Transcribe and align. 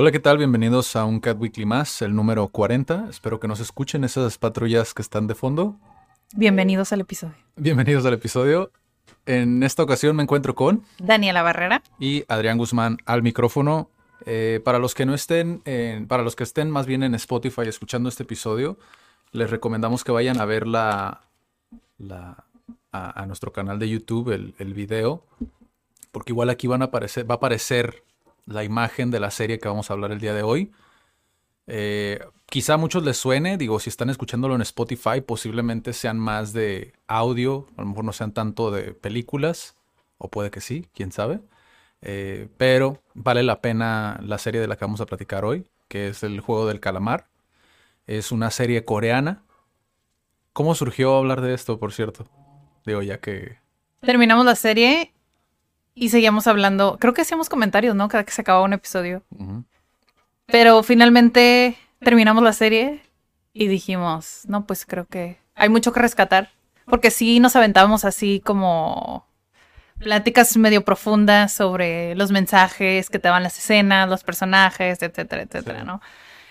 Hola, 0.00 0.12
¿qué 0.12 0.18
tal? 0.18 0.38
Bienvenidos 0.38 0.96
a 0.96 1.04
un 1.04 1.20
Cat 1.20 1.38
Weekly 1.38 1.66
más, 1.66 2.00
el 2.00 2.14
número 2.14 2.48
40. 2.48 3.08
Espero 3.10 3.38
que 3.38 3.46
nos 3.48 3.60
escuchen 3.60 4.02
esas 4.02 4.38
patrullas 4.38 4.94
que 4.94 5.02
están 5.02 5.26
de 5.26 5.34
fondo. 5.34 5.76
Bienvenidos 6.34 6.90
al 6.94 7.02
episodio. 7.02 7.34
Bienvenidos 7.56 8.06
al 8.06 8.14
episodio. 8.14 8.72
En 9.26 9.62
esta 9.62 9.82
ocasión 9.82 10.16
me 10.16 10.22
encuentro 10.22 10.54
con 10.54 10.84
Daniela 10.98 11.42
Barrera. 11.42 11.82
y 11.98 12.24
Adrián 12.28 12.56
Guzmán 12.56 12.96
al 13.04 13.22
micrófono. 13.22 13.90
Eh, 14.24 14.62
para 14.64 14.78
los 14.78 14.94
que 14.94 15.04
no 15.04 15.12
estén, 15.12 15.60
en- 15.66 16.06
para 16.06 16.22
los 16.22 16.34
que 16.34 16.44
estén 16.44 16.70
más 16.70 16.86
bien 16.86 17.02
en 17.02 17.14
Spotify 17.14 17.62
escuchando 17.66 18.08
este 18.08 18.22
episodio, 18.22 18.78
les 19.32 19.50
recomendamos 19.50 20.02
que 20.02 20.12
vayan 20.12 20.40
a 20.40 20.46
ver 20.46 20.66
la, 20.66 21.20
la- 21.98 22.46
a, 22.90 23.22
a 23.22 23.26
nuestro 23.26 23.52
canal 23.52 23.78
de 23.78 23.90
YouTube 23.90 24.30
el, 24.30 24.54
el 24.58 24.72
video, 24.72 25.26
porque 26.10 26.32
igual 26.32 26.48
aquí 26.48 26.66
van 26.68 26.80
a 26.80 26.86
aparecer, 26.86 27.28
va 27.30 27.34
a 27.34 27.36
aparecer 27.36 28.02
la 28.46 28.64
imagen 28.64 29.10
de 29.10 29.20
la 29.20 29.30
serie 29.30 29.58
que 29.58 29.68
vamos 29.68 29.90
a 29.90 29.94
hablar 29.94 30.12
el 30.12 30.20
día 30.20 30.34
de 30.34 30.42
hoy. 30.42 30.72
Eh, 31.66 32.20
quizá 32.46 32.74
a 32.74 32.76
muchos 32.78 33.04
les 33.04 33.16
suene, 33.16 33.56
digo, 33.56 33.78
si 33.78 33.90
están 33.90 34.10
escuchándolo 34.10 34.54
en 34.54 34.62
Spotify, 34.62 35.20
posiblemente 35.20 35.92
sean 35.92 36.18
más 36.18 36.52
de 36.52 36.94
audio, 37.06 37.68
a 37.76 37.82
lo 37.82 37.88
mejor 37.88 38.04
no 38.04 38.12
sean 38.12 38.32
tanto 38.32 38.70
de 38.70 38.92
películas, 38.92 39.76
o 40.18 40.28
puede 40.28 40.50
que 40.50 40.60
sí, 40.60 40.86
quién 40.94 41.12
sabe. 41.12 41.40
Eh, 42.02 42.48
pero 42.56 43.02
vale 43.14 43.42
la 43.42 43.60
pena 43.60 44.18
la 44.22 44.38
serie 44.38 44.60
de 44.60 44.66
la 44.66 44.76
que 44.76 44.84
vamos 44.84 45.00
a 45.00 45.06
platicar 45.06 45.44
hoy, 45.44 45.66
que 45.88 46.08
es 46.08 46.22
El 46.22 46.40
Juego 46.40 46.66
del 46.66 46.80
Calamar. 46.80 47.28
Es 48.06 48.32
una 48.32 48.50
serie 48.50 48.84
coreana. 48.84 49.44
¿Cómo 50.52 50.74
surgió 50.74 51.16
hablar 51.16 51.40
de 51.40 51.54
esto, 51.54 51.78
por 51.78 51.92
cierto? 51.92 52.26
Digo, 52.84 53.02
ya 53.02 53.20
que... 53.20 53.58
Terminamos 54.00 54.44
la 54.44 54.56
serie 54.56 55.12
y 55.94 56.08
seguíamos 56.10 56.46
hablando. 56.46 56.96
Creo 57.00 57.14
que 57.14 57.22
hacíamos 57.22 57.48
comentarios, 57.48 57.94
¿no? 57.94 58.08
Cada 58.08 58.24
que 58.24 58.32
se 58.32 58.42
acababa 58.42 58.64
un 58.64 58.72
episodio. 58.72 59.22
Pero 60.46 60.82
finalmente 60.82 61.76
terminamos 62.00 62.42
la 62.42 62.52
serie 62.52 63.02
y 63.52 63.68
dijimos, 63.68 64.42
no, 64.46 64.66
pues 64.66 64.86
creo 64.86 65.06
que 65.06 65.38
hay 65.54 65.68
mucho 65.68 65.92
que 65.92 66.00
rescatar. 66.00 66.50
Porque 66.86 67.10
sí 67.10 67.38
nos 67.38 67.54
aventábamos 67.54 68.04
así 68.04 68.40
como 68.44 69.26
pláticas 69.98 70.56
medio 70.56 70.82
profundas 70.84 71.52
sobre 71.52 72.14
los 72.14 72.30
mensajes 72.32 73.10
que 73.10 73.18
te 73.18 73.28
daban 73.28 73.42
las 73.42 73.58
escenas, 73.58 74.08
los 74.08 74.24
personajes, 74.24 75.02
etcétera, 75.02 75.42
etcétera, 75.42 75.80
Sí. 75.80 75.86
¿no? 75.86 76.00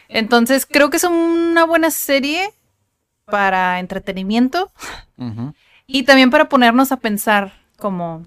Entonces 0.07 0.65
creo 0.65 0.89
que 0.89 0.97
es 0.97 1.03
una 1.03 1.65
buena 1.65 1.91
serie 1.91 2.53
para 3.25 3.79
entretenimiento. 3.79 4.71
Y 5.87 6.03
también 6.03 6.29
para 6.29 6.47
ponernos 6.49 6.91
a 6.91 6.97
pensar 6.97 7.53
como 7.77 8.25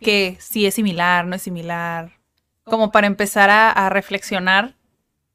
que 0.00 0.36
si 0.40 0.66
es 0.66 0.74
similar, 0.74 1.26
no 1.26 1.36
es 1.36 1.42
similar, 1.42 2.12
como 2.64 2.90
para 2.92 3.06
empezar 3.06 3.50
a, 3.50 3.70
a 3.70 3.88
reflexionar 3.90 4.74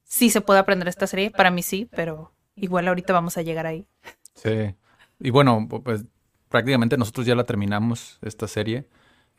si 0.04 0.30
se 0.30 0.40
puede 0.40 0.60
aprender 0.60 0.88
esta 0.88 1.06
serie. 1.06 1.30
Para 1.30 1.50
mí 1.50 1.62
sí, 1.62 1.88
pero 1.94 2.32
igual 2.56 2.86
ahorita 2.88 3.12
vamos 3.12 3.36
a 3.36 3.42
llegar 3.42 3.66
ahí. 3.66 3.86
Sí. 4.34 4.74
Y 5.20 5.30
bueno, 5.30 5.66
pues 5.68 6.04
prácticamente 6.48 6.96
nosotros 6.96 7.26
ya 7.26 7.34
la 7.34 7.44
terminamos, 7.44 8.18
esta 8.22 8.46
serie. 8.48 8.86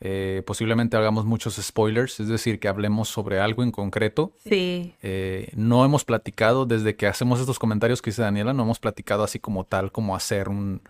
Eh, 0.01 0.43
posiblemente 0.45 0.97
hagamos 0.97 1.23
muchos 1.23 1.55
spoilers, 1.55 2.19
es 2.19 2.27
decir, 2.27 2.59
que 2.59 2.67
hablemos 2.67 3.07
sobre 3.07 3.39
algo 3.39 3.63
en 3.63 3.71
concreto. 3.71 4.33
Sí, 4.43 4.93
Eh, 5.01 5.49
no 5.55 5.85
hemos 5.85 6.03
platicado, 6.03 6.65
desde 6.65 6.97
que 6.97 7.07
hacemos 7.07 7.39
estos 7.39 7.59
comentarios 7.59 8.01
que 8.01 8.09
dice 8.09 8.21
Daniela, 8.21 8.51
no 8.51 8.63
hemos 8.63 8.79
platicado 8.79 9.23
así 9.23 9.39
como 9.39 9.63
tal, 9.63 9.93
como 9.93 10.13
hacer 10.15 10.49
un... 10.49 10.81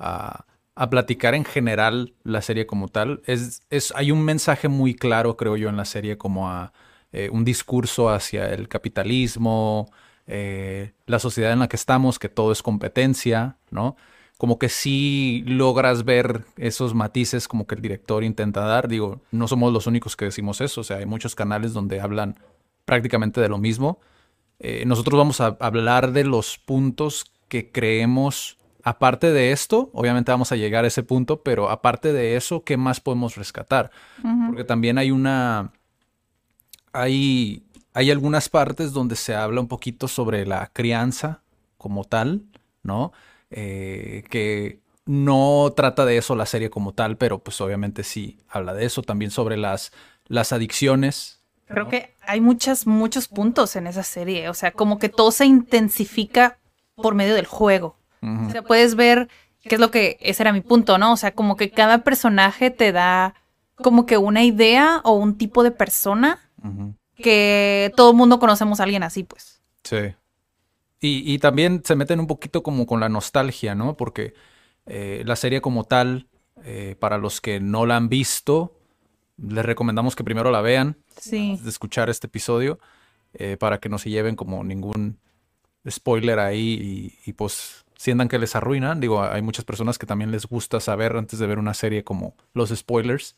a- 0.00 0.44
a 0.78 0.90
platicar 0.90 1.34
en 1.34 1.44
general 1.44 2.14
la 2.22 2.40
serie 2.40 2.64
como 2.66 2.86
tal. 2.86 3.20
Es, 3.26 3.62
es, 3.68 3.92
hay 3.96 4.12
un 4.12 4.24
mensaje 4.24 4.68
muy 4.68 4.94
claro, 4.94 5.36
creo 5.36 5.56
yo, 5.56 5.68
en 5.68 5.76
la 5.76 5.84
serie 5.84 6.16
como 6.16 6.48
a 6.48 6.72
eh, 7.10 7.28
un 7.32 7.44
discurso 7.44 8.10
hacia 8.10 8.54
el 8.54 8.68
capitalismo, 8.68 9.90
eh, 10.28 10.92
la 11.06 11.18
sociedad 11.18 11.52
en 11.52 11.58
la 11.58 11.68
que 11.68 11.74
estamos, 11.74 12.20
que 12.20 12.28
todo 12.28 12.52
es 12.52 12.62
competencia, 12.62 13.56
¿no? 13.72 13.96
Como 14.36 14.60
que 14.60 14.68
sí 14.68 15.42
logras 15.48 16.04
ver 16.04 16.44
esos 16.56 16.94
matices 16.94 17.48
como 17.48 17.66
que 17.66 17.74
el 17.74 17.82
director 17.82 18.22
intenta 18.22 18.60
dar. 18.60 18.86
Digo, 18.86 19.20
no 19.32 19.48
somos 19.48 19.72
los 19.72 19.88
únicos 19.88 20.14
que 20.14 20.26
decimos 20.26 20.60
eso, 20.60 20.82
o 20.82 20.84
sea, 20.84 20.98
hay 20.98 21.06
muchos 21.06 21.34
canales 21.34 21.72
donde 21.72 22.00
hablan 22.00 22.36
prácticamente 22.84 23.40
de 23.40 23.48
lo 23.48 23.58
mismo. 23.58 23.98
Eh, 24.60 24.84
nosotros 24.86 25.18
vamos 25.18 25.40
a 25.40 25.56
hablar 25.58 26.12
de 26.12 26.22
los 26.22 26.56
puntos 26.56 27.32
que 27.48 27.72
creemos, 27.72 28.57
aparte 28.82 29.32
de 29.32 29.52
esto, 29.52 29.90
obviamente 29.92 30.30
vamos 30.30 30.52
a 30.52 30.56
llegar 30.56 30.84
a 30.84 30.88
ese 30.88 31.02
punto, 31.02 31.42
pero 31.42 31.70
aparte 31.70 32.12
de 32.12 32.36
eso, 32.36 32.64
¿qué 32.64 32.76
más 32.76 33.00
podemos 33.00 33.36
rescatar? 33.36 33.90
Porque 34.46 34.64
también 34.64 34.98
hay 34.98 35.10
una, 35.10 35.72
hay, 36.92 37.64
hay 37.94 38.10
algunas 38.10 38.48
partes 38.48 38.92
donde 38.92 39.16
se 39.16 39.34
habla 39.34 39.60
un 39.60 39.68
poquito 39.68 40.08
sobre 40.08 40.46
la 40.46 40.70
crianza 40.72 41.42
como 41.76 42.04
tal, 42.04 42.42
¿no? 42.82 43.12
Eh, 43.50 44.24
que 44.30 44.80
no 45.06 45.72
trata 45.74 46.04
de 46.04 46.18
eso 46.18 46.36
la 46.36 46.46
serie 46.46 46.68
como 46.68 46.92
tal, 46.92 47.16
pero 47.16 47.38
pues 47.38 47.60
obviamente 47.60 48.04
sí 48.04 48.38
habla 48.48 48.74
de 48.74 48.84
eso, 48.84 49.02
también 49.02 49.30
sobre 49.30 49.56
las, 49.56 49.90
las 50.26 50.52
adicciones. 50.52 51.40
creo 51.66 51.84
¿no? 51.84 51.90
que 51.90 52.14
hay 52.26 52.40
muchas, 52.42 52.86
muchos 52.86 53.26
puntos 53.26 53.74
en 53.76 53.86
esa 53.86 54.02
serie. 54.02 54.50
O 54.50 54.54
sea, 54.54 54.72
como 54.72 54.98
que 54.98 55.08
todo 55.08 55.32
se 55.32 55.46
intensifica 55.46 56.58
por 56.94 57.14
medio 57.14 57.34
del 57.34 57.46
juego. 57.46 57.96
O 58.22 58.50
sea, 58.50 58.62
puedes 58.62 58.94
ver 58.94 59.28
qué 59.62 59.74
es 59.76 59.80
lo 59.80 59.90
que, 59.90 60.16
ese 60.20 60.42
era 60.42 60.52
mi 60.52 60.60
punto, 60.60 60.98
¿no? 60.98 61.12
O 61.12 61.16
sea, 61.16 61.32
como 61.34 61.56
que 61.56 61.70
cada 61.70 61.98
personaje 62.04 62.70
te 62.70 62.92
da 62.92 63.34
como 63.76 64.06
que 64.06 64.16
una 64.16 64.42
idea 64.44 65.00
o 65.04 65.12
un 65.12 65.36
tipo 65.38 65.62
de 65.62 65.70
persona 65.70 66.40
que 67.16 67.92
todo 67.96 68.10
el 68.10 68.16
mundo 68.16 68.38
conocemos 68.38 68.80
a 68.80 68.84
alguien 68.84 69.02
así, 69.02 69.24
pues. 69.24 69.60
Sí. 69.84 70.14
Y, 71.00 71.32
y 71.32 71.38
también 71.38 71.82
se 71.84 71.94
meten 71.96 72.20
un 72.20 72.26
poquito 72.26 72.62
como 72.62 72.86
con 72.86 73.00
la 73.00 73.08
nostalgia, 73.08 73.74
¿no? 73.74 73.96
Porque 73.96 74.34
eh, 74.86 75.22
la 75.24 75.36
serie 75.36 75.60
como 75.60 75.84
tal, 75.84 76.26
eh, 76.64 76.96
para 76.98 77.18
los 77.18 77.40
que 77.40 77.60
no 77.60 77.86
la 77.86 77.96
han 77.96 78.08
visto, 78.08 78.74
les 79.36 79.64
recomendamos 79.64 80.16
que 80.16 80.24
primero 80.24 80.50
la 80.50 80.60
vean 80.60 80.96
Sí. 81.20 81.50
antes 81.50 81.64
de 81.64 81.70
escuchar 81.70 82.10
este 82.10 82.26
episodio, 82.26 82.78
eh, 83.34 83.56
para 83.56 83.78
que 83.78 83.88
no 83.88 83.98
se 83.98 84.10
lleven 84.10 84.34
como 84.34 84.64
ningún 84.64 85.18
spoiler 85.88 86.38
ahí 86.38 87.14
y, 87.24 87.30
y, 87.30 87.32
pues 87.34 87.84
sientan 87.98 88.28
que 88.28 88.38
les 88.38 88.56
arruinan. 88.56 89.00
Digo, 89.00 89.22
hay 89.22 89.42
muchas 89.42 89.66
personas 89.66 89.98
que 89.98 90.06
también 90.06 90.30
les 90.30 90.46
gusta 90.46 90.80
saber 90.80 91.16
antes 91.16 91.38
de 91.38 91.46
ver 91.46 91.58
una 91.58 91.74
serie 91.74 92.04
como 92.04 92.34
los 92.54 92.70
spoilers. 92.70 93.36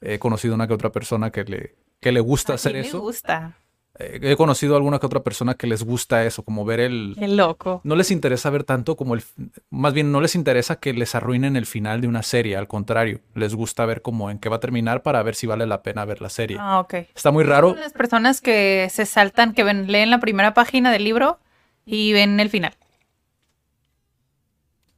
He 0.00 0.18
conocido 0.20 0.54
una 0.54 0.68
que 0.68 0.74
otra 0.74 0.92
persona 0.92 1.30
que 1.30 1.44
le, 1.44 1.74
que 1.98 2.12
le 2.12 2.20
gusta 2.20 2.52
¿A 2.52 2.54
hacer 2.56 2.76
eso. 2.76 3.00
gusta? 3.00 3.56
Eh, 3.98 4.20
he 4.22 4.36
conocido 4.36 4.76
alguna 4.76 4.98
que 4.98 5.06
otra 5.06 5.20
persona 5.22 5.54
que 5.54 5.66
les 5.66 5.82
gusta 5.82 6.24
eso, 6.24 6.44
como 6.44 6.64
ver 6.64 6.80
el... 6.80 7.14
Qué 7.18 7.28
loco. 7.28 7.80
No 7.84 7.94
les 7.94 8.10
interesa 8.10 8.50
ver 8.50 8.64
tanto 8.64 8.96
como 8.96 9.14
el... 9.14 9.22
Más 9.70 9.94
bien, 9.94 10.12
no 10.12 10.20
les 10.20 10.34
interesa 10.34 10.76
que 10.76 10.92
les 10.92 11.14
arruinen 11.14 11.56
el 11.56 11.66
final 11.66 12.00
de 12.00 12.08
una 12.08 12.22
serie, 12.22 12.56
al 12.56 12.68
contrario, 12.68 13.20
les 13.34 13.54
gusta 13.54 13.86
ver 13.86 14.02
cómo 14.02 14.30
en 14.30 14.38
qué 14.38 14.48
va 14.48 14.56
a 14.56 14.60
terminar 14.60 15.02
para 15.02 15.22
ver 15.22 15.34
si 15.34 15.46
vale 15.46 15.66
la 15.66 15.82
pena 15.82 16.04
ver 16.04 16.20
la 16.20 16.30
serie. 16.30 16.56
Ah, 16.60 16.80
ok. 16.80 16.94
Está 17.14 17.30
muy 17.30 17.44
raro. 17.44 17.74
Las 17.74 17.92
personas 17.92 18.40
que 18.40 18.88
se 18.90 19.06
saltan, 19.06 19.54
que 19.54 19.64
ven, 19.64 19.90
leen 19.90 20.10
la 20.10 20.20
primera 20.20 20.52
página 20.54 20.90
del 20.90 21.04
libro 21.04 21.38
y 21.86 22.12
ven 22.12 22.40
el 22.40 22.50
final. 22.50 22.74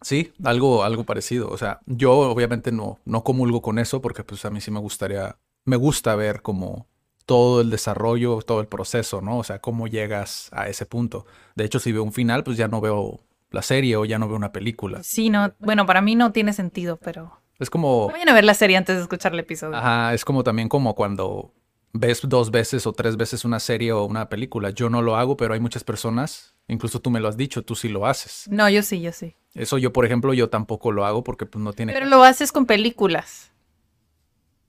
Sí, 0.05 0.33
algo, 0.45 0.85
algo 0.85 1.05
parecido. 1.05 1.49
O 1.49 1.59
sea, 1.59 1.81
yo 1.87 2.13
obviamente 2.13 2.71
no, 2.73 2.99
no 3.05 3.25
comulgo 3.25 3.63
con 3.63 3.79
eso 3.79 4.01
porque 4.01 4.23
pues 4.23 4.45
a 4.45 4.51
mí 4.51 4.61
sí 4.61 4.71
me 4.71 4.79
gustaría, 4.81 5.37
me 5.65 5.77
gusta 5.77 6.15
ver 6.15 6.43
como 6.43 6.87
todo 7.27 7.63
el 7.63 7.71
desarrollo, 7.71 8.43
todo 8.43 8.61
el 8.61 8.67
proceso, 8.67 9.21
¿no? 9.21 9.39
O 9.39 9.45
sea, 9.45 9.61
cómo 9.61 9.87
llegas 9.87 10.51
a 10.53 10.69
ese 10.69 10.87
punto. 10.87 11.27
De 11.57 11.65
hecho, 11.65 11.79
si 11.79 11.91
veo 11.91 12.03
un 12.03 12.13
final, 12.13 12.45
pues 12.45 12.57
ya 12.57 12.69
no 12.69 12.81
veo 12.81 13.21
la 13.51 13.63
serie 13.63 13.97
o 13.97 14.05
ya 14.05 14.19
no 14.19 14.29
veo 14.29 14.37
una 14.37 14.53
película. 14.53 15.03
Sí, 15.03 15.31
no, 15.31 15.55
bueno, 15.59 15.87
para 15.87 16.03
mí 16.03 16.15
no 16.15 16.33
tiene 16.33 16.53
sentido, 16.53 16.99
pero 16.99 17.41
Es 17.59 17.71
como, 17.71 18.09
vayan 18.09 18.29
a 18.29 18.35
ver 18.35 18.45
la 18.45 18.55
serie 18.55 18.77
antes 18.77 18.97
de 18.97 19.03
escuchar 19.03 19.33
el 19.33 19.41
episodio. 19.41 19.77
ajá, 19.77 20.13
es 20.13 20.25
como 20.25 20.45
también 20.45 20.69
como 20.69 20.95
cuando 20.95 21.55
ves 21.93 22.21
dos 22.25 22.51
veces 22.51 22.87
o 22.87 22.93
tres 22.93 23.17
veces 23.17 23.45
una 23.45 23.59
serie 23.61 23.93
o 23.93 24.05
una 24.05 24.29
película. 24.29 24.71
Yo 24.71 24.91
no 24.91 25.01
lo 25.01 25.17
hago, 25.17 25.37
pero 25.37 25.55
hay 25.55 25.61
muchas 25.61 25.85
personas 25.85 26.55
Incluso 26.69 27.01
tú 27.01 27.11
me 27.11 27.21
lo 27.21 27.29
has 27.29 27.37
dicho, 27.37 27.63
tú 27.63 27.75
sí 27.75 27.89
lo 27.89 28.07
haces. 28.07 28.47
No, 28.51 28.69
yo 28.71 28.83
sí, 28.83 29.01
yo 29.01 29.13
sí. 29.13 29.35
Eso 29.55 29.79
yo, 29.79 29.93
por 29.93 30.05
ejemplo, 30.05 30.35
yo 30.35 30.49
tampoco 30.49 30.91
lo 30.91 31.07
hago 31.07 31.23
porque 31.23 31.47
pues 31.47 31.63
no 31.63 31.73
tiene... 31.73 31.93
Pero 31.93 32.07
lo 32.07 32.23
haces 32.25 32.51
con 32.51 32.67
películas. 32.67 33.53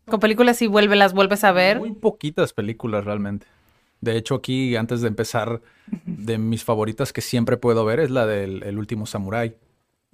Con 0.05 0.19
películas 0.19 0.61
y 0.61 0.67
vuelve, 0.67 0.95
las 0.95 1.13
vuelves 1.13 1.43
a 1.43 1.51
ver. 1.51 1.79
Muy 1.79 1.93
poquitas 1.93 2.53
películas 2.53 3.03
realmente. 3.03 3.47
De 4.01 4.15
hecho, 4.15 4.35
aquí, 4.35 4.75
antes 4.75 5.01
de 5.01 5.07
empezar, 5.07 5.61
de 6.05 6.37
mis 6.37 6.63
favoritas 6.63 7.11
que 7.11 7.21
siempre 7.21 7.57
puedo 7.57 7.83
ver 7.85 7.99
es 7.99 8.11
la 8.11 8.27
del 8.27 8.61
El 8.61 8.77
último 8.77 9.07
Samurai. 9.07 9.55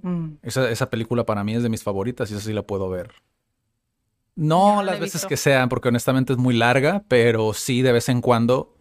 Mm. 0.01 0.35
Esa, 0.43 0.69
esa 0.71 0.89
película 0.89 1.25
para 1.25 1.43
mí 1.43 1.53
es 1.55 1.63
de 1.63 1.69
mis 1.69 1.83
favoritas 1.83 2.31
y 2.31 2.35
esa 2.35 2.43
sí 2.43 2.53
la 2.53 2.61
puedo 2.61 2.89
ver. 2.89 3.11
No 4.35 4.81
las 4.81 4.99
veces 4.99 5.15
visto. 5.15 5.27
que 5.27 5.35
sean, 5.35 5.67
porque 5.67 5.89
honestamente 5.89 6.31
es 6.31 6.39
muy 6.39 6.55
larga, 6.55 7.03
pero 7.09 7.53
sí 7.53 7.81
de 7.81 7.91
vez 7.91 8.07
en 8.07 8.21
cuando 8.21 8.77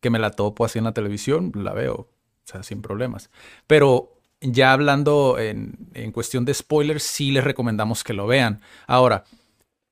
que 0.00 0.10
me 0.10 0.18
la 0.18 0.30
topo 0.30 0.64
así 0.64 0.78
en 0.78 0.84
la 0.84 0.92
televisión, 0.92 1.52
la 1.54 1.72
veo, 1.72 1.94
o 1.94 2.08
sea, 2.44 2.62
sin 2.62 2.82
problemas. 2.82 3.30
Pero 3.66 4.19
ya 4.40 4.72
hablando 4.72 5.38
en, 5.38 5.90
en 5.94 6.12
cuestión 6.12 6.44
de 6.44 6.54
spoilers, 6.54 7.02
sí 7.02 7.30
les 7.30 7.44
recomendamos 7.44 8.04
que 8.04 8.12
lo 8.14 8.26
vean. 8.26 8.60
Ahora, 8.86 9.24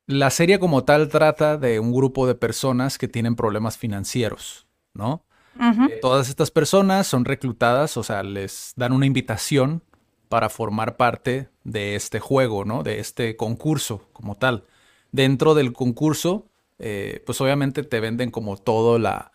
la 0.07 0.31
serie 0.31 0.59
como 0.59 0.85
tal 0.85 1.09
trata 1.09 1.59
de 1.59 1.81
un 1.81 1.93
grupo 1.93 2.27
de 2.27 2.35
personas 2.35 2.99
que 2.99 3.09
tienen 3.09 3.37
problemas 3.37 3.77
financieros, 3.79 4.67
¿no? 4.95 5.25
Ujú. 5.59 5.91
Todas 6.01 6.29
estas 6.29 6.51
personas 6.51 7.07
son 7.07 7.25
reclutadas, 7.25 7.97
o 7.97 8.03
sea, 8.03 8.23
les 8.23 8.73
dan 8.77 8.93
una 8.93 9.07
invitación 9.07 9.83
para 10.29 10.49
formar 10.49 10.97
parte 10.97 11.49
de 11.65 11.95
este 11.95 12.21
juego, 12.21 12.65
¿no? 12.65 12.83
De 12.83 13.01
este 13.01 13.37
concurso 13.37 14.09
como 14.13 14.37
tal. 14.37 14.65
Dentro 15.13 15.55
del 15.55 15.73
concurso, 15.73 16.47
eh, 16.79 17.23
pues 17.27 17.41
obviamente 17.41 17.83
te 17.83 18.01
venden 18.01 18.31
como 18.31 18.57
todo 18.57 18.99
la, 18.99 19.33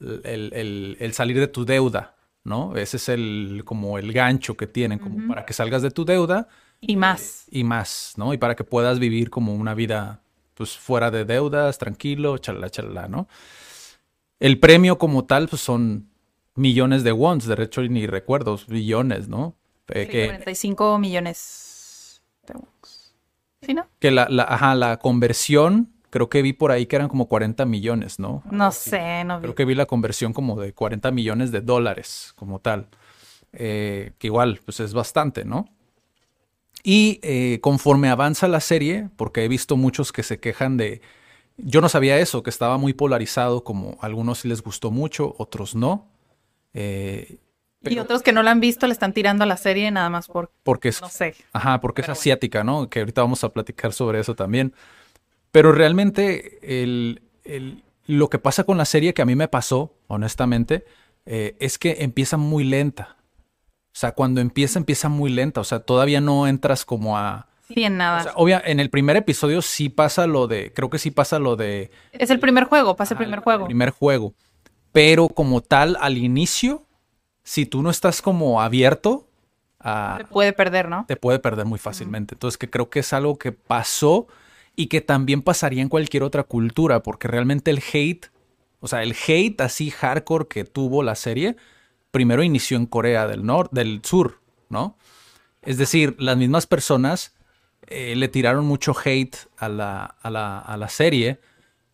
el, 0.00 0.52
el- 0.54 0.96
el 1.00 1.12
salir 1.12 1.38
de 1.38 1.48
tu 1.48 1.64
deuda, 1.64 2.16
¿no? 2.48 2.76
Ese 2.76 2.96
es 2.96 3.08
el, 3.08 3.62
como 3.64 3.98
el 3.98 4.12
gancho 4.12 4.56
que 4.56 4.66
tienen, 4.66 4.98
como 4.98 5.26
para 5.28 5.44
que 5.46 5.52
salgas 5.52 5.82
de 5.82 5.90
tu 5.90 6.04
deuda 6.04 6.48
Y 6.80 6.96
más. 6.96 7.46
y 7.50 7.64
más, 7.64 8.14
¿no? 8.16 8.32
Y 8.34 8.38
para 8.38 8.56
que 8.56 8.64
puedas 8.64 8.98
vivir 8.98 9.30
como 9.30 9.54
una 9.54 9.74
vida, 9.74 10.20
pues 10.54 10.76
fuera 10.76 11.10
de 11.10 11.24
deudas, 11.24 11.78
tranquilo, 11.78 12.38
chalala, 12.38 12.70
chalala, 12.70 13.08
¿no? 13.08 13.28
El 14.40 14.58
premio 14.60 14.98
como 14.98 15.24
tal, 15.24 15.48
pues 15.48 15.62
son 15.62 16.08
millones 16.54 17.04
de 17.04 17.12
wons, 17.12 17.46
de 17.46 17.62
hecho 17.62 17.82
ni 17.82 18.06
recuerdos, 18.06 18.66
billones, 18.66 19.28
¿no? 19.28 19.54
Eh, 19.88 20.04
Sí, 20.06 20.10
que 20.12 20.24
45 20.26 20.98
millones 20.98 22.22
de 22.46 22.54
wons. 22.54 23.14
¿Sí, 23.62 23.74
no? 23.74 23.86
que 23.98 24.10
la, 24.12 24.28
la- 24.30 24.44
ajá, 24.44 24.74
la 24.76 24.98
conversión, 24.98 25.92
creo 26.10 26.28
que 26.28 26.42
vi 26.42 26.52
por 26.52 26.70
ahí 26.72 26.86
que 26.86 26.96
eran 26.96 27.08
como 27.08 27.26
40 27.28 27.64
millones, 27.64 28.18
¿no? 28.18 28.42
No 28.50 28.70
sé, 28.70 29.24
no 29.24 29.38
vi. 29.38 29.42
Creo 29.42 29.54
que 29.54 29.64
vi 29.64 29.74
la 29.74 29.86
conversión 29.86 30.32
como 30.32 30.60
de 30.60 30.72
40 30.72 31.10
millones 31.10 31.52
de 31.52 31.60
dólares 31.60 32.32
como 32.36 32.58
tal. 32.60 32.88
Eh, 33.52 34.12
que 34.18 34.26
igual, 34.26 34.60
pues 34.64 34.80
es 34.80 34.92
bastante, 34.92 35.44
¿no? 35.44 35.66
Y 36.82 37.18
eh, 37.22 37.58
conforme 37.60 38.08
avanza 38.08 38.48
la 38.48 38.60
serie, 38.60 39.08
porque 39.16 39.44
he 39.44 39.48
visto 39.48 39.76
muchos 39.76 40.12
que 40.12 40.22
se 40.22 40.38
quejan 40.38 40.76
de... 40.76 41.00
Yo 41.56 41.80
no 41.80 41.88
sabía 41.88 42.18
eso, 42.18 42.42
que 42.42 42.50
estaba 42.50 42.78
muy 42.78 42.92
polarizado, 42.92 43.64
como 43.64 43.98
a 44.00 44.06
algunos 44.06 44.40
sí 44.40 44.48
les 44.48 44.62
gustó 44.62 44.90
mucho, 44.92 45.34
otros 45.38 45.74
no. 45.74 46.08
Eh, 46.72 47.38
Y 47.82 47.98
otros 47.98 48.22
que 48.22 48.32
no 48.32 48.42
la 48.44 48.52
han 48.52 48.60
visto 48.60 48.86
le 48.86 48.92
están 48.92 49.12
tirando 49.12 49.42
a 49.42 49.46
la 49.46 49.56
serie 49.56 49.90
nada 49.90 50.08
más 50.08 50.28
por, 50.28 50.52
porque 50.62 50.90
es 50.90 51.00
no 51.00 51.08
sé. 51.08 51.34
Ajá, 51.52 51.80
porque 51.80 52.02
es 52.02 52.06
bueno. 52.06 52.18
asiática, 52.18 52.62
¿no? 52.62 52.88
Que 52.88 53.00
ahorita 53.00 53.22
vamos 53.22 53.42
a 53.42 53.52
platicar 53.52 53.92
sobre 53.92 54.20
eso 54.20 54.36
también. 54.36 54.72
Pero 55.52 55.72
realmente 55.72 56.58
el, 56.82 57.22
el- 57.44 57.82
lo 58.06 58.28
que 58.30 58.38
pasa 58.38 58.64
con 58.64 58.78
la 58.78 58.84
serie 58.84 59.12
que 59.14 59.22
a 59.22 59.26
mí 59.26 59.36
me 59.36 59.48
pasó, 59.48 59.94
honestamente, 60.06 60.84
eh, 61.26 61.56
es 61.60 61.78
que 61.78 61.96
empieza 62.00 62.36
muy 62.38 62.64
lenta. 62.64 63.16
O 63.88 63.98
sea, 64.00 64.12
cuando 64.12 64.40
empieza, 64.40 64.78
empieza 64.78 65.08
muy 65.08 65.30
lenta. 65.30 65.60
O 65.60 65.64
sea, 65.64 65.80
todavía 65.80 66.20
no 66.20 66.46
entras 66.46 66.84
como 66.84 67.18
a... 67.18 67.48
Sí, 67.66 67.84
en 67.84 67.98
nada. 67.98 68.20
O 68.20 68.22
sea, 68.22 68.32
obvia, 68.36 68.62
en 68.64 68.80
el 68.80 68.88
primer 68.88 69.16
episodio 69.16 69.60
sí 69.60 69.90
pasa 69.90 70.26
lo 70.26 70.46
de... 70.46 70.72
Creo 70.72 70.88
que 70.88 70.98
sí 70.98 71.10
pasa 71.10 71.38
lo 71.38 71.56
de... 71.56 71.90
es 72.12 72.30
el 72.30 72.40
primer 72.40 72.64
juego, 72.64 72.96
pasa 72.96 73.12
el 73.14 73.18
primer 73.18 73.40
juego. 73.40 73.66
primer 73.66 73.90
juego. 73.90 74.32
Pero 74.92 75.28
como 75.28 75.60
tal, 75.60 75.98
al 76.00 76.16
inicio, 76.16 76.84
si 77.42 77.66
tú 77.66 77.82
no 77.82 77.90
estás 77.90 78.22
como 78.22 78.62
abierto 78.62 79.28
a 79.80 80.16
Se 80.18 80.24
puede 80.24 80.52
perder, 80.54 80.88
¿no? 80.88 81.04
te 81.06 81.16
puede 81.16 81.38
perder 81.40 81.66
muy 81.66 81.78
fácilmente. 81.78 82.34
Entonces, 82.36 82.56
que 82.56 82.70
creo 82.70 82.88
que 82.88 83.00
es 83.00 83.12
algo 83.12 83.36
que 83.38 83.52
pasó 83.52 84.28
y 84.78 84.86
que 84.86 85.00
también 85.00 85.42
pasaría 85.42 85.82
en 85.82 85.88
cualquier 85.88 86.22
otra 86.22 86.44
cultura, 86.44 87.02
porque 87.02 87.26
realmente 87.26 87.72
el 87.72 87.82
hate, 87.92 88.26
o 88.78 88.86
sea, 88.86 89.02
el 89.02 89.12
hate 89.26 89.60
así 89.60 89.90
hardcore 89.90 90.46
que 90.46 90.62
tuvo 90.62 91.02
la 91.02 91.16
serie, 91.16 91.56
primero 92.12 92.44
inició 92.44 92.76
en 92.76 92.86
Corea 92.86 93.26
del 93.26 93.44
Norte, 93.44 93.74
del 93.74 94.00
Sur, 94.04 94.40
¿no? 94.68 94.96
Es 95.62 95.78
decir, 95.78 96.14
las 96.20 96.36
mismas 96.36 96.68
personas 96.68 97.34
eh, 97.88 98.14
le 98.14 98.28
tiraron 98.28 98.66
mucho 98.66 98.94
hate 99.04 99.36
a 99.56 99.68
la, 99.68 100.04
a 100.22 100.30
la, 100.30 100.60
a 100.60 100.76
la 100.76 100.88
serie, 100.88 101.40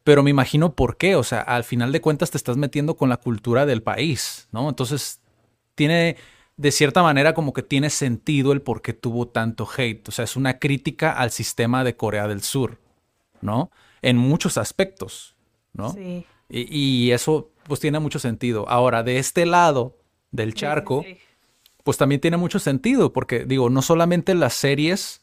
pero 0.04 0.22
me 0.22 0.28
imagino 0.28 0.74
por 0.74 0.98
qué, 0.98 1.16
o 1.16 1.22
sea, 1.22 1.40
al 1.40 1.64
final 1.64 1.90
de 1.90 2.02
cuentas 2.02 2.32
te 2.32 2.36
estás 2.36 2.58
metiendo 2.58 2.98
con 2.98 3.08
la 3.08 3.16
cultura 3.16 3.64
del 3.64 3.82
país, 3.82 4.46
¿no? 4.52 4.68
Entonces, 4.68 5.22
tiene, 5.74 6.18
de 6.56 6.70
cierta 6.70 7.02
manera, 7.02 7.34
como 7.34 7.52
que 7.52 7.62
tiene 7.62 7.90
sentido 7.90 8.52
el 8.52 8.62
por 8.62 8.80
qué 8.82 8.92
tuvo 8.92 9.28
tanto 9.28 9.68
hate. 9.76 10.08
O 10.08 10.12
sea, 10.12 10.24
es 10.24 10.36
una 10.36 10.58
crítica 10.58 11.12
al 11.12 11.30
sistema 11.30 11.82
de 11.84 11.96
Corea 11.96 12.28
del 12.28 12.42
Sur, 12.42 12.78
¿no? 13.40 13.70
En 14.02 14.16
muchos 14.16 14.56
aspectos, 14.58 15.34
¿no? 15.72 15.92
Sí. 15.92 16.24
Y, 16.48 16.78
y 16.78 17.12
eso, 17.12 17.50
pues, 17.66 17.80
tiene 17.80 17.98
mucho 17.98 18.18
sentido. 18.18 18.68
Ahora, 18.68 19.02
de 19.02 19.18
este 19.18 19.46
lado 19.46 19.96
del 20.30 20.54
charco, 20.54 21.02
Sí, 21.02 21.14
sí, 21.14 21.14
sí. 21.14 21.20
pues 21.82 21.96
también 21.98 22.20
tiene 22.20 22.36
mucho 22.36 22.58
sentido, 22.58 23.12
porque, 23.12 23.44
digo, 23.44 23.70
no 23.70 23.82
solamente 23.82 24.34
las 24.34 24.54
series 24.54 25.22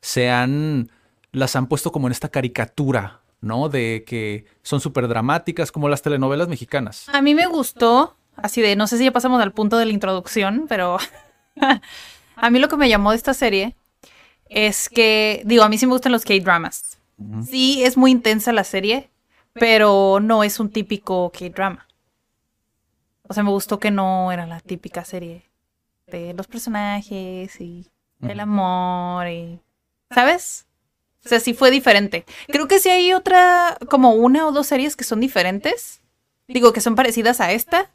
se 0.00 0.30
han, 0.30 0.90
las 1.30 1.54
han 1.54 1.68
puesto 1.68 1.92
como 1.92 2.08
en 2.08 2.12
esta 2.12 2.28
caricatura, 2.30 3.20
¿no? 3.40 3.68
De 3.68 4.02
que 4.06 4.46
son 4.62 4.80
súper 4.80 5.06
dramáticas, 5.08 5.70
como 5.70 5.88
las 5.88 6.02
telenovelas 6.02 6.48
mexicanas. 6.48 7.08
A 7.08 7.22
mí 7.22 7.34
me 7.34 7.46
gustó, 7.46 8.16
así 8.36 8.60
de, 8.60 8.76
no 8.76 8.86
sé 8.86 8.98
si 8.98 9.04
ya 9.04 9.12
pasamos 9.12 9.40
al 9.42 9.52
punto 9.52 9.76
de 9.78 9.86
la 9.86 9.92
introducción, 9.92 10.66
pero 10.68 10.98
a 12.36 12.50
mí 12.50 12.58
lo 12.58 12.68
que 12.68 12.76
me 12.76 12.88
llamó 12.88 13.10
de 13.10 13.16
esta 13.16 13.34
serie 13.34 13.76
es 14.48 14.88
que, 14.88 15.42
digo, 15.44 15.62
a 15.62 15.68
mí 15.68 15.78
sí 15.78 15.86
me 15.86 15.92
gustan 15.92 16.12
los 16.12 16.24
K-dramas. 16.24 16.98
Sí, 17.48 17.84
es 17.84 17.96
muy 17.96 18.10
intensa 18.10 18.52
la 18.52 18.64
serie, 18.64 19.10
pero 19.52 20.18
no 20.20 20.44
es 20.44 20.58
un 20.60 20.70
típico 20.70 21.30
K-drama. 21.30 21.86
O 23.28 23.34
sea, 23.34 23.42
me 23.42 23.50
gustó 23.50 23.78
que 23.78 23.90
no 23.90 24.32
era 24.32 24.46
la 24.46 24.60
típica 24.60 25.04
serie 25.04 25.44
de 26.06 26.34
los 26.34 26.46
personajes 26.46 27.60
y 27.60 27.86
el 28.20 28.40
amor 28.40 29.28
y... 29.28 29.60
¿Sabes? 30.10 30.66
O 31.24 31.28
sea, 31.28 31.40
sí 31.40 31.54
fue 31.54 31.70
diferente. 31.70 32.26
Creo 32.48 32.68
que 32.68 32.80
sí 32.80 32.90
hay 32.90 33.12
otra, 33.12 33.78
como 33.88 34.12
una 34.12 34.46
o 34.46 34.52
dos 34.52 34.66
series 34.66 34.96
que 34.96 35.04
son 35.04 35.20
diferentes. 35.20 36.02
Digo, 36.48 36.72
que 36.72 36.80
son 36.80 36.94
parecidas 36.94 37.40
a 37.40 37.52
esta. 37.52 37.90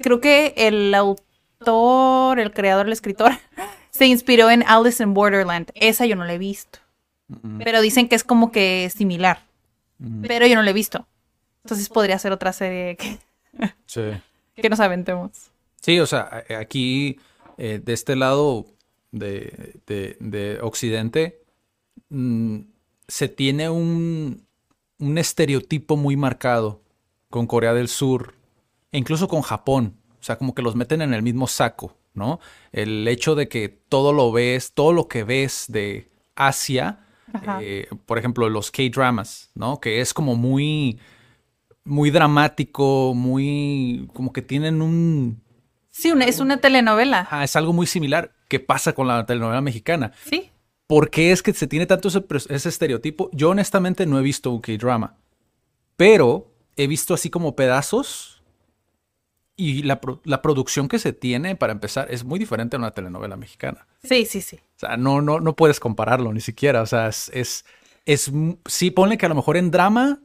Creo 0.00 0.20
que 0.20 0.54
el 0.56 0.94
autor, 0.94 2.38
el 2.38 2.52
creador, 2.52 2.86
el 2.86 2.92
escritor, 2.92 3.32
se 3.90 4.06
inspiró 4.06 4.50
en 4.50 4.62
Alice 4.66 5.02
in 5.02 5.14
Borderland. 5.14 5.70
Esa 5.74 6.06
yo 6.06 6.16
no 6.16 6.24
la 6.24 6.34
he 6.34 6.38
visto. 6.38 6.78
Pero 7.62 7.82
dicen 7.82 8.08
que 8.08 8.14
es 8.14 8.24
como 8.24 8.50
que 8.52 8.90
similar. 8.94 9.44
Pero 10.22 10.46
yo 10.46 10.54
no 10.54 10.62
la 10.62 10.70
he 10.70 10.74
visto. 10.74 11.06
Entonces 11.64 11.88
podría 11.90 12.18
ser 12.18 12.32
otra 12.32 12.52
serie 12.54 12.96
que, 12.96 13.18
Sí. 13.86 14.02
que 14.54 14.68
nos 14.70 14.80
aventemos. 14.80 15.32
Sí, 15.82 15.98
o 16.00 16.06
sea, 16.06 16.44
aquí, 16.58 17.18
eh, 17.58 17.80
de 17.84 17.92
este 17.92 18.16
lado 18.16 18.66
de, 19.12 19.74
de- 19.86 20.16
de 20.20 20.58
Occidente, 20.62 21.42
mm, 22.08 22.60
se 23.08 23.28
tiene 23.28 23.68
un, 23.68 24.46
un 24.98 25.18
estereotipo 25.18 25.96
muy 25.96 26.16
marcado 26.16 26.80
con 27.30 27.46
Corea 27.46 27.74
del 27.74 27.88
Sur, 27.88 28.34
e 28.92 28.98
incluso 28.98 29.28
con 29.28 29.42
Japón. 29.42 29.94
O 30.20 30.22
sea, 30.22 30.36
como 30.36 30.54
que 30.54 30.62
los 30.62 30.74
meten 30.74 31.00
en 31.02 31.14
el 31.14 31.22
mismo 31.22 31.46
saco, 31.46 31.96
¿no? 32.14 32.40
El 32.72 33.06
hecho 33.08 33.34
de 33.34 33.48
que 33.48 33.68
todo 33.68 34.12
lo 34.12 34.32
ves, 34.32 34.72
todo 34.72 34.92
lo 34.92 35.06
que 35.08 35.24
ves 35.24 35.66
de 35.68 36.10
Asia, 36.34 37.00
eh, 37.60 37.86
por 38.06 38.18
ejemplo, 38.18 38.48
los 38.48 38.70
K-dramas, 38.70 39.50
¿no? 39.54 39.80
Que 39.80 40.00
es 40.00 40.12
como 40.14 40.34
muy, 40.34 40.98
muy 41.84 42.10
dramático, 42.10 43.12
muy, 43.14 44.08
como 44.14 44.32
que 44.32 44.42
tienen 44.42 44.82
un, 44.82 45.42
Sí, 45.90 46.10
una- 46.12 46.24
es 46.26 46.40
una 46.40 46.58
telenovela. 46.58 47.20
Ajá, 47.20 47.44
es 47.44 47.54
algo 47.56 47.72
muy 47.72 47.86
similar 47.86 48.32
que 48.48 48.60
pasa 48.60 48.92
con 48.94 49.06
la 49.08 49.24
telenovela 49.26 49.60
mexicana. 49.60 50.12
Sí. 50.24 50.50
¿Por 50.86 51.10
qué 51.10 51.32
es 51.32 51.42
que 51.42 51.52
se 51.52 51.66
tiene 51.66 51.86
tanto 51.86 52.08
ese, 52.08 52.24
ese 52.48 52.68
estereotipo? 52.68 53.28
Yo 53.32 53.50
honestamente 53.50 54.06
no 54.06 54.18
he 54.18 54.22
visto 54.22 54.50
un 54.50 54.60
K-drama, 54.60 55.16
pero 55.96 56.50
he 56.76 56.86
visto 56.86 57.14
así 57.14 57.30
como 57.30 57.54
pedazos 57.56 58.37
y 59.58 59.82
la, 59.82 60.00
la 60.22 60.40
producción 60.40 60.86
que 60.86 61.00
se 61.00 61.12
tiene, 61.12 61.56
para 61.56 61.72
empezar, 61.72 62.06
es 62.10 62.22
muy 62.22 62.38
diferente 62.38 62.76
a 62.76 62.78
una 62.78 62.92
telenovela 62.92 63.36
mexicana. 63.36 63.88
Sí, 64.04 64.24
sí, 64.24 64.40
sí. 64.40 64.56
O 64.56 64.78
sea, 64.78 64.96
no, 64.96 65.20
no, 65.20 65.40
no 65.40 65.56
puedes 65.56 65.80
compararlo 65.80 66.32
ni 66.32 66.40
siquiera. 66.40 66.80
O 66.80 66.86
sea, 66.86 67.08
es, 67.08 67.64
es, 68.06 68.32
sí, 68.66 68.90
ponle 68.92 69.18
que 69.18 69.26
a 69.26 69.28
lo 69.28 69.34
mejor 69.34 69.56
en 69.56 69.72
drama, 69.72 70.20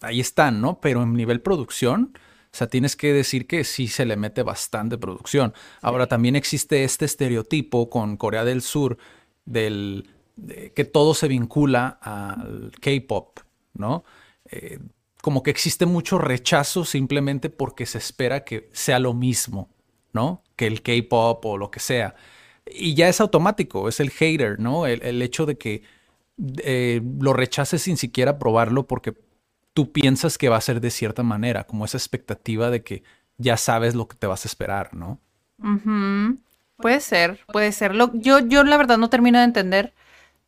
ahí 0.00 0.20
están, 0.20 0.62
¿no? 0.62 0.80
Pero 0.80 1.02
en 1.02 1.12
nivel 1.12 1.42
producción, 1.42 2.14
O 2.56 2.58
sea, 2.58 2.68
tienes 2.68 2.96
que 2.96 3.12
decir 3.12 3.46
que 3.46 3.64
sí 3.64 3.86
se 3.86 4.06
le 4.06 4.16
mete 4.16 4.42
bastante 4.42 4.96
producción. 4.96 5.52
Ahora, 5.82 6.06
también 6.06 6.36
existe 6.36 6.84
este 6.84 7.04
estereotipo 7.04 7.90
con 7.90 8.16
Corea 8.16 8.46
del 8.46 8.62
Sur 8.62 8.96
del 9.44 10.08
que 10.74 10.84
todo 10.86 11.12
se 11.12 11.28
vincula 11.28 11.98
al 12.00 12.70
K-pop, 12.80 13.40
¿no? 13.74 14.04
Eh, 14.50 14.78
como 15.26 15.42
que 15.42 15.50
existe 15.50 15.86
mucho 15.86 16.18
rechazo 16.18 16.84
simplemente 16.84 17.50
porque 17.50 17.84
se 17.84 17.98
espera 17.98 18.44
que 18.44 18.70
sea 18.70 19.00
lo 19.00 19.12
mismo, 19.12 19.68
¿no? 20.12 20.44
Que 20.54 20.68
el 20.68 20.82
K-pop 20.82 21.44
o 21.44 21.58
lo 21.58 21.68
que 21.68 21.80
sea. 21.80 22.14
Y 22.64 22.94
ya 22.94 23.08
es 23.08 23.20
automático, 23.20 23.88
es 23.88 23.98
el 23.98 24.10
hater, 24.10 24.60
¿no? 24.60 24.86
El, 24.86 25.20
hecho 25.22 25.44
de 25.44 25.58
que 25.58 25.82
eh, 26.58 27.02
lo 27.18 27.32
rechaces 27.32 27.82
sin 27.82 27.96
siquiera 27.96 28.38
probarlo 28.38 28.86
porque 28.86 29.14
tú 29.74 29.90
piensas 29.90 30.38
que 30.38 30.48
va 30.48 30.58
a 30.58 30.60
ser 30.60 30.80
de 30.80 30.92
cierta 30.92 31.24
manera, 31.24 31.64
como 31.64 31.84
esa 31.84 31.98
expectativa 31.98 32.70
de 32.70 32.84
que 32.84 33.02
ya 33.36 33.56
sabes 33.56 33.96
lo 33.96 34.06
que 34.06 34.16
te 34.16 34.28
vas 34.28 34.44
a 34.44 34.48
esperar, 34.48 34.94
¿no? 34.94 35.18
Puede 36.76 37.00
ser, 37.00 37.40
puede 37.52 37.72
ser. 37.72 37.94
yo, 38.14 38.38
yo 38.38 38.62
la 38.62 38.76
verdad 38.76 38.96
no 38.96 39.10
termino 39.10 39.38
de 39.38 39.44
entender 39.46 39.92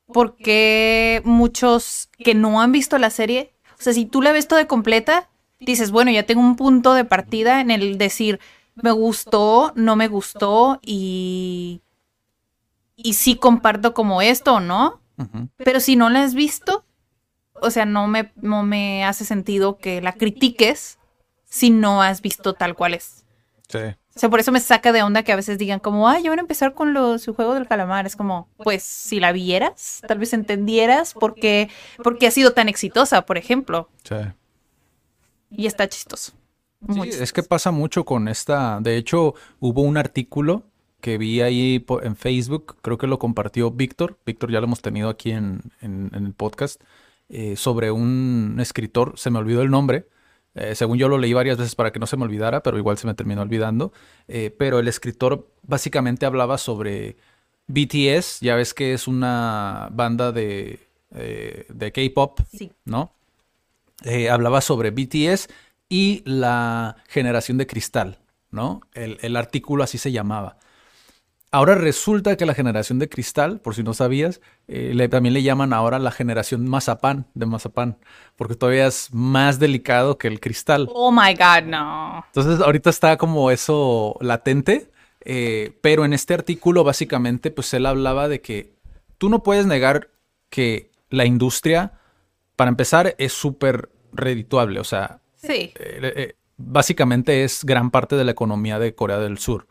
por 0.07 0.37
qué 0.37 1.21
muchos 1.25 2.11
que 2.17 2.37
no 2.37 2.61
han 2.61 2.71
visto 2.71 2.97
la 2.99 3.11
serie, 3.11 3.53
o 3.79 3.83
sea, 3.83 3.93
si 3.93 4.07
tú 4.07 4.23
la 4.23 4.33
ves 4.33 4.49
toda 4.49 4.67
completa, 4.67 5.29
dices, 5.61 5.91
bueno, 5.91 6.11
ya 6.11 6.25
tengo 6.25 6.41
un 6.41 6.57
punto 6.57 6.95
de 6.95 7.05
partida 7.05 7.61
en 7.61 7.71
el 7.71 7.99
decir, 7.99 8.41
me 8.75 8.91
gustó, 8.91 9.73
no 9.77 9.97
me 9.97 10.09
gustó 10.09 10.81
y, 10.85 11.81
y 12.97 13.15
sí 13.15 13.37
comparto 13.37 13.95
como 13.95 14.23
esto 14.23 14.55
o 14.55 14.61
no. 14.61 15.01
Pero 15.57 15.81
si 15.81 15.97
no 15.97 16.11
la 16.11 16.23
has 16.23 16.35
visto, 16.35 16.85
o 17.61 17.71
sea, 17.71 17.85
no 17.85 18.07
me, 18.07 18.33
no 18.37 18.63
me 18.63 19.05
hace 19.05 19.25
sentido 19.25 19.77
que 19.77 20.01
la 20.01 20.13
critiques 20.13 20.99
si 21.45 21.71
no 21.71 22.03
has 22.03 22.23
visto 22.23 22.55
tal 22.55 22.77
cual 22.77 22.95
es. 22.95 23.25
Sí. 23.69 23.81
O 24.19 24.21
sea, 24.21 24.31
por 24.31 24.41
eso 24.41 24.51
me 24.51 24.59
saca 24.59 24.91
de 24.91 25.01
onda 25.05 25.23
que 25.23 25.31
a 25.31 25.37
veces 25.37 25.59
digan 25.59 25.79
como, 25.79 26.09
ay, 26.09 26.25
yo 26.25 26.33
voy 26.33 26.39
a 26.39 26.41
empezar 26.41 26.75
con 26.75 26.93
los, 26.93 27.23
su 27.23 27.35
juego 27.35 27.55
del 27.55 27.69
calamar. 27.69 28.05
Es 28.05 28.17
como, 28.17 28.49
pues, 28.57 28.83
si 28.83 29.21
la 29.21 29.31
vieras, 29.31 30.03
tal 30.09 30.19
vez 30.19 30.33
entendieras 30.33 31.15
por 31.15 31.37
qué, 31.37 31.71
por 32.03 32.19
qué 32.19 32.27
ha 32.27 32.33
sido 32.33 32.53
tan 32.53 32.69
exitosa, 32.69 33.25
por 33.25 33.39
ejemplo. 33.39 33.89
Sí. 34.03 34.17
Y 35.53 35.67
está 35.67 35.89
chistoso. 35.89 36.33
sí, 36.93 37.11
es 37.11 37.33
que 37.33 37.45
pasa 37.45 37.71
mucho 37.71 38.05
con 38.05 38.27
esta. 38.27 38.81
De 38.81 38.97
hecho, 38.97 39.37
hubo 39.61 39.83
un 39.83 39.97
artículo 39.97 40.65
que 41.01 41.17
vi 41.17 41.41
ahí 41.41 41.87
en 42.03 42.17
Facebook, 42.17 42.75
creo 42.83 42.99
que 42.99 43.07
lo 43.07 43.21
compartió 43.21 43.71
Víctor. 43.71 44.19
Víctor 44.27 44.51
ya 44.51 44.59
lo 44.59 44.67
hemos 44.67 44.83
tenido 44.83 45.11
aquí 45.11 45.31
en, 45.31 45.63
el 45.81 46.33
podcast. 46.33 46.83
Eh, 47.29 47.55
sobre 47.55 47.93
un 47.93 48.57
escritor, 48.59 49.13
se 49.17 49.31
me 49.31 49.39
olvidó 49.39 49.63
el 49.63 49.71
nombre, 49.71 50.09
eh, 50.59 50.75
según 50.75 50.99
yo 50.99 51.09
lo 51.09 51.19
leí 51.19 51.33
varias 51.33 51.59
veces 51.59 51.75
para 51.75 51.93
que 51.93 51.99
no 51.99 52.07
se 52.07 52.17
me 52.17 52.25
olvidara, 52.25 52.63
pero 52.63 52.79
igual 52.79 52.99
se 52.99 53.07
me 53.07 53.15
terminó 53.15 53.43
olvidando. 53.43 53.93
Eh, 54.27 54.55
pero 54.57 54.79
el 54.79 54.89
escritor 54.89 55.49
básicamente 55.63 56.27
hablaba 56.27 56.59
sobre 56.59 57.17
BTS, 57.67 58.41
ya 58.41 58.57
ves 58.57 58.75
que 58.75 58.95
es 58.95 59.09
una 59.09 59.89
banda 59.93 60.33
de, 60.33 60.81
eh, 61.15 61.67
de 61.69 61.93
K-Pop, 61.93 62.41
¿no? 62.85 63.13
hablaba 64.31 64.61
sobre 64.61 64.93
BTS 64.93 65.49
y 65.89 66.23
la 66.25 66.97
generación 67.09 67.59
de 67.59 67.67
cristal, 67.67 68.19
¿no? 68.53 68.81
el 68.95 69.37
artículo 69.37 69.83
así 69.83 69.99
se 69.99 70.13
llamaba. 70.13 70.57
Ahora 71.51 71.75
resulta 71.77 72.37
que 72.37 72.45
la 72.45 72.53
generación 72.53 72.99
de 72.99 73.09
cristal, 73.09 73.61
por 73.61 73.75
si 73.75 73.83
no 73.83 73.95
sabías, 73.95 74.43
eh, 74.67 75.09
también 75.11 75.33
le 75.33 75.43
llaman 75.43 75.73
ahora 75.73 75.99
la 75.99 76.11
generación 76.11 76.69
mazapán 76.69 77.27
de 77.33 77.47
mazapán, 77.47 77.97
porque 78.37 78.55
todavía 78.55 78.87
es 78.87 79.09
más 79.15 79.59
delicado 79.59 80.19
que 80.19 80.29
el 80.29 80.41
cristal. 80.41 80.89
Oh 80.93 81.11
my 81.11 81.33
God, 81.33 81.67
no. 81.67 82.25
Entonces 82.27 82.61
ahorita 82.61 82.91
está 82.91 83.17
como 83.17 83.51
eso 83.51 84.19
latente, 84.21 84.91
eh, 85.25 85.73
pero 85.81 86.05
en 86.05 86.13
este 86.13 86.35
artículo 86.35 86.85
básicamente 86.85 87.51
pues 87.51 87.73
él 87.73 87.87
hablaba 87.87 88.29
de 88.29 88.43
que 88.43 88.75
tú 89.17 89.31
no 89.31 89.43
puedes 89.43 89.65
negar 89.65 90.11
que 90.51 90.91
la 91.09 91.25
industria, 91.25 91.93
para 92.57 92.69
empezar, 92.69 93.15
es 93.17 93.33
súper 93.33 93.89
redituable, 94.13 94.81
o 94.81 94.85
sea, 94.85 95.21
sí. 95.37 95.73
Eh, 95.77 96.35
básicamente 96.59 97.45
es 97.45 97.65
gran 97.65 97.91
parte 97.91 98.17
de 98.17 98.25
la 98.25 98.33
economía 98.33 98.79
de 98.79 98.95
Corea 98.95 99.19
del 99.19 99.39
Sur, 99.39 99.67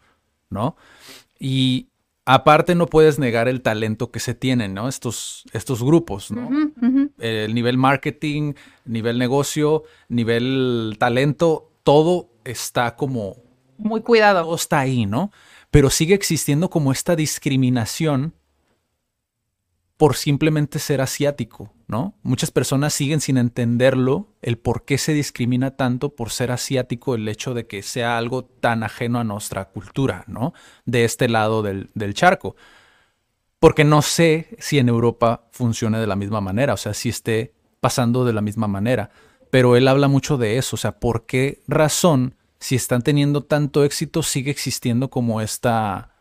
¿no? 0.49 0.75
Y 1.39 1.89
aparte 2.25 2.75
no 2.75 2.87
puedes 2.87 3.19
negar 3.19 3.47
el 3.47 3.61
talento 3.61 4.11
que 4.11 4.19
se 4.19 4.35
tienen, 4.35 4.73
¿no? 4.73 4.87
Estos, 4.87 5.45
estos 5.53 5.83
grupos, 5.83 6.31
¿no? 6.31 6.49
El 7.19 7.55
nivel 7.55 7.77
marketing, 7.77 8.53
nivel 8.85 9.17
negocio, 9.17 9.83
nivel 10.09 10.95
talento, 10.99 11.71
todo 11.83 12.29
está 12.43 12.95
como... 12.95 13.37
Muy 13.77 14.01
cuidado. 14.01 14.43
Todo 14.43 14.55
está 14.55 14.79
ahí, 14.79 15.05
¿no? 15.05 15.31
Pero 15.71 15.89
sigue 15.89 16.15
existiendo 16.15 16.69
como 16.69 16.91
esta 16.91 17.15
discriminación 17.15 18.33
por 19.97 20.15
simplemente 20.15 20.77
ser 20.77 21.01
asiático, 21.01 21.73
¿no? 21.87 22.13
Muchas 22.21 22.51
personas 22.51 22.93
siguen 22.93 23.19
sin 23.19 23.37
entenderlo, 23.37 24.27
el 24.43 24.59
por 24.59 24.85
qué 24.85 24.99
se 24.99 25.13
discrimina 25.13 25.71
tanto 25.71 26.15
por 26.15 26.29
ser 26.29 26.51
asiático, 26.51 27.15
el 27.15 27.27
hecho 27.27 27.55
de 27.55 27.65
que 27.65 27.81
sea 27.81 28.19
algo 28.19 28.45
tan 28.45 28.83
ajeno 28.83 29.19
a 29.19 29.23
nuestra 29.23 29.65
cultura, 29.65 30.23
¿no? 30.27 30.53
De 30.85 31.03
este 31.03 31.27
lado 31.27 31.63
del, 31.63 31.89
charco. 32.13 32.55
Porque 33.59 33.83
no 33.83 34.03
sé 34.03 34.55
si 34.59 34.77
en 34.77 34.87
Europa 34.87 35.47
funcione 35.51 35.99
de 35.99 36.05
la 36.05 36.15
misma 36.15 36.41
manera, 36.41 36.75
o 36.75 36.77
sea, 36.77 36.93
si 36.93 37.09
esté 37.09 37.55
pasando 37.79 38.23
de 38.23 38.33
la 38.33 38.41
misma 38.41 38.67
manera. 38.67 39.09
Pero 39.49 39.75
él 39.75 39.87
habla 39.87 40.07
mucho 40.07 40.37
de 40.37 40.59
eso, 40.59 40.75
o 40.75 40.77
sea, 40.77 40.99
¿por 40.99 41.25
qué 41.25 41.63
razón, 41.67 42.35
si 42.59 42.75
están 42.75 43.01
teniendo 43.01 43.43
tanto 43.45 43.83
éxito, 43.83 44.21
sigue 44.21 44.51
existiendo 44.51 45.09
como 45.09 45.41
esta, 45.41 46.11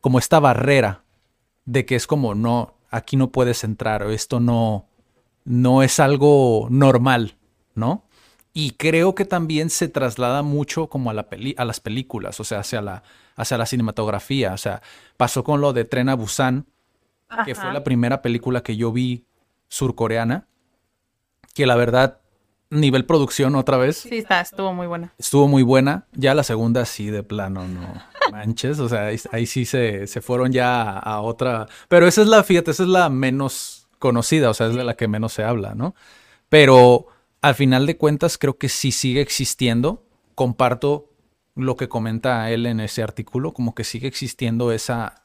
como 0.00 0.18
esta 0.18 0.40
barrera 0.40 1.02
de 1.66 1.84
que 1.84 1.96
es 1.96 2.06
como, 2.06 2.34
no, 2.34 2.75
aquí 2.90 3.16
no 3.16 3.30
puedes 3.30 3.64
entrar 3.64 4.02
o 4.02 4.10
esto 4.10 4.40
no, 4.40 4.86
no 5.44 5.82
es 5.82 6.00
algo 6.00 6.68
normal, 6.70 7.36
¿no? 7.74 8.04
Y 8.52 8.72
creo 8.72 9.14
que 9.14 9.26
también 9.26 9.68
se 9.68 9.88
traslada 9.88 10.42
mucho 10.42 10.88
como 10.88 11.10
a, 11.10 11.14
la 11.14 11.26
a 11.58 11.64
las 11.64 11.80
películas, 11.80 12.40
o 12.40 12.44
sea, 12.44 12.60
hacia 12.60 12.80
la, 12.80 13.02
hacia 13.36 13.58
la 13.58 13.66
cinematografía. 13.66 14.54
O 14.54 14.56
sea, 14.56 14.80
pasó 15.18 15.44
con 15.44 15.60
lo 15.60 15.74
de 15.74 15.84
Tren 15.84 16.08
a 16.08 16.14
Busan, 16.14 16.66
que 17.44 17.54
fue 17.54 17.72
la 17.72 17.84
primera 17.84 18.22
película 18.22 18.62
que 18.62 18.76
yo 18.76 18.92
vi 18.92 19.26
surcoreana, 19.68 20.46
que 21.54 21.66
la 21.66 21.76
verdad, 21.76 22.20
nivel 22.70 23.04
producción 23.04 23.54
otra 23.54 23.76
vez. 23.76 23.98
Sí, 23.98 24.18
está, 24.18 24.40
estuvo 24.40 24.72
muy 24.72 24.86
buena. 24.86 25.12
Estuvo 25.18 25.48
muy 25.48 25.62
buena. 25.62 26.06
Ya 26.12 26.34
la 26.34 26.42
segunda 26.42 26.84
sí, 26.84 27.10
de 27.10 27.22
plano, 27.22 27.66
no 27.66 28.02
manches, 28.32 28.78
o 28.78 28.88
sea, 28.88 29.10
ahí, 29.32 29.46
sí 29.46 29.64
se, 29.64 30.06
fueron 30.20 30.52
ya 30.52 30.98
a, 30.98 31.20
otra. 31.20 31.68
Pero 31.88 32.06
esa 32.06 32.22
es 32.22 32.28
la, 32.28 32.42
fíjate, 32.42 32.70
esa 32.70 32.82
es 32.82 32.88
la 32.88 33.08
menos 33.08 33.88
conocida, 33.98 34.50
o 34.50 34.54
sea, 34.54 34.66
es 34.66 34.74
de 34.74 34.84
la 34.84 34.94
que 34.94 35.08
menos 35.08 35.32
se 35.32 35.44
habla, 35.44 35.74
¿no? 35.74 35.94
Pero 36.48 37.06
al 37.40 37.54
final 37.54 37.86
de 37.86 37.96
cuentas 37.96 38.38
creo 38.38 38.58
que 38.58 38.68
sí 38.68 38.92
sigue 38.92 39.20
existiendo. 39.20 40.02
Comparto 40.34 41.10
lo 41.54 41.76
que 41.76 41.88
comenta 41.88 42.50
él 42.50 42.66
en 42.66 42.80
ese 42.80 43.02
artículo, 43.02 43.52
como 43.52 43.74
que 43.74 43.84
sigue 43.84 44.06
existiendo 44.06 44.72
esa, 44.72 45.24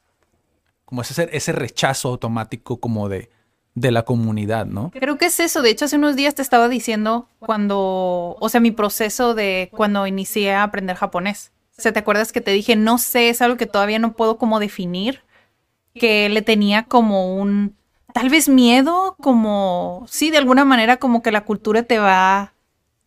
como 0.85 1.01
ese, 1.01 1.29
ese 1.33 1.51
rechazo 1.51 2.09
automático 2.09 2.79
como 2.79 3.09
de, 3.09 3.29
de 3.73 3.91
la 3.91 4.03
comunidad, 4.03 4.65
¿no? 4.65 4.91
Creo 4.91 5.17
que 5.17 5.25
es 5.25 5.39
eso. 5.39 5.61
De 5.61 5.69
hecho, 5.69 5.85
hace 5.85 5.95
unos 5.95 6.15
días 6.15 6.35
te 6.35 6.41
estaba 6.41 6.67
diciendo 6.67 7.29
cuando, 7.39 8.35
o 8.39 8.49
sea, 8.49 8.59
mi 8.59 8.71
proceso 8.71 9.33
de 9.33 9.69
cuando 9.71 10.05
inicié 10.07 10.53
a 10.53 10.63
aprender 10.63 10.95
japonés. 10.97 11.51
O 11.77 11.81
sea, 11.81 11.93
¿te 11.93 11.99
acuerdas 11.99 12.31
que 12.31 12.41
te 12.41 12.51
dije, 12.51 12.75
no 12.75 12.97
sé, 12.97 13.29
es 13.29 13.41
algo 13.41 13.57
que 13.57 13.65
todavía 13.65 13.99
no 13.99 14.13
puedo 14.13 14.37
como 14.37 14.59
definir? 14.59 15.21
Que 15.95 16.29
le 16.29 16.41
tenía 16.41 16.83
como 16.83 17.35
un, 17.35 17.75
tal 18.13 18.29
vez 18.29 18.49
miedo, 18.49 19.15
como, 19.19 20.05
sí, 20.07 20.31
de 20.31 20.37
alguna 20.37 20.65
manera 20.65 20.97
como 20.97 21.21
que 21.21 21.31
la 21.31 21.41
cultura 21.41 21.83
te 21.83 21.97
va 21.97 22.53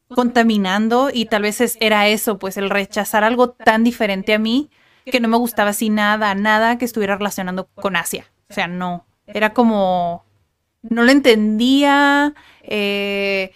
contaminando 0.09 1.11
y 1.13 1.27
tal 1.27 1.43
vez 1.43 1.77
era 1.81 2.09
eso, 2.09 2.39
pues 2.39 2.57
el 2.57 2.71
rechazar 2.71 3.25
algo 3.25 3.51
tan 3.51 3.85
diferente 3.85 4.35
a 4.35 4.39
mí 4.39 4.71
que 5.05 5.21
no 5.21 5.29
me 5.29 5.37
gustaba 5.37 5.71
así 5.71 5.91
nada, 5.91 6.35
nada 6.35 6.79
que 6.79 6.85
estuviera 6.85 7.17
relacionando 7.17 7.67
con 7.75 7.97
Asia. 7.97 8.27
O 8.49 8.55
sea, 8.55 8.69
no, 8.69 9.07
era 9.27 9.53
como, 9.53 10.25
no 10.91 11.03
lo 11.03 11.11
entendía, 11.11 12.35
eh, 12.63 13.53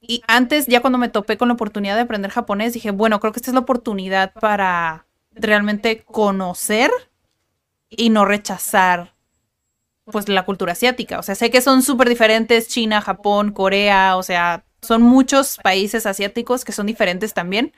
y 0.00 0.22
antes, 0.26 0.66
ya 0.66 0.80
cuando 0.80 0.98
me 0.98 1.08
topé 1.08 1.36
con 1.36 1.48
la 1.48 1.54
oportunidad 1.54 1.94
de 1.94 2.02
aprender 2.02 2.30
japonés, 2.30 2.72
dije, 2.72 2.90
bueno, 2.90 3.20
creo 3.20 3.32
que 3.32 3.38
esta 3.38 3.50
es 3.50 3.54
la 3.54 3.60
oportunidad 3.60 4.32
para 4.32 5.06
realmente 5.32 6.02
conocer 6.02 6.90
y 7.88 8.10
no 8.10 8.24
rechazar 8.24 9.14
pues 10.04 10.28
la 10.28 10.44
cultura 10.44 10.72
asiática. 10.72 11.18
O 11.18 11.22
sea, 11.22 11.34
sé 11.34 11.50
que 11.50 11.60
son 11.60 11.82
súper 11.82 12.08
diferentes, 12.08 12.68
China, 12.68 13.00
Japón, 13.00 13.52
Corea, 13.52 14.16
o 14.16 14.22
sea, 14.22 14.64
son 14.82 15.02
muchos 15.02 15.58
países 15.62 16.06
asiáticos 16.06 16.64
que 16.64 16.72
son 16.72 16.86
diferentes 16.86 17.34
también. 17.34 17.72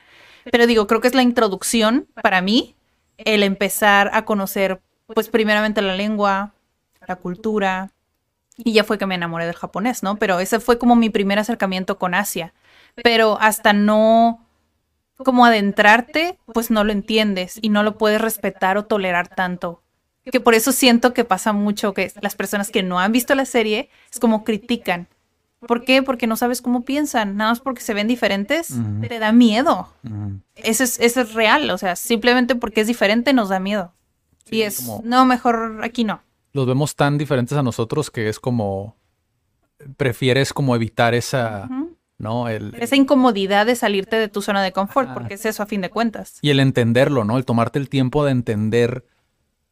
Pero 0.51 0.65
digo, 0.65 0.87
creo 0.87 1.01
que 1.01 1.09
es 1.09 1.15
la 1.15 1.21
introducción 1.21 2.07
para 2.21 2.41
mí, 2.41 2.75
el 3.17 3.43
empezar 3.43 4.09
a 4.13 4.25
conocer 4.25 4.81
pues 5.07 5.29
primeramente 5.29 5.81
la 5.81 5.95
lengua, 5.95 6.53
la 7.07 7.17
cultura, 7.17 7.91
y 8.57 8.73
ya 8.73 8.83
fue 8.83 8.97
que 8.97 9.05
me 9.05 9.15
enamoré 9.15 9.45
del 9.45 9.55
japonés, 9.55 10.03
¿no? 10.03 10.17
Pero 10.17 10.39
ese 10.39 10.59
fue 10.59 10.77
como 10.77 10.95
mi 10.95 11.09
primer 11.09 11.39
acercamiento 11.39 11.97
con 11.97 12.13
Asia. 12.13 12.53
Pero 13.03 13.37
hasta 13.41 13.73
no 13.73 14.45
como 15.17 15.45
adentrarte, 15.45 16.37
pues 16.53 16.69
no 16.69 16.83
lo 16.83 16.91
entiendes 16.91 17.57
y 17.61 17.69
no 17.69 17.83
lo 17.83 17.97
puedes 17.97 18.21
respetar 18.21 18.77
o 18.77 18.85
tolerar 18.85 19.27
tanto. 19.27 19.81
Que 20.25 20.39
por 20.39 20.53
eso 20.53 20.71
siento 20.71 21.13
que 21.13 21.25
pasa 21.25 21.53
mucho 21.53 21.93
que 21.93 22.11
las 22.21 22.35
personas 22.35 22.69
que 22.69 22.83
no 22.83 22.99
han 22.99 23.11
visto 23.11 23.35
la 23.35 23.45
serie 23.45 23.89
es 24.11 24.19
como 24.19 24.43
critican. 24.43 25.07
¿Por 25.67 25.83
qué? 25.83 26.03
Porque 26.03 26.27
no 26.27 26.35
sabes 26.35 26.61
cómo 26.61 26.83
piensan, 26.83 27.37
nada 27.37 27.51
más 27.51 27.59
porque 27.59 27.81
se 27.81 27.93
ven 27.93 28.07
diferentes, 28.07 28.73
te 29.07 29.19
da 29.19 29.31
miedo. 29.31 29.93
eso, 30.55 30.83
es, 30.83 30.99
eso 30.99 31.21
es 31.21 31.33
real, 31.33 31.69
o 31.69 31.77
sea, 31.77 31.95
simplemente 31.95 32.55
porque 32.55 32.81
es 32.81 32.87
diferente 32.87 33.33
nos 33.33 33.49
da 33.49 33.59
miedo. 33.59 33.93
y 34.49 34.61
es, 34.61 34.87
no, 35.03 35.25
mejor 35.25 35.79
aquí 35.83 36.03
no. 36.03 36.21
Los 36.53 36.65
vemos 36.65 36.95
tan 36.95 37.17
diferentes 37.17 37.57
a 37.57 37.63
nosotros 37.63 38.09
que 38.09 38.29
es 38.29 38.39
como, 38.39 38.95
prefieres 39.97 40.53
como 40.53 40.75
evitar 40.75 41.13
esa... 41.13 41.69
¿no? 42.19 42.47
El, 42.47 42.73
Esa 42.75 42.95
incomodidad 42.95 43.65
de 43.65 43.75
salirte 43.75 44.15
de 44.15 44.29
tu 44.29 44.41
zona 44.41 44.63
de 44.63 44.71
confort, 44.71 45.13
porque 45.13 45.33
es 45.33 45.45
eso 45.45 45.61
a 45.63 45.65
fin 45.65 45.81
de 45.81 45.89
cuentas. 45.89 46.37
Y 46.41 46.51
el 46.51 46.59
entenderlo, 46.61 47.25
¿no? 47.25 47.37
El 47.37 47.43
tomarte 47.43 47.79
el 47.79 47.89
tiempo 47.89 48.23
de 48.23 48.31
entender 48.31 49.05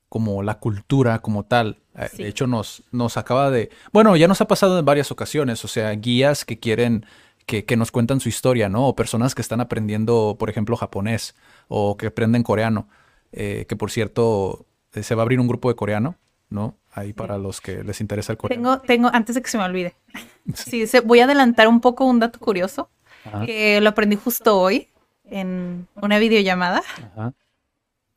como 0.09 0.43
la 0.43 0.59
cultura 0.59 1.19
como 1.19 1.45
tal. 1.45 1.79
Eh, 1.95 2.09
de 2.17 2.27
hecho, 2.27 2.47
nos, 2.47 2.83
nos 2.91 3.15
acaba 3.15 3.49
de... 3.49 3.69
Bueno, 3.93 4.17
ya 4.17 4.27
nos 4.27 4.41
ha 4.41 4.47
pasado 4.47 4.77
en 4.77 4.83
varias 4.83 5.11
ocasiones, 5.11 5.63
o 5.63 5.69
sea, 5.69 5.91
guías 5.91 6.43
que 6.43 6.59
quieren 6.59 7.05
que, 7.45 7.63
que, 7.63 7.77
nos 7.77 7.91
cuentan 7.91 8.19
su 8.19 8.27
historia, 8.27 8.67
¿no? 8.67 8.87
O 8.87 8.95
personas 8.95 9.35
que 9.35 9.41
están 9.41 9.61
aprendiendo, 9.61 10.35
por 10.37 10.49
ejemplo, 10.49 10.75
japonés 10.75 11.35
o 11.69 11.95
que 11.95 12.07
aprenden 12.07 12.43
coreano, 12.43 12.89
eh, 13.31 13.65
que 13.69 13.77
por 13.77 13.91
cierto, 13.91 14.65
eh, 14.93 15.03
se 15.03 15.15
va 15.15 15.21
a 15.21 15.23
abrir 15.23 15.39
un 15.39 15.47
grupo 15.47 15.69
de 15.69 15.75
coreano, 15.75 16.17
¿no? 16.51 16.75
Ahí 16.93 17.13
para 17.13 17.39
los 17.39 17.61
que 17.61 17.83
les 17.83 17.99
interesa 18.01 18.33
el 18.33 18.37
coreano. 18.37 18.79
Tengo, 18.79 18.85
tengo, 18.85 19.09
antes 19.11 19.33
de 19.33 19.41
que 19.41 19.49
se 19.49 19.57
me 19.57 19.63
olvide, 19.63 19.95
sí, 20.53 20.85
se, 20.85 20.99
voy 20.99 21.21
a 21.21 21.23
adelantar 21.23 21.67
un 21.67 21.81
poco 21.81 22.05
un 22.05 22.19
dato 22.19 22.37
curioso, 22.37 22.89
que 23.45 23.81
lo 23.81 23.89
aprendí 23.89 24.15
justo 24.15 24.59
hoy 24.59 24.89
en 25.25 25.87
una 25.95 26.19
videollamada. 26.19 26.83
Ajá 27.15 27.33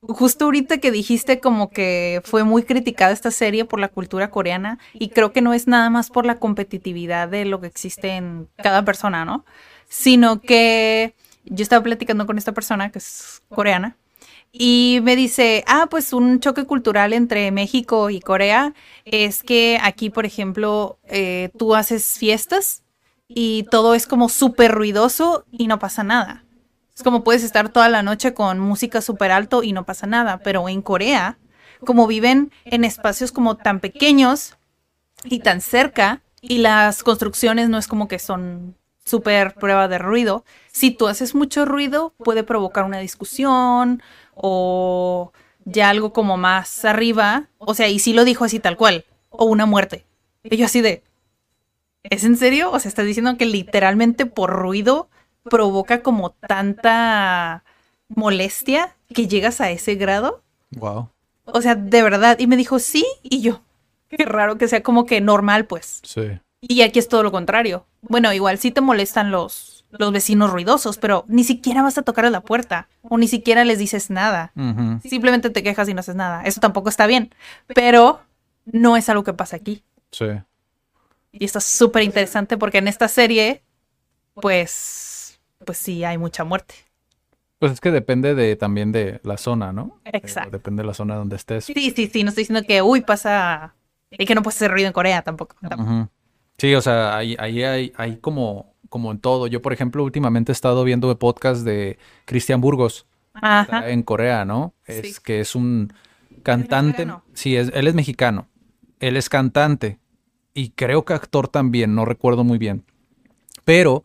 justo 0.08 0.44
ahorita 0.44 0.78
que 0.78 0.90
dijiste 0.90 1.40
como 1.40 1.70
que 1.70 2.20
fue 2.24 2.44
muy 2.44 2.62
criticada 2.64 3.12
esta 3.12 3.30
serie 3.30 3.64
por 3.64 3.80
la 3.80 3.88
cultura 3.88 4.30
coreana 4.30 4.78
y 4.92 5.08
creo 5.08 5.32
que 5.32 5.40
no 5.40 5.54
es 5.54 5.66
nada 5.66 5.90
más 5.90 6.10
por 6.10 6.26
la 6.26 6.38
competitividad 6.38 7.28
de 7.28 7.44
lo 7.44 7.60
que 7.60 7.66
existe 7.66 8.10
en 8.10 8.48
cada 8.56 8.84
persona, 8.84 9.24
¿no? 9.24 9.44
Sino 9.88 10.40
que 10.40 11.14
yo 11.44 11.62
estaba 11.62 11.82
platicando 11.82 12.26
con 12.26 12.38
esta 12.38 12.52
persona 12.52 12.90
que 12.90 12.98
es 12.98 13.42
coreana 13.48 13.96
y 14.56 15.00
me 15.02 15.16
dice, 15.16 15.64
ah, 15.66 15.88
pues 15.90 16.12
un 16.12 16.38
choque 16.38 16.64
cultural 16.64 17.12
entre 17.12 17.50
México 17.50 18.08
y 18.08 18.20
Corea 18.20 18.72
es 19.04 19.42
que 19.42 19.80
aquí, 19.82 20.10
por 20.10 20.26
ejemplo, 20.26 21.00
eh, 21.08 21.50
tú 21.58 21.74
haces 21.74 22.16
fiestas 22.16 22.84
y 23.26 23.64
todo 23.64 23.96
es 23.96 24.06
como 24.06 24.28
súper 24.28 24.70
ruidoso 24.70 25.44
y 25.50 25.66
no 25.66 25.80
pasa 25.80 26.04
nada. 26.04 26.44
Es 26.94 27.02
como 27.02 27.24
puedes 27.24 27.42
estar 27.42 27.70
toda 27.70 27.88
la 27.88 28.04
noche 28.04 28.32
con 28.32 28.60
música 28.60 29.00
súper 29.00 29.32
alto 29.32 29.64
y 29.64 29.72
no 29.72 29.84
pasa 29.84 30.06
nada, 30.06 30.38
pero 30.38 30.68
en 30.68 30.82
Corea, 30.82 31.36
como 31.84 32.06
viven 32.06 32.52
en 32.64 32.84
espacios 32.84 33.32
como 33.32 33.56
tan 33.56 33.80
pequeños 33.80 34.56
y 35.24 35.40
tan 35.40 35.62
cerca, 35.62 36.22
y 36.40 36.58
las 36.58 37.02
construcciones 37.02 37.68
no 37.70 37.78
es 37.78 37.88
como 37.88 38.06
que 38.06 38.20
son 38.20 38.76
súper 39.04 39.54
prueba 39.54 39.88
de 39.88 39.98
ruido, 39.98 40.44
si 40.70 40.90
tú 40.90 41.08
haces 41.08 41.34
mucho 41.34 41.64
ruido 41.64 42.14
puede 42.18 42.42
provocar 42.42 42.84
una 42.84 42.98
discusión 42.98 44.02
o 44.34 45.32
ya 45.64 45.88
algo 45.88 46.12
como 46.12 46.36
más 46.36 46.84
arriba, 46.84 47.48
o 47.58 47.74
sea, 47.74 47.88
y 47.88 47.98
sí 47.98 48.12
lo 48.12 48.24
dijo 48.24 48.44
así 48.44 48.60
tal 48.60 48.76
cual, 48.76 49.04
o 49.30 49.46
una 49.46 49.66
muerte. 49.66 50.04
Y 50.42 50.56
yo 50.56 50.66
así 50.66 50.80
de, 50.80 51.02
¿es 52.02 52.24
en 52.24 52.36
serio? 52.36 52.70
O 52.70 52.78
sea, 52.78 52.88
estás 52.88 53.06
diciendo 53.06 53.36
que 53.36 53.46
literalmente 53.46 54.26
por 54.26 54.50
ruido 54.50 55.08
provoca 55.44 56.02
como 56.02 56.30
tanta 56.30 57.64
molestia 58.08 58.96
que 59.14 59.26
llegas 59.26 59.60
a 59.60 59.70
ese 59.70 59.94
grado. 59.94 60.42
Wow. 60.72 61.08
O 61.46 61.62
sea, 61.62 61.74
de 61.74 62.02
verdad. 62.02 62.38
Y 62.38 62.46
me 62.46 62.56
dijo, 62.56 62.78
sí, 62.78 63.04
y 63.22 63.40
yo. 63.40 63.62
Qué 64.08 64.24
raro 64.24 64.58
que 64.58 64.68
sea 64.68 64.82
como 64.82 65.06
que 65.06 65.20
normal, 65.20 65.66
pues. 65.66 66.00
Sí. 66.04 66.38
Y 66.60 66.82
aquí 66.82 66.98
es 66.98 67.08
todo 67.08 67.22
lo 67.22 67.32
contrario. 67.32 67.86
Bueno, 68.02 68.32
igual 68.32 68.58
sí 68.58 68.70
te 68.70 68.80
molestan 68.80 69.30
los, 69.30 69.73
los 69.98 70.12
vecinos 70.12 70.50
ruidosos, 70.50 70.98
pero 70.98 71.24
ni 71.28 71.44
siquiera 71.44 71.82
vas 71.82 71.98
a 71.98 72.02
tocar 72.02 72.24
a 72.24 72.30
la 72.30 72.40
puerta 72.40 72.88
o 73.02 73.18
ni 73.18 73.28
siquiera 73.28 73.64
les 73.64 73.78
dices 73.78 74.10
nada. 74.10 74.52
Simplemente 75.02 75.50
te 75.50 75.62
quejas 75.62 75.88
y 75.88 75.94
no 75.94 76.00
haces 76.00 76.14
nada. 76.16 76.42
Eso 76.42 76.60
tampoco 76.60 76.88
está 76.88 77.06
bien, 77.06 77.34
pero 77.66 78.20
no 78.64 78.96
es 78.96 79.08
algo 79.08 79.24
que 79.24 79.32
pasa 79.32 79.56
aquí. 79.56 79.82
Sí. 80.10 80.26
Y 81.32 81.44
esto 81.44 81.58
es 81.58 81.64
súper 81.64 82.02
interesante 82.02 82.56
porque 82.56 82.78
en 82.78 82.88
esta 82.88 83.08
serie, 83.08 83.62
pues 84.34 85.14
pues 85.64 85.78
sí 85.78 86.04
hay 86.04 86.18
mucha 86.18 86.44
muerte. 86.44 86.74
Pues 87.58 87.72
es 87.72 87.80
que 87.80 87.90
depende 87.90 88.34
de 88.34 88.56
también 88.56 88.92
de 88.92 89.20
la 89.22 89.36
zona, 89.36 89.72
¿no? 89.72 90.00
Eh, 90.04 90.10
Exacto. 90.14 90.50
depende 90.50 90.82
de 90.82 90.86
la 90.86 90.94
zona 90.94 91.16
donde 91.16 91.36
estés. 91.36 91.64
Sí, 91.64 91.74
sí, 91.74 92.10
sí. 92.12 92.22
No 92.22 92.28
estoy 92.28 92.42
diciendo 92.42 92.66
que, 92.66 92.82
uy, 92.82 93.00
pasa. 93.00 93.74
Y 94.10 94.26
que 94.26 94.34
no 94.34 94.42
puede 94.42 94.54
hacer 94.54 94.70
ruido 94.70 94.86
en 94.86 94.92
Corea 94.92 95.22
tampoco. 95.22 95.56
Sí, 96.58 96.74
o 96.74 96.80
sea, 96.80 97.16
ahí, 97.16 97.34
ahí 97.38 97.62
hay, 97.64 97.92
hay 97.96 98.16
como, 98.18 98.73
como 98.94 99.10
en 99.10 99.18
todo. 99.18 99.48
Yo, 99.48 99.60
por 99.60 99.72
ejemplo, 99.72 100.04
últimamente 100.04 100.52
he 100.52 100.54
estado 100.54 100.84
viendo 100.84 101.18
podcast 101.18 101.64
de 101.64 101.98
Cristian 102.26 102.60
Burgos 102.60 103.08
Ajá. 103.32 103.90
en 103.90 104.04
Corea, 104.04 104.44
¿no? 104.44 104.72
Es 104.84 105.18
que 105.18 105.40
es 105.40 105.56
un 105.56 105.92
cantante. 106.44 107.08
sí, 107.32 107.56
es, 107.56 107.72
él 107.74 107.88
es 107.88 107.94
mexicano. 107.94 108.46
Él 109.00 109.16
es 109.16 109.28
cantante. 109.28 109.98
Y 110.54 110.70
creo 110.70 111.04
que 111.04 111.12
actor 111.12 111.48
también, 111.48 111.96
no 111.96 112.04
recuerdo 112.04 112.44
muy 112.44 112.56
bien. 112.56 112.84
Pero 113.64 114.04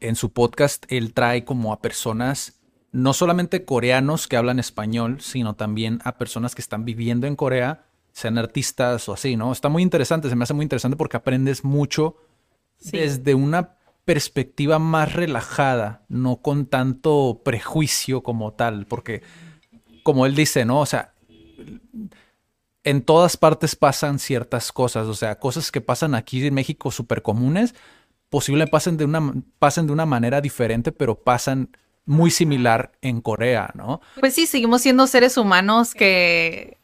en 0.00 0.16
su 0.16 0.32
podcast 0.32 0.86
él 0.88 1.12
trae 1.12 1.44
como 1.44 1.74
a 1.74 1.82
personas, 1.82 2.62
no 2.92 3.12
solamente 3.12 3.66
coreanos 3.66 4.26
que 4.26 4.38
hablan 4.38 4.58
español, 4.58 5.20
sino 5.20 5.52
también 5.54 6.00
a 6.02 6.16
personas 6.16 6.54
que 6.54 6.62
están 6.62 6.86
viviendo 6.86 7.26
en 7.26 7.36
Corea, 7.36 7.84
sean 8.12 8.38
artistas 8.38 9.06
o 9.06 9.12
así, 9.12 9.36
¿no? 9.36 9.52
Está 9.52 9.68
muy 9.68 9.82
interesante, 9.82 10.30
se 10.30 10.34
me 10.34 10.44
hace 10.44 10.54
muy 10.54 10.62
interesante 10.62 10.96
porque 10.96 11.18
aprendes 11.18 11.62
mucho 11.62 12.16
desde 12.90 13.34
una 13.34 13.76
perspectiva 14.10 14.80
más 14.80 15.12
relajada, 15.12 16.02
no 16.08 16.42
con 16.42 16.66
tanto 16.66 17.42
prejuicio 17.44 18.24
como 18.24 18.54
tal, 18.54 18.84
porque 18.86 19.22
como 20.02 20.26
él 20.26 20.34
dice, 20.34 20.64
¿no? 20.64 20.80
O 20.80 20.86
sea, 20.86 21.14
en 22.82 23.02
todas 23.02 23.36
partes 23.36 23.76
pasan 23.76 24.18
ciertas 24.18 24.72
cosas, 24.72 25.06
o 25.06 25.14
sea, 25.14 25.38
cosas 25.38 25.70
que 25.70 25.80
pasan 25.80 26.16
aquí 26.16 26.44
en 26.44 26.54
México 26.54 26.90
súper 26.90 27.22
comunes, 27.22 27.76
posible 28.30 28.66
pasen 28.66 28.96
de 28.96 29.04
una, 29.04 29.32
pasen 29.60 29.86
de 29.86 29.92
una 29.92 30.06
manera 30.06 30.40
diferente, 30.40 30.90
pero 30.90 31.14
pasan 31.14 31.68
muy 32.04 32.32
similar 32.32 32.90
en 33.02 33.20
Corea, 33.20 33.70
¿no? 33.74 34.00
Pues 34.18 34.34
sí, 34.34 34.46
seguimos 34.46 34.82
siendo 34.82 35.06
seres 35.06 35.36
humanos 35.36 35.94
que 35.94 36.78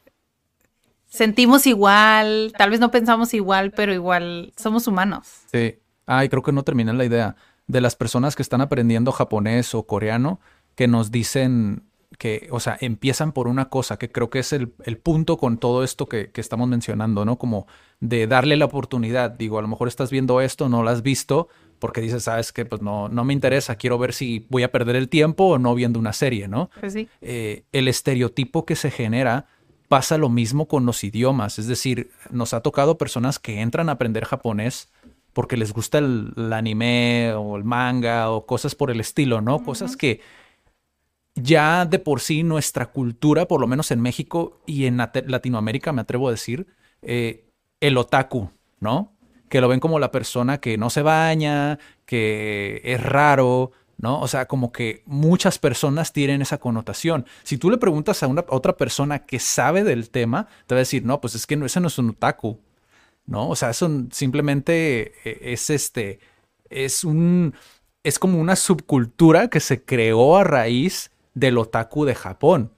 sentimos 1.09 1.67
igual, 1.67 2.53
tal 2.57 2.71
vez 2.71 2.79
no 2.79 2.93
pensamos 2.93 3.35
igual, 3.35 3.73
pero 3.73 3.93
igual 3.93 4.53
somos 4.57 4.87
humanos. 4.87 5.27
Sí. 5.51 5.81
Ay, 6.07 6.29
creo 6.29 6.42
que 6.42 6.53
no 6.53 6.62
terminé 6.62 6.92
la 6.92 7.05
idea. 7.05 7.37
De 7.66 7.81
las 7.81 7.97
personas 7.97 8.37
que 8.37 8.42
están 8.42 8.61
aprendiendo 8.61 9.12
japonés 9.12 9.75
o 9.75 9.85
coreano, 9.85 10.40
que 10.77 10.87
nos 10.87 11.11
dicen 11.11 11.83
que, 12.19 12.49
o 12.51 12.61
sea, 12.61 12.79
empiezan 12.81 13.33
por 13.33 13.49
una 13.49 13.69
cosa, 13.69 13.99
que 13.99 14.11
creo 14.11 14.31
que 14.31 14.38
es 14.38 14.53
el, 14.53 14.69
punto 15.03 15.37
con 15.37 15.59
todo 15.59 15.83
esto 15.83 16.09
que, 16.09 16.31
que, 16.31 16.40
estamos 16.40 16.69
mencionando, 16.69 17.25
¿no? 17.25 17.37
Como 17.37 17.66
de 18.01 18.27
darle 18.27 18.57
la 18.57 18.66
oportunidad. 18.66 19.33
Digo, 19.33 19.59
a 19.59 19.62
lo 19.62 19.69
mejor 19.69 19.88
estás 19.88 20.11
viendo 20.11 20.40
esto, 20.40 20.69
no 20.69 20.83
lo 20.83 20.90
has 20.90 21.03
visto, 21.03 21.49
porque 21.79 22.01
dices, 22.01 22.25
sabes 22.25 22.53
que 22.53 22.64
pues 22.64 22.83
no, 22.83 23.09
no 23.09 23.25
me 23.25 23.33
interesa, 23.33 23.77
quiero 23.77 23.99
ver 23.99 24.12
si 24.12 24.47
voy 24.49 24.62
a 24.62 24.73
perder 24.73 24.97
el 24.97 25.09
tiempo 25.09 25.45
o 25.45 25.59
no 25.59 25.75
viendo 25.75 25.99
una 25.99 26.12
serie, 26.12 26.49
¿no? 26.49 26.71
Pues 26.81 26.92
sí. 26.92 27.09
Eh, 27.21 27.64
el 27.73 27.88
estereotipo 27.88 28.64
que 28.64 28.77
se 28.77 28.90
genera 28.90 29.47
pasa 29.88 30.19
lo 30.19 30.29
mismo 30.29 30.66
con 30.66 30.85
los 30.87 31.05
idiomas, 31.05 31.59
es 31.59 31.69
decir, 31.69 32.11
nos 32.31 32.55
ha 32.55 32.61
tocado 32.61 32.99
personas 32.99 33.38
que 33.38 33.61
entran 33.61 33.88
a 33.88 33.92
aprender 33.92 34.25
japonés 34.25 34.88
porque 35.37 35.59
les 35.59 35.75
gusta 35.75 35.99
el, 35.99 36.33
anime 36.51 37.35
o 37.35 37.59
el 37.59 37.64
manga 37.64 38.31
o 38.31 38.46
cosas 38.46 38.75
por 38.75 38.90
el 38.90 39.01
estilo, 39.01 39.42
¿no? 39.42 39.62
Cosas 39.62 39.94
que 39.94 40.22
ya 41.35 41.85
de 41.85 41.99
por 41.99 42.22
sí 42.22 42.42
nuestra 42.42 42.87
cultura, 42.87 43.46
por 43.46 43.61
lo 43.61 43.66
menos 43.66 43.90
en 43.90 44.01
México 44.01 44.62
y 44.64 44.87
en 44.87 44.96
Latinoamérica, 44.96 45.92
me 45.92 46.01
atrevo 46.01 46.29
a 46.29 46.31
decir, 46.31 46.66
eh, 47.03 47.44
el 47.81 47.99
otaku, 47.99 48.49
¿no? 48.81 49.12
Que 49.51 49.61
lo 49.61 49.68
ven 49.68 49.79
como 49.79 49.99
la 49.99 50.11
persona 50.11 50.57
que 50.57 50.79
no 50.79 50.88
se 50.88 51.03
baña, 51.03 51.79
que 52.07 52.81
es 52.83 53.03
raro, 53.03 53.72
¿no? 53.99 54.22
O 54.22 54.29
sea, 54.29 54.49
como 54.49 54.72
que 54.72 55.03
muchas 55.05 55.59
personas 55.59 56.14
tienen 56.14 56.40
esa 56.40 56.57
connotación. 56.57 57.27
Si 57.42 57.59
tú 57.59 57.70
le 57.70 57.77
preguntas 57.77 58.22
a 58.22 58.27
una 58.27 58.42
otra 58.49 58.79
persona 58.79 59.27
que 59.27 59.38
sabe 59.38 59.85
del 59.85 60.09
tema, 60.09 60.49
te 60.66 60.75
va 60.75 60.79
a 60.79 60.87
decir, 60.88 61.05
no, 61.05 61.20
pues 61.20 61.35
es 61.35 61.46
que 61.46 61.57
no, 61.57 61.66
ese 61.66 61.79
no 61.81 61.88
es 61.88 61.99
un 61.99 62.09
otaku, 62.09 62.59
¿no? 63.27 63.49
O 63.49 63.57
sea, 63.57 63.71
eso 63.71 63.91
simplemente 64.11 65.12
eh, 65.25 65.53
es 65.53 65.71
este, 65.71 66.21
es 66.71 67.05
un, 67.05 67.55
es 68.03 68.19
como 68.19 68.41
una 68.41 68.57
subcultura 68.57 69.49
que 69.49 69.61
se 69.61 69.83
creó 69.83 70.37
a 70.37 70.45
raíz 70.45 71.11
del 71.35 71.59
otaku 71.59 72.05
de 72.05 72.15
Japón. 72.15 72.73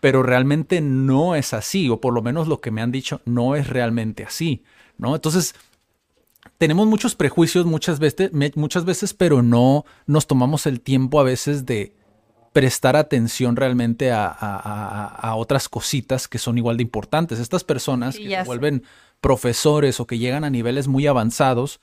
Pero 0.00 0.24
realmente 0.24 0.80
no 0.80 1.36
es 1.36 1.54
así, 1.54 1.88
o 1.88 2.00
por 2.00 2.12
lo 2.12 2.20
menos 2.20 2.48
lo 2.48 2.60
que 2.60 2.72
me 2.72 2.82
han 2.82 2.90
dicho 2.90 3.20
no 3.24 3.54
es 3.54 3.68
realmente 3.68 4.24
así, 4.24 4.64
¿no? 4.98 5.14
Entonces, 5.14 5.54
tenemos 6.58 6.88
muchos 6.88 7.14
prejuicios 7.14 7.64
muchas 7.64 8.00
veces, 8.00 8.32
muchas 8.56 8.84
veces, 8.84 9.14
pero 9.14 9.40
no 9.40 9.84
nos 10.06 10.26
tomamos 10.26 10.66
el 10.66 10.80
tiempo 10.80 11.20
a 11.20 11.22
veces 11.22 11.64
de 11.64 11.94
prestar 12.52 12.96
atención 12.96 13.56
realmente 13.56 14.10
a, 14.12 14.26
a, 14.26 15.34
otras 15.36 15.68
cositas 15.68 16.28
que 16.28 16.38
son 16.38 16.58
igual 16.58 16.76
de 16.76 16.82
importantes. 16.82 17.38
Estas 17.38 17.64
personas 17.64 18.16
que 18.16 18.28
se 18.28 18.42
vuelven 18.44 18.82
profesores 19.22 20.00
o 20.00 20.06
que 20.06 20.18
llegan 20.18 20.44
a 20.44 20.50
niveles 20.50 20.88
muy 20.88 21.06
avanzados, 21.06 21.80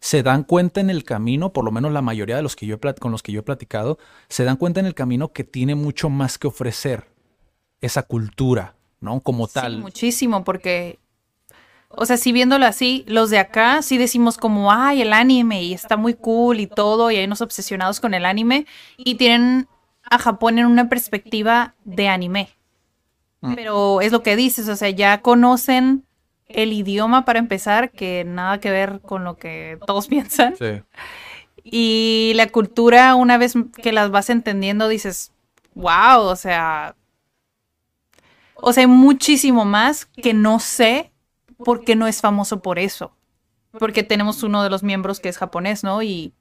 se 0.00 0.22
dan 0.22 0.42
cuenta 0.42 0.80
en 0.80 0.90
el 0.90 1.04
camino, 1.04 1.52
por 1.52 1.64
lo 1.64 1.70
menos 1.70 1.92
la 1.92 2.02
mayoría 2.02 2.36
de 2.36 2.42
los 2.42 2.56
que 2.56 2.66
yo 2.66 2.78
con 2.98 3.12
los 3.12 3.22
que 3.22 3.30
yo 3.30 3.40
he 3.40 3.44
platicado, 3.44 3.98
se 4.28 4.44
dan 4.44 4.56
cuenta 4.56 4.80
en 4.80 4.86
el 4.86 4.94
camino 4.94 5.32
que 5.32 5.44
tiene 5.44 5.74
mucho 5.74 6.08
más 6.08 6.38
que 6.38 6.46
ofrecer 6.46 7.06
esa 7.80 8.04
cultura, 8.04 8.74
¿no? 9.00 9.20
Como 9.20 9.48
tal. 9.48 9.74
Sí, 9.74 9.80
muchísimo, 9.80 10.44
porque, 10.44 10.98
o 11.88 12.06
sea, 12.06 12.16
si 12.16 12.32
viéndolo 12.32 12.64
así, 12.64 13.04
los 13.06 13.28
de 13.28 13.38
acá 13.38 13.82
sí 13.82 13.98
decimos 13.98 14.38
como, 14.38 14.72
ay, 14.72 15.02
el 15.02 15.12
anime 15.12 15.62
y 15.62 15.74
está 15.74 15.96
muy 15.96 16.14
cool 16.14 16.58
y 16.58 16.66
todo, 16.66 17.10
y 17.10 17.16
hay 17.16 17.26
unos 17.26 17.42
obsesionados 17.42 18.00
con 18.00 18.14
el 18.14 18.24
anime, 18.24 18.66
y 18.96 19.16
tienen 19.16 19.68
a 20.04 20.18
Japón 20.18 20.58
en 20.58 20.66
una 20.66 20.88
perspectiva 20.88 21.74
de 21.84 22.08
anime. 22.08 22.48
Mm. 23.42 23.54
Pero 23.54 24.00
es 24.00 24.10
lo 24.10 24.22
que 24.22 24.36
dices, 24.36 24.68
o 24.70 24.76
sea, 24.76 24.88
ya 24.88 25.20
conocen 25.20 26.07
el 26.48 26.72
idioma 26.72 27.24
para 27.24 27.38
empezar, 27.38 27.90
que 27.90 28.24
nada 28.24 28.58
que 28.58 28.70
ver 28.70 29.00
con 29.00 29.24
lo 29.24 29.36
que 29.36 29.78
todos 29.86 30.06
piensan. 30.08 30.56
Sí. 30.56 30.82
Y 31.64 32.32
la 32.34 32.48
cultura, 32.48 33.14
una 33.14 33.38
vez 33.38 33.54
que 33.82 33.92
las 33.92 34.10
vas 34.10 34.30
entendiendo, 34.30 34.88
dices, 34.88 35.32
wow, 35.74 36.20
o 36.22 36.36
sea, 36.36 36.96
o 38.54 38.72
sea, 38.72 38.82
hay 38.82 38.86
muchísimo 38.86 39.64
más 39.64 40.06
que 40.06 40.34
no 40.34 40.58
sé 40.58 41.12
porque 41.64 41.96
no 41.96 42.06
es 42.06 42.20
famoso 42.20 42.60
por 42.60 42.78
eso. 42.78 43.12
Porque 43.78 44.02
tenemos 44.02 44.42
uno 44.42 44.62
de 44.62 44.70
los 44.70 44.82
miembros 44.82 45.20
que 45.20 45.28
es 45.28 45.38
japonés, 45.38 45.84
¿no? 45.84 46.02
Y 46.02 46.32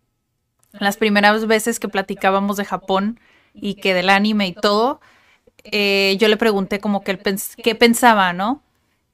las 0.71 0.97
primeras 0.97 1.45
veces 1.45 1.79
que 1.79 1.89
platicábamos 1.89 2.57
de 2.57 2.65
Japón 2.65 3.19
y 3.53 3.75
que 3.75 3.93
del 3.93 4.09
anime 4.09 4.47
y 4.47 4.53
todo, 4.53 5.01
eh, 5.63 6.15
yo 6.19 6.27
le 6.27 6.37
pregunté 6.37 6.79
como 6.79 7.01
que 7.03 7.11
él 7.11 7.19
qué 7.63 7.75
pensaba, 7.75 8.33
¿no? 8.33 8.63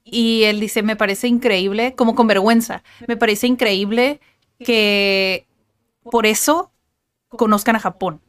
Y 0.04 0.44
él 0.44 0.60
dice, 0.60 0.82
me 0.82 0.96
parece 0.96 1.28
increíble, 1.28 1.94
como 1.94 2.14
con 2.14 2.26
vergüenza, 2.26 2.82
me 3.08 3.16
parece 3.16 3.46
increíble 3.46 4.20
que 4.58 5.46
por 6.02 6.26
eso 6.26 6.70
conozcan 7.28 7.76
a 7.76 7.80
Japón. 7.80 8.20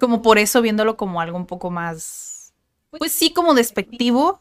Como 0.00 0.22
por 0.22 0.38
eso 0.38 0.62
viéndolo 0.62 0.96
como 0.96 1.20
algo 1.20 1.36
un 1.36 1.46
poco 1.46 1.70
más, 1.70 2.54
pues 2.90 3.12
sí, 3.12 3.32
como 3.32 3.54
despectivo. 3.54 4.40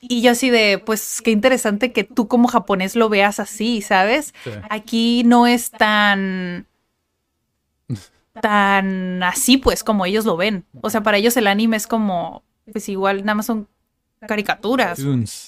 Y 0.00 0.22
yo 0.22 0.32
así 0.32 0.50
de, 0.50 0.82
pues 0.84 1.20
qué 1.22 1.30
interesante 1.30 1.92
que 1.92 2.02
tú 2.02 2.26
como 2.26 2.48
japonés 2.48 2.96
lo 2.96 3.08
veas 3.08 3.38
así, 3.38 3.82
¿sabes? 3.82 4.34
Aquí 4.68 5.22
no 5.24 5.46
es 5.46 5.70
tan 5.70 6.66
tan 8.40 9.22
así 9.22 9.58
pues 9.58 9.84
como 9.84 10.06
ellos 10.06 10.24
lo 10.24 10.36
ven. 10.36 10.64
O 10.80 10.90
sea, 10.90 11.02
para 11.02 11.18
ellos 11.18 11.36
el 11.36 11.46
anime 11.46 11.76
es 11.76 11.86
como, 11.86 12.42
pues 12.72 12.88
igual 12.88 13.24
nada 13.24 13.36
más 13.36 13.46
son 13.46 13.68
caricaturas. 14.26 14.98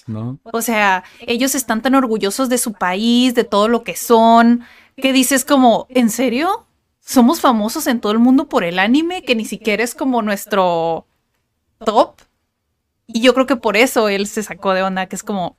¿no? 0.06 0.38
O 0.44 0.62
sea, 0.62 1.04
ellos 1.20 1.54
están 1.54 1.82
tan 1.82 1.94
orgullosos 1.94 2.48
de 2.48 2.58
su 2.58 2.72
país, 2.72 3.34
de 3.34 3.44
todo 3.44 3.68
lo 3.68 3.82
que 3.82 3.96
son, 3.96 4.64
que 4.96 5.12
dices 5.12 5.44
como, 5.44 5.86
¿en 5.88 6.10
serio? 6.10 6.66
¿Somos 7.00 7.40
famosos 7.40 7.86
en 7.86 8.00
todo 8.00 8.12
el 8.12 8.18
mundo 8.18 8.48
por 8.48 8.64
el 8.64 8.78
anime 8.78 9.22
que 9.22 9.34
ni 9.34 9.44
siquiera 9.44 9.82
es 9.82 9.94
como 9.94 10.22
nuestro 10.22 11.06
top? 11.84 12.20
Y 13.06 13.20
yo 13.20 13.34
creo 13.34 13.46
que 13.46 13.56
por 13.56 13.76
eso 13.76 14.08
él 14.08 14.26
se 14.26 14.42
sacó 14.42 14.72
de 14.72 14.82
onda, 14.82 15.06
que 15.06 15.16
es 15.16 15.22
como, 15.22 15.54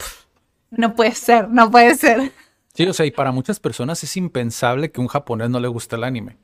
no 0.71 0.95
puede 0.95 1.13
ser, 1.13 1.49
no 1.49 1.69
puede 1.69 1.95
ser. 1.95 2.31
Sí, 2.73 2.85
o 2.87 2.93
sea, 2.93 3.05
y 3.05 3.11
para 3.11 3.31
muchas 3.31 3.59
personas 3.59 4.03
es 4.03 4.17
impensable 4.17 4.91
que 4.91 4.99
un 4.99 5.07
japonés 5.07 5.49
no 5.49 5.59
le 5.59 5.67
guste 5.67 5.95
el 5.95 6.03
anime. 6.03 6.37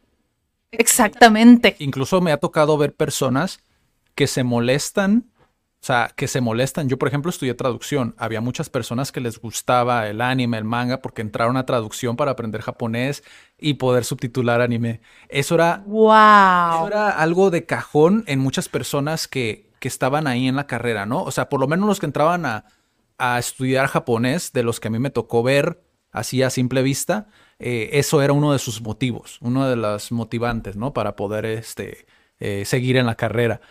Exactamente. 0.71 1.75
Incluso 1.79 2.21
me 2.21 2.31
ha 2.31 2.37
tocado 2.37 2.77
ver 2.77 2.93
personas 2.93 3.59
que 4.15 4.27
se 4.27 4.43
molestan 4.43 5.25
o 5.81 5.83
sea, 5.83 6.11
que 6.15 6.27
se 6.27 6.41
molestan. 6.41 6.89
Yo, 6.89 6.99
por 6.99 7.07
ejemplo, 7.07 7.31
estudié 7.31 7.55
traducción. 7.55 8.13
Había 8.19 8.39
muchas 8.39 8.69
personas 8.69 9.11
que 9.11 9.19
les 9.19 9.39
gustaba 9.39 10.07
el 10.07 10.21
anime, 10.21 10.59
el 10.59 10.63
manga, 10.63 11.01
porque 11.01 11.23
entraron 11.23 11.57
a 11.57 11.65
traducción 11.65 12.15
para 12.15 12.31
aprender 12.31 12.61
japonés 12.61 13.23
y 13.57 13.73
poder 13.73 14.05
subtitular 14.05 14.61
anime. 14.61 15.01
Eso 15.27 15.55
era, 15.55 15.81
wow. 15.87 16.75
eso 16.75 16.87
era 16.87 17.09
algo 17.09 17.49
de 17.49 17.65
cajón 17.65 18.23
en 18.27 18.37
muchas 18.37 18.69
personas 18.69 19.27
que, 19.27 19.71
que 19.79 19.87
estaban 19.87 20.27
ahí 20.27 20.47
en 20.47 20.55
la 20.55 20.67
carrera, 20.67 21.07
¿no? 21.07 21.23
O 21.23 21.31
sea, 21.31 21.49
por 21.49 21.59
lo 21.59 21.67
menos 21.67 21.87
los 21.87 21.99
que 21.99 22.05
entraban 22.05 22.45
a, 22.45 22.65
a 23.17 23.39
estudiar 23.39 23.87
japonés, 23.87 24.53
de 24.53 24.61
los 24.61 24.79
que 24.79 24.89
a 24.89 24.91
mí 24.91 24.99
me 24.99 25.09
tocó 25.09 25.41
ver 25.41 25.81
así 26.11 26.43
a 26.43 26.51
simple 26.51 26.83
vista, 26.83 27.27
eh, 27.57 27.89
eso 27.93 28.21
era 28.21 28.33
uno 28.33 28.53
de 28.53 28.59
sus 28.59 28.81
motivos, 28.81 29.39
uno 29.41 29.67
de 29.67 29.77
los 29.77 30.11
motivantes, 30.11 30.75
¿no? 30.75 30.93
Para 30.93 31.15
poder 31.15 31.45
este, 31.45 32.05
eh, 32.39 32.65
seguir 32.65 32.97
en 32.97 33.07
la 33.07 33.15
carrera. 33.15 33.61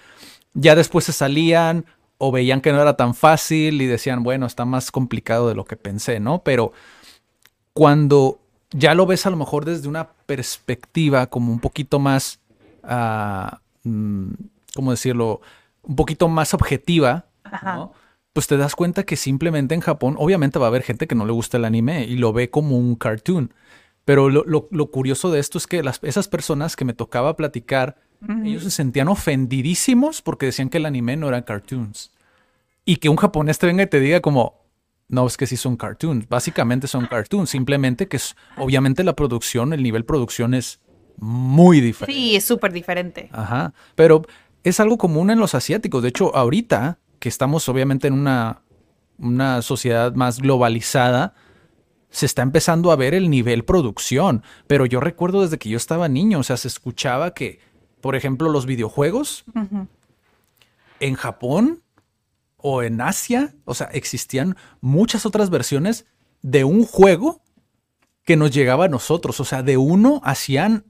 Ya 0.55 0.75
después 0.75 1.05
se 1.05 1.13
salían, 1.13 1.85
o 2.23 2.31
veían 2.31 2.61
que 2.61 2.71
no 2.71 2.83
era 2.83 2.97
tan 2.97 3.15
fácil 3.15 3.81
y 3.81 3.87
decían, 3.87 4.23
bueno, 4.23 4.45
está 4.45 4.67
más 4.67 4.91
complicado 4.91 5.49
de 5.49 5.55
lo 5.55 5.65
que 5.65 5.77
pensé, 5.77 6.21
¿no? 6.21 6.43
Pero 6.45 6.73
cuando 7.73 8.41
ya 8.73 8.95
lo 8.95 9.07
ves 9.07 9.25
a 9.25 9.31
lo 9.31 9.39
mejor 9.39 9.65
desde 9.65 9.89
una 9.89 10.11
perspectiva 10.27 11.29
como 11.29 11.51
un 11.51 11.61
poquito 11.61 11.99
más, 11.99 12.39
uh, 12.85 13.57
¿cómo 14.75 14.91
decirlo? 14.91 15.41
Un 15.81 15.97
poquito 15.97 16.29
más 16.29 16.53
objetiva, 16.53 17.25
¿no? 17.63 17.95
Pues 18.35 18.47
te 18.47 18.59
das 18.59 18.77
cuenta 18.77 19.05
que 19.05 19.17
simplemente 19.17 19.75
en 19.75 19.81
Japón, 19.81 20.15
obviamente 20.19 20.59
va 20.59 20.67
a 20.67 20.69
haber 20.69 20.83
gente 20.83 21.07
que 21.07 21.15
no 21.15 21.25
le 21.25 21.33
gusta 21.33 21.57
el 21.57 21.65
anime 21.65 22.05
y 22.05 22.17
lo 22.17 22.35
ve 22.35 22.51
como 22.51 22.77
un 22.77 22.97
cartoon. 22.97 23.55
Pero 24.05 24.29
lo, 24.29 24.45
lo, 24.45 24.91
curioso 24.91 25.31
de 25.31 25.41
esto 25.41 25.57
es 25.57 25.67
que 25.67 25.83
las, 25.83 26.01
esas 26.03 26.29
personas 26.29 26.77
que 26.77 26.85
me 26.85 26.93
tocaba 26.93 27.35
platicar 27.35 27.97
ellos 28.45 28.65
se 28.65 28.71
sentían 28.71 29.09
ofendidísimos 29.09 30.23
porque 30.23 30.47
decían 30.47 30.69
que 30.69 30.79
el 30.79 30.87
anime 30.87 31.17
no 31.17 31.29
eran 31.29 31.43
cartoons. 31.43 32.13
Y 32.85 32.97
que 32.97 33.09
un 33.09 33.17
japonés 33.17 33.59
te 33.59 33.67
venga 33.67 33.83
y 33.83 33.87
te 33.87 34.01
diga 34.01 34.21
como, 34.21 34.61
no, 35.09 35.27
es 35.27 35.37
que 35.37 35.47
sí 35.47 35.57
son 35.57 35.77
cartoons. 35.77 36.29
Básicamente 36.29 36.87
son 36.87 37.07
cartoons. 37.07 37.51
Simplemente 37.51 38.09
que 38.09 38.17
es, 38.17 38.37
obviamente 38.57 39.05
la 39.05 39.15
producción, 39.15 39.73
el 39.73 39.83
nivel 39.83 40.05
producción 40.05 40.55
es 40.55 40.81
muy 41.17 41.81
diferente. 41.81 42.19
Sí, 42.19 42.37
es 42.37 42.45
súper 42.45 42.73
diferente. 42.73 43.29
Ajá. 43.33 43.73
Pero 43.95 44.23
es 44.63 44.81
algo 44.81 44.99
común 44.99 45.31
en 45.31 45.39
los 45.39 45.55
asiáticos. 45.55 46.03
De 46.03 46.11
hecho, 46.11 46.35
ahorita 46.35 46.99
que 47.19 47.29
estamos 47.29 47.69
obviamente 47.69 48.09
en 48.09 48.15
una, 48.15 48.63
una 49.19 49.63
sociedad 49.63 50.15
más 50.15 50.41
globalizada, 50.41 51.35
se 52.11 52.27
está 52.27 52.43
empezando 52.43 52.91
a 52.91 52.97
ver 52.97 53.15
el 53.15 53.31
nivel 53.31 53.65
producción. 53.65 54.43
Pero 54.67 54.87
yo 54.87 55.01
recuerdo 55.01 55.43
desde 55.43 55.59
que 55.59 55.69
yo 55.69 55.77
estaba 55.77 56.09
niño, 56.09 56.39
o 56.41 56.43
sea, 56.43 56.57
se 56.57 56.69
escuchaba 56.69 57.35
que 57.35 57.61
por 58.01 58.17
ejemplo, 58.17 58.49
los 58.51 58.67
videojuegos 58.67 59.45
en 61.01 61.15
Japón 61.15 61.83
o 62.57 62.83
en 62.83 63.01
Asia, 63.01 63.55
o 63.65 63.75
sea, 63.75 63.89
existían 63.93 64.57
muchas 64.81 65.27
otras 65.27 65.51
versiones 65.51 66.07
de 66.43 66.65
un 66.65 66.85
juego 66.85 67.41
que 68.25 68.37
nos 68.37 68.51
llegaba 68.51 68.85
a 68.85 68.89
nosotros, 68.89 69.41
o 69.41 69.45
sea, 69.45 69.63
de 69.63 69.77
uno 69.77 70.21
hacían 70.25 70.85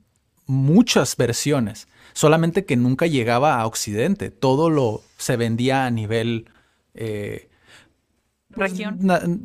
muchas 0.47 1.17
versiones, 1.17 1.89
solamente 2.13 2.65
que 2.65 2.77
nunca 2.77 3.07
llegaba 3.07 3.61
a 3.61 3.67
Occidente, 3.67 4.31
todo 4.31 4.69
lo 4.69 5.03
se 5.17 5.37
vendía 5.37 5.87
a 5.87 5.91
nivel... 5.91 6.51
Eh, 6.95 7.49
región. 8.51 8.99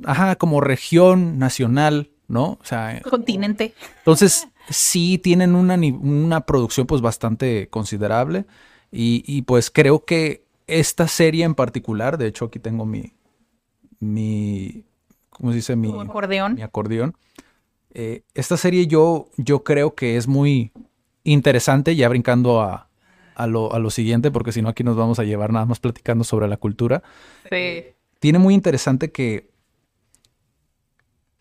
ajá, 0.06 0.36
como 0.36 0.62
región 0.62 1.38
nacional, 1.38 2.10
¿no? 2.28 2.58
O 2.60 2.64
sea... 2.64 3.02
Continente. 3.02 3.76
Entonces, 4.00 4.48
sí 4.70 5.18
tienen 5.18 5.56
una, 5.56 5.76
una 5.76 6.42
producción 6.42 6.88
pues 6.88 7.02
bastante 7.02 7.68
considerable 7.70 8.46
y, 8.92 9.42
pues 9.42 9.70
creo 9.70 10.06
que 10.06 10.46
esta 10.68 11.08
serie 11.08 11.44
en 11.44 11.54
particular, 11.54 12.18
de 12.18 12.28
hecho 12.28 12.46
aquí 12.46 12.60
tengo 12.60 12.86
mi, 12.86 13.14
mi, 14.00 14.86
¿cómo 15.30 15.52
se 15.52 15.58
dice? 15.58 15.76
Mi 15.76 15.92
acordeón. 16.00 16.56
Mi 16.56 16.62
acordeón. 16.62 17.18
Eh, 17.94 18.24
esta 18.34 18.56
serie 18.56 18.88
yo, 18.88 19.28
yo 19.36 19.64
creo 19.64 19.96
que 19.96 20.16
es 20.16 20.28
muy 20.28 20.72
interesante, 21.24 21.96
ya 21.96 22.08
brincando 22.08 22.62
a, 22.62 22.88
a, 23.36 23.48
lo, 23.48 23.74
a 23.74 23.80
lo 23.80 23.90
siguiente, 23.90 24.32
porque 24.32 24.54
si 24.54 24.62
no 24.62 24.70
aquí 24.70 24.84
nos 24.84 24.96
vamos 24.96 25.20
a 25.20 25.24
llevar 25.24 25.52
nada 25.52 25.66
más 25.66 25.80
platicando 25.80 26.24
sobre 26.24 26.48
la 26.48 26.58
cultura. 26.58 27.04
Sí. 27.50 27.84
Tiene 28.20 28.40
muy 28.40 28.54
interesante 28.54 29.12
que 29.12 29.50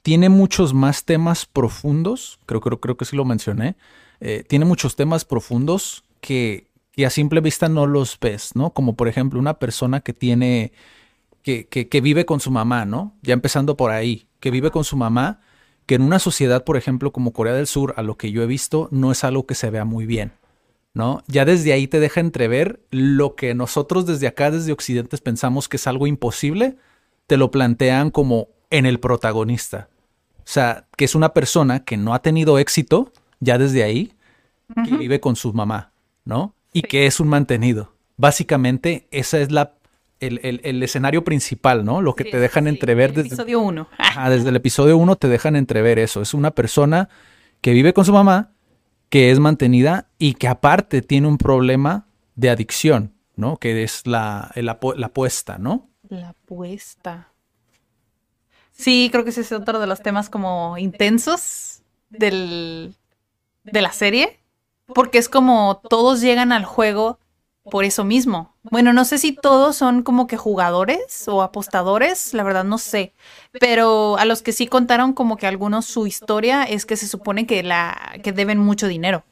tiene 0.04 0.28
muchos 0.28 0.74
más 0.74 1.06
temas 1.06 1.46
profundos, 1.46 2.38
creo, 2.44 2.60
creo, 2.60 2.78
creo 2.78 2.98
que 2.98 3.06
sí 3.06 3.16
lo 3.16 3.24
mencioné, 3.24 3.74
eh, 4.20 4.44
tiene 4.46 4.66
muchos 4.66 4.96
temas 4.96 5.24
profundos 5.24 6.04
que, 6.20 6.68
a 7.02 7.08
simple 7.08 7.40
vista 7.40 7.70
no 7.70 7.86
los 7.86 8.20
ves, 8.20 8.54
¿no? 8.54 8.74
Como 8.74 8.96
por 8.96 9.08
ejemplo 9.08 9.40
una 9.40 9.54
persona 9.54 10.00
que 10.00 10.12
tiene, 10.12 10.72
que, 11.42 11.66
que, 11.68 12.00
vive 12.02 12.26
con 12.26 12.38
su 12.40 12.50
mamá, 12.50 12.84
¿no? 12.84 13.14
Ya 13.22 13.32
empezando 13.32 13.78
por 13.78 13.92
ahí, 13.92 14.28
que 14.40 14.50
vive 14.50 14.70
con 14.70 14.84
su 14.84 14.98
mamá, 14.98 15.40
que 15.86 15.94
en 15.94 16.02
una 16.02 16.18
sociedad, 16.18 16.64
por 16.64 16.76
ejemplo, 16.76 17.10
como 17.10 17.32
Corea 17.32 17.54
del 17.54 17.66
Sur, 17.66 17.94
a 17.96 18.02
lo 18.02 18.18
que 18.18 18.30
yo 18.30 18.42
he 18.42 18.46
visto, 18.46 18.88
no 18.90 19.10
es 19.10 19.24
algo 19.24 19.46
que 19.46 19.54
se 19.54 19.70
vea 19.70 19.86
muy 19.86 20.04
bien. 20.04 20.32
¿No? 20.92 21.22
Ya 21.28 21.46
desde 21.46 21.72
ahí 21.72 21.88
te 21.88 21.98
deja 21.98 22.20
entrever 22.20 22.84
lo 22.90 23.36
que 23.36 23.54
nosotros 23.54 24.04
desde 24.04 24.26
acá, 24.26 24.50
desde 24.50 24.72
Occidentes, 24.72 25.22
pensamos 25.22 25.66
que 25.66 25.78
es 25.78 25.86
algo 25.86 26.06
imposible, 26.06 26.76
te 27.26 27.38
lo 27.38 27.50
plantean 27.50 28.10
como 28.10 28.48
en 28.68 28.84
el 28.84 29.00
protagonista. 29.00 29.88
O 30.44 30.46
sea, 30.46 30.86
que 30.96 31.04
es 31.06 31.14
una 31.14 31.30
persona 31.34 31.80
que 31.84 31.96
no 31.96 32.14
ha 32.14 32.20
tenido 32.22 32.58
éxito 32.58 33.12
ya 33.40 33.58
desde 33.58 33.82
ahí, 33.82 34.12
que 34.84 34.96
vive 34.96 35.20
con 35.20 35.36
su 35.36 35.52
mamá, 35.52 35.92
¿no? 36.24 36.54
y 36.72 36.82
que 36.82 37.06
es 37.06 37.20
un 37.20 37.28
mantenido. 37.28 37.92
Básicamente, 38.16 39.06
esa 39.10 39.38
es 39.38 39.50
la 39.52 39.74
el, 40.20 40.40
el- 40.42 40.60
el 40.64 40.82
escenario 40.82 41.22
principal, 41.24 41.84
¿no? 41.84 42.00
Lo 42.00 42.14
que 42.16 42.24
Sí, 42.24 42.30
te 42.30 42.38
dejan 42.38 42.64
sí, 42.64 42.70
entrever 42.70 43.10
el 43.10 43.16
desde, 43.16 43.28
episodio 43.28 43.60
1. 43.60 43.88
Ajá, 43.98 44.30
desde 44.30 44.48
el 44.48 44.56
episodio 44.56 44.96
1 44.96 45.16
te 45.16 45.28
dejan 45.28 45.54
entrever 45.56 45.98
eso. 45.98 46.22
Es 46.22 46.32
una 46.34 46.50
persona 46.52 47.08
que 47.60 47.72
vive 47.72 47.92
con 47.92 48.04
su 48.04 48.12
mamá, 48.12 48.52
que 49.10 49.30
es 49.30 49.38
mantenida 49.38 50.08
y 50.18 50.34
que 50.34 50.48
aparte 50.48 51.02
tiene 51.02 51.28
un 51.28 51.36
problema 51.38 52.06
de 52.36 52.50
adicción, 52.50 53.12
¿no? 53.36 53.56
Que 53.58 53.82
es 53.82 54.06
la, 54.06 54.50
el 54.54 54.68
apo- 54.68 54.94
la 54.96 55.06
apuesta, 55.06 55.58
¿no? 55.58 55.90
La 56.08 56.30
apuesta. 56.30 57.28
Sí, 58.76 59.08
creo 59.10 59.24
que 59.24 59.30
ese 59.30 59.42
es 59.42 59.52
otro 59.52 59.78
de 59.78 59.86
los 59.86 60.02
temas 60.02 60.28
como 60.28 60.76
intensos 60.78 61.82
del, 62.10 62.94
de 63.62 63.82
la 63.82 63.92
serie. 63.92 64.38
Porque 64.86 65.18
es 65.18 65.28
como 65.28 65.80
todos 65.88 66.20
llegan 66.20 66.52
al 66.52 66.64
juego 66.64 67.18
por 67.70 67.84
eso 67.84 68.04
mismo. 68.04 68.54
Bueno, 68.64 68.92
no 68.92 69.04
sé 69.04 69.16
si 69.16 69.32
todos 69.32 69.76
son 69.76 70.02
como 70.02 70.26
que 70.26 70.36
jugadores 70.36 71.26
o 71.28 71.42
apostadores, 71.42 72.34
la 72.34 72.42
verdad 72.42 72.64
no 72.64 72.76
sé. 72.78 73.14
Pero 73.58 74.18
a 74.18 74.24
los 74.26 74.42
que 74.42 74.52
sí 74.52 74.66
contaron 74.66 75.14
como 75.14 75.36
que 75.36 75.46
algunos 75.46 75.86
su 75.86 76.06
historia 76.06 76.64
es 76.64 76.84
que 76.84 76.96
se 76.96 77.08
supone 77.08 77.46
que 77.46 77.62
la 77.62 78.18
que 78.22 78.32
deben 78.32 78.58
mucho 78.58 78.88
dinero. 78.88 79.24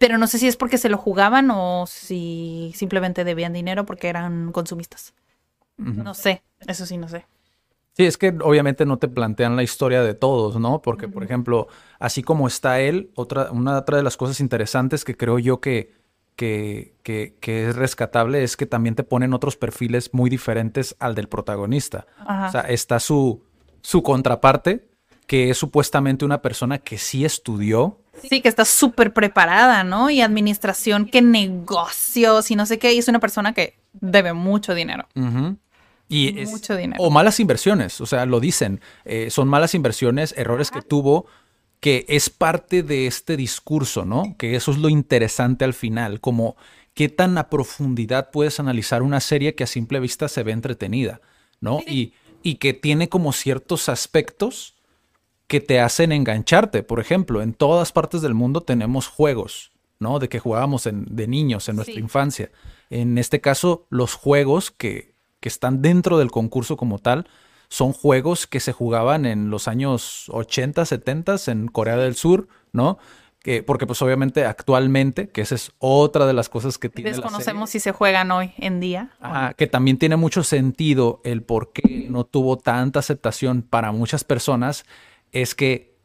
Pero 0.00 0.18
no 0.18 0.26
sé 0.26 0.38
si 0.38 0.46
es 0.46 0.56
porque 0.56 0.78
se 0.78 0.88
lo 0.88 0.98
jugaban 0.98 1.50
o 1.50 1.86
si 1.86 2.72
simplemente 2.76 3.24
debían 3.24 3.52
dinero 3.52 3.84
porque 3.84 4.08
eran 4.08 4.52
consumistas. 4.52 5.12
No 5.76 6.14
sé, 6.14 6.42
eso 6.66 6.86
sí 6.86 6.96
no 6.96 7.08
sé. 7.08 7.26
Sí, 7.98 8.06
es 8.06 8.16
que 8.16 8.28
obviamente 8.44 8.86
no 8.86 8.98
te 8.98 9.08
plantean 9.08 9.56
la 9.56 9.64
historia 9.64 10.04
de 10.04 10.14
todos, 10.14 10.60
¿no? 10.60 10.80
Porque, 10.82 11.08
por 11.08 11.24
ejemplo, 11.24 11.66
así 11.98 12.22
como 12.22 12.46
está 12.46 12.78
él, 12.78 13.10
otra, 13.16 13.50
una 13.50 13.76
otra 13.76 13.96
de 13.96 14.04
las 14.04 14.16
cosas 14.16 14.38
interesantes 14.38 15.04
que 15.04 15.16
creo 15.16 15.40
yo 15.40 15.60
que, 15.60 15.96
que, 16.36 16.94
que, 17.02 17.34
que 17.40 17.68
es 17.68 17.74
rescatable 17.74 18.44
es 18.44 18.56
que 18.56 18.66
también 18.66 18.94
te 18.94 19.02
ponen 19.02 19.34
otros 19.34 19.56
perfiles 19.56 20.14
muy 20.14 20.30
diferentes 20.30 20.94
al 21.00 21.16
del 21.16 21.28
protagonista. 21.28 22.06
Ajá. 22.20 22.46
O 22.46 22.52
sea, 22.52 22.60
está 22.60 23.00
su, 23.00 23.42
su 23.80 24.04
contraparte, 24.04 24.86
que 25.26 25.50
es 25.50 25.58
supuestamente 25.58 26.24
una 26.24 26.40
persona 26.40 26.78
que 26.78 26.98
sí 26.98 27.24
estudió. 27.24 27.98
Sí, 28.22 28.40
que 28.40 28.48
está 28.48 28.64
súper 28.64 29.12
preparada, 29.12 29.82
¿no? 29.82 30.08
Y 30.08 30.20
administración, 30.20 31.06
que 31.06 31.20
negocios 31.20 32.52
y 32.52 32.54
no 32.54 32.64
sé 32.64 32.78
qué. 32.78 32.94
Y 32.94 32.98
es 32.98 33.08
una 33.08 33.18
persona 33.18 33.54
que 33.54 33.80
debe 33.92 34.34
mucho 34.34 34.72
dinero. 34.72 35.08
Ujú. 35.16 35.56
Y 36.08 36.40
es- 36.40 36.50
Mucho 36.50 36.76
dinero. 36.76 37.02
O 37.02 37.10
malas 37.10 37.38
inversiones, 37.40 38.00
o 38.00 38.06
sea, 38.06 38.24
lo 38.26 38.40
dicen. 38.40 38.80
eh, 39.04 39.30
son 39.30 39.48
malas 39.48 39.74
inversiones, 39.74 40.34
errores 40.36 40.70
que 40.70 40.80
tuvo, 40.82 41.26
que 41.80 42.04
es 42.08 42.30
parte 42.30 42.82
de 42.82 43.06
este 43.06 43.36
discurso, 43.36 44.04
¿no? 44.04 44.34
Que 44.38 44.56
eso 44.56 44.70
es 44.70 44.78
lo 44.78 44.88
interesante 44.88 45.64
al 45.64 45.74
final, 45.74 46.20
como 46.20 46.56
qué 46.94 47.08
tan 47.08 47.38
a 47.38 47.48
profundidad 47.50 48.30
puedes 48.32 48.58
analizar 48.58 49.02
una 49.02 49.20
serie 49.20 49.54
que 49.54 49.64
a 49.64 49.68
simple 49.68 50.00
vista 50.00 50.28
se 50.28 50.42
ve 50.42 50.52
entretenida, 50.52 51.20
¿no? 51.60 51.80
Y, 51.86 52.14
y 52.42 52.56
que 52.56 52.72
tiene 52.74 53.08
como 53.08 53.32
ciertos 53.32 53.88
aspectos 53.88 54.74
que 55.46 55.60
te 55.60 55.78
hacen 55.80 56.10
engancharte. 56.12 56.82
Por 56.82 56.98
ejemplo, 57.00 57.40
en 57.42 57.52
todas 57.54 57.92
partes 57.92 58.20
del 58.22 58.34
mundo 58.34 58.62
tenemos 58.62 59.06
juegos, 59.06 59.70
¿no? 60.00 60.18
De 60.18 60.28
que 60.28 60.40
jugábamos 60.40 60.86
en- 60.86 61.04
de 61.08 61.28
niños 61.28 61.68
en 61.68 61.76
nuestra 61.76 61.94
Sí. 61.94 62.00
infancia. 62.00 62.50
En 62.90 63.16
este 63.18 63.40
caso, 63.40 63.86
los 63.90 64.14
juegos 64.14 64.70
que, 64.72 65.14
que 65.40 65.48
están 65.48 65.82
dentro 65.82 66.18
del 66.18 66.30
concurso 66.30 66.76
como 66.76 66.98
tal 66.98 67.26
son 67.68 67.92
juegos 67.92 68.46
que 68.46 68.60
se 68.60 68.72
jugaban 68.72 69.26
en 69.26 69.50
los 69.50 69.68
años 69.68 70.26
80, 70.30 70.84
70 70.84 71.36
en 71.48 71.68
Corea 71.68 71.96
del 71.96 72.14
Sur, 72.14 72.48
¿no? 72.72 72.98
Que, 73.40 73.62
porque 73.62 73.86
pues 73.86 74.02
obviamente 74.02 74.44
actualmente, 74.44 75.28
que 75.28 75.42
esa 75.42 75.54
es 75.54 75.72
otra 75.78 76.26
de 76.26 76.32
las 76.32 76.48
cosas 76.48 76.76
que 76.76 76.88
tiene 76.88 77.10
la 77.10 77.16
serie. 77.16 77.24
Desconocemos 77.24 77.70
si 77.70 77.78
se 77.78 77.92
juegan 77.92 78.30
hoy 78.30 78.52
en 78.56 78.80
día. 78.80 79.10
Que 79.56 79.66
también 79.66 79.98
tiene 79.98 80.16
mucho 80.16 80.42
sentido 80.42 81.20
el 81.24 81.42
por 81.42 81.72
qué 81.72 82.06
no 82.10 82.24
tuvo 82.24 82.56
tanta 82.56 82.98
aceptación 82.98 83.62
para 83.62 83.92
muchas 83.92 84.24
personas, 84.24 84.84
es 85.30 85.54
que 85.54 85.96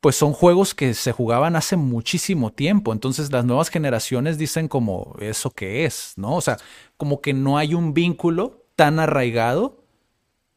pues 0.00 0.16
son 0.16 0.32
juegos 0.32 0.74
que 0.74 0.94
se 0.94 1.12
jugaban 1.12 1.54
hace 1.54 1.76
muchísimo 1.76 2.50
tiempo, 2.52 2.92
entonces 2.92 3.30
las 3.30 3.44
nuevas 3.44 3.68
generaciones 3.68 4.36
dicen 4.36 4.66
como 4.66 5.14
eso 5.20 5.52
que 5.52 5.84
es, 5.84 6.14
¿no? 6.16 6.34
O 6.34 6.40
sea, 6.40 6.56
como 6.96 7.20
que 7.20 7.32
no 7.32 7.56
hay 7.56 7.74
un 7.74 7.94
vínculo 7.94 8.61
tan 8.76 8.98
arraigado 8.98 9.82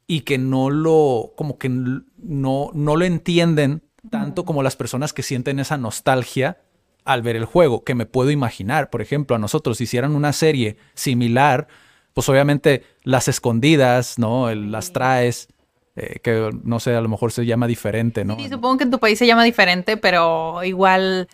y 0.07 0.21
que 0.21 0.37
no 0.37 0.69
lo, 0.69 1.33
como 1.35 1.57
que 1.57 1.69
no, 1.69 2.69
no 2.73 2.95
lo 2.95 3.05
entienden 3.05 3.81
tanto 4.09 4.45
como 4.45 4.61
las 4.63 4.75
personas 4.75 5.13
que 5.13 5.23
sienten 5.23 5.59
esa 5.59 5.77
nostalgia 5.77 6.57
al 7.05 7.21
ver 7.21 7.35
el 7.35 7.45
juego, 7.45 7.83
que 7.83 7.95
me 7.95 8.05
puedo 8.05 8.31
imaginar, 8.31 8.89
por 8.89 9.01
ejemplo, 9.01 9.35
a 9.35 9.39
nosotros 9.39 9.77
si 9.77 9.83
hicieran 9.85 10.15
una 10.15 10.33
serie 10.33 10.77
similar, 10.93 11.67
pues 12.13 12.29
obviamente 12.29 12.83
las 13.03 13.27
escondidas, 13.27 14.17
¿no? 14.19 14.49
El- 14.49 14.71
las 14.71 14.91
traes, 14.93 15.47
eh, 15.95 16.19
que 16.23 16.51
no 16.63 16.79
sé, 16.79 16.95
a 16.95 17.01
lo 17.01 17.09
mejor 17.09 17.31
se 17.31 17.45
llama 17.45 17.67
diferente, 17.67 18.25
¿no? 18.25 18.35
Sí, 18.37 18.49
supongo 18.49 18.77
que 18.77 18.83
en 18.85 18.91
tu 18.91 18.99
país 18.99 19.17
se 19.19 19.25
llama 19.27 19.43
diferente, 19.43 19.97
pero 19.97 20.63
igual 20.63 21.27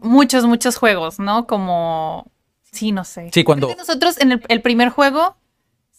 muchos, 0.00 0.44
muchos 0.44 0.76
juegos, 0.76 1.18
¿no? 1.18 1.46
Como, 1.46 2.30
sí, 2.70 2.92
no 2.92 3.04
sé. 3.04 3.30
Sí, 3.32 3.44
cuando- 3.44 3.66
Creo 3.68 3.76
que 3.76 3.82
nosotros 3.82 4.20
en 4.20 4.32
el, 4.32 4.42
el 4.48 4.60
primer 4.62 4.88
juego 4.88 5.36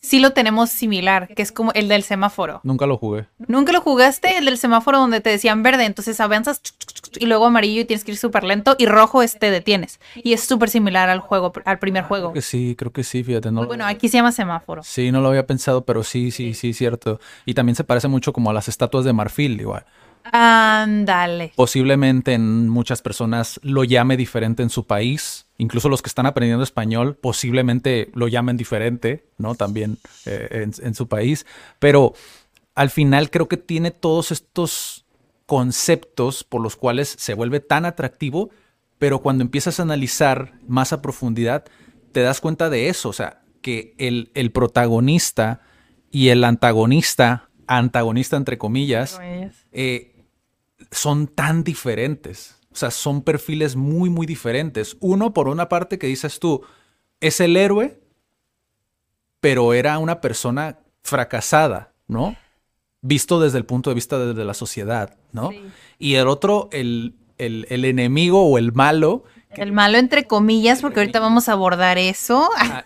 sí 0.04 0.20
lo 0.20 0.34
tenemos 0.34 0.70
similar, 0.70 1.28
que 1.34 1.42
es 1.42 1.52
como 1.52 1.72
el 1.74 1.88
del 1.88 2.04
semáforo. 2.04 2.60
Nunca 2.64 2.86
lo 2.86 2.98
jugué. 2.98 3.26
¿Nunca 3.48 3.72
lo 3.72 3.82
jugaste? 3.82 4.38
El 4.38 4.46
del 4.46 4.60
semáforo 4.60 5.00
donde 5.00 5.22
te 5.22 5.32
decían 5.32 5.64
verde, 5.64 5.86
entonces 5.86 6.20
avanzas 6.20 6.62
y 7.18 7.26
luego 7.26 7.46
amarillo 7.48 7.82
y 7.82 7.86
tienes 7.86 8.04
que 8.04 8.12
ir 8.12 8.18
súper 8.18 8.44
lento 8.44 8.76
y 8.78 8.86
rojo 8.86 9.24
es 9.24 9.40
te 9.40 9.50
detienes. 9.50 10.00
Y 10.16 10.34
es 10.34 10.44
súper 10.44 10.70
similar 10.70 11.10
al 11.10 11.20
juego, 11.20 11.52
al 11.66 11.80
primer 11.80 12.04
juego. 12.04 12.28
Creo 12.32 12.34
que 12.36 12.42
sí, 12.42 12.76
creo 12.78 12.92
que 12.92 13.04
sí, 13.04 13.24
fíjate, 13.24 13.52
no 13.52 13.62
lo- 13.62 13.68
Bueno, 13.68 13.86
aquí 13.86 14.10
se 14.10 14.18
llama 14.18 14.32
semáforo. 14.32 14.84
Sí, 14.84 15.12
no 15.12 15.22
lo 15.22 15.30
había 15.30 15.48
pensado, 15.48 15.86
pero 15.86 16.04
sí, 16.04 16.32
sí, 16.32 16.54
sí, 16.54 16.74
cierto. 16.74 17.20
Y 17.46 17.54
también 17.54 17.76
se 17.76 17.84
parece 17.84 18.08
mucho 18.10 18.34
como 18.34 18.50
a 18.50 18.54
las 18.54 18.68
estatuas 18.68 19.06
de 19.06 19.14
marfil, 19.14 19.60
igual. 19.60 19.86
Ándale. 20.32 21.54
Posiblemente 21.56 22.34
en 22.34 22.70
muchas 22.70 23.02
personas 23.02 23.60
lo 23.64 23.84
llame 23.84 24.18
diferente 24.18 24.64
en 24.64 24.70
su 24.70 24.86
país. 24.86 25.43
Incluso 25.58 25.90
los 25.90 26.02
que 26.02 26.10
están 26.10 26.26
aprendiendo 26.26 26.64
español 26.64 27.16
posiblemente 27.16 28.10
lo 28.14 28.28
llamen 28.28 28.58
diferente, 28.58 29.26
¿no? 29.38 29.56
También 29.56 29.98
eh, 30.26 30.48
en, 30.52 30.74
en 30.82 30.96
su 30.96 31.08
país. 31.08 31.46
Pero 31.80 32.14
al 32.76 32.90
final 32.90 33.30
creo 33.30 33.48
que 33.48 33.58
tiene 33.58 33.92
todos 33.92 34.32
estos 34.32 35.06
conceptos 35.46 36.44
por 36.44 36.62
los 36.62 36.76
cuales 36.76 37.16
se 37.20 37.34
vuelve 37.34 37.60
tan 37.60 37.86
atractivo, 37.86 38.50
pero 38.98 39.20
cuando 39.20 39.44
empiezas 39.44 39.80
a 39.80 39.84
analizar 39.84 40.54
más 40.68 40.94
a 40.94 41.02
profundidad, 41.02 41.66
te 42.12 42.22
das 42.22 42.42
cuenta 42.42 42.70
de 42.70 42.90
eso. 42.90 43.10
O 43.10 43.14
sea, 43.14 43.44
que 43.62 43.96
el, 43.98 44.32
el 44.34 44.52
protagonista 44.52 45.62
y 46.12 46.30
el 46.30 46.44
antagonista, 46.44 47.50
antagonista 47.68 48.38
entre 48.38 48.58
comillas, 48.58 49.20
eh, 49.72 50.26
son 50.92 51.28
tan 51.28 51.64
diferentes. 51.64 52.60
O 52.74 52.76
sea, 52.76 52.90
son 52.92 53.22
perfiles 53.22 53.76
muy, 53.76 54.10
muy 54.10 54.26
diferentes. 54.26 54.98
Uno, 55.00 55.34
por 55.34 55.48
una 55.48 55.70
parte, 55.70 55.98
que 56.00 56.08
dices 56.08 56.40
tú, 56.40 56.62
es 57.20 57.40
el 57.40 57.56
héroe, 57.56 58.00
pero 59.40 59.74
era 59.74 59.98
una 60.00 60.22
persona 60.22 60.80
fracasada, 61.04 61.94
¿no? 62.08 62.36
Visto 63.02 63.40
desde 63.40 63.58
el 63.58 63.66
punto 63.66 63.90
de 63.90 63.96
vista 63.96 64.18
de, 64.18 64.34
de 64.34 64.46
la 64.46 64.54
sociedad, 64.54 65.18
¿no? 65.34 65.50
Sí. 65.52 65.62
Y 66.00 66.16
el 66.16 66.28
otro, 66.28 66.70
el, 66.72 67.16
el- 67.38 67.68
el 67.70 67.86
enemigo 67.86 68.44
o 68.44 68.58
el 68.58 68.72
malo, 68.74 69.24
El 69.52 69.72
malo 69.72 69.98
entre 69.98 70.26
comillas, 70.26 70.82
porque 70.82 71.02
ahorita 71.02 71.20
vamos 71.20 71.48
a 71.50 71.52
abordar 71.52 71.98
eso. 71.98 72.50
ah, 72.58 72.86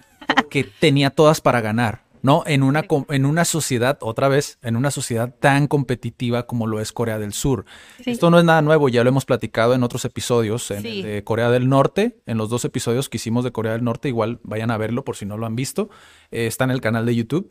que 0.49 0.63
tenía 0.65 1.09
todas 1.11 1.39
para 1.39 1.61
ganar, 1.61 2.03
¿no? 2.21 2.43
En 2.45 2.63
una, 2.63 2.85
en 3.09 3.25
una 3.25 3.45
sociedad, 3.45 3.97
otra 4.01 4.27
vez, 4.27 4.57
en 4.61 4.75
una 4.75 4.91
sociedad 4.91 5.33
tan 5.39 5.67
competitiva 5.67 6.47
como 6.47 6.67
lo 6.67 6.79
es 6.79 6.91
Corea 6.91 7.19
del 7.19 7.33
Sur. 7.33 7.65
Sí. 8.03 8.11
Esto 8.11 8.29
no 8.29 8.39
es 8.39 8.45
nada 8.45 8.61
nuevo, 8.61 8.89
ya 8.89 9.03
lo 9.03 9.09
hemos 9.09 9.25
platicado 9.25 9.73
en 9.73 9.83
otros 9.83 10.05
episodios, 10.05 10.69
en 10.71 10.81
Sí. 10.81 10.99
el 10.99 11.03
de 11.03 11.23
Corea 11.23 11.49
del 11.49 11.69
Norte, 11.69 12.17
en 12.25 12.37
los 12.37 12.49
dos 12.49 12.65
episodios 12.65 13.09
que 13.09 13.17
hicimos 13.17 13.43
de 13.43 13.51
Corea 13.51 13.73
del 13.73 13.83
Norte, 13.83 14.07
igual 14.09 14.39
vayan 14.43 14.71
a 14.71 14.77
verlo 14.77 15.03
por 15.03 15.15
si 15.15 15.25
no 15.25 15.37
lo 15.37 15.45
han 15.45 15.55
visto, 15.55 15.89
Eh, 16.31 16.47
está 16.47 16.63
en 16.65 16.71
el 16.71 16.81
canal 16.81 17.05
de 17.05 17.15
YouTube. 17.15 17.49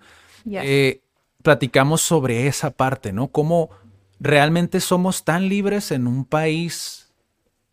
Eh, 0.50 1.02
platicamos 1.42 2.02
sobre 2.02 2.46
esa 2.46 2.70
parte, 2.70 3.12
¿no? 3.12 3.28
Cómo 3.28 3.70
realmente 4.20 4.80
somos 4.80 5.24
tan 5.24 5.48
libres 5.48 5.90
en 5.92 6.06
un 6.06 6.24
país, 6.24 7.05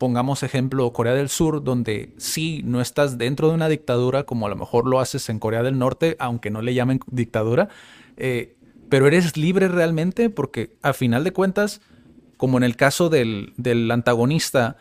pongamos 0.04 0.42
ejemplo 0.42 0.92
Corea 0.92 1.14
del 1.14 1.30
Sur, 1.30 1.64
donde 1.64 2.12
sí, 2.18 2.60
no 2.62 2.82
estás 2.82 3.16
dentro 3.16 3.48
de 3.48 3.54
una 3.54 3.70
dictadura 3.70 4.24
como 4.24 4.44
a 4.44 4.50
lo 4.50 4.54
mejor 4.54 4.86
lo 4.86 5.00
haces 5.00 5.30
en 5.30 5.38
Corea 5.38 5.62
del 5.62 5.78
Norte, 5.78 6.14
aunque 6.18 6.50
no 6.50 6.60
le 6.60 6.74
llamen 6.74 7.00
dictadura, 7.06 7.70
eh, 8.18 8.54
pero 8.90 9.06
eres 9.06 9.38
libre 9.38 9.66
realmente 9.68 10.28
porque 10.28 10.76
a 10.82 10.92
final 10.92 11.24
de 11.24 11.32
cuentas, 11.32 11.80
como 12.36 12.58
en 12.58 12.64
el 12.64 12.76
caso 12.76 13.08
del, 13.08 13.54
del 13.56 13.90
antagonista, 13.90 14.76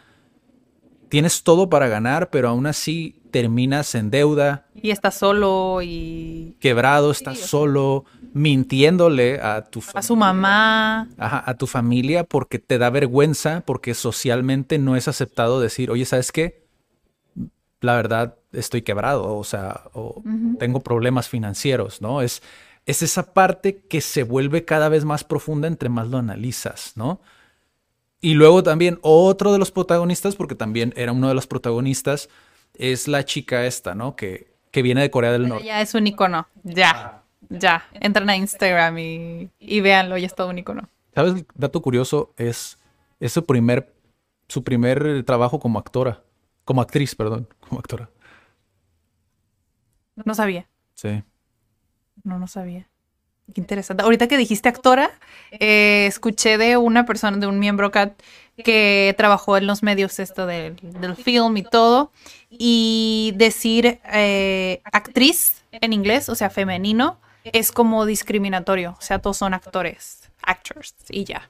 tienes 1.14 1.44
todo 1.44 1.70
para 1.70 1.88
ganar, 1.90 2.32
pero 2.32 2.50
aún 2.50 2.66
así 2.66 3.22
terminas 3.30 3.94
en 3.94 4.10
deuda, 4.10 4.66
Y 4.74 4.90
está 4.90 5.12
solo 5.12 5.80
y 5.84 6.58
quebrado, 6.60 7.12
estás 7.12 7.38
solo, 7.38 8.06
mintiéndole 8.34 9.40
a 9.40 9.62
tu, 9.62 9.84
a 9.94 10.02
su 10.02 10.16
mamá. 10.16 11.08
ajá, 11.20 11.44
a 11.46 11.54
tu 11.54 11.68
familia 11.68 12.24
porque 12.24 12.58
te 12.58 12.80
da 12.80 12.90
vergüenza, 12.90 13.62
porque 13.64 13.94
socialmente 13.94 14.80
no 14.80 14.96
es 14.96 15.08
aceptado 15.08 15.62
decir, 15.62 15.92
oye, 15.92 16.06
¿sabes 16.06 16.32
qué? 16.32 16.66
La 17.80 17.96
verdad, 17.96 18.38
estoy 18.52 18.82
quebrado, 18.82 19.38
o 19.38 19.44
sea, 19.44 19.82
o 19.94 20.24
tengo 20.58 20.80
problemas 20.80 21.30
financieros, 21.30 22.02
¿no? 22.02 22.24
Es, 22.24 22.42
es 22.88 23.04
esa 23.04 23.36
parte 23.36 23.84
que 23.88 24.02
se 24.02 24.24
vuelve 24.24 24.66
cada 24.66 24.90
vez 24.90 25.06
más 25.06 25.24
profunda 25.24 25.68
entre 25.68 25.90
más 25.90 26.08
lo 26.08 26.18
analizas, 26.18 26.94
¿no? 26.96 27.22
Y 28.24 28.36
luego 28.36 28.64
también 28.64 29.00
otro 29.02 29.52
de 29.52 29.60
los 29.60 29.70
protagonistas, 29.72 30.38
porque 30.38 30.56
también 30.56 30.94
era 30.96 31.12
uno 31.12 31.28
de 31.28 31.34
los 31.34 31.46
protagonistas, 31.46 32.30
es 32.74 33.10
la 33.10 33.26
chica 33.26 33.66
esta, 33.66 33.96
¿no? 33.96 34.16
Que, 34.16 34.56
que 34.72 34.82
viene 34.82 35.02
de 35.02 35.12
Corea 35.12 35.34
del 35.34 35.50
Norte. 35.50 35.66
Ya 35.66 35.82
es 35.82 35.94
un 35.94 36.08
icono, 36.08 36.48
ya, 36.64 37.22
ya. 37.50 37.86
Entran 37.92 38.30
a 38.30 38.38
Instagram 38.38 38.98
y, 38.98 39.50
y 39.60 39.82
véanlo, 39.82 40.18
ya 40.18 40.28
es 40.28 40.36
todo 40.36 40.48
un 40.48 40.58
icono. 40.58 40.88
¿Sabes? 41.14 41.34
El 41.34 41.46
dato 41.54 41.82
curioso 41.82 42.34
es, 42.38 42.80
es 43.20 43.34
su 43.34 43.46
primer, 43.46 43.94
su 44.48 44.64
primer 44.64 45.26
trabajo 45.26 45.60
como 45.60 45.78
actora, 45.78 46.24
como 46.64 46.82
actriz, 46.82 47.16
perdón, 47.16 47.50
como 47.60 47.82
actora. 47.82 48.10
No 50.24 50.34
sabía. 50.34 50.70
Sí. 50.94 51.24
No, 52.24 52.40
no 52.40 52.48
sabía. 52.48 52.88
Qué 53.54 53.60
interesante. 53.60 54.04
Ahorita 54.04 54.28
que 54.28 54.38
dijiste 54.38 54.70
actora, 54.70 55.12
eh, 55.52 56.06
escuché 56.08 56.58
de 56.58 56.78
una 56.78 57.06
persona, 57.06 57.38
de 57.38 57.48
un 57.48 57.60
miembro 57.60 57.92
CAT, 57.92 58.14
que 58.64 59.14
trabajó 59.18 59.58
en 59.58 59.66
los 59.66 59.82
medios 59.82 60.20
esto 60.20 60.46
del, 60.46 60.76
del 60.82 61.16
film 61.16 61.58
y 61.58 61.64
todo, 61.64 62.12
y 62.50 63.34
decir 63.36 64.00
eh, 64.12 64.82
actriz 64.86 65.64
en 65.72 65.92
inglés, 65.92 66.30
o 66.30 66.36
sea, 66.36 66.50
femenino, 66.50 67.20
es 67.44 67.72
como 67.72 68.06
discriminatorio. 68.06 68.96
O 68.98 69.02
sea, 69.02 69.20
todos 69.20 69.38
son 69.38 69.54
actores, 69.54 70.30
actors, 70.42 70.96
y 71.10 71.26
ya. 71.26 71.50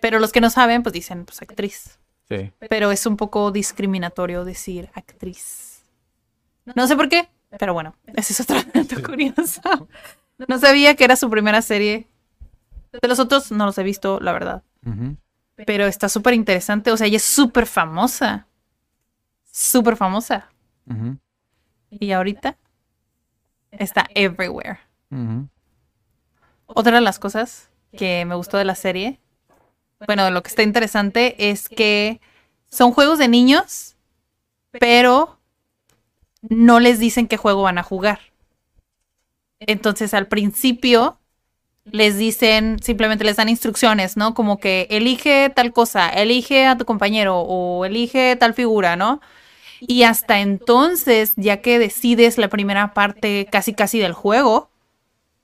Pero 0.00 0.18
los 0.18 0.32
que 0.32 0.40
no 0.40 0.50
saben, 0.50 0.82
pues 0.82 0.92
dicen, 0.92 1.24
pues 1.24 1.40
actriz. 1.42 1.98
Sí. 2.28 2.50
Pero 2.68 2.90
es 2.90 3.06
un 3.06 3.16
poco 3.16 3.50
discriminatorio 3.50 4.44
decir 4.44 4.90
actriz. 4.94 5.82
No 6.64 6.86
sé 6.86 6.96
por 6.96 7.08
qué, 7.08 7.28
pero 7.58 7.74
bueno, 7.74 7.94
ese 8.14 8.32
es 8.32 8.40
otro 8.40 8.56
dato 8.74 9.02
curioso. 9.02 9.88
No 10.48 10.58
sabía 10.58 10.96
que 10.96 11.04
era 11.04 11.16
su 11.16 11.30
primera 11.30 11.62
serie. 11.62 12.08
De 13.00 13.08
los 13.08 13.18
otros 13.18 13.50
no 13.50 13.66
los 13.66 13.78
he 13.78 13.82
visto, 13.82 14.20
la 14.20 14.32
verdad. 14.32 14.62
Pero 15.66 15.86
está 15.86 16.08
súper 16.08 16.34
interesante. 16.34 16.90
O 16.90 16.96
sea, 16.96 17.06
ella 17.06 17.16
es 17.16 17.24
súper 17.24 17.66
famosa. 17.66 18.46
Súper 19.50 19.96
famosa. 19.96 20.50
Y 21.90 22.12
ahorita 22.12 22.56
está 23.70 24.06
everywhere. 24.14 24.80
Otra 26.66 26.96
de 26.96 27.00
las 27.02 27.18
cosas 27.18 27.70
que 27.96 28.24
me 28.24 28.34
gustó 28.34 28.56
de 28.56 28.64
la 28.64 28.74
serie, 28.74 29.20
bueno, 30.06 30.30
lo 30.30 30.42
que 30.42 30.48
está 30.48 30.62
interesante 30.62 31.50
es 31.50 31.68
que 31.68 32.20
son 32.70 32.92
juegos 32.92 33.18
de 33.18 33.28
niños, 33.28 33.96
pero 34.70 35.38
no 36.40 36.80
les 36.80 36.98
dicen 36.98 37.28
qué 37.28 37.36
juego 37.36 37.62
van 37.62 37.78
a 37.78 37.82
jugar. 37.82 38.31
Entonces 39.66 40.14
al 40.14 40.26
principio 40.26 41.18
les 41.84 42.16
dicen, 42.16 42.78
simplemente 42.80 43.24
les 43.24 43.36
dan 43.36 43.48
instrucciones, 43.48 44.16
¿no? 44.16 44.34
Como 44.34 44.58
que 44.58 44.86
elige 44.90 45.50
tal 45.50 45.72
cosa, 45.72 46.08
elige 46.10 46.66
a 46.66 46.76
tu 46.76 46.84
compañero 46.84 47.40
o 47.40 47.84
elige 47.84 48.36
tal 48.36 48.54
figura, 48.54 48.94
¿no? 48.96 49.20
Y 49.80 50.04
hasta 50.04 50.38
entonces, 50.40 51.32
ya 51.36 51.60
que 51.60 51.80
decides 51.80 52.38
la 52.38 52.48
primera 52.48 52.94
parte 52.94 53.48
casi 53.50 53.74
casi 53.74 53.98
del 53.98 54.12
juego, 54.12 54.70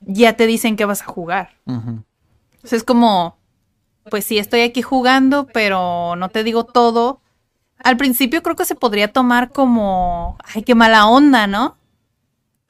ya 0.00 0.34
te 0.34 0.46
dicen 0.46 0.76
qué 0.76 0.84
vas 0.84 1.02
a 1.02 1.06
jugar. 1.06 1.56
Entonces 1.66 2.72
es 2.72 2.84
como, 2.84 3.36
pues 4.08 4.24
sí, 4.24 4.38
estoy 4.38 4.60
aquí 4.60 4.80
jugando, 4.80 5.48
pero 5.52 6.14
no 6.14 6.28
te 6.28 6.44
digo 6.44 6.64
todo. 6.64 7.20
Al 7.82 7.96
principio 7.96 8.42
creo 8.42 8.54
que 8.54 8.64
se 8.64 8.76
podría 8.76 9.12
tomar 9.12 9.50
como, 9.50 10.38
ay, 10.54 10.62
qué 10.62 10.76
mala 10.76 11.08
onda, 11.08 11.48
¿no? 11.48 11.76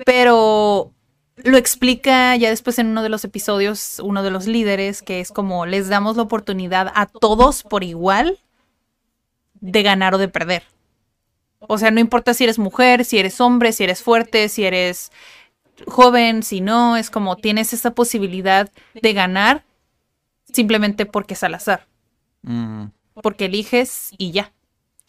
Pero 0.07 0.93
lo 1.45 1.57
explica 1.57 2.37
ya 2.37 2.51
después 2.51 2.79
en 2.79 2.89
uno 2.89 3.03
de 3.03 3.09
los 3.09 3.25
episodios, 3.25 4.01
uno 4.01 4.23
de 4.23 4.31
los 4.31 4.47
líderes, 4.47 5.03
que 5.03 5.21
es 5.21 5.31
como, 5.31 5.67
les 5.67 5.89
damos 5.89 6.17
la 6.17 6.23
oportunidad 6.23 6.93
a 6.95 7.07
todos 7.07 7.63
por 7.63 7.85
igual 7.85 8.39
de 9.61 9.83
ganar 9.83 10.15
o 10.15 10.19
de 10.19 10.29
perder. 10.29 10.63
O 11.61 11.79
sea, 11.79 11.91
no 11.91 12.01
importa 12.01 12.35
si 12.35 12.45
eres 12.45 12.59
mujer, 12.59 13.05
si 13.05 13.19
eres 13.19 13.41
hombre, 13.41 13.73
si 13.73 13.85
eres 13.85 14.03
fuerte, 14.03 14.49
si 14.49 14.65
eres 14.65 15.11
joven, 15.87 16.43
si 16.43 16.61
no, 16.61 16.97
es 16.97 17.11
como 17.11 17.37
tienes 17.37 17.73
esa 17.73 17.95
posibilidad 17.95 18.71
de 19.01 19.13
ganar 19.13 19.65
simplemente 20.53 21.07
porque 21.07 21.35
es 21.35 21.43
al 21.43 21.55
azar, 21.55 21.87
Mm, 22.43 22.87
porque 23.15 23.47
eliges 23.47 24.11
y 24.17 24.31
ya, 24.31 24.53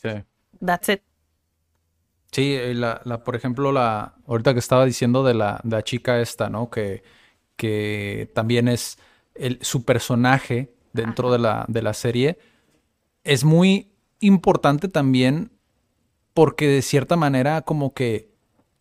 sí. 0.02 0.10
that's 0.66 0.90
it. 0.90 1.02
Sí, 2.32 2.54
eh, 2.54 2.74
la, 2.74 3.02
la, 3.06 3.24
por 3.24 3.36
ejemplo, 3.36 3.72
la, 3.72 4.14
ahorita 4.28 4.54
que 4.54 4.60
estaba 4.60 4.86
diciendo 4.86 5.24
de 5.24 5.34
la, 5.34 5.60
de 5.64 5.76
la 5.78 5.84
chica 5.84 6.22
esta, 6.22 6.50
¿no? 6.50 6.70
Que, 6.70 7.04
que 7.56 8.32
también 8.36 8.68
es 8.68 9.00
el, 9.36 9.60
su 9.62 9.84
personaje 9.84 10.74
dentro 10.94 11.32
de 11.32 11.40
la, 11.40 11.66
de 11.68 11.82
la 11.82 11.94
serie, 11.94 12.38
es 13.24 13.44
muy 13.44 13.92
importante 14.20 14.88
también 14.88 15.52
porque 16.34 16.68
de 16.68 16.82
cierta 16.82 17.16
manera 17.16 17.62
como 17.64 17.94
que 17.94 18.30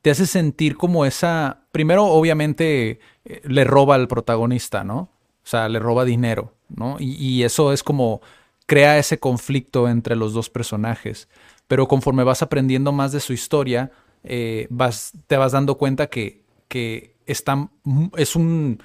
te 0.03 0.11
hace 0.11 0.27
sentir 0.27 0.77
como 0.77 1.05
esa, 1.07 1.67
primero 1.73 2.05
obviamente 2.07 3.01
eh, 3.25 3.41
le 3.45 3.65
roba 3.65 3.95
al 3.95 4.09
protagonista, 4.09 4.85
¿no? 4.85 4.99
O 4.99 5.51
sea, 5.51 5.69
le 5.69 5.79
roba 5.79 6.05
dinero, 6.05 6.55
¿no? 6.69 6.97
Y, 7.01 7.15
y 7.15 7.45
eso 7.45 7.73
es 7.73 7.83
como 7.83 8.21
crea 8.68 8.98
ese 8.98 9.18
conflicto 9.18 9.88
entre 9.88 10.14
los 10.14 10.33
dos 10.33 10.48
personajes 10.48 11.28
pero 11.68 11.87
conforme 11.87 12.24
vas 12.24 12.42
aprendiendo 12.42 12.90
más 12.92 13.12
de 13.12 13.20
su 13.20 13.33
historia, 13.33 13.92
eh, 14.24 14.66
vas, 14.70 15.12
te 15.26 15.37
vas 15.37 15.52
dando 15.52 15.76
cuenta 15.76 16.09
que, 16.09 16.42
que 16.66 17.14
está, 17.26 17.68
es, 18.16 18.35
un, 18.35 18.83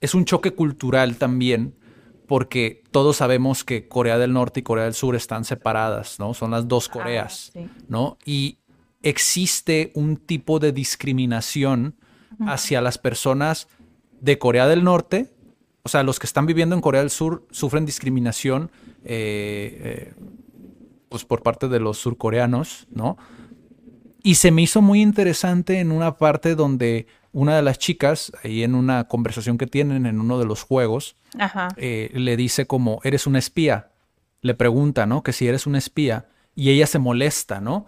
es 0.00 0.14
un 0.14 0.24
choque 0.24 0.50
cultural 0.50 1.16
también, 1.16 1.76
porque 2.26 2.82
todos 2.90 3.18
sabemos 3.18 3.62
que 3.62 3.86
Corea 3.86 4.18
del 4.18 4.32
Norte 4.32 4.60
y 4.60 4.62
Corea 4.64 4.84
del 4.84 4.94
Sur 4.94 5.14
están 5.14 5.44
separadas, 5.44 6.18
¿no? 6.18 6.34
Son 6.34 6.50
las 6.50 6.66
dos 6.66 6.88
Coreas, 6.88 7.52
Ah, 7.54 7.60
sí. 7.60 7.68
¿no? 7.88 8.18
Y 8.24 8.58
existe 9.02 9.92
un 9.94 10.16
tipo 10.16 10.58
de 10.58 10.72
discriminación 10.72 11.94
hacia 12.40 12.80
las 12.80 12.98
personas 12.98 13.68
de 14.20 14.36
Corea 14.36 14.66
del 14.66 14.82
Norte, 14.82 15.30
o 15.84 15.88
sea, 15.88 16.02
los 16.02 16.18
que 16.18 16.26
están 16.26 16.46
viviendo 16.46 16.74
en 16.74 16.80
Corea 16.80 17.02
del 17.02 17.10
Sur 17.10 17.46
sufren 17.52 17.86
discriminación 17.86 18.72
eh, 19.08 20.12
eh, 20.12 20.14
pues 21.08 21.24
por 21.24 21.42
parte 21.42 21.68
de 21.68 21.80
los 21.80 21.98
surcoreanos, 21.98 22.86
¿no? 22.90 23.16
Y 24.22 24.34
se 24.34 24.50
me 24.50 24.62
hizo 24.62 24.82
muy 24.82 25.00
interesante 25.00 25.78
en 25.78 25.92
una 25.92 26.16
parte 26.16 26.56
donde 26.56 27.06
una 27.32 27.54
de 27.54 27.62
las 27.62 27.78
chicas, 27.78 28.32
ahí 28.42 28.64
en 28.64 28.74
una 28.74 29.04
conversación 29.04 29.58
que 29.58 29.66
tienen 29.66 30.06
en 30.06 30.20
uno 30.20 30.38
de 30.38 30.46
los 30.46 30.62
juegos, 30.62 31.16
Ajá. 31.38 31.68
eh, 31.76 32.10
le 32.14 32.36
dice 32.36 32.66
como, 32.66 33.00
eres 33.04 33.26
un 33.26 33.36
espía. 33.36 33.92
Le 34.40 34.54
pregunta, 34.54 35.06
¿no? 35.06 35.22
Que 35.22 35.32
si 35.32 35.46
eres 35.46 35.66
un 35.66 35.76
espía. 35.76 36.26
Y 36.54 36.70
ella 36.70 36.86
se 36.86 36.98
molesta, 36.98 37.60
¿no? 37.60 37.86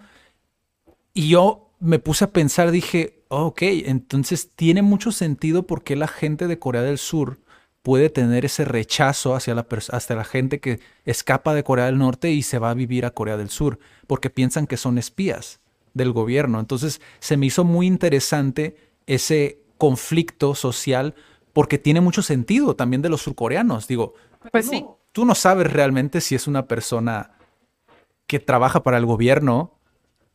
Y 1.13 1.29
yo 1.29 1.73
me 1.81 1.99
puse 1.99 2.25
a 2.25 2.31
pensar, 2.31 2.71
dije, 2.71 3.25
oh, 3.29 3.47
ok, 3.47 3.63
entonces 3.63 4.53
tiene 4.55 4.83
mucho 4.83 5.11
sentido 5.11 5.67
por 5.67 5.83
qué 5.83 5.97
la 5.97 6.09
gente 6.09 6.47
de 6.47 6.59
Corea 6.59 6.83
del 6.83 6.99
Sur 6.99 7.41
puede 7.83 8.11
tener 8.11 8.45
ese 8.45 8.65
rechazo 8.65 9.35
hacia 9.35 9.55
la, 9.55 9.67
hacia 9.93 10.17
la 10.17 10.25
gente 10.25 10.61
que 10.61 10.81
escapa 11.05 11.55
de 11.55 11.65
Corea 11.65 11.87
del 11.87 11.99
Norte 11.99 12.31
y 12.31 12.43
se 12.43 12.59
va 12.59 12.71
a 12.71 12.75
vivir 12.75 13.07
a 13.07 13.11
Corea 13.13 13.37
del 13.37 13.51
Sur, 13.51 13.79
porque 14.07 14.31
piensan 14.31 14.67
que 14.67 14.77
son 14.77 14.99
espías 14.99 15.61
del 15.95 16.13
gobierno. 16.13 16.61
Entonces 16.61 17.01
se 17.21 17.37
me 17.37 17.47
hizo 17.47 17.65
muy 17.65 17.87
interesante 17.87 18.77
ese 19.07 19.61
conflicto 19.79 20.55
social 20.55 21.15
porque 21.53 21.79
tiene 21.79 22.01
mucho 22.01 22.23
sentido 22.23 22.77
también 22.77 23.03
de 23.03 23.09
los 23.09 23.23
surcoreanos. 23.23 23.89
Digo, 23.89 24.15
Pues 24.53 24.67
sí. 24.67 24.85
tú 25.13 25.25
no 25.25 25.35
sabes 25.35 25.73
realmente 25.73 26.21
si 26.21 26.35
es 26.35 26.47
una 26.47 26.67
persona 26.67 27.33
que 28.27 28.39
trabaja 28.39 28.83
para 28.83 28.99
el 28.99 29.07
gobierno 29.07 29.79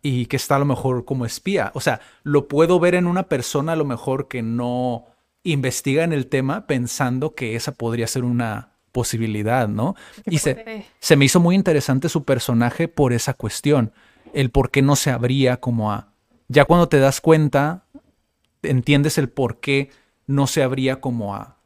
y 0.02 0.26
que 0.26 0.36
está 0.36 0.56
a 0.56 0.60
lo 0.60 0.66
mejor 0.66 1.06
como 1.06 1.26
espía. 1.26 1.72
O 1.76 1.80
sea, 1.82 2.02
lo 2.24 2.48
puedo 2.48 2.80
ver 2.80 2.96
en 2.96 3.08
una 3.08 3.24
persona 3.30 3.74
a 3.74 3.76
lo 3.76 3.86
mejor 3.86 4.28
que 4.28 4.42
no 4.42 5.06
investiga 5.44 6.04
en 6.04 6.14
el 6.14 6.28
tema 6.28 6.68
pensando 6.68 7.36
que 7.36 7.56
esa 7.56 7.74
podría 7.74 8.08
ser 8.08 8.24
una 8.24 8.70
posibilidad, 8.92 9.68
¿no? 9.68 9.96
Y 10.26 10.38
se, 10.38 10.86
se 11.00 11.16
me 11.16 11.26
hizo 11.26 11.40
muy 11.40 11.56
interesante 11.56 12.10
su 12.10 12.24
personaje 12.24 12.88
por 12.88 13.12
esa 13.14 13.34
cuestión, 13.34 13.92
el 14.34 14.52
por 14.52 14.72
qué 14.72 14.82
no 14.82 14.96
se 14.96 15.10
abría 15.12 15.58
como 15.58 15.92
a... 15.92 16.14
Ya 16.48 16.66
cuando 16.66 16.88
te 16.90 17.00
das 17.00 17.20
cuenta, 17.22 17.86
entiendes 18.62 19.18
el 19.18 19.30
por 19.30 19.60
qué 19.60 19.90
no 20.28 20.48
se 20.48 20.64
abría 20.64 21.02
como 21.02 21.36
a, 21.36 21.58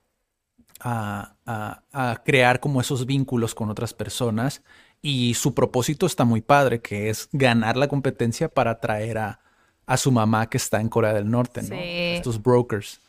a, 0.79 1.35
a- 1.45 1.83
a 1.91 2.23
crear 2.23 2.59
como 2.59 2.81
esos 2.81 3.05
vínculos 3.05 3.53
con 3.55 3.69
otras 3.69 3.93
personas 3.93 4.63
y 5.01 5.33
su 5.35 5.53
propósito 5.53 6.05
está 6.05 6.23
muy 6.25 6.41
padre, 6.41 6.81
que 6.81 7.09
es 7.09 7.29
ganar 7.31 7.77
la 7.77 7.87
competencia 7.87 8.49
para 8.49 8.71
atraer 8.71 9.17
a, 9.17 9.39
a 9.85 9.97
su 9.97 10.11
mamá 10.11 10.49
que 10.49 10.57
está 10.57 10.79
en 10.81 10.89
Corea 10.89 11.13
del 11.13 11.29
Norte, 11.29 11.61
¿no? 11.61 11.69
Sí. 11.69 11.75
Estos 12.15 12.41
brokers. 12.41 12.99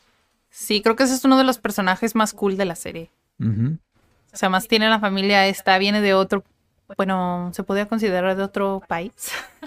Sí, 0.51 0.83
creo 0.83 0.97
que 0.97 1.05
ese 1.05 1.15
es 1.15 1.25
uno 1.25 1.39
de 1.39 1.45
los 1.45 1.59
personajes 1.59 2.15
más 2.15 2.33
cool 2.33 2.57
de 2.57 2.65
la 2.65 2.75
serie. 2.75 3.11
O 3.41 4.37
sea, 4.37 4.49
más 4.49 4.67
tiene 4.69 4.89
la 4.89 4.99
familia 4.99 5.47
esta, 5.47 5.79
viene 5.79 6.01
de 6.01 6.15
otro 6.15 6.45
bueno, 6.97 7.51
se 7.53 7.63
podría 7.65 7.87
considerar 7.87 8.37
de 8.37 8.43
otro 8.43 8.83
país. 8.87 9.13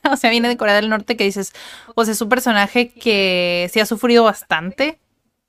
o 0.12 0.16
sea, 0.16 0.30
viene 0.30 0.48
de 0.48 0.58
Corea 0.58 0.76
del 0.76 0.90
Norte 0.90 1.16
que 1.16 1.24
dices, 1.24 1.54
pues 1.94 2.08
es 2.08 2.22
un 2.22 2.30
personaje 2.30 2.90
que 2.90 3.70
sí 3.72 3.80
ha 3.80 3.86
sufrido 3.86 4.24
bastante. 4.24 4.98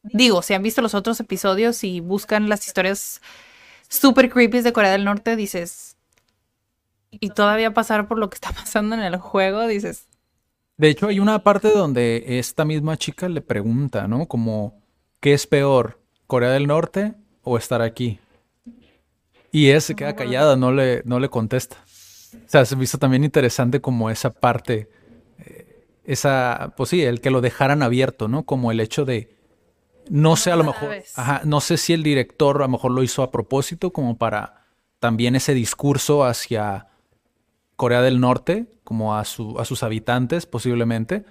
Digo, 0.03 0.43
si 0.43 0.55
han 0.55 0.63
visto 0.63 0.83
los 0.83 0.95
otros 0.95 1.19
episodios 1.21 1.85
y 1.85 2.01
buscan 2.01 2.49
las 2.49 2.67
historias 2.67 3.23
super 3.89 4.29
creepy 4.29 4.61
de 4.61 4.73
Corea 4.73 4.91
del 4.91 5.05
Norte, 5.05 5.37
dices, 5.37 5.97
y 7.11 7.31
todavía 7.31 7.73
pasar 7.73 8.09
por 8.09 8.19
lo 8.19 8.29
que 8.29 8.35
está 8.35 8.53
pasando 8.53 8.95
en 8.95 9.03
el 9.03 9.17
juego, 9.17 9.67
dices. 9.67 10.09
De 10.77 10.89
hecho, 10.89 11.09
hay 11.09 11.21
una 11.21 11.43
parte 11.43 11.71
donde 11.71 12.25
esta 12.39 12.65
misma 12.65 12.97
chica 12.97 13.29
le 13.29 13.41
pregunta, 13.41 14.09
¿no? 14.09 14.27
Como, 14.27 14.82
¿qué 15.23 15.33
es 15.33 15.47
peor? 15.47 16.01
¿Corea 16.27 16.51
del 16.51 16.67
Norte 16.67 17.15
o 17.43 17.57
estar 17.57 17.81
aquí? 17.81 18.19
Y 19.53 19.71
ella 19.71 19.81
se 19.81 19.95
queda 19.95 20.17
callada, 20.17 20.57
no 20.57 20.73
le, 20.73 21.03
no 21.05 21.21
le 21.21 21.29
contesta. 21.29 21.77
O 22.35 22.49
sea, 22.49 22.65
se 22.65 22.75
visto 22.75 22.99
también 22.99 23.23
interesante 23.23 23.81
como 23.81 24.11
esa 24.11 24.31
parte, 24.31 24.91
eh, 25.39 25.87
esa, 26.05 26.75
pues 26.77 26.91
sí, 26.91 27.03
el 27.03 27.21
que 27.21 27.31
lo 27.31 27.41
dejaran 27.41 27.83
abierto, 27.83 28.27
¿no? 28.27 28.45
Como 28.45 28.73
el 28.73 28.81
hecho 28.81 29.05
de, 29.05 29.37
no 30.11 30.37
sé, 30.37 30.51
a 30.51 30.57
lo 30.57 30.65
mejor, 30.65 30.97
ajá, 31.15 31.43
no 31.45 31.61
sé 31.61 31.77
si 31.77 31.93
el 31.93 32.03
director 32.03 32.57
a 32.57 32.61
lo 32.61 32.69
mejor 32.69 32.91
lo 32.91 33.03
hizo 33.03 33.23
a 33.23 33.31
propósito, 33.31 33.93
como 33.93 34.19
para 34.19 34.67
también 34.99 35.37
ese 35.37 35.55
discurso 35.55 36.25
hacia 36.25 36.89
Corea 37.77 38.03
del 38.03 38.19
Norte, 38.19 38.67
como 38.83 39.15
a, 39.15 39.25
su, 39.25 39.59
a 39.61 39.65
sus 39.65 39.83
habitantes, 39.83 40.47
posiblemente. 40.47 41.25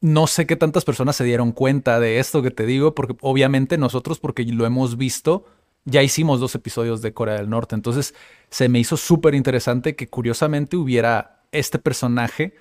No 0.00 0.26
sé 0.26 0.46
qué 0.46 0.56
tantas 0.56 0.84
personas 0.84 1.16
se 1.16 1.24
dieron 1.24 1.52
cuenta 1.52 2.00
de 2.00 2.18
esto 2.18 2.42
que 2.42 2.50
te 2.50 2.66
digo, 2.66 2.94
porque 2.94 3.16
obviamente 3.20 3.76
nosotros, 3.78 4.18
porque 4.18 4.44
lo 4.44 4.64
hemos 4.64 4.96
visto, 4.96 5.44
ya 5.84 6.02
hicimos 6.02 6.40
dos 6.40 6.54
episodios 6.54 7.02
de 7.02 7.12
Corea 7.12 7.36
del 7.36 7.50
Norte. 7.50 7.74
Entonces 7.74 8.14
se 8.48 8.68
me 8.68 8.78
hizo 8.78 8.96
súper 8.96 9.34
interesante 9.34 9.96
que 9.96 10.08
curiosamente 10.08 10.76
hubiera 10.76 11.42
este 11.52 11.78
personaje 11.78 12.54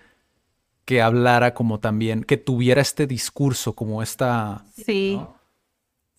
que 0.85 1.01
hablara 1.01 1.53
como 1.53 1.79
también, 1.79 2.23
que 2.23 2.37
tuviera 2.37 2.81
este 2.81 3.05
discurso, 3.05 3.73
como 3.73 4.01
esta... 4.01 4.65
Sí. 4.75 5.19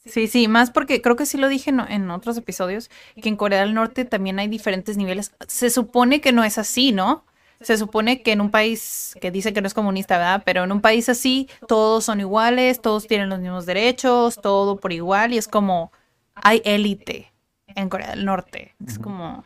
Sí, 0.07 0.29
sí, 0.29 0.49
más 0.49 0.71
porque 0.71 1.03
creo 1.03 1.15
que 1.15 1.27
sí 1.27 1.37
lo 1.37 1.49
dije 1.49 1.71
en, 1.71 2.11
otros 2.11 2.37
episodios, 2.37 2.91
que 3.21 3.29
en 3.29 3.37
Corea 3.37 3.61
del 3.61 3.75
Norte 3.75 4.05
también 4.05 4.39
hay 4.39 4.49
diferentes 4.49 4.97
niveles. 4.97 5.33
Se 5.47 5.71
supone 5.71 6.21
que 6.21 6.33
no 6.33 6.43
es 6.43 6.57
así, 6.57 6.91
¿no? 6.93 7.25
Se 7.61 7.77
supone 7.77 8.23
que 8.23 8.33
en 8.33 8.41
un 8.41 8.51
país 8.51 9.17
que 9.21 9.31
dice 9.31 9.53
que 9.53 9.61
no 9.61 9.67
es 9.67 9.75
comunista, 9.75 10.17
¿verdad? 10.17 10.43
Pero 10.47 10.65
en 10.65 10.73
un 10.73 10.81
país 10.81 11.09
así, 11.09 11.49
todos 11.69 12.05
son 12.05 12.21
iguales, 12.21 12.81
todos 12.81 13.07
tienen 13.07 13.29
los 13.29 13.39
mismos 13.39 13.67
derechos, 13.67 14.41
todo 14.41 14.79
por 14.79 14.93
igual, 14.93 15.35
y 15.35 15.39
es 15.39 15.47
como, 15.47 15.93
hay 16.35 16.63
élite 16.65 17.31
en 17.67 17.89
Corea 17.89 18.11
del 18.11 18.25
Norte. 18.25 18.75
Es 18.87 18.99
como. 18.99 19.45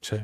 Sí. 0.00 0.16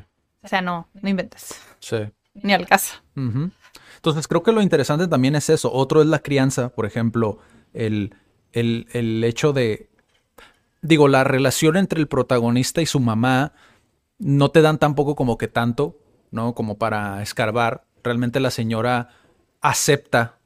O 0.43 0.47
sea, 0.47 0.61
no, 0.61 0.87
no 1.01 1.09
inventes. 1.09 1.55
Sí. 1.79 1.97
Ni 2.33 2.53
al 2.53 2.65
caso. 2.65 2.95
Entonces, 3.15 4.27
creo 4.27 4.43
que 4.43 4.51
lo 4.51 4.61
interesante 4.61 5.07
también 5.07 5.35
es 5.35 5.49
eso. 5.49 5.71
Otro 5.71 6.01
es 6.01 6.07
la 6.07 6.19
crianza, 6.19 6.69
por 6.69 6.85
ejemplo, 6.85 7.39
el, 7.73 8.15
el, 8.53 9.23
hecho 9.23 9.53
de. 9.53 9.89
Digo, 10.81 11.07
la 11.07 11.23
relación 11.23 11.77
entre 11.77 11.99
el 11.99 12.07
protagonista 12.07 12.81
y 12.81 12.85
su 12.85 12.99
mamá 12.99 13.53
no 14.17 14.49
te 14.49 14.61
dan 14.61 14.79
tampoco 14.79 15.15
como 15.15 15.37
que 15.37 15.47
tanto, 15.47 15.99
¿no? 16.31 16.55
Como 16.55 16.77
para 16.77 17.21
escarbar. 17.21 17.83
Realmente 18.03 18.39
la 18.39 18.51
señora 18.51 19.09
acepta 19.61 20.37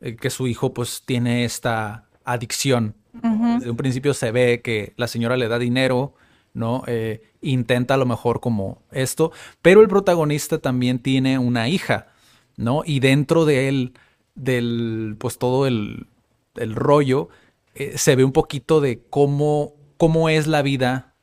eh, 0.00 0.16
que 0.16 0.30
su 0.30 0.46
hijo 0.46 0.74
pues 0.74 1.02
tiene 1.06 1.44
esta 1.44 2.04
adicción 2.24 2.94
desde 3.12 3.70
un 3.70 3.76
principio 3.76 4.14
se 4.14 4.32
ve 4.32 4.62
que 4.62 4.94
la 4.96 5.06
señora 5.06 5.36
le 5.36 5.48
da 5.48 5.58
dinero, 5.58 6.14
¿no? 6.54 6.82
Eh, 6.86 7.22
intenta 7.42 7.94
a 7.94 7.96
lo 7.98 8.06
mejor 8.06 8.40
como 8.40 8.82
esto, 8.90 9.32
pero 9.60 9.82
el 9.82 9.88
protagonista 9.88 10.58
también 10.58 10.98
tiene 10.98 11.38
una 11.38 11.68
hija, 11.68 12.08
¿no? 12.56 12.82
Y 12.86 13.00
dentro 13.00 13.44
de 13.44 13.68
él, 13.68 13.92
del, 14.34 15.16
pues 15.18 15.38
todo 15.38 15.66
el, 15.66 16.06
rollo, 16.54 17.28
eh, 17.74 17.96
se 17.96 18.16
ve 18.16 18.24
un 18.24 18.32
poquito 18.32 18.80
de 18.80 19.02
cómo, 19.10 19.74
cómo 19.98 20.28
es 20.28 20.46
la 20.46 20.62
vida 20.62 21.14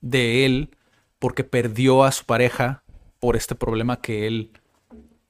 de 0.00 0.44
él, 0.46 0.70
porque 1.18 1.44
perdió 1.44 2.02
a 2.02 2.12
su 2.12 2.24
pareja 2.24 2.82
por 3.20 3.36
este 3.36 3.54
problema 3.54 4.00
que 4.00 4.26
él 4.26 4.50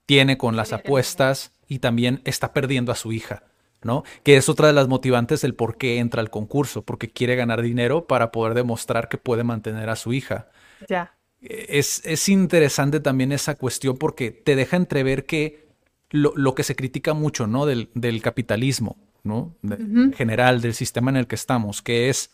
tiene 0.07 0.38
con 0.38 0.57
las 0.57 0.72
apuestas 0.72 1.53
y 1.68 1.80
también 1.80 2.22
está 2.24 2.53
perdiendo 2.53 2.93
a 2.93 2.97
su 2.97 3.12
hija. 3.12 3.45
¿no? 3.82 4.05
Que 4.22 4.36
es 4.36 4.49
otra 4.49 4.66
de 4.66 4.72
las 4.72 4.88
motivantes 4.88 5.41
del 5.41 5.55
por 5.55 5.76
qué 5.76 5.99
entra 5.99 6.20
al 6.20 6.30
concurso, 6.30 6.82
porque 6.82 7.11
quiere 7.11 7.36
ganar 7.36 7.62
dinero 7.62 8.07
para 8.07 8.30
poder 8.30 8.55
demostrar 8.55 9.09
que 9.09 9.18
puede 9.18 9.45
mantener 9.45 9.88
a 9.88 9.97
su 9.97 10.12
hija. 10.12 10.49
Ya. 10.88 11.16
Es, 11.41 12.03
es 12.05 12.28
interesante 12.28 13.01
también 13.01 13.32
esa 13.32 13.55
cuestión 13.55 13.97
porque 13.97 14.30
te 14.30 14.57
deja 14.57 14.76
entrever 14.76 15.24
que 15.24 15.70
lo, 16.11 16.55
que 16.55 16.64
se 16.64 16.76
critica 16.76 17.14
mucho, 17.14 17.47
¿no? 17.47 17.66
Del, 17.66 18.22
capitalismo, 18.22 18.99
¿no? 19.22 19.55
En 19.62 20.12
general, 20.12 20.61
del 20.61 20.74
sistema 20.74 21.11
en 21.11 21.16
el 21.16 21.26
que 21.26 21.36
estamos, 21.36 21.82
que 21.82 22.09
es 22.11 22.30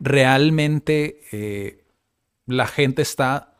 realmente 0.00 1.20
eh, 1.32 1.84
la 2.46 2.66
gente 2.66 3.02
está 3.02 3.53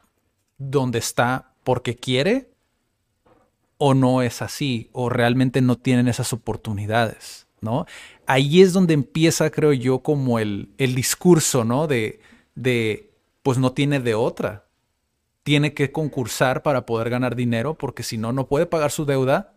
donde 0.58 0.98
está 0.98 1.52
porque 1.62 1.96
quiere 1.96 2.50
o 3.78 3.94
no 3.94 4.22
es 4.22 4.40
así, 4.40 4.88
o 4.92 5.08
realmente 5.08 5.60
no 5.60 5.76
tienen 5.76 6.08
esas 6.08 6.32
oportunidades, 6.32 7.46
¿no? 7.60 7.86
Ahí 8.26 8.62
es 8.62 8.72
donde 8.72 8.94
empieza, 8.94 9.50
creo 9.50 9.72
yo, 9.72 9.98
como 9.98 10.38
el, 10.38 10.70
el 10.78 10.94
discurso, 10.94 11.64
¿no? 11.64 11.86
De, 11.86 12.20
de, 12.54 13.10
pues 13.42 13.58
no 13.58 13.72
tiene 13.72 14.00
de 14.00 14.14
otra. 14.14 14.64
Tiene 15.42 15.74
que 15.74 15.92
concursar 15.92 16.62
para 16.62 16.86
poder 16.86 17.10
ganar 17.10 17.34
dinero, 17.36 17.74
porque 17.74 18.02
si 18.02 18.16
no, 18.16 18.32
no 18.32 18.46
puede 18.46 18.66
pagar 18.66 18.90
su 18.90 19.04
deuda 19.04 19.53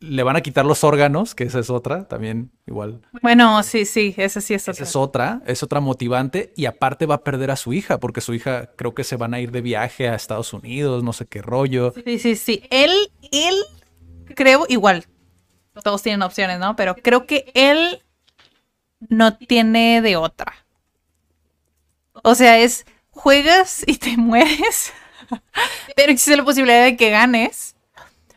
le 0.00 0.22
van 0.22 0.36
a 0.36 0.40
quitar 0.40 0.66
los 0.66 0.82
órganos, 0.82 1.34
que 1.34 1.44
esa 1.44 1.60
es 1.60 1.70
otra, 1.70 2.08
también 2.08 2.50
igual. 2.66 3.02
Bueno, 3.22 3.62
sí, 3.62 3.84
sí, 3.84 4.14
esa 4.16 4.40
sí 4.40 4.54
es 4.54 4.62
otra. 4.64 4.72
Esa 4.72 4.84
es 4.84 4.96
otra, 4.96 5.42
es 5.46 5.62
otra 5.62 5.80
motivante 5.80 6.52
y 6.56 6.66
aparte 6.66 7.06
va 7.06 7.16
a 7.16 7.24
perder 7.24 7.52
a 7.52 7.56
su 7.56 7.72
hija, 7.72 8.00
porque 8.00 8.20
su 8.20 8.34
hija 8.34 8.72
creo 8.76 8.94
que 8.94 9.04
se 9.04 9.16
van 9.16 9.32
a 9.34 9.40
ir 9.40 9.52
de 9.52 9.60
viaje 9.60 10.08
a 10.08 10.14
Estados 10.14 10.52
Unidos, 10.52 11.04
no 11.04 11.12
sé 11.12 11.26
qué 11.26 11.40
rollo. 11.40 11.92
Sí, 12.04 12.18
sí, 12.18 12.34
sí. 12.34 12.62
Él, 12.70 12.90
él, 13.30 13.54
creo, 14.34 14.66
igual, 14.68 15.04
todos 15.84 16.02
tienen 16.02 16.22
opciones, 16.22 16.58
¿no? 16.58 16.74
Pero 16.74 16.96
creo 16.96 17.26
que 17.26 17.52
él 17.54 18.02
no 19.08 19.36
tiene 19.36 20.02
de 20.02 20.16
otra. 20.16 20.52
O 22.24 22.34
sea, 22.34 22.58
es, 22.58 22.86
juegas 23.10 23.84
y 23.86 23.98
te 23.98 24.16
mueres, 24.16 24.92
pero 25.94 26.10
existe 26.10 26.36
la 26.36 26.44
posibilidad 26.44 26.82
de 26.82 26.96
que 26.96 27.10
ganes 27.10 27.75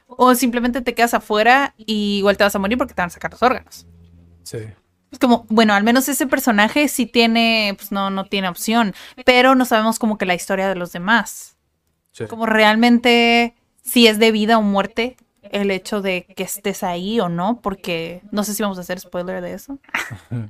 o 0.10 0.36
simplemente 0.36 0.82
te 0.82 0.94
quedas 0.94 1.14
afuera 1.14 1.74
y 1.78 2.18
igual 2.18 2.38
te 2.38 2.44
vas 2.44 2.56
a 2.56 2.60
morir 2.60 2.78
porque 2.78 2.94
te 2.94 3.02
van 3.02 3.08
a 3.08 3.12
sacar 3.14 3.32
los 3.32 3.44
órganos. 3.44 3.86
Sí. 4.44 4.60
Es 5.12 5.20
como, 5.20 5.46
bueno, 5.50 5.74
al 5.74 5.84
menos 5.84 6.10
ese 6.10 6.28
personaje 6.28 6.88
sí 6.88 7.06
tiene, 7.06 7.74
pues 7.78 7.92
no, 7.92 8.10
no 8.10 8.26
tiene 8.26 8.50
opción, 8.50 8.94
pero 9.26 9.56
no 9.56 9.66
sabemos 9.66 10.00
como 10.00 10.18
que 10.18 10.26
la 10.26 10.36
historia 10.36 10.68
de 10.68 10.76
los 10.76 10.92
demás. 10.92 11.58
Sí. 12.12 12.26
Como 12.26 12.46
realmente 12.46 13.56
si 13.84 14.08
es 14.08 14.20
de 14.20 14.32
vida 14.32 14.58
o 14.58 14.62
muerte 14.62 15.18
el 15.44 15.72
hecho 15.72 16.02
de 16.02 16.26
que 16.36 16.44
estés 16.44 16.84
ahí 16.84 17.20
o 17.20 17.30
no, 17.30 17.60
porque 17.62 18.22
no 18.32 18.44
sé 18.44 18.54
si 18.54 18.62
vamos 18.62 18.78
a 18.78 18.82
hacer 18.82 19.00
spoiler 19.00 19.42
de 19.42 19.54
eso. 19.54 19.80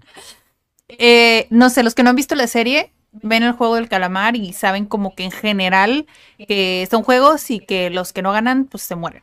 Eh, 0.97 1.45
no 1.51 1.69
sé, 1.69 1.83
los 1.83 1.93
que 1.93 2.01
no 2.01 2.09
han 2.09 2.15
visto 2.15 2.33
la 2.33 2.47
serie, 2.47 2.91
ven 3.11 3.43
el 3.43 3.51
juego 3.51 3.75
del 3.75 3.87
calamar 3.87 4.35
y 4.35 4.53
saben 4.53 4.87
como 4.87 5.13
que 5.13 5.23
en 5.23 5.29
general 5.29 6.07
que 6.47 6.87
son 6.89 7.03
juegos 7.03 7.51
y 7.51 7.59
que 7.59 7.91
los 7.91 8.11
que 8.11 8.23
no 8.23 8.31
ganan, 8.31 8.65
pues 8.65 8.81
se 8.81 8.95
mueren. 8.95 9.21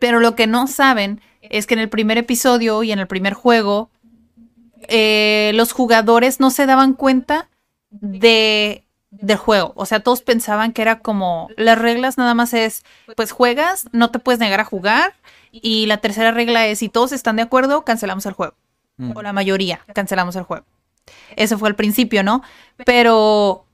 Pero 0.00 0.20
lo 0.20 0.34
que 0.34 0.46
no 0.46 0.66
saben 0.66 1.20
es 1.42 1.66
que 1.66 1.74
en 1.74 1.80
el 1.80 1.88
primer 1.88 2.18
episodio 2.18 2.82
y 2.82 2.92
en 2.92 2.98
el 2.98 3.06
primer 3.06 3.34
juego, 3.34 3.90
eh, 4.88 5.52
los 5.54 5.72
jugadores 5.72 6.40
no 6.40 6.50
se 6.50 6.66
daban 6.66 6.94
cuenta 6.94 7.48
de 7.90 8.84
del 9.12 9.36
juego. 9.36 9.72
O 9.76 9.86
sea, 9.86 10.00
todos 10.00 10.22
pensaban 10.22 10.72
que 10.72 10.82
era 10.82 11.00
como 11.00 11.48
las 11.56 11.78
reglas 11.78 12.18
nada 12.18 12.34
más 12.34 12.54
es, 12.54 12.82
pues 13.14 13.30
juegas, 13.30 13.84
no 13.92 14.10
te 14.10 14.18
puedes 14.18 14.40
negar 14.40 14.60
a 14.60 14.64
jugar. 14.64 15.14
Y 15.52 15.84
la 15.86 15.98
tercera 15.98 16.32
regla 16.32 16.66
es, 16.66 16.78
si 16.78 16.88
todos 16.88 17.12
están 17.12 17.36
de 17.36 17.42
acuerdo, 17.42 17.84
cancelamos 17.84 18.24
el 18.24 18.32
juego. 18.32 18.54
Mm. 18.96 19.12
O 19.14 19.22
la 19.22 19.34
mayoría, 19.34 19.84
cancelamos 19.94 20.34
el 20.36 20.44
juego. 20.44 20.64
Eso 21.36 21.58
fue 21.58 21.68
al 21.68 21.76
principio, 21.76 22.22
¿no? 22.22 22.42
Pero 22.86 23.66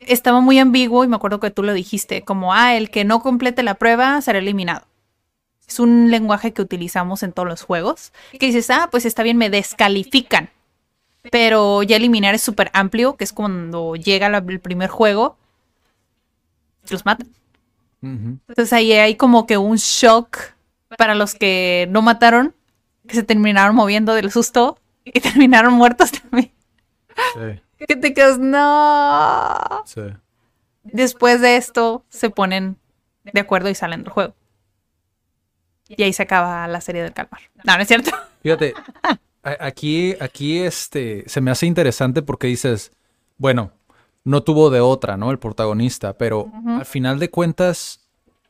estaba 0.00 0.40
muy 0.40 0.58
ambiguo 0.58 1.04
y 1.04 1.08
me 1.08 1.16
acuerdo 1.16 1.40
que 1.40 1.50
tú 1.50 1.62
lo 1.62 1.72
dijiste, 1.72 2.22
como, 2.22 2.54
ah, 2.54 2.76
el 2.76 2.90
que 2.90 3.04
no 3.04 3.20
complete 3.20 3.62
la 3.62 3.74
prueba 3.74 4.20
será 4.20 4.38
eliminado. 4.38 4.86
Es 5.66 5.78
un 5.78 6.10
lenguaje 6.10 6.52
que 6.52 6.62
utilizamos 6.62 7.22
en 7.22 7.32
todos 7.32 7.46
los 7.46 7.62
juegos. 7.62 8.12
Que 8.38 8.46
dices, 8.46 8.70
ah, 8.70 8.88
pues 8.90 9.04
está 9.04 9.22
bien, 9.22 9.36
me 9.36 9.50
descalifican. 9.50 10.50
Pero 11.30 11.82
ya 11.82 11.96
eliminar 11.96 12.34
es 12.34 12.42
súper 12.42 12.70
amplio, 12.72 13.16
que 13.16 13.24
es 13.24 13.32
cuando 13.32 13.94
llega 13.96 14.28
el 14.28 14.60
primer 14.60 14.88
juego, 14.88 15.36
los 16.90 17.04
matan. 17.04 17.28
Entonces 18.00 18.72
ahí 18.72 18.92
hay 18.92 19.16
como 19.16 19.46
que 19.46 19.58
un 19.58 19.76
shock 19.76 20.38
para 20.96 21.14
los 21.14 21.34
que 21.34 21.86
no 21.90 22.00
mataron, 22.00 22.54
que 23.06 23.14
se 23.14 23.24
terminaron 23.24 23.74
moviendo 23.74 24.14
del 24.14 24.30
susto 24.30 24.78
y 25.04 25.12
terminaron 25.20 25.74
muertos 25.74 26.12
también. 26.12 26.52
Sí. 27.34 27.60
Que 27.78 27.96
te 27.96 28.12
quedas, 28.12 28.38
no. 28.38 29.82
Sí. 29.86 30.02
Después 30.82 31.40
de 31.40 31.56
esto 31.56 32.04
se 32.08 32.30
ponen 32.30 32.76
de 33.24 33.40
acuerdo 33.40 33.68
y 33.68 33.74
salen 33.74 34.02
del 34.02 34.12
juego. 34.12 34.34
Y 35.88 36.02
ahí 36.02 36.12
se 36.12 36.22
acaba 36.22 36.66
la 36.68 36.80
serie 36.80 37.02
del 37.02 37.12
calmar. 37.12 37.40
No, 37.64 37.76
no 37.76 37.82
es 37.82 37.88
cierto. 37.88 38.10
Fíjate, 38.42 38.74
aquí, 39.42 40.14
aquí 40.20 40.58
este, 40.58 41.24
se 41.26 41.40
me 41.40 41.50
hace 41.50 41.66
interesante 41.66 42.22
porque 42.22 42.46
dices, 42.46 42.92
bueno, 43.36 43.72
no 44.24 44.42
tuvo 44.42 44.70
de 44.70 44.80
otra, 44.80 45.16
¿no? 45.16 45.30
El 45.30 45.38
protagonista, 45.38 46.18
pero 46.18 46.52
al 46.66 46.84
final 46.84 47.18
de 47.18 47.30
cuentas, 47.30 48.08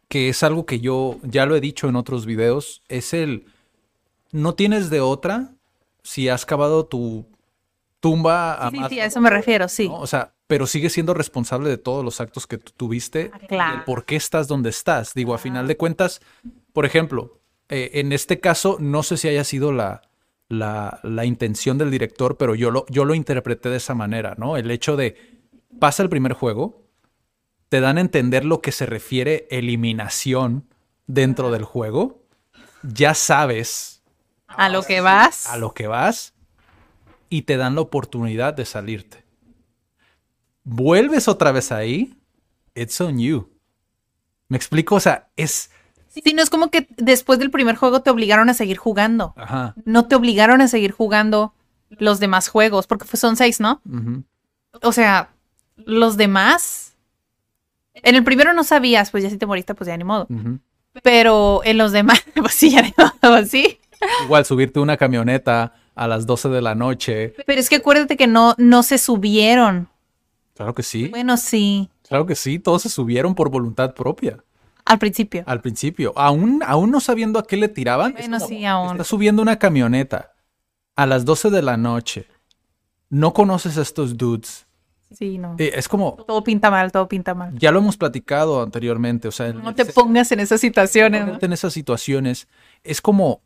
que 0.08 0.28
es 0.28 0.42
algo 0.42 0.66
que 0.66 0.80
yo 0.80 1.18
ya 1.22 1.46
lo 1.46 1.54
he 1.54 1.60
dicho 1.60 1.88
en 1.88 1.96
otros 1.96 2.26
videos, 2.26 2.82
es 2.88 3.14
el, 3.14 3.46
no 4.32 4.54
tienes 4.54 4.90
de 4.90 5.00
otra 5.00 5.52
si 6.02 6.28
has 6.28 6.44
cavado 6.44 6.86
tu 6.86 7.26
tumba 8.00 8.54
a 8.54 8.70
sí, 8.70 8.78
Sí, 8.88 9.00
a 9.00 9.06
eso 9.06 9.20
me 9.20 9.30
refiero, 9.30 9.68
sí. 9.68 9.88
O 9.90 10.06
sea, 10.06 10.34
pero 10.46 10.66
sigues 10.66 10.92
siendo 10.92 11.14
responsable 11.14 11.68
de 11.68 11.78
todos 11.78 12.04
los 12.04 12.20
actos 12.20 12.46
que 12.46 12.58
tú 12.58 12.72
tuviste, 12.76 13.30
ah, 13.32 13.38
claro. 13.46 13.84
por 13.84 14.04
qué 14.04 14.16
estás 14.16 14.48
donde 14.48 14.70
estás. 14.70 15.14
Digo, 15.14 15.34
a 15.34 15.38
final 15.38 15.66
de 15.66 15.76
cuentas, 15.76 16.20
por 16.72 16.86
ejemplo, 16.86 17.40
eh, 17.68 17.90
en 17.94 18.12
este 18.12 18.40
caso, 18.40 18.76
no 18.80 19.02
sé 19.02 19.16
si 19.16 19.28
haya 19.28 19.44
sido 19.44 19.72
la, 19.72 20.02
la, 20.48 21.00
la, 21.02 21.24
intención 21.24 21.76
del 21.76 21.90
director, 21.90 22.36
pero 22.36 22.54
yo 22.54 22.70
lo, 22.70 22.86
yo 22.88 23.04
lo 23.04 23.14
interpreté 23.14 23.68
de 23.68 23.76
esa 23.76 23.94
manera, 23.94 24.34
¿no? 24.38 24.56
El 24.56 24.70
hecho 24.70 24.96
de, 24.96 25.16
pasa 25.78 26.02
el 26.02 26.08
primer 26.08 26.32
juego, 26.32 26.82
te 27.68 27.80
dan 27.80 27.98
a 27.98 28.00
entender 28.00 28.44
lo 28.44 28.62
que 28.62 28.72
se 28.72 28.86
refiere 28.86 29.46
eliminación 29.50 30.66
dentro 31.06 31.50
del 31.50 31.64
juego, 31.64 32.22
ya 32.82 33.12
sabes 33.12 34.02
a 34.46 34.70
lo 34.70 34.82
que 34.82 35.02
vas. 35.02 35.46
A 35.46 35.58
lo 35.58 35.74
que 35.74 35.86
vas 35.86 36.32
y 37.28 37.42
te 37.42 37.56
dan 37.56 37.74
la 37.74 37.82
oportunidad 37.82 38.54
de 38.54 38.64
salirte. 38.64 39.24
Vuelves 40.64 41.28
otra 41.28 41.52
vez 41.52 41.72
ahí, 41.72 42.14
it's 42.74 43.00
on 43.00 43.18
you. 43.18 43.50
¿Me 44.48 44.56
explico? 44.56 44.96
O 44.96 45.00
sea, 45.00 45.28
es... 45.36 45.70
Sí, 46.08 46.32
no 46.34 46.42
es 46.42 46.50
como 46.50 46.70
que 46.70 46.88
después 46.96 47.38
del 47.38 47.50
primer 47.50 47.76
juego 47.76 48.02
te 48.02 48.10
obligaron 48.10 48.48
a 48.48 48.54
seguir 48.54 48.76
jugando. 48.78 49.34
Ajá. 49.36 49.74
No 49.84 50.06
te 50.06 50.16
obligaron 50.16 50.60
a 50.60 50.68
seguir 50.68 50.92
jugando 50.92 51.54
los 51.90 52.18
demás 52.18 52.48
juegos, 52.48 52.86
porque 52.86 53.16
son 53.16 53.36
seis, 53.36 53.60
¿no? 53.60 53.80
O 54.82 54.92
sea, 54.92 55.30
los 55.76 56.16
demás. 56.16 56.96
En 57.94 58.14
el 58.14 58.24
primero 58.24 58.52
no 58.52 58.64
sabías, 58.64 59.10
pues 59.10 59.22
ya 59.22 59.30
si 59.30 59.38
te 59.38 59.46
moriste, 59.46 59.74
pues 59.74 59.88
ya 59.88 59.96
ni 59.96 60.04
modo. 60.04 60.26
Pero 61.02 61.62
en 61.64 61.78
los 61.78 61.92
demás, 61.92 62.24
pues 62.34 62.54
sí, 62.54 62.70
ya 62.70 62.82
ni 62.82 62.92
modo, 62.96 63.44
sí. 63.44 63.78
Igual 64.24 64.44
subirte 64.44 64.80
una 64.80 64.96
camioneta 64.96 65.74
a 65.98 66.06
las 66.06 66.26
12 66.26 66.48
de 66.48 66.62
la 66.62 66.74
noche. 66.74 67.34
Pero 67.46 67.60
es 67.60 67.68
que 67.68 67.76
acuérdate 67.76 68.16
que 68.16 68.26
no, 68.26 68.54
no 68.56 68.82
se 68.82 68.98
subieron. 68.98 69.88
Claro 70.54 70.74
que 70.74 70.82
sí. 70.82 71.08
Bueno, 71.08 71.36
sí. 71.36 71.90
Claro 72.08 72.24
que 72.24 72.34
sí, 72.34 72.58
todos 72.58 72.82
se 72.82 72.88
subieron 72.88 73.34
por 73.34 73.50
voluntad 73.50 73.94
propia. 73.94 74.42
Al 74.84 74.98
principio. 74.98 75.42
Al 75.46 75.60
principio. 75.60 76.12
Aún, 76.16 76.62
aún 76.64 76.90
no 76.90 77.00
sabiendo 77.00 77.38
a 77.38 77.46
qué 77.46 77.56
le 77.56 77.68
tiraban. 77.68 78.12
Bueno, 78.12 78.40
sí, 78.40 78.64
aún. 78.64 78.92
Estás 78.92 79.08
subiendo 79.08 79.42
una 79.42 79.58
camioneta 79.58 80.32
a 80.96 81.06
las 81.06 81.24
12 81.24 81.50
de 81.50 81.62
la 81.62 81.76
noche. 81.76 82.26
No 83.10 83.34
conoces 83.34 83.76
a 83.76 83.82
estos 83.82 84.16
dudes. 84.16 84.66
Sí, 85.10 85.38
no. 85.38 85.56
Eh, 85.58 85.72
es 85.74 85.88
como... 85.88 86.16
Todo 86.26 86.44
pinta 86.44 86.70
mal, 86.70 86.92
todo 86.92 87.08
pinta 87.08 87.34
mal. 87.34 87.56
Ya 87.58 87.72
lo 87.72 87.78
hemos 87.78 87.96
platicado 87.96 88.62
anteriormente, 88.62 89.28
o 89.28 89.32
sea... 89.32 89.52
No 89.52 89.74
te 89.74 89.84
pongas 89.84 90.32
en 90.32 90.40
esas 90.40 90.60
situaciones. 90.60 91.26
¿no? 91.26 91.38
En 91.40 91.52
esas 91.52 91.72
situaciones. 91.72 92.46
Es 92.84 93.00
como... 93.00 93.42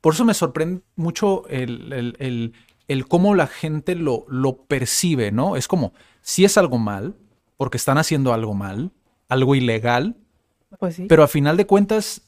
Por 0.00 0.14
eso 0.14 0.24
me 0.24 0.34
sorprende 0.34 0.82
mucho 0.96 1.46
el, 1.48 1.92
el, 1.92 2.54
el, 2.88 3.08
cómo 3.08 3.34
la 3.34 3.46
gente 3.46 3.94
lo, 3.94 4.24
lo 4.28 4.64
percibe, 4.64 5.30
¿no? 5.30 5.56
Es 5.56 5.68
como, 5.68 5.92
si 6.22 6.44
es 6.44 6.56
algo 6.56 6.78
mal, 6.78 7.16
porque 7.56 7.76
están 7.76 7.98
haciendo 7.98 8.32
algo 8.32 8.54
mal, 8.54 8.92
algo 9.28 9.54
ilegal, 9.54 10.16
pues 10.78 10.96
sí. 10.96 11.06
pero 11.08 11.22
a 11.22 11.28
final 11.28 11.56
de 11.56 11.66
cuentas, 11.66 12.22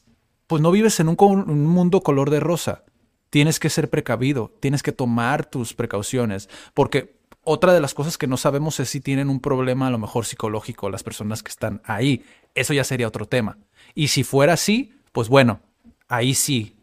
pues 0.47 0.61
no 0.61 0.71
vives 0.71 1.01
en 1.01 1.09
un, 1.09 1.17
un 1.19 1.67
mundo 1.67 2.03
color 2.03 2.31
de 2.31 2.41
rosa. 2.41 2.85
Tienes 3.31 3.59
que 3.59 3.71
ser 3.71 3.89
precavido, 3.89 4.53
tienes 4.61 4.83
que 4.83 4.93
tomar 4.93 5.47
tus 5.47 5.73
precauciones, 5.73 6.51
porque 6.75 7.17
otra 7.45 7.73
de 7.73 7.81
las 7.81 7.95
cosas 7.95 8.19
que 8.19 8.27
no 8.27 8.37
sabemos 8.37 8.79
es 8.79 8.91
si 8.91 9.01
tienen 9.01 9.31
un 9.31 9.41
problema 9.41 9.87
a 9.87 9.91
lo 9.91 9.99
mejor 9.99 10.27
psicológico 10.27 10.91
las 10.91 11.03
personas 11.03 11.43
que 11.43 11.51
están 11.51 11.81
ahí. 11.85 12.25
Eso 12.55 12.75
ya 12.75 12.85
sería 12.85 13.09
otro 13.09 13.27
tema. 13.27 13.59
Y 13.95 14.09
si 14.09 14.23
fuera 14.23 14.53
así, 14.53 14.93
pues 15.13 15.29
bueno, 15.29 15.61
ahí 16.09 16.35
sí 16.35 16.77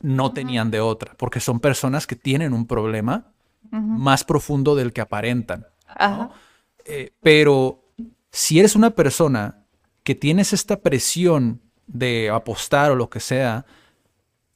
no 0.00 0.32
tenían 0.32 0.70
de 0.70 0.80
otra, 0.80 1.14
porque 1.16 1.40
son 1.40 1.60
personas 1.60 2.06
que 2.06 2.16
tienen 2.16 2.52
un 2.52 2.66
problema 2.66 3.32
más 3.70 4.24
profundo 4.24 4.74
del 4.74 4.92
que 4.92 5.00
aparentan. 5.00 5.66
Eh, 6.84 7.12
pero 7.20 7.84
si 8.30 8.58
eres 8.58 8.74
una 8.74 8.90
persona 8.90 9.64
que 10.02 10.14
tienes 10.14 10.52
esta 10.52 10.80
presión 10.80 11.60
de 11.86 12.30
apostar 12.30 12.90
o 12.90 12.96
lo 12.96 13.10
que 13.10 13.20
sea, 13.20 13.66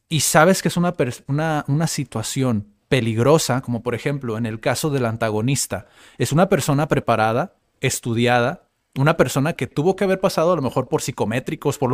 y 0.09 0.21
sabes 0.21 0.63
que 0.63 0.69
es 0.69 0.77
una, 0.77 0.95
una, 1.27 1.65
una 1.69 1.87
situación 1.87 2.75
peligrosa, 2.89 3.61
como 3.61 3.83
por 3.83 3.95
ejemplo 3.95 4.39
en 4.39 4.47
el 4.47 4.61
caso 4.61 4.91
del 4.91 5.07
antagonista, 5.07 5.87
es 6.19 6.33
una 6.33 6.49
persona 6.49 6.89
preparada, 6.89 7.55
estudiada, 7.81 8.69
una 8.97 9.17
persona 9.17 9.55
que 9.55 9.67
tuvo 9.67 9.97
que 9.97 10.05
haber 10.05 10.21
pasado 10.21 10.53
a 10.53 10.57
lo 10.57 10.63
mejor 10.63 10.89
por 10.89 11.03
psicométricos, 11.03 11.79
por 11.79 11.94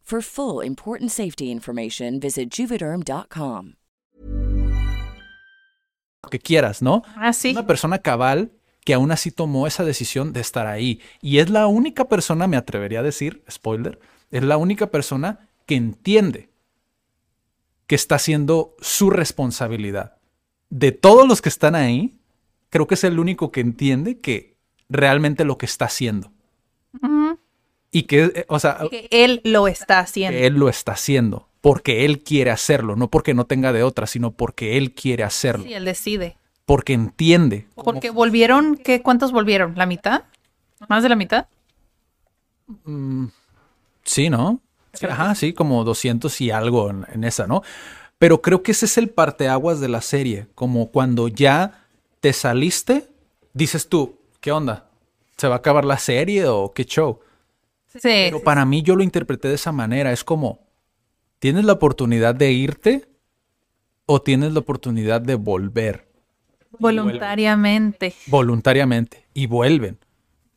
For 0.11 0.21
full 0.21 0.61
important 0.65 1.09
safety 1.09 1.49
information, 1.49 2.19
visit 2.19 2.49
juvederm.com. 2.51 3.75
Que 6.29 6.37
quieras, 6.37 6.81
¿no? 6.81 7.03
Ah, 7.15 7.31
sí. 7.31 7.51
Una 7.51 7.65
persona 7.65 7.99
cabal 7.99 8.51
que 8.83 8.93
aún 8.93 9.13
así 9.13 9.31
tomó 9.31 9.67
esa 9.67 9.85
decisión 9.85 10.33
de 10.33 10.41
estar 10.41 10.67
ahí. 10.67 10.99
Y 11.21 11.37
es 11.37 11.49
la 11.49 11.67
única 11.67 12.09
persona, 12.09 12.47
me 12.47 12.57
atrevería 12.57 12.99
a 12.99 13.03
decir, 13.03 13.41
spoiler, 13.49 14.01
es 14.31 14.43
la 14.43 14.57
única 14.57 14.87
persona 14.91 15.47
que 15.65 15.75
entiende 15.75 16.49
que 17.87 17.95
está 17.95 18.15
haciendo 18.15 18.75
su 18.81 19.11
responsabilidad. 19.11 20.17
De 20.69 20.91
todos 20.91 21.25
los 21.25 21.41
que 21.41 21.47
están 21.47 21.73
ahí, 21.73 22.19
creo 22.69 22.85
que 22.85 22.95
es 22.95 23.05
el 23.05 23.17
único 23.17 23.53
que 23.53 23.61
entiende 23.61 24.19
que 24.19 24.57
realmente 24.89 25.45
lo 25.45 25.57
que 25.57 25.67
está 25.67 25.85
haciendo. 25.85 26.33
Y 27.91 28.03
que, 28.03 28.23
eh, 28.23 28.45
o 28.47 28.57
sea, 28.59 28.79
que 28.89 29.07
él 29.11 29.41
lo 29.43 29.67
está 29.67 29.99
haciendo. 29.99 30.37
Que 30.37 30.47
él 30.47 30.53
lo 30.55 30.69
está 30.69 30.93
haciendo. 30.93 31.47
porque 31.61 32.05
él 32.05 32.23
quiere 32.23 32.49
hacerlo, 32.49 32.95
no 32.95 33.09
porque 33.11 33.35
no 33.35 33.45
tenga 33.45 33.71
de 33.71 33.83
otra, 33.83 34.07
sino 34.07 34.31
porque 34.31 34.77
él 34.77 34.93
quiere 34.93 35.23
hacerlo, 35.23 35.65
Sí, 35.65 35.73
él 35.75 35.85
decide. 35.85 36.35
porque 36.65 36.93
entiende. 36.93 37.67
cómo- 37.75 37.83
Porque 37.83 38.09
volvieron, 38.09 38.77
¿qué, 38.77 39.03
¿cuántos 39.03 39.31
volvieron? 39.31 39.73
¿La 39.75 39.85
mitad? 39.85 40.23
¿Más 40.89 41.03
de 41.03 41.09
la 41.09 41.15
mitad? 41.15 41.45
Sí, 44.03 44.29
¿no? 44.29 44.59
Sí, 44.93 45.05
Ajá, 45.05 45.35
sí, 45.35 45.53
como 45.53 45.83
200 45.83 46.41
y 46.41 46.51
algo 46.51 46.89
en, 46.89 47.05
en 47.13 47.23
esa, 47.23 47.47
¿no? 47.47 47.61
Pero 48.17 48.41
creo 48.41 48.61
que 48.63 48.71
ese 48.71 48.85
es 48.85 48.97
el 48.97 49.09
parteaguas 49.09 49.79
de 49.79 49.87
la 49.89 50.01
serie, 50.01 50.47
como 50.55 50.91
cuando 50.91 51.27
ya 51.27 51.85
te 52.19 52.33
saliste, 52.33 53.07
dices 53.53 53.87
tú, 53.87 54.17
¿qué 54.39 54.51
onda? 54.51 54.89
¿Se 55.37 55.47
va 55.47 55.55
a 55.55 55.57
acabar 55.59 55.85
la 55.85 55.97
serie 55.97 56.47
o 56.47 56.73
qué 56.73 56.85
show? 56.85 57.19
Sí. 57.93 57.99
Pero 58.03 58.41
para 58.41 58.65
mí 58.65 58.81
yo 58.81 58.95
lo 58.95 59.03
interpreté 59.03 59.47
de 59.47 59.55
esa 59.55 59.71
manera, 59.71 60.11
es 60.11 60.23
como, 60.23 60.59
¿tienes 61.39 61.65
la 61.65 61.73
oportunidad 61.73 62.35
de 62.35 62.51
irte 62.51 63.09
o 64.05 64.21
tienes 64.21 64.53
la 64.53 64.59
oportunidad 64.59 65.21
de 65.21 65.35
volver 65.35 66.07
Voluntariamente. 66.79 68.13
voluntariamente? 68.27 69.25
Y 69.33 69.47
vuelven, 69.47 69.97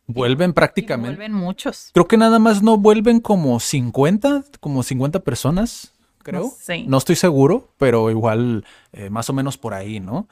vuelven 0.06 0.52
prácticamente. 0.52 1.16
Vuelven 1.16 1.32
muchos. 1.32 1.90
Creo 1.92 2.06
que 2.06 2.16
nada 2.16 2.38
más 2.38 2.62
no 2.62 2.78
vuelven 2.78 3.20
como 3.20 3.58
50, 3.58 4.44
como 4.60 4.82
50 4.82 5.20
personas, 5.20 5.92
creo. 6.22 6.42
No 6.42 6.50
sé. 6.50 6.84
No 6.86 6.98
estoy 6.98 7.16
seguro, 7.16 7.68
pero 7.78 8.10
igual 8.10 8.64
eh, 8.92 9.10
más 9.10 9.28
o 9.28 9.32
menos 9.32 9.58
por 9.58 9.74
ahí, 9.74 10.00
¿no? 10.00 10.28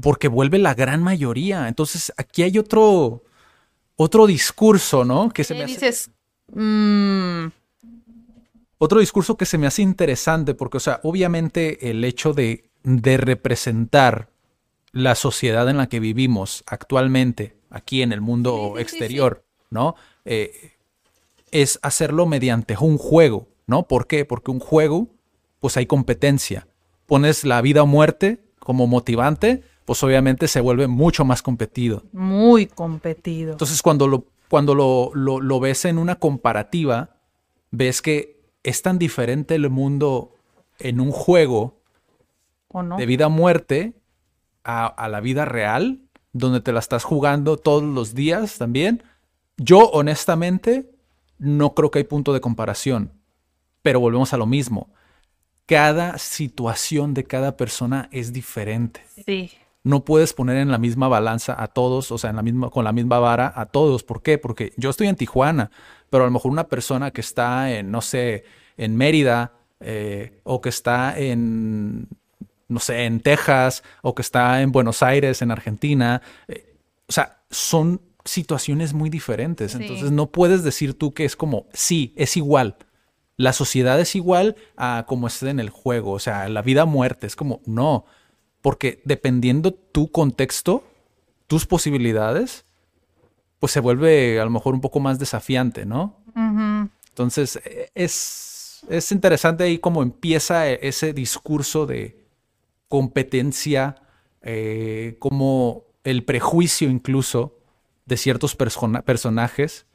Porque 0.00 0.28
vuelve 0.28 0.58
la 0.58 0.74
gran 0.74 1.02
mayoría. 1.02 1.68
Entonces 1.68 2.12
aquí 2.16 2.42
hay 2.42 2.58
otro, 2.58 3.22
otro 3.96 4.26
discurso, 4.26 5.04
¿no? 5.04 5.30
Que 5.30 5.42
se 5.42 5.54
¿Qué 5.54 5.66
me 5.66 5.72
hace? 5.72 6.10
Mm, 6.52 7.48
otro 8.78 9.00
discurso 9.00 9.36
que 9.36 9.46
se 9.46 9.58
me 9.58 9.66
hace 9.66 9.82
interesante 9.82 10.54
porque, 10.54 10.76
o 10.76 10.80
sea, 10.80 11.00
obviamente 11.02 11.90
el 11.90 12.04
hecho 12.04 12.32
de, 12.32 12.70
de 12.82 13.16
representar 13.16 14.30
la 14.92 15.14
sociedad 15.14 15.68
en 15.68 15.76
la 15.76 15.88
que 15.88 16.00
vivimos 16.00 16.62
actualmente, 16.66 17.56
aquí 17.70 18.02
en 18.02 18.12
el 18.12 18.20
mundo 18.20 18.52
Sí, 18.52 18.60
sí, 18.60 18.74
sí, 18.74 18.82
exterior, 18.82 19.44
¿no? 19.70 19.94
Eh, 20.24 20.72
es 21.50 21.78
hacerlo 21.82 22.26
mediante 22.26 22.76
un 22.78 22.98
juego, 22.98 23.48
¿no? 23.66 23.86
¿Por 23.88 24.06
qué? 24.06 24.24
Porque 24.24 24.50
un 24.50 24.60
juego, 24.60 25.08
pues 25.60 25.76
hay 25.76 25.86
competencia. 25.86 26.66
Pones 27.06 27.44
la 27.44 27.60
vida 27.60 27.82
o 27.82 27.86
muerte 27.86 28.40
como 28.58 28.86
motivante, 28.86 29.62
pues 29.84 30.02
obviamente 30.02 30.48
se 30.48 30.60
vuelve 30.60 30.86
mucho 30.86 31.24
más 31.24 31.42
competido. 31.42 32.02
muy 32.12 32.66
competido. 32.66 33.52
Entonces, 33.52 33.80
cuando 33.82 34.08
lo, 34.08 34.26
cuando 34.48 34.74
lo, 34.74 35.10
lo- 35.14 35.40
lo 35.40 35.60
ves 35.60 35.84
en 35.84 35.98
una 35.98 36.16
comparativa, 36.16 37.16
ves 37.70 38.02
que 38.02 38.40
es 38.62 38.82
tan 38.82 38.98
diferente 38.98 39.54
el 39.54 39.70
mundo 39.70 40.34
en 40.78 41.00
un 41.00 41.10
juego 41.12 41.80
¿O 42.68 42.82
no? 42.82 42.96
de 42.96 43.06
vida 43.06 43.26
o 43.26 43.30
muerte 43.30 43.94
a, 44.64 44.86
a 44.86 45.08
la 45.08 45.20
vida 45.20 45.44
real, 45.44 46.00
donde 46.32 46.60
te 46.60 46.72
la 46.72 46.80
estás 46.80 47.04
jugando 47.04 47.56
todos 47.56 47.82
los 47.82 48.14
días 48.14 48.58
también. 48.58 49.02
Yo, 49.56 49.88
honestamente, 49.90 50.90
no 51.38 51.74
creo 51.74 51.90
que 51.90 52.00
hay 52.00 52.04
punto 52.04 52.32
de 52.32 52.40
comparación. 52.40 53.12
Pero 53.82 54.00
volvemos 54.00 54.32
a 54.32 54.36
lo 54.36 54.46
mismo. 54.46 54.90
Cada 55.66 56.18
situación 56.18 57.14
de 57.14 57.24
cada 57.24 57.56
persona 57.56 58.08
es 58.12 58.32
diferente 58.32 59.02
Sí. 59.24 59.50
No 59.86 60.04
puedes 60.04 60.32
poner 60.32 60.56
en 60.56 60.72
la 60.72 60.78
misma 60.78 61.06
balanza 61.06 61.54
a 61.56 61.68
todos, 61.68 62.10
o 62.10 62.18
sea, 62.18 62.30
en 62.30 62.36
la 62.36 62.42
misma, 62.42 62.70
con 62.70 62.82
la 62.82 62.90
misma 62.90 63.20
vara 63.20 63.52
a 63.54 63.66
todos. 63.66 64.02
¿Por 64.02 64.20
qué? 64.20 64.36
Porque 64.36 64.72
yo 64.76 64.90
estoy 64.90 65.06
en 65.06 65.14
Tijuana, 65.14 65.70
pero 66.10 66.24
a 66.24 66.26
lo 66.26 66.32
mejor 66.32 66.50
una 66.50 66.66
persona 66.66 67.12
que 67.12 67.20
está 67.20 67.70
en, 67.72 67.92
no 67.92 68.02
sé, 68.02 68.42
en 68.76 68.96
Mérida, 68.96 69.52
eh, 69.78 70.40
o 70.42 70.60
que 70.60 70.70
está 70.70 71.16
en, 71.16 72.08
no 72.66 72.80
sé, 72.80 73.04
en 73.04 73.20
Texas, 73.20 73.84
o 74.02 74.12
que 74.12 74.22
está 74.22 74.60
en 74.60 74.72
Buenos 74.72 75.04
Aires, 75.04 75.40
en 75.40 75.52
Argentina, 75.52 76.20
eh, 76.48 76.74
o 77.08 77.12
sea, 77.12 77.38
son 77.48 78.00
situaciones 78.24 78.92
muy 78.92 79.08
diferentes. 79.08 79.70
Sí. 79.70 79.78
Entonces 79.80 80.10
no 80.10 80.32
puedes 80.32 80.64
decir 80.64 80.94
tú 80.94 81.14
que 81.14 81.24
es 81.24 81.36
como, 81.36 81.66
sí, 81.72 82.12
es 82.16 82.36
igual. 82.36 82.74
La 83.36 83.52
sociedad 83.52 84.00
es 84.00 84.16
igual 84.16 84.56
a 84.76 85.04
como 85.06 85.28
esté 85.28 85.50
en 85.50 85.60
el 85.60 85.70
juego, 85.70 86.10
o 86.10 86.18
sea, 86.18 86.48
la 86.48 86.62
vida 86.62 86.86
muerte, 86.86 87.28
es 87.28 87.36
como, 87.36 87.60
no, 87.66 88.04
porque 88.66 89.00
dependiendo 89.04 89.70
tu 89.70 90.10
contexto, 90.10 90.82
tus 91.46 91.66
posibilidades, 91.66 92.64
pues 93.60 93.70
se 93.70 93.78
vuelve 93.78 94.40
a 94.40 94.44
lo 94.44 94.50
mejor 94.50 94.74
un 94.74 94.80
poco 94.80 94.98
más 94.98 95.20
desafiante, 95.20 95.86
¿no? 95.86 96.16
Entonces, 97.10 97.60
eh, 97.64 97.90
es, 97.94 98.84
es 98.88 99.12
interesante 99.12 99.62
ahí 99.62 99.78
cómo 99.78 100.02
empieza 100.02 100.68
e- 100.68 100.80
ese 100.82 101.12
discurso 101.12 101.86
de 101.86 102.24
competencia, 102.88 104.02
eh, 104.42 105.14
como 105.20 105.84
el 106.02 106.24
prejuicio 106.24 106.90
incluso 106.90 107.56
de 108.04 108.16
ciertos 108.16 108.56
persona- 108.56 109.02
personajes. 109.02 109.86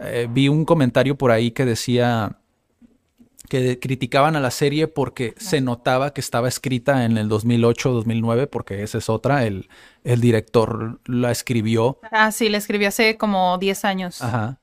Eh, 0.00 0.26
vi 0.28 0.48
un 0.48 0.64
comentario 0.64 1.16
por 1.16 1.30
ahí 1.30 1.52
que 1.52 1.64
decía 1.64 2.40
que 3.48 3.78
criticaban 3.78 4.36
a 4.36 4.40
la 4.40 4.50
serie 4.50 4.88
porque 4.88 5.34
se 5.38 5.60
notaba 5.60 6.12
que 6.12 6.20
estaba 6.20 6.48
escrita 6.48 7.04
en 7.04 7.16
el 7.18 7.28
2008-2009, 7.28 8.48
porque 8.48 8.82
esa 8.82 8.98
es 8.98 9.08
otra, 9.08 9.46
el, 9.46 9.68
el 10.04 10.20
director 10.20 11.00
la 11.06 11.30
escribió 11.30 11.98
Ah, 12.10 12.30
sí, 12.32 12.48
le 12.48 12.58
escribí 12.58 12.84
hace 12.84 13.16
como 13.16 13.56
10 13.58 13.84
años. 13.84 14.22
Ajá. 14.22 14.60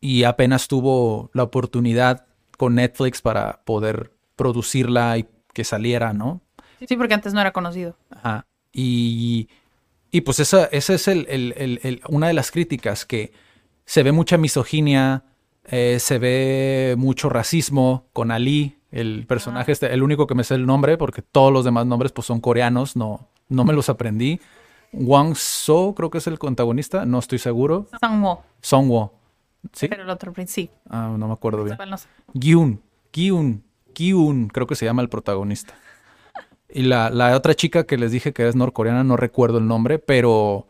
Y 0.00 0.24
apenas 0.24 0.68
tuvo 0.68 1.30
la 1.34 1.42
oportunidad 1.42 2.26
con 2.56 2.74
Netflix 2.76 3.20
para 3.20 3.62
poder 3.64 4.12
producirla 4.36 5.18
y 5.18 5.26
que 5.52 5.64
saliera, 5.64 6.12
¿no? 6.12 6.40
Sí, 6.86 6.96
porque 6.96 7.14
antes 7.14 7.34
no 7.34 7.40
era 7.40 7.52
conocido. 7.52 7.96
Ajá. 8.10 8.46
Y, 8.72 9.48
y 10.10 10.20
pues 10.20 10.38
esa, 10.38 10.66
esa 10.66 10.94
es 10.94 11.08
el, 11.08 11.26
el- 11.28 11.54
el- 11.56 11.80
el- 11.82 12.00
una 12.08 12.28
de 12.28 12.34
las 12.34 12.50
críticas, 12.52 13.04
que 13.04 13.32
se 13.84 14.02
ve 14.04 14.12
mucha 14.12 14.36
misoginia, 14.38 15.24
eh, 15.70 15.98
se 16.00 16.18
ve 16.18 16.94
mucho 16.98 17.28
racismo 17.28 18.06
con 18.12 18.30
Ali, 18.30 18.78
el 18.90 19.26
personaje, 19.26 19.72
este, 19.72 19.92
el 19.92 20.02
único 20.02 20.26
que 20.26 20.34
me 20.34 20.44
sé 20.44 20.54
el 20.54 20.66
nombre, 20.66 20.96
porque 20.96 21.20
todos 21.20 21.52
los 21.52 21.64
demás 21.64 21.86
nombres 21.86 22.10
pues 22.12 22.26
son 22.26 22.40
coreanos, 22.40 22.96
no, 22.96 23.28
no 23.48 23.64
me 23.64 23.74
los 23.74 23.88
aprendí. 23.88 24.40
Wang 24.92 25.34
So 25.34 25.94
creo 25.94 26.08
que 26.08 26.18
es 26.18 26.26
el 26.26 26.38
protagonista, 26.38 27.04
no 27.04 27.18
estoy 27.18 27.38
seguro. 27.38 27.86
Sangmo, 28.00 28.44
Songwo. 28.62 29.12
¿Sí? 29.72 29.88
pero 29.88 30.04
el 30.04 30.10
otro 30.10 30.32
principio. 30.32 30.74
Ah, 30.88 31.14
no 31.18 31.26
me 31.26 31.34
acuerdo 31.34 31.64
bien. 31.64 31.76
No 31.88 31.98
sé. 31.98 32.08
Gyun, 32.32 32.80
Gyun, 33.12 33.62
Gyun, 33.94 34.48
creo 34.48 34.66
que 34.66 34.76
se 34.76 34.86
llama 34.86 35.02
el 35.02 35.10
protagonista. 35.10 35.74
Y 36.70 36.82
la, 36.82 37.10
la 37.10 37.36
otra 37.36 37.54
chica 37.54 37.84
que 37.84 37.98
les 37.98 38.12
dije 38.12 38.32
que 38.32 38.48
es 38.48 38.56
norcoreana, 38.56 39.04
no 39.04 39.16
recuerdo 39.16 39.58
el 39.58 39.66
nombre, 39.66 39.98
pero, 39.98 40.66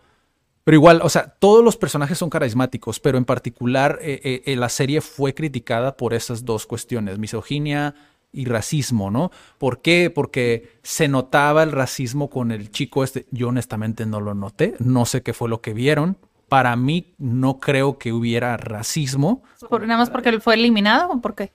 pero 0.68 0.76
igual, 0.76 1.00
o 1.02 1.08
sea, 1.08 1.30
todos 1.38 1.64
los 1.64 1.78
personajes 1.78 2.18
son 2.18 2.28
carismáticos, 2.28 3.00
pero 3.00 3.16
en 3.16 3.24
particular 3.24 3.98
eh, 4.02 4.20
eh, 4.22 4.42
eh, 4.44 4.54
la 4.54 4.68
serie 4.68 5.00
fue 5.00 5.32
criticada 5.32 5.96
por 5.96 6.12
esas 6.12 6.44
dos 6.44 6.66
cuestiones, 6.66 7.18
misoginia 7.18 7.94
y 8.34 8.44
racismo, 8.44 9.10
¿no? 9.10 9.30
¿Por 9.56 9.80
qué? 9.80 10.12
Porque 10.14 10.78
se 10.82 11.08
notaba 11.08 11.62
el 11.62 11.72
racismo 11.72 12.28
con 12.28 12.52
el 12.52 12.70
chico 12.70 13.02
este. 13.02 13.24
Yo 13.30 13.48
honestamente 13.48 14.04
no 14.04 14.20
lo 14.20 14.34
noté, 14.34 14.74
no 14.78 15.06
sé 15.06 15.22
qué 15.22 15.32
fue 15.32 15.48
lo 15.48 15.62
que 15.62 15.72
vieron. 15.72 16.18
Para 16.50 16.76
mí 16.76 17.14
no 17.16 17.60
creo 17.60 17.96
que 17.96 18.12
hubiera 18.12 18.54
racismo. 18.58 19.42
Por- 19.70 19.86
nada 19.86 20.00
más 20.00 20.10
porque 20.10 20.28
él 20.28 20.42
fue 20.42 20.52
eliminado 20.52 21.08
o 21.12 21.20
por 21.22 21.34
qué? 21.34 21.50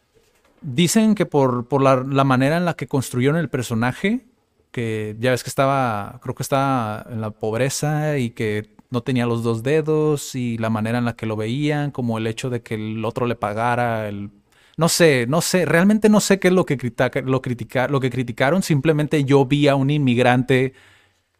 Dicen 0.64 1.14
que 1.14 1.28
por, 1.28 1.68
por 1.68 1.84
la, 1.84 1.98
la 1.98 2.24
manera 2.24 2.58
en 2.58 2.66
la 2.66 2.74
que 2.74 2.88
construyeron 2.88 3.38
el 3.38 3.50
personaje, 3.52 4.26
que 4.72 5.16
ya 5.20 5.30
ves 5.30 5.44
que 5.44 5.52
estaba, 5.52 6.20
creo 6.24 6.34
que 6.34 6.42
estaba 6.42 7.06
en 7.12 7.22
la 7.22 7.30
pobreza 7.30 8.18
y 8.18 8.32
que 8.32 8.74
no 8.94 9.02
tenía 9.04 9.26
los 9.26 9.44
dos 9.44 9.64
dedos 9.64 10.36
y 10.36 10.58
la 10.58 10.70
manera 10.70 11.00
en 11.00 11.06
la 11.06 11.16
que 11.18 11.26
lo 11.26 11.36
veían, 11.36 11.92
como 11.92 12.18
el 12.18 12.28
hecho 12.28 12.50
de 12.50 12.62
que 12.64 12.76
el 12.76 13.04
otro 13.06 13.28
le 13.28 13.36
pagara 13.36 14.08
el... 14.08 14.32
No 14.78 14.90
sé, 14.90 15.26
no 15.28 15.42
sé, 15.42 15.66
realmente 15.66 16.10
no 16.10 16.20
sé 16.20 16.40
qué 16.40 16.48
es 16.48 16.54
lo 16.54 16.66
que, 16.66 16.78
critica- 16.78 17.22
lo, 17.22 17.42
critica- 17.42 17.88
lo 17.90 18.00
que 18.00 18.10
criticaron, 18.10 18.64
simplemente 18.64 19.24
yo 19.24 19.46
vi 19.46 19.68
a 19.68 19.76
un 19.76 19.90
inmigrante 19.92 20.74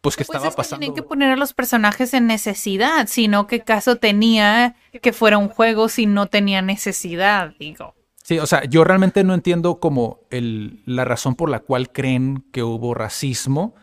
pues 0.00 0.16
que 0.16 0.24
Pues 0.24 0.36
estaba 0.36 0.48
es 0.48 0.54
que 0.54 0.56
pasando... 0.58 0.80
tienen 0.80 0.94
que 0.94 1.02
poner 1.02 1.30
a 1.32 1.36
los 1.36 1.54
personajes 1.54 2.12
en 2.14 2.26
necesidad, 2.26 3.06
sino 3.08 3.46
qué 3.46 3.60
caso 3.60 3.96
tenía 3.96 4.76
que 5.02 5.12
fuera 5.12 5.38
un 5.38 5.48
juego 5.48 5.88
si 5.88 6.06
no 6.06 6.26
tenía 6.26 6.62
necesidad, 6.62 7.54
digo. 7.58 7.94
Sí, 8.22 8.38
o 8.38 8.46
sea, 8.46 8.64
yo 8.64 8.84
realmente 8.84 9.24
no 9.24 9.34
entiendo 9.34 9.80
como 9.80 10.20
el, 10.30 10.82
la 10.86 11.04
razón 11.04 11.34
por 11.34 11.50
la 11.50 11.60
cual 11.60 11.90
creen 11.90 12.44
que 12.52 12.62
hubo 12.62 12.94
racismo, 12.94 13.74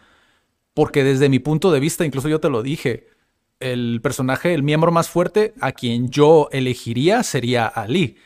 porque 0.73 1.03
desde 1.03 1.29
mi 1.29 1.39
punto 1.39 1.71
de 1.71 1.79
vista, 1.79 2.05
incluso 2.05 2.29
yo 2.29 2.39
te 2.39 2.49
lo 2.49 2.63
dije, 2.63 3.07
el 3.61 3.99
personaje, 4.01 4.53
el 4.53 4.63
miembro 4.63 4.91
más 4.91 5.09
fuerte 5.09 5.53
a 5.61 5.71
quien 5.71 6.09
yo 6.09 6.49
elegiría 6.51 7.23
sería 7.23 7.67
Ali, 7.67 8.17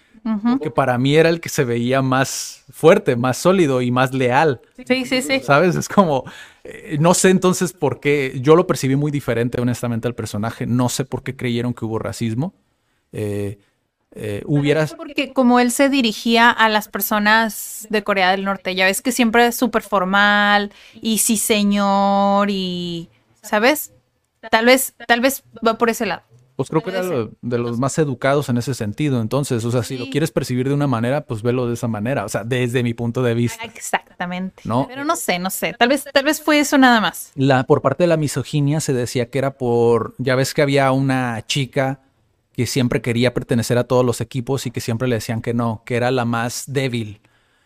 porque 0.41 0.71
para 0.71 0.97
mí 0.97 1.15
era 1.15 1.29
el 1.29 1.39
que 1.39 1.49
se 1.49 1.63
veía 1.63 2.01
más 2.01 2.63
fuerte, 2.71 3.15
más 3.15 3.37
sólido 3.37 3.81
y 3.81 3.91
más 3.91 4.11
leal. 4.11 4.59
Sí, 4.87 5.05
sí, 5.05 5.21
sí. 5.21 5.39
¿Sabes? 5.41 5.75
Es 5.75 5.87
como, 5.87 6.23
eh, 6.63 6.97
no 6.99 7.13
sé 7.13 7.29
entonces 7.29 7.73
por 7.73 7.99
qué, 7.99 8.39
yo 8.41 8.55
lo 8.55 8.65
percibí 8.65 8.95
muy 8.95 9.11
diferente 9.11 9.61
honestamente 9.61 10.07
al 10.07 10.15
personaje, 10.15 10.65
no 10.65 10.89
sé 10.89 11.05
por 11.05 11.21
qué 11.21 11.35
creyeron 11.35 11.75
que 11.75 11.85
hubo 11.85 11.99
racismo. 11.99 12.55
Eh, 13.11 13.59
eh, 14.15 14.41
hubieras... 14.45 14.95
Porque 14.95 15.31
como 15.31 15.59
él 15.59 15.71
se 15.71 15.89
dirigía 15.89 16.49
a 16.49 16.69
las 16.69 16.87
personas 16.87 17.85
de 17.89 18.03
Corea 18.03 18.31
del 18.31 18.45
Norte, 18.45 18.73
ya 18.73 18.85
ves 18.85 19.01
que 19.01 19.11
siempre 19.11 19.45
es 19.45 19.55
súper 19.55 19.83
formal 19.83 20.71
y 21.01 21.19
sí 21.19 21.37
señor 21.37 22.49
y, 22.49 23.09
¿sabes? 23.41 23.91
Tal 24.51 24.65
vez, 24.65 24.93
tal 25.07 25.21
vez 25.21 25.43
va 25.65 25.77
por 25.77 25.89
ese 25.89 26.05
lado. 26.05 26.23
Pues 26.55 26.69
creo 26.69 26.81
que 26.81 26.89
era 26.91 27.01
de 27.41 27.57
los 27.57 27.77
más 27.79 27.97
educados 27.97 28.47
en 28.47 28.57
ese 28.57 28.73
sentido. 28.73 29.19
Entonces, 29.19 29.65
o 29.65 29.71
sea, 29.71 29.83
si 29.83 29.97
lo 29.97 30.09
quieres 30.09 30.31
percibir 30.31 30.69
de 30.69 30.73
una 30.73 30.87
manera, 30.87 31.25
pues 31.25 31.41
velo 31.41 31.67
de 31.67 31.73
esa 31.73 31.89
manera. 31.89 32.23
O 32.23 32.29
sea, 32.29 32.45
desde 32.45 32.81
mi 32.81 32.93
punto 32.93 33.21
de 33.21 33.33
vista. 33.33 33.61
Exactamente. 33.65 34.61
No. 34.63 34.87
Pero 34.87 35.03
no 35.03 35.17
sé, 35.17 35.37
no 35.37 35.49
sé. 35.49 35.75
Tal 35.77 35.89
vez, 35.89 36.05
tal 36.13 36.23
vez 36.23 36.41
fue 36.41 36.59
eso 36.59 36.77
nada 36.77 37.01
más. 37.01 37.33
La, 37.35 37.65
por 37.65 37.81
parte 37.81 38.03
de 38.03 38.07
la 38.07 38.15
misoginia 38.15 38.79
se 38.79 38.93
decía 38.93 39.29
que 39.29 39.37
era 39.37 39.57
por, 39.57 40.15
ya 40.17 40.35
ves 40.35 40.53
que 40.53 40.61
había 40.61 40.89
una 40.93 41.45
chica 41.45 41.99
que 42.53 42.65
siempre 42.65 43.01
quería 43.01 43.33
pertenecer 43.33 43.77
a 43.77 43.83
todos 43.83 44.05
los 44.05 44.21
equipos 44.21 44.65
y 44.65 44.71
que 44.71 44.79
siempre 44.79 45.09
le 45.09 45.15
decían 45.15 45.41
que 45.41 45.53
no, 45.53 45.81
que 45.85 45.97
era 45.97 46.09
la 46.09 46.23
más 46.23 46.63
débil. 46.67 47.19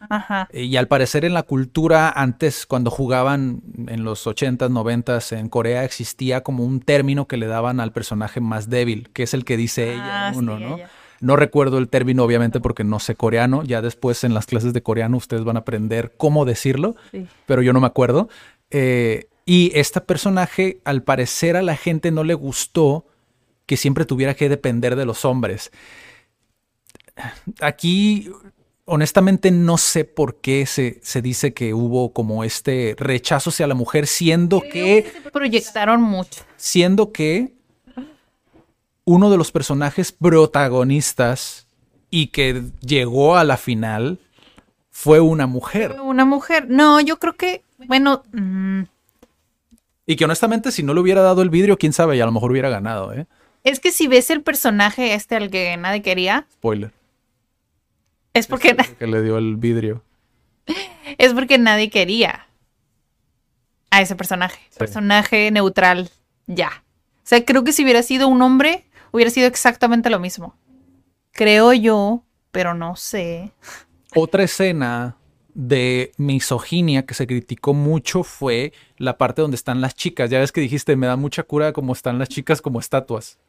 Ajá. 0.07 0.47
Y 0.53 0.75
al 0.77 0.87
parecer 0.87 1.25
en 1.25 1.33
la 1.33 1.43
cultura 1.43 2.09
antes, 2.09 2.65
cuando 2.65 2.89
jugaban 2.89 3.61
en 3.87 4.03
los 4.03 4.25
80s, 4.25 4.69
90s 4.69 5.37
en 5.37 5.49
Corea, 5.49 5.83
existía 5.83 6.41
como 6.41 6.63
un 6.63 6.79
término 6.79 7.27
que 7.27 7.37
le 7.37 7.47
daban 7.47 7.79
al 7.79 7.91
personaje 7.91 8.39
más 8.39 8.69
débil, 8.69 9.09
que 9.11 9.23
es 9.23 9.33
el 9.33 9.43
que 9.43 9.57
dice 9.57 9.93
ella 9.93 10.27
Ah, 10.27 10.31
en 10.33 10.37
uno, 10.39 10.57
sí, 10.57 10.63
¿no? 10.63 10.75
ella. 10.77 10.89
No 11.21 11.35
recuerdo 11.35 11.79
el 11.79 11.89
término, 11.89 12.23
obviamente, 12.23 12.61
porque 12.61 12.85
no 12.85 12.99
sé 12.99 13.15
coreano. 13.15 13.63
Ya 13.63 13.81
después 13.81 14.23
en 14.23 14.33
las 14.33 14.45
clases 14.45 14.71
de 14.71 14.81
coreano 14.81 15.17
ustedes 15.17 15.43
van 15.43 15.57
a 15.57 15.61
aprender 15.61 16.13
cómo 16.15 16.45
decirlo, 16.45 16.95
Sí. 17.11 17.27
pero 17.45 17.61
yo 17.61 17.73
no 17.73 17.81
me 17.81 17.87
acuerdo. 17.87 18.29
Eh, 18.71 19.27
y 19.45 19.71
este 19.77 19.99
personaje, 19.99 20.79
al 20.85 21.03
parecer 21.03 21.57
a 21.57 21.61
la 21.61 21.75
gente 21.75 22.11
no 22.11 22.23
le 22.23 22.35
gustó 22.35 23.05
que 23.65 23.75
siempre 23.75 24.05
tuviera 24.05 24.33
que 24.33 24.47
depender 24.47 24.95
de 24.95 25.05
los 25.05 25.25
hombres. 25.25 25.71
Aquí, 27.59 28.31
honestamente, 28.89 29.51
no 29.51 29.77
sé 29.77 30.03
por 30.05 30.35
qué 30.41 30.65
se, 30.65 30.99
se 31.03 31.21
dice 31.21 31.53
que 31.53 31.73
hubo 31.73 32.11
como 32.13 32.43
este 32.43 32.95
rechazo 32.97 33.49
hacia 33.49 33.67
la 33.67 33.75
mujer, 33.75 34.07
siendo 34.07 34.61
que 34.61 35.11
Proyectaron 35.31 36.01
mucho. 36.01 36.43
siendo 36.57 37.11
que 37.11 37.53
uno 39.05 39.31
de 39.31 39.37
los 39.37 39.51
personajes 39.51 40.11
protagonistas 40.11 41.67
y 42.11 42.27
que 42.27 42.63
llegó 42.81 43.37
a 43.37 43.43
la 43.43 43.57
final 43.57 44.19
fue 44.91 45.19
una 45.19 45.47
mujer. 45.47 45.95
Una 46.01 46.25
mujer. 46.25 46.67
No, 46.69 46.99
yo 46.99 47.17
creo 47.19 47.33
que, 47.35 47.63
bueno, 47.87 48.23
mm, 48.33 48.81
Y 50.05 50.15
que 50.15 50.25
honestamente, 50.25 50.71
si 50.71 50.83
no 50.83 50.93
le 50.93 50.99
hubiera 51.01 51.21
dado 51.21 51.41
el 51.41 51.49
vidrio, 51.49 51.77
quién 51.77 51.93
sabe, 51.93 52.17
y 52.17 52.19
a 52.21 52.25
lo 52.25 52.31
mejor 52.31 52.51
hubiera 52.51 52.69
ganado, 52.69 53.13
¿eh? 53.13 53.25
es 53.63 53.79
que 53.79 53.91
si 53.91 54.07
ves 54.07 54.29
el 54.29 54.41
personaje 54.41 55.13
este 55.13 55.35
al 55.35 55.49
que 55.51 55.75
nadie 55.77 56.01
quería, 56.01 56.45
Spoiler. 56.53 56.91
Es 58.33 58.47
porque, 58.47 58.75
Que 58.97 59.07
le 59.07 59.21
dio 59.21 59.37
el 59.37 59.57
vidrio. 59.57 60.03
es 61.17 61.33
porque 61.33 61.57
nadie 61.57 61.89
quería 61.89 62.47
a 63.91 64.01
ese 64.01 64.15
personaje. 64.15 64.59
Personaje 64.77 65.51
neutral, 65.51 66.09
ya. 66.47 66.83
O 67.17 67.29
sea, 67.29 67.43
creo 67.43 67.63
que 67.63 67.71
si 67.71 67.83
hubiera 67.83 68.03
sido 68.03 68.27
un 68.27 68.41
hombre, 68.41 68.85
hubiera 69.11 69.31
sido 69.31 69.47
exactamente 69.47 70.09
lo 70.09 70.19
mismo. 70.19 70.55
Creo 71.31 71.73
yo, 71.73 72.23
pero 72.51 72.73
no 72.73 72.95
sé. 72.95 73.51
Otra 74.15 74.43
escena 74.43 75.15
de 75.53 76.11
misoginia 76.17 77.05
que 77.05 77.13
se 77.13 77.27
criticó 77.27 77.73
mucho 77.73 78.23
fue 78.23 78.73
la 78.97 79.17
parte 79.17 79.41
donde 79.41 79.55
están 79.55 79.81
las 79.81 79.95
chicas. 79.95 80.29
Ya 80.29 80.39
ves 80.39 80.51
que 80.51 80.61
dijiste, 80.61 80.95
me 80.95 81.07
da 81.07 81.15
mucha 81.15 81.43
cura 81.43 81.73
como 81.73 81.93
están 81.93 82.17
las 82.17 82.29
chicas 82.29 82.61
como 82.61 82.79
estatuas. 82.79 83.39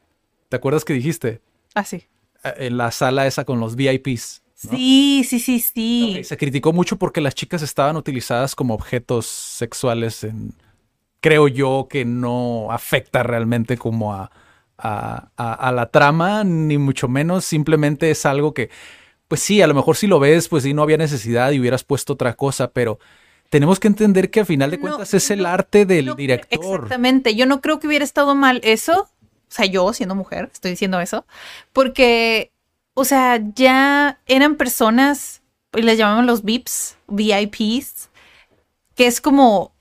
¿Te 0.49 0.57
acuerdas 0.57 0.85
que 0.85 0.93
dijiste? 0.93 1.41
Así. 1.75 2.09
Eh, 2.43 2.55
En 2.59 2.77
la 2.77 2.91
sala 2.91 3.27
esa 3.27 3.45
con 3.45 3.61
los 3.61 3.77
VIPs. 3.77 4.43
¿No? 4.65 4.73
Sí, 4.77 5.25
sí, 5.29 5.39
sí, 5.41 5.61
sí. 5.61 6.21
Se 6.25 6.37
criticó 6.37 6.73
mucho 6.73 6.97
porque 6.97 7.21
las 7.21 7.35
chicas 7.35 7.63
estaban 7.63 7.97
utilizadas 7.97 8.55
como 8.55 8.75
objetos 8.75 9.27
sexuales. 9.27 10.25
En, 10.25 10.55
creo 11.21 11.49
yo 11.49 11.87
que 11.91 12.05
no 12.05 12.71
afecta 12.73 13.23
realmente 13.23 13.77
como 13.77 14.15
a, 14.15 14.31
a- 14.79 15.31
a- 15.37 15.55
a 15.55 15.73
la 15.73 15.91
trama, 15.91 16.45
ni 16.45 16.79
mucho 16.79 17.09
menos. 17.09 17.45
Simplemente 17.45 18.11
es 18.11 18.27
algo 18.27 18.55
que, 18.55 18.71
pues 19.29 19.41
sí, 19.43 19.63
a 19.63 19.67
lo 19.67 19.75
mejor 19.75 19.97
si 19.97 20.07
lo 20.07 20.21
ves, 20.21 20.49
pues 20.49 20.65
sí, 20.65 20.75
no 20.75 20.83
había 20.83 20.97
necesidad 20.99 21.53
y 21.53 21.61
hubieras 21.61 21.85
puesto 21.85 22.15
otra 22.15 22.35
cosa, 22.35 22.73
pero 22.73 22.99
tenemos 23.51 23.81
que 23.81 23.89
entender 23.89 24.31
que 24.31 24.41
a 24.41 24.45
final 24.45 24.71
de 24.71 24.77
No, 24.79 24.83
cuentas 24.83 25.15
es 25.15 25.31
el 25.31 25.47
arte 25.47 25.87
del 25.87 26.07
No, 26.07 26.15
director. 26.15 26.61
Exactamente. 26.77 27.35
Yo 27.35 27.47
no 27.47 27.61
creo 27.61 27.81
que 27.81 27.87
hubiera 27.87 28.05
estado 28.05 28.35
mal 28.35 28.61
eso. 28.65 29.03
O 29.03 29.53
sea, 29.53 29.67
yo 29.67 29.93
siendo 29.93 30.15
mujer, 30.15 30.51
estoy 30.53 30.71
diciendo 30.73 31.01
eso. 31.01 31.27
Porque, 31.73 32.53
o 33.01 33.05
sea, 33.07 33.41
ya 33.55 34.21
eran 34.27 34.57
personas, 34.57 35.41
y 35.73 35.81
les 35.81 35.97
llamaban 35.97 36.27
los 36.27 36.45
VIPs, 36.45 36.99
VIPs, 37.09 38.11
que 38.95 39.07
es 39.07 39.23
como 39.23 39.73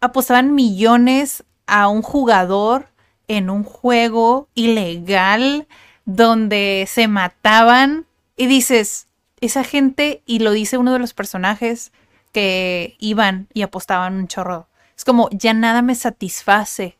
apostaban 0.00 0.56
millones 0.56 1.44
a 1.68 1.86
un 1.86 2.02
jugador 2.02 2.88
en 3.28 3.48
un 3.48 3.62
juego 3.62 4.48
ilegal 4.56 5.68
donde 6.04 6.88
se 6.88 7.06
mataban 7.06 8.06
y 8.36 8.46
dices, 8.46 9.06
esa 9.40 9.62
gente, 9.62 10.24
y 10.26 10.40
lo 10.40 10.50
dice 10.50 10.78
uno 10.78 10.92
de 10.92 10.98
los 10.98 11.14
personajes 11.14 11.92
que 12.32 12.96
iban 12.98 13.46
y 13.54 13.62
apostaban 13.62 14.14
un 14.14 14.26
chorro. 14.26 14.66
Es 14.96 15.04
como, 15.04 15.28
ya 15.30 15.54
nada 15.54 15.80
me 15.80 15.94
satisface. 15.94 16.98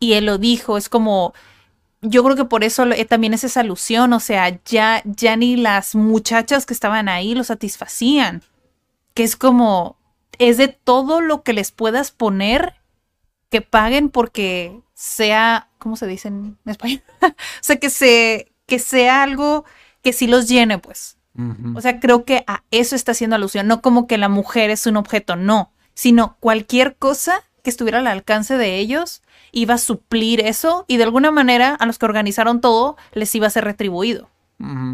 Y 0.00 0.14
él 0.14 0.26
lo 0.26 0.36
dijo, 0.36 0.76
es 0.76 0.88
como, 0.88 1.32
yo 2.02 2.22
creo 2.22 2.36
que 2.36 2.44
por 2.44 2.64
eso 2.64 2.84
eh, 2.84 3.04
también 3.04 3.34
es 3.34 3.44
esa 3.44 3.60
alusión, 3.60 4.12
o 4.12 4.20
sea, 4.20 4.60
ya, 4.64 5.02
ya 5.04 5.36
ni 5.36 5.56
las 5.56 5.94
muchachas 5.94 6.66
que 6.66 6.74
estaban 6.74 7.08
ahí 7.08 7.34
lo 7.34 7.44
satisfacían. 7.44 8.42
Que 9.14 9.24
es 9.24 9.36
como, 9.36 9.98
es 10.38 10.56
de 10.56 10.68
todo 10.68 11.20
lo 11.20 11.42
que 11.42 11.52
les 11.52 11.72
puedas 11.72 12.12
poner 12.12 12.74
que 13.50 13.62
paguen 13.62 14.10
porque 14.10 14.80
sea, 14.94 15.68
¿cómo 15.78 15.96
se 15.96 16.06
dice 16.06 16.28
en 16.28 16.58
español? 16.66 17.02
o 17.22 17.34
sea, 17.60 17.76
que, 17.76 17.90
se, 17.90 18.52
que 18.66 18.78
sea 18.78 19.22
algo 19.22 19.64
que 20.02 20.12
sí 20.12 20.26
los 20.26 20.48
llene, 20.48 20.78
pues. 20.78 21.16
O 21.76 21.80
sea, 21.80 22.00
creo 22.00 22.24
que 22.24 22.42
a 22.48 22.64
eso 22.72 22.96
está 22.96 23.12
haciendo 23.12 23.36
alusión, 23.36 23.68
no 23.68 23.80
como 23.80 24.08
que 24.08 24.18
la 24.18 24.28
mujer 24.28 24.70
es 24.70 24.88
un 24.88 24.96
objeto, 24.96 25.36
no, 25.36 25.72
sino 25.94 26.36
cualquier 26.40 26.96
cosa 26.96 27.44
que 27.62 27.70
estuviera 27.70 27.98
al 27.98 28.06
alcance 28.06 28.56
de 28.56 28.76
ellos 28.78 29.22
iba 29.52 29.74
a 29.74 29.78
suplir 29.78 30.40
eso 30.40 30.84
y 30.88 30.96
de 30.96 31.04
alguna 31.04 31.30
manera 31.30 31.74
a 31.74 31.86
los 31.86 31.98
que 31.98 32.06
organizaron 32.06 32.60
todo 32.60 32.96
les 33.12 33.34
iba 33.34 33.46
a 33.46 33.50
ser 33.50 33.64
retribuido. 33.64 34.28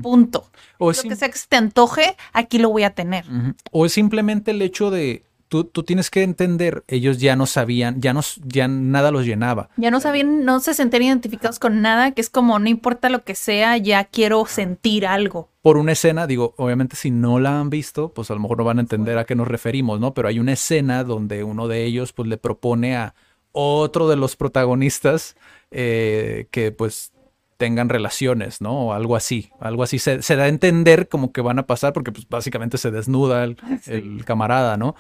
Punto. 0.03 0.51
O 0.79 0.93
Lo 0.93 1.03
que 1.03 1.17
sea 1.17 1.31
que 1.31 1.39
se 1.39 1.47
te 1.49 1.57
antoje, 1.57 2.17
aquí 2.33 2.59
lo 2.59 2.69
voy 2.69 2.83
a 2.83 2.91
tener. 2.91 3.25
O 3.71 3.87
es 3.87 3.93
simplemente 3.93 4.51
el 4.51 4.61
hecho 4.61 4.91
de 4.91 5.25
tú, 5.55 5.62
tú 5.62 5.84
tienes 5.84 6.11
que 6.11 6.24
entender, 6.24 6.82
ellos 6.88 7.18
ya 7.18 7.36
no 7.36 7.46
sabían, 7.46 8.00
ya 8.00 8.12
no, 8.12 8.22
ya 8.44 8.66
nada 8.66 9.12
los 9.12 9.24
llenaba. 9.24 9.68
Ya 9.76 9.92
no 9.92 10.00
sabían, 10.00 10.44
no 10.44 10.59
se 10.59 10.74
sentían 10.74 11.05
identificados 11.05 11.61
con 11.61 11.80
nada, 11.80 12.11
que 12.11 12.20
es 12.20 12.28
como 12.28 12.59
no 12.59 12.68
importa 12.68 13.09
lo 13.09 13.22
que 13.22 13.36
sea, 13.36 13.76
ya 13.76 14.02
quiero 14.02 14.46
sentir 14.46 15.07
algo. 15.07 15.48
Por 15.62 15.76
una 15.76 15.92
escena, 15.92 16.26
digo, 16.26 16.55
obviamente 16.57 16.96
si 16.96 17.12
no 17.12 17.38
la 17.38 17.61
han 17.61 17.70
visto, 17.70 18.12
pues 18.12 18.32
a 18.32 18.34
lo 18.34 18.40
mejor 18.40 18.59
no 18.59 18.64
van 18.64 18.78
a 18.78 18.80
entender 18.80 19.16
a 19.16 19.26
qué 19.26 19.36
nos 19.36 19.46
referimos, 19.46 20.00
¿no? 20.00 20.12
Pero 20.12 20.26
hay 20.26 20.40
una 20.40 20.55
escena 20.55 21.05
donde 21.05 21.44
uno 21.44 21.68
de 21.68 21.84
ellos 21.84 22.12
pues 22.12 22.28
le 22.28 22.36
propone 22.36 22.96
a 22.96 23.14
otro 23.52 24.09
de 24.09 24.16
los 24.16 24.34
protagonistas 24.34 25.36
eh, 25.70 26.48
que 26.50 26.72
pues 26.72 27.12
tengan 27.59 27.88
relaciones, 27.88 28.61
¿no? 28.61 28.86
O 28.86 28.92
algo 28.92 29.14
así, 29.14 29.52
algo 29.61 29.84
así. 29.84 30.00
Se, 30.00 30.20
se 30.20 30.34
da 30.34 30.44
a 30.44 30.48
entender 30.48 31.09
como 31.09 31.30
que 31.30 31.42
van 31.42 31.61
a 31.61 31.66
pasar 31.66 31.92
porque 31.92 32.11
pues 32.11 32.28
básicamente 32.28 32.76
se 32.76 32.90
desnuda 32.90 33.44
el, 33.44 33.57
el 33.86 34.24
camarada, 34.24 34.76
¿no? 34.76 34.96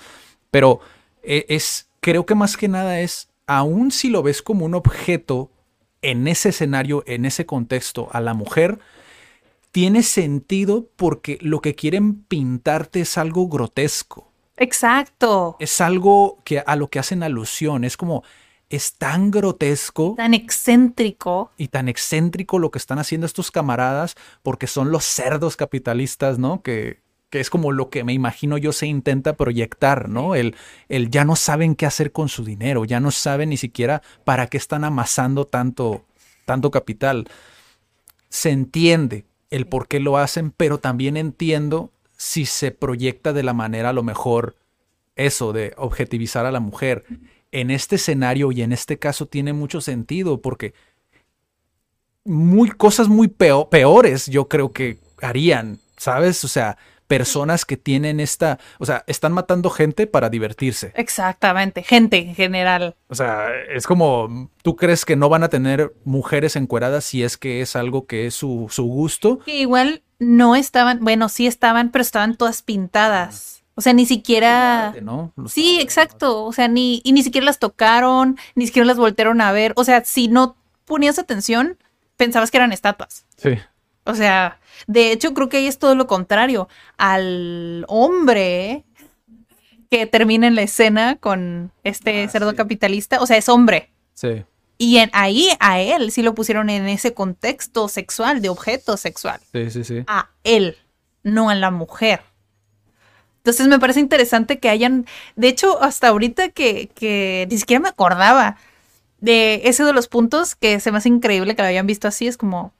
Pero 0.54 0.78
eh, 1.24 1.46
es, 1.48 1.88
creo 1.98 2.26
que 2.26 2.36
más 2.36 2.56
que 2.56 2.68
nada 2.68 3.00
es, 3.00 3.28
aun 3.48 3.90
si 3.90 4.08
lo 4.08 4.22
ves 4.22 4.40
como 4.40 4.64
un 4.64 4.76
objeto 4.76 5.50
en 6.00 6.28
ese 6.28 6.50
escenario, 6.50 7.02
en 7.08 7.24
ese 7.24 7.44
contexto, 7.44 8.06
a 8.12 8.20
la 8.20 8.34
mujer, 8.34 8.78
tiene 9.72 10.04
sentido 10.04 10.86
porque 10.94 11.38
lo 11.40 11.60
que 11.60 11.74
quieren 11.74 12.22
pintarte 12.22 13.00
es 13.00 13.18
algo 13.18 13.48
grotesco. 13.48 14.30
Exacto. 14.56 15.56
Es 15.58 15.80
algo 15.80 16.38
que 16.44 16.62
a 16.64 16.76
lo 16.76 16.86
que 16.86 17.00
hacen 17.00 17.24
alusión. 17.24 17.82
Es 17.82 17.96
como, 17.96 18.22
es 18.70 18.94
tan 18.94 19.32
grotesco 19.32 20.14
Tan 20.16 20.34
excéntrico. 20.34 21.50
y 21.56 21.66
tan 21.66 21.88
excéntrico 21.88 22.60
lo 22.60 22.70
que 22.70 22.78
están 22.78 23.00
haciendo 23.00 23.26
estos 23.26 23.50
camaradas 23.50 24.14
porque 24.44 24.68
son 24.68 24.92
los 24.92 25.04
cerdos 25.04 25.56
capitalistas, 25.56 26.38
¿no? 26.38 26.62
Que, 26.62 27.02
que 27.34 27.40
es 27.40 27.50
como 27.50 27.72
lo 27.72 27.90
que 27.90 28.04
me 28.04 28.12
imagino 28.12 28.58
yo 28.58 28.70
se 28.70 28.86
intenta 28.86 29.32
proyectar, 29.32 30.08
¿no? 30.08 30.36
El, 30.36 30.54
el 30.88 31.10
ya 31.10 31.24
no 31.24 31.34
saben 31.34 31.74
qué 31.74 31.84
hacer 31.84 32.12
con 32.12 32.28
su 32.28 32.44
dinero, 32.44 32.84
ya 32.84 33.00
no 33.00 33.10
saben 33.10 33.48
ni 33.48 33.56
siquiera 33.56 34.02
para 34.22 34.46
qué 34.46 34.56
están 34.56 34.84
amasando 34.84 35.44
tanto, 35.44 36.04
tanto 36.44 36.70
capital. 36.70 37.26
Se 38.28 38.50
entiende 38.50 39.24
el 39.50 39.66
por 39.66 39.88
qué 39.88 39.98
lo 39.98 40.16
hacen, 40.16 40.52
pero 40.52 40.78
también 40.78 41.16
entiendo 41.16 41.90
si 42.16 42.46
se 42.46 42.70
proyecta 42.70 43.32
de 43.32 43.42
la 43.42 43.52
manera 43.52 43.88
a 43.88 43.92
lo 43.92 44.04
mejor 44.04 44.54
eso 45.16 45.52
de 45.52 45.74
objetivizar 45.76 46.46
a 46.46 46.52
la 46.52 46.60
mujer. 46.60 47.04
En 47.50 47.72
este 47.72 47.96
escenario 47.96 48.52
y 48.52 48.62
en 48.62 48.72
este 48.72 49.00
caso 49.00 49.26
tiene 49.26 49.52
mucho 49.52 49.80
sentido 49.80 50.40
porque 50.40 50.72
muy 52.24 52.70
cosas 52.70 53.08
muy 53.08 53.26
peo- 53.26 53.68
peores, 53.68 54.26
yo 54.26 54.48
creo 54.48 54.70
que 54.70 54.98
harían, 55.20 55.80
¿sabes? 55.96 56.44
O 56.44 56.48
sea, 56.48 56.78
personas 57.06 57.64
que 57.64 57.76
tienen 57.76 58.20
esta, 58.20 58.58
o 58.78 58.86
sea, 58.86 59.04
están 59.06 59.32
matando 59.32 59.70
gente 59.70 60.06
para 60.06 60.30
divertirse. 60.30 60.92
Exactamente, 60.94 61.82
gente 61.82 62.18
en 62.18 62.34
general. 62.34 62.96
O 63.08 63.14
sea, 63.14 63.48
es 63.74 63.86
como, 63.86 64.50
¿tú 64.62 64.76
crees 64.76 65.04
que 65.04 65.16
no 65.16 65.28
van 65.28 65.44
a 65.44 65.48
tener 65.48 65.94
mujeres 66.04 66.56
encueradas 66.56 67.04
si 67.04 67.22
es 67.22 67.36
que 67.36 67.60
es 67.60 67.76
algo 67.76 68.06
que 68.06 68.26
es 68.26 68.34
su, 68.34 68.66
su 68.70 68.84
gusto? 68.84 69.38
Que 69.40 69.60
igual 69.60 70.02
no 70.18 70.56
estaban, 70.56 71.00
bueno, 71.00 71.28
sí 71.28 71.46
estaban, 71.46 71.90
pero 71.90 72.02
estaban 72.02 72.36
todas 72.36 72.62
pintadas. 72.62 73.64
O 73.76 73.80
sea, 73.80 73.92
ni 73.92 74.06
siquiera... 74.06 74.94
Sí, 75.48 75.80
exacto. 75.80 76.44
O 76.44 76.52
sea, 76.52 76.68
ni, 76.68 77.00
y 77.04 77.12
ni 77.12 77.22
siquiera 77.22 77.44
las 77.44 77.58
tocaron, 77.58 78.38
ni 78.54 78.66
siquiera 78.66 78.86
las 78.86 78.96
voltearon 78.96 79.40
a 79.40 79.50
ver. 79.50 79.72
O 79.76 79.82
sea, 79.82 80.04
si 80.04 80.28
no 80.28 80.56
ponías 80.84 81.18
atención, 81.18 81.76
pensabas 82.16 82.52
que 82.52 82.58
eran 82.58 82.72
estatuas. 82.72 83.26
Sí. 83.36 83.58
O 84.04 84.14
sea, 84.14 84.60
de 84.86 85.12
hecho, 85.12 85.32
creo 85.34 85.48
que 85.48 85.58
ahí 85.58 85.66
es 85.66 85.78
todo 85.78 85.94
lo 85.94 86.06
contrario. 86.06 86.68
Al 86.98 87.84
hombre 87.88 88.84
que 89.90 90.06
termina 90.06 90.46
en 90.46 90.54
la 90.54 90.62
escena 90.62 91.16
con 91.16 91.72
este 91.84 92.24
Ah, 92.24 92.28
cerdo 92.28 92.50
sí. 92.50 92.56
capitalista, 92.56 93.20
o 93.20 93.26
sea, 93.26 93.36
es 93.36 93.48
hombre. 93.48 93.90
Sí. 94.14 94.44
Y 94.76 94.98
en, 94.98 95.08
ahí 95.12 95.48
a 95.60 95.80
él 95.80 96.10
sí 96.10 96.22
lo 96.22 96.34
pusieron 96.34 96.68
en 96.68 96.88
ese 96.88 97.14
contexto 97.14 97.88
sexual, 97.88 98.42
de 98.42 98.48
objeto 98.48 98.96
sexual. 98.96 99.40
Sí, 99.52 99.70
sí, 99.70 99.84
sí. 99.84 100.04
A 100.06 100.30
él, 100.42 100.76
no 101.22 101.48
a 101.48 101.54
la 101.54 101.70
mujer. 101.70 102.22
Entonces 103.38 103.68
me 103.68 103.78
parece 103.78 104.00
interesante 104.00 104.58
que 104.58 104.68
hayan, 104.70 105.06
de 105.36 105.48
hecho, 105.48 105.82
hasta 105.82 106.08
ahorita 106.08 106.48
que, 106.48 106.88
que 106.94 107.46
ni 107.50 107.58
siquiera 107.58 107.80
me 107.80 107.88
acordaba 107.90 108.56
de 109.20 109.60
ese 109.64 109.84
de 109.84 109.92
los 109.92 110.08
puntos 110.08 110.54
que 110.56 110.80
se 110.80 110.90
me 110.90 110.98
hace 110.98 111.08
increíble 111.10 111.54
que 111.54 111.62
lo 111.62 111.68
hayan 111.68 111.86
visto 111.86 112.08
así, 112.08 112.26
es 112.26 112.36
como, 112.36 112.72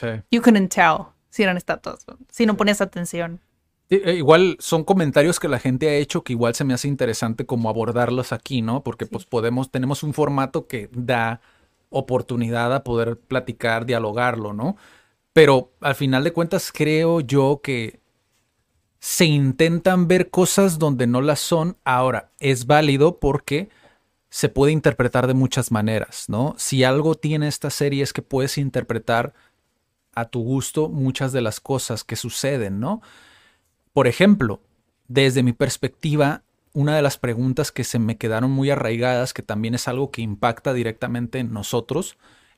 Sí. 0.00 0.06
you 0.30 0.40
couldn't 0.40 0.72
tell 0.72 1.08
si 1.28 1.42
eran 1.42 1.56
estatuas, 1.56 2.06
si 2.30 2.46
no 2.46 2.56
ponías 2.56 2.80
atención. 2.80 3.40
Sí, 3.90 4.00
eh, 4.04 4.14
Igual 4.14 4.56
son 4.60 4.84
comentarios 4.84 5.38
que 5.38 5.48
la 5.48 5.58
gente 5.58 5.88
ha 5.88 5.94
hecho 5.94 6.24
que 6.24 6.32
igual 6.32 6.54
se 6.54 6.64
me 6.64 6.74
hace 6.74 6.88
interesante 6.88 7.44
como 7.44 7.68
abordarlos 7.68 8.32
aquí, 8.32 8.62
¿no? 8.62 8.82
Porque 8.82 9.06
pues 9.06 9.26
podemos, 9.26 9.70
tenemos 9.70 10.02
un 10.02 10.14
formato 10.14 10.66
que 10.66 10.88
da 10.92 11.40
oportunidad 11.90 12.74
a 12.74 12.84
poder 12.84 13.18
platicar, 13.18 13.84
dialogarlo, 13.84 14.52
¿no? 14.52 14.76
Pero 15.32 15.72
al 15.80 15.94
final 15.94 16.24
de 16.24 16.32
cuentas 16.32 16.72
creo 16.72 17.20
yo 17.20 17.60
que 17.62 18.00
se 19.00 19.24
intentan 19.24 20.08
ver 20.08 20.30
cosas 20.30 20.78
donde 20.78 21.06
no 21.06 21.20
las 21.20 21.40
son. 21.40 21.76
Ahora, 21.84 22.30
es 22.38 22.66
válido 22.66 23.18
porque 23.18 23.70
se 24.28 24.48
puede 24.48 24.72
interpretar 24.72 25.26
de 25.26 25.34
muchas 25.34 25.72
maneras, 25.72 26.26
¿no? 26.28 26.54
Si 26.58 26.84
algo 26.84 27.16
tiene 27.16 27.48
esta 27.48 27.70
serie 27.70 28.02
es 28.02 28.12
que 28.12 28.22
puedes 28.22 28.58
interpretar 28.58 29.34
a 30.14 30.26
tu 30.26 30.42
gusto 30.42 30.88
muchas 30.88 31.32
de 31.32 31.40
las 31.40 31.60
cosas 31.60 32.04
que 32.04 32.16
suceden, 32.16 32.80
¿no? 32.80 33.00
Por 33.92 34.06
ejemplo, 34.06 34.60
desde 35.08 35.42
mi 35.42 35.52
perspectiva, 35.52 36.42
una 36.72 36.94
de 36.96 37.02
las 37.02 37.18
preguntas 37.18 37.72
que 37.72 37.84
se 37.84 37.98
me 37.98 38.16
quedaron 38.16 38.50
muy 38.50 38.70
arraigadas, 38.70 39.32
que 39.34 39.42
también 39.42 39.74
es 39.74 39.88
algo 39.88 40.10
que 40.10 40.22
impacta 40.22 40.72
directamente 40.72 41.38
en 41.38 41.52
nosotros, 41.52 42.16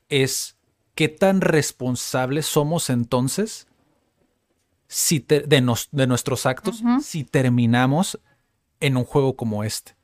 es 0.09 0.57
qué 0.94 1.09
tan 1.09 1.40
responsables 1.40 2.44
somos 2.46 2.90
entonces 2.90 3.66
si 4.88 5.20
te- 5.20 5.40
de, 5.40 5.61
nos- 5.61 5.88
de 5.92 6.07
nuestros 6.07 6.44
actos 6.46 6.82
si 7.03 7.24
terminamos 7.24 8.20
en 8.80 8.96
un 8.96 9.05
juego 9.05 9.36
como 9.36 9.64
este. 9.64 9.96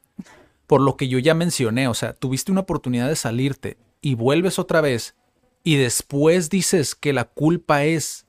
Por 0.67 0.81
lo 0.81 0.97
que 0.97 1.09
yo 1.09 1.19
ya 1.19 1.35
mencioné, 1.35 1.89
o 1.89 1.95
sea, 1.95 2.13
tuviste 2.15 2.53
una 2.53 2.63
oportunidad 2.63 3.09
de 3.09 3.17
salirte 3.17 3.77
y 4.01 4.15
vuelves 4.15 4.59
otra 4.59 4.81
vez 4.81 5.15
y 5.69 5.77
después 5.77 6.49
dices 6.49 6.95
que 6.95 7.13
la 7.13 7.25
culpa 7.25 7.85
es 7.85 8.25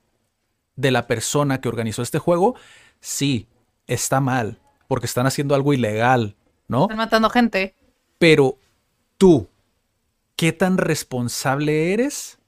de 0.76 0.90
la 0.90 1.06
persona 1.06 1.62
que 1.62 1.70
organizó 1.70 2.02
este 2.02 2.18
juego, 2.18 2.54
sí, 3.00 3.48
está 3.86 4.20
mal, 4.20 4.58
porque 4.88 5.06
están 5.06 5.26
haciendo 5.26 5.54
algo 5.54 5.72
ilegal, 5.72 6.36
¿no? 6.68 6.82
Están 6.82 6.98
matando 6.98 7.30
gente. 7.30 7.74
Pero 8.18 8.58
tú, 9.16 9.48
¿qué 10.36 10.52
tan 10.52 10.76
responsable 10.76 11.94
eres 11.94 12.38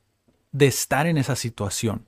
de 0.50 0.66
estar 0.66 1.06
en 1.06 1.16
esa 1.16 1.36
situación? 1.36 2.04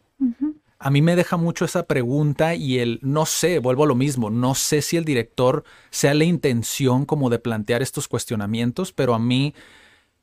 A 0.79 0.91
mí 0.91 1.01
me 1.01 1.17
deja 1.17 1.39
mucho 1.39 1.65
esa 1.65 1.87
pregunta 1.87 2.55
y 2.55 2.81
el 2.81 2.99
no 3.01 3.25
sé, 3.25 3.61
vuelvo 3.61 3.85
a 3.85 3.87
lo 3.87 3.95
mismo, 3.95 4.29
no 4.29 4.55
sé 4.55 4.83
si 4.83 4.99
el 4.99 5.07
director 5.07 5.65
sea 5.89 6.13
la 6.13 6.25
intención 6.25 7.07
como 7.07 7.31
de 7.31 7.39
plantear 7.39 7.81
estos 7.81 8.09
cuestionamientos, 8.09 8.93
pero 8.93 9.15
a 9.15 9.19
mí 9.19 9.55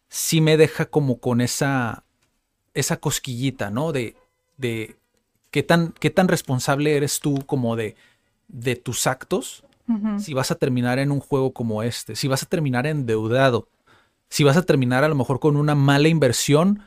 sí 0.09 0.41
me 0.41 0.57
deja 0.57 0.85
como 0.85 1.19
con 1.19 1.41
esa 1.41 2.03
esa 2.73 2.97
cosquillita, 2.97 3.69
¿no? 3.69 3.91
De, 3.91 4.15
de 4.57 4.95
qué 5.49 5.63
tan, 5.63 5.93
qué 5.99 6.09
tan 6.09 6.27
responsable 6.27 6.95
eres 6.95 7.19
tú 7.19 7.45
como 7.45 7.75
de, 7.75 7.95
de 8.47 8.75
tus 8.75 9.07
actos 9.07 9.63
si 10.19 10.33
vas 10.33 10.51
a 10.51 10.55
terminar 10.55 10.99
en 10.99 11.11
un 11.11 11.19
juego 11.19 11.51
como 11.51 11.83
este, 11.83 12.15
si 12.15 12.27
vas 12.27 12.43
a 12.43 12.45
terminar 12.45 12.87
endeudado, 12.87 13.67
si 14.29 14.43
vas 14.43 14.57
a 14.57 14.61
terminar 14.61 15.03
a 15.03 15.09
lo 15.09 15.15
mejor 15.15 15.39
con 15.39 15.57
una 15.57 15.75
mala 15.75 16.07
inversión 16.07 16.83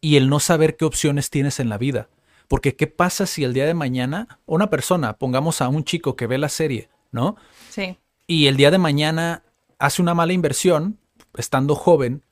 y 0.00 0.16
el 0.16 0.28
no 0.28 0.38
saber 0.40 0.76
qué 0.76 0.84
opciones 0.84 1.30
tienes 1.30 1.58
en 1.58 1.68
la 1.68 1.78
vida. 1.78 2.08
Porque 2.46 2.76
qué 2.76 2.86
pasa 2.86 3.26
si 3.26 3.42
el 3.42 3.54
día 3.54 3.66
de 3.66 3.74
mañana 3.74 4.38
una 4.46 4.70
persona, 4.70 5.14
pongamos 5.14 5.60
a 5.62 5.68
un 5.68 5.84
chico 5.84 6.14
que 6.14 6.26
ve 6.26 6.38
la 6.38 6.48
serie, 6.48 6.90
¿no? 7.10 7.36
Sí. 7.70 7.98
y 8.26 8.46
el 8.46 8.56
día 8.56 8.70
de 8.70 8.78
mañana 8.78 9.42
hace 9.78 10.00
una 10.02 10.14
mala 10.14 10.32
inversión, 10.32 10.98
estando 11.36 11.74
joven, 11.74 12.22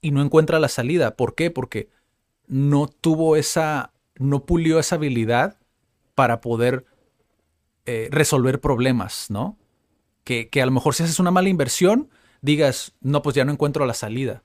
y 0.00 0.10
no 0.10 0.22
encuentra 0.22 0.58
la 0.58 0.68
salida. 0.68 1.14
¿Por 1.16 1.34
qué? 1.34 1.50
Porque 1.50 1.88
no 2.50 2.88
tuvo 2.88 3.36
esa, 3.36 3.92
no 4.16 4.44
pulió 4.44 4.80
esa 4.80 4.96
habilidad 4.96 5.56
para 6.16 6.40
poder 6.40 6.84
eh, 7.86 8.08
resolver 8.10 8.60
problemas, 8.60 9.30
¿no? 9.30 9.56
Que, 10.24 10.48
que 10.48 10.60
a 10.60 10.66
lo 10.66 10.72
mejor 10.72 10.94
si 10.94 11.04
haces 11.04 11.20
una 11.20 11.30
mala 11.30 11.48
inversión, 11.48 12.10
digas, 12.42 12.92
no, 13.00 13.22
pues 13.22 13.36
ya 13.36 13.44
no 13.44 13.52
encuentro 13.52 13.86
la 13.86 13.94
salida. 13.94 14.42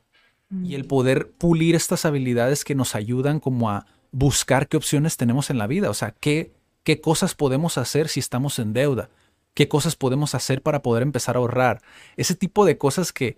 Y 0.64 0.76
el 0.76 0.86
poder 0.86 1.32
pulir 1.32 1.74
estas 1.74 2.06
habilidades 2.06 2.64
que 2.64 2.76
nos 2.76 2.94
ayudan 2.94 3.40
como 3.40 3.72
a 3.72 3.88
buscar 4.12 4.68
qué 4.68 4.78
opciones 4.78 5.18
tenemos 5.18 5.50
en 5.50 5.58
la 5.58 5.66
vida, 5.66 5.90
o 5.90 5.94
sea, 5.96 6.12
qué, 6.12 6.54
qué 6.84 7.02
cosas 7.02 7.34
podemos 7.34 7.80
hacer 7.80 8.08
si 8.08 8.20
estamos 8.20 8.60
en 8.60 8.72
deuda, 8.72 9.10
qué 9.56 9.68
cosas 9.68 9.96
podemos 9.96 10.36
hacer 10.36 10.62
para 10.62 10.84
poder 10.84 11.02
empezar 11.02 11.36
a 11.36 11.40
ahorrar, 11.40 11.82
ese 12.16 12.36
tipo 12.36 12.64
de 12.64 12.78
cosas 12.78 13.12
que, 13.12 13.38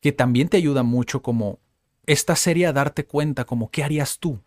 que 0.00 0.12
también 0.12 0.48
te 0.48 0.56
ayuda 0.56 0.84
mucho 0.84 1.20
como 1.20 1.58
esta 2.12 2.36
serie 2.36 2.66
a 2.66 2.72
darte 2.72 3.04
cuenta 3.06 3.44
como 3.44 3.70
qué 3.70 3.84
harías 3.84 4.18
tú 4.18 4.40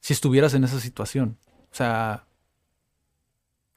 si 0.00 0.12
estuvieras 0.12 0.54
en 0.54 0.64
esa 0.64 0.80
situación. 0.80 1.38
O 1.70 1.74
sea, 1.74 2.24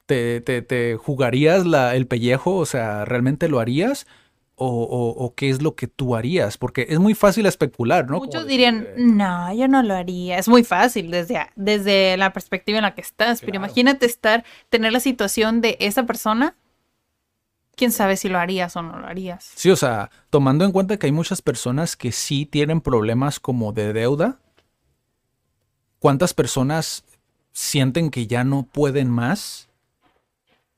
¿te, 0.06 0.40
te, 0.40 0.62
te 0.62 0.96
jugarías 0.96 1.66
la, 1.66 1.94
el 1.96 2.06
pellejo? 2.06 2.56
O 2.56 2.66
sea, 2.66 3.04
¿realmente 3.04 3.48
lo 3.48 3.60
harías? 3.60 4.06
O, 4.54 4.66
o- 4.68 5.24
o 5.24 5.34
qué 5.34 5.48
es 5.50 5.62
lo 5.62 5.74
que 5.74 5.86
tú 5.88 6.14
harías? 6.14 6.58
Porque 6.58 6.86
es 6.88 6.98
muy 6.98 7.14
fácil 7.14 7.46
especular, 7.46 8.08
¿no? 8.08 8.18
Muchos 8.18 8.46
dirían, 8.46 8.86
eh, 8.86 8.94
no, 8.98 9.52
yo 9.54 9.66
no 9.66 9.82
lo 9.82 9.94
haría. 9.94 10.38
Es 10.38 10.46
muy 10.48 10.62
fácil 10.62 11.10
desde, 11.10 11.40
desde 11.56 12.16
la 12.16 12.32
perspectiva 12.32 12.78
en 12.78 12.82
la 12.82 12.94
que 12.94 13.00
estás, 13.00 13.40
pero 13.40 13.56
imagínate 13.56 14.06
estar, 14.06 14.44
tener 14.68 14.92
la 14.92 15.00
situación 15.00 15.60
de 15.62 15.76
esa 15.80 16.04
persona. 16.04 16.54
¿Quién 17.74 17.90
sabe 17.90 18.16
si 18.16 18.28
lo 18.28 18.38
harías 18.38 18.76
o 18.76 18.82
no 18.82 18.98
lo 18.98 19.06
harías? 19.06 19.50
Sí, 19.54 19.70
o 19.70 19.76
sea, 19.76 20.10
tomando 20.30 20.64
en 20.64 20.72
cuenta 20.72 20.98
que 20.98 21.06
hay 21.06 21.12
muchas 21.12 21.40
personas 21.40 21.96
que 21.96 22.12
sí 22.12 22.46
tienen 22.46 22.80
problemas 22.80 23.40
como 23.40 23.72
de 23.72 23.92
deuda, 23.92 24.38
¿cuántas 25.98 26.34
personas 26.34 27.04
sienten 27.52 28.10
que 28.10 28.26
ya 28.26 28.44
no 28.44 28.64
pueden 28.64 29.10
más 29.10 29.68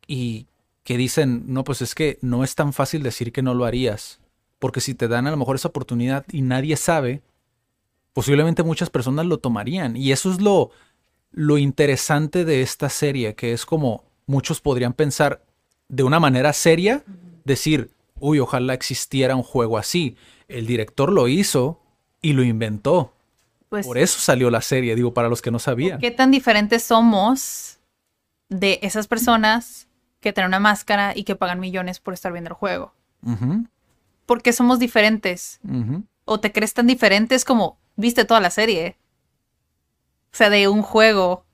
y 0.07 0.47
que 0.85 0.97
dicen, 0.97 1.45
no, 1.47 1.65
pues 1.65 1.83
es 1.83 1.95
que 1.95 2.19
no 2.21 2.45
es 2.45 2.55
tan 2.55 2.73
fácil 2.73 3.03
decir 3.03 3.33
que 3.33 3.43
no 3.43 3.55
lo 3.55 3.65
harías? 3.65 4.21
Porque 4.59 4.81
si 4.81 4.95
te 4.95 5.09
dan 5.09 5.27
a 5.27 5.31
lo 5.31 5.37
mejor 5.37 5.57
esa 5.57 5.69
oportunidad 5.69 6.25
y 6.31 6.43
nadie 6.43 6.77
sabe, 6.77 7.23
posiblemente 8.13 8.63
muchas 8.63 8.89
personas 8.89 9.27
lo 9.27 9.39
tomarían. 9.39 9.97
Y 9.97 10.13
eso 10.13 10.31
es 10.31 10.41
lo, 10.41 10.71
lo 11.33 11.59
interesante 11.59 12.45
de 12.45 12.63
esta 12.63 12.89
serie, 12.89 13.35
que 13.35 13.53
es 13.53 13.67
como 13.67 14.05
muchos 14.27 14.61
podrían 14.61 14.93
pensar 14.93 15.43
de 15.95 16.03
una 16.03 16.19
manera 16.19 16.53
seria, 16.53 17.05
decir, 17.45 17.91
uy, 18.19 18.41
ojalá 18.41 18.75
existiera 18.75 19.37
un 19.37 19.45
juego 19.45 19.79
así. 19.79 20.17
El 20.49 20.67
director 20.67 21.13
lo 21.13 21.29
hizo 21.29 21.81
y 22.21 22.33
lo 22.33 22.43
inventó. 22.43 23.15
Pues, 23.69 23.87
Por 23.87 23.99
eso 23.99 24.19
salió 24.19 24.51
la 24.51 24.61
serie, 24.61 24.97
digo, 24.97 25.15
para 25.15 25.29
los 25.29 25.41
que 25.41 25.53
no 25.53 25.61
sabían. 25.61 26.01
¿qué 26.01 26.11
tan 26.11 26.33
diferentes 26.33 26.83
somos 26.83 27.79
de 28.49 28.81
esas 28.83 29.07
personas 29.07 29.87
que 30.21 30.33
tienen 30.33 30.49
una 30.49 30.59
máscara 30.59 31.13
y 31.15 31.23
que 31.23 31.37
pagan 31.37 31.61
millones 31.61 32.01
por 32.01 32.13
estar 32.13 32.33
viendo 32.33 32.49
el 32.49 32.55
juego? 32.55 32.93
Ujú, 33.23 33.67
¿Por 34.27 34.43
qué 34.43 34.53
somos 34.53 34.79
diferentes? 34.81 35.61
¿O 36.25 36.41
te 36.41 36.51
crees 36.51 36.75
tan 36.75 36.87
diferentes 36.89 37.45
como 37.45 37.79
viste 37.95 38.25
toda 38.25 38.41
la 38.41 38.51
serie? 38.51 38.97
O 40.33 40.37
sea, 40.37 40.51
de 40.51 40.67
un 40.67 40.83
juego. 40.83 41.45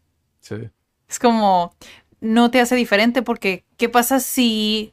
Sí. 0.40 0.70
Es 1.08 1.18
como, 1.18 1.74
no 2.20 2.50
te 2.50 2.60
hace 2.60 2.76
diferente 2.76 3.22
porque, 3.22 3.64
¿qué 3.76 3.88
pasa 3.88 4.20
si 4.20 4.92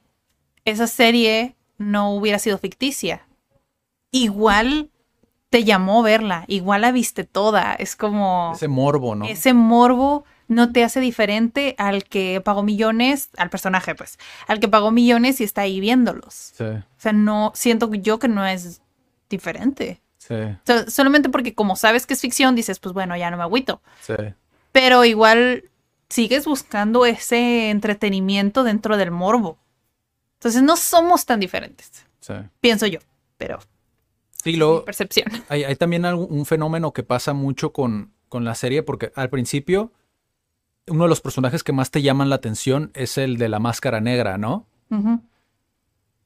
esa 0.66 0.88
serie 0.88 1.56
no 1.78 2.14
hubiera 2.14 2.40
sido 2.40 2.58
ficticia? 2.58 3.28
Igual 4.12 4.90
te 5.50 5.64
llamó 5.64 6.02
verla, 6.04 6.44
igual 6.48 6.82
la 6.82 6.92
viste 6.92 7.24
toda, 7.24 7.74
es 7.74 7.96
como... 7.96 8.52
Ese 8.54 8.68
morbo, 8.68 9.16
¿no? 9.16 9.26
Ese 9.26 9.54
morbo 9.54 10.26
no 10.48 10.72
te 10.72 10.84
hace 10.84 11.00
diferente 11.00 11.76
al 11.78 12.04
que 12.06 12.42
pagó 12.42 12.64
millones, 12.64 13.30
al 13.38 13.50
personaje, 13.50 13.96
pues, 13.96 14.18
al 14.48 14.60
que 14.60 14.68
pagó 14.68 14.92
millones 14.92 15.40
y 15.42 15.44
está 15.44 15.62
ahí 15.62 15.80
viéndolos. 15.80 16.34
Sí, 16.58 16.64
O 16.64 16.84
sea, 16.98 17.14
no, 17.14 17.52
siento 17.56 17.94
yo 17.94 18.20
que 18.20 18.28
no 18.28 18.46
es 18.46 18.82
diferente. 19.30 20.02
sí, 20.18 20.34
O 20.36 20.60
sea, 20.66 20.90
solamente 20.90 21.30
porque 21.30 21.54
como 21.54 21.76
sabes 21.76 22.06
que 22.06 22.14
es 22.14 22.22
ficción, 22.22 22.56
dices, 22.56 22.80
pues 22.80 22.94
bueno, 22.94 23.16
ya 23.18 23.30
no 23.32 23.38
me 23.38 23.44
agüito. 23.44 23.82
sí. 24.02 24.14
Pero 24.74 25.06
igual 25.06 25.64
sigues 26.10 26.46
buscando 26.46 27.06
ese 27.06 27.70
entretenimiento 27.70 28.64
dentro 28.64 28.98
del 28.98 29.12
morbo. 29.12 29.58
Entonces 30.36 30.62
no 30.62 30.78
somos 30.78 31.26
tan 31.26 31.40
diferentes, 31.40 32.06
sí. 32.20 32.34
pienso 32.60 32.86
yo, 32.86 33.00
pero 33.38 33.60
Sí, 34.44 34.56
luego 34.56 34.86
percepción. 34.86 35.28
hay, 35.50 35.64
hay 35.64 35.76
también 35.76 36.06
un 36.06 36.46
fenómeno 36.46 36.94
que 36.94 37.04
pasa 37.04 37.34
mucho 37.34 37.74
con, 37.74 38.14
con 38.30 38.46
la 38.46 38.56
serie, 38.56 38.84
porque 38.84 39.12
al 39.16 39.30
principio 39.30 39.92
uno 40.88 41.04
de 41.04 41.10
los 41.10 41.22
personajes 41.22 41.64
que 41.64 41.74
más 41.74 41.92
te 41.92 42.02
llaman 42.02 42.30
la 42.30 42.36
atención 42.36 42.92
es 42.94 43.18
el 43.18 43.38
de 43.38 43.50
la 43.50 43.60
máscara 43.60 44.00
negra, 44.00 44.38
¿no? 44.38 44.66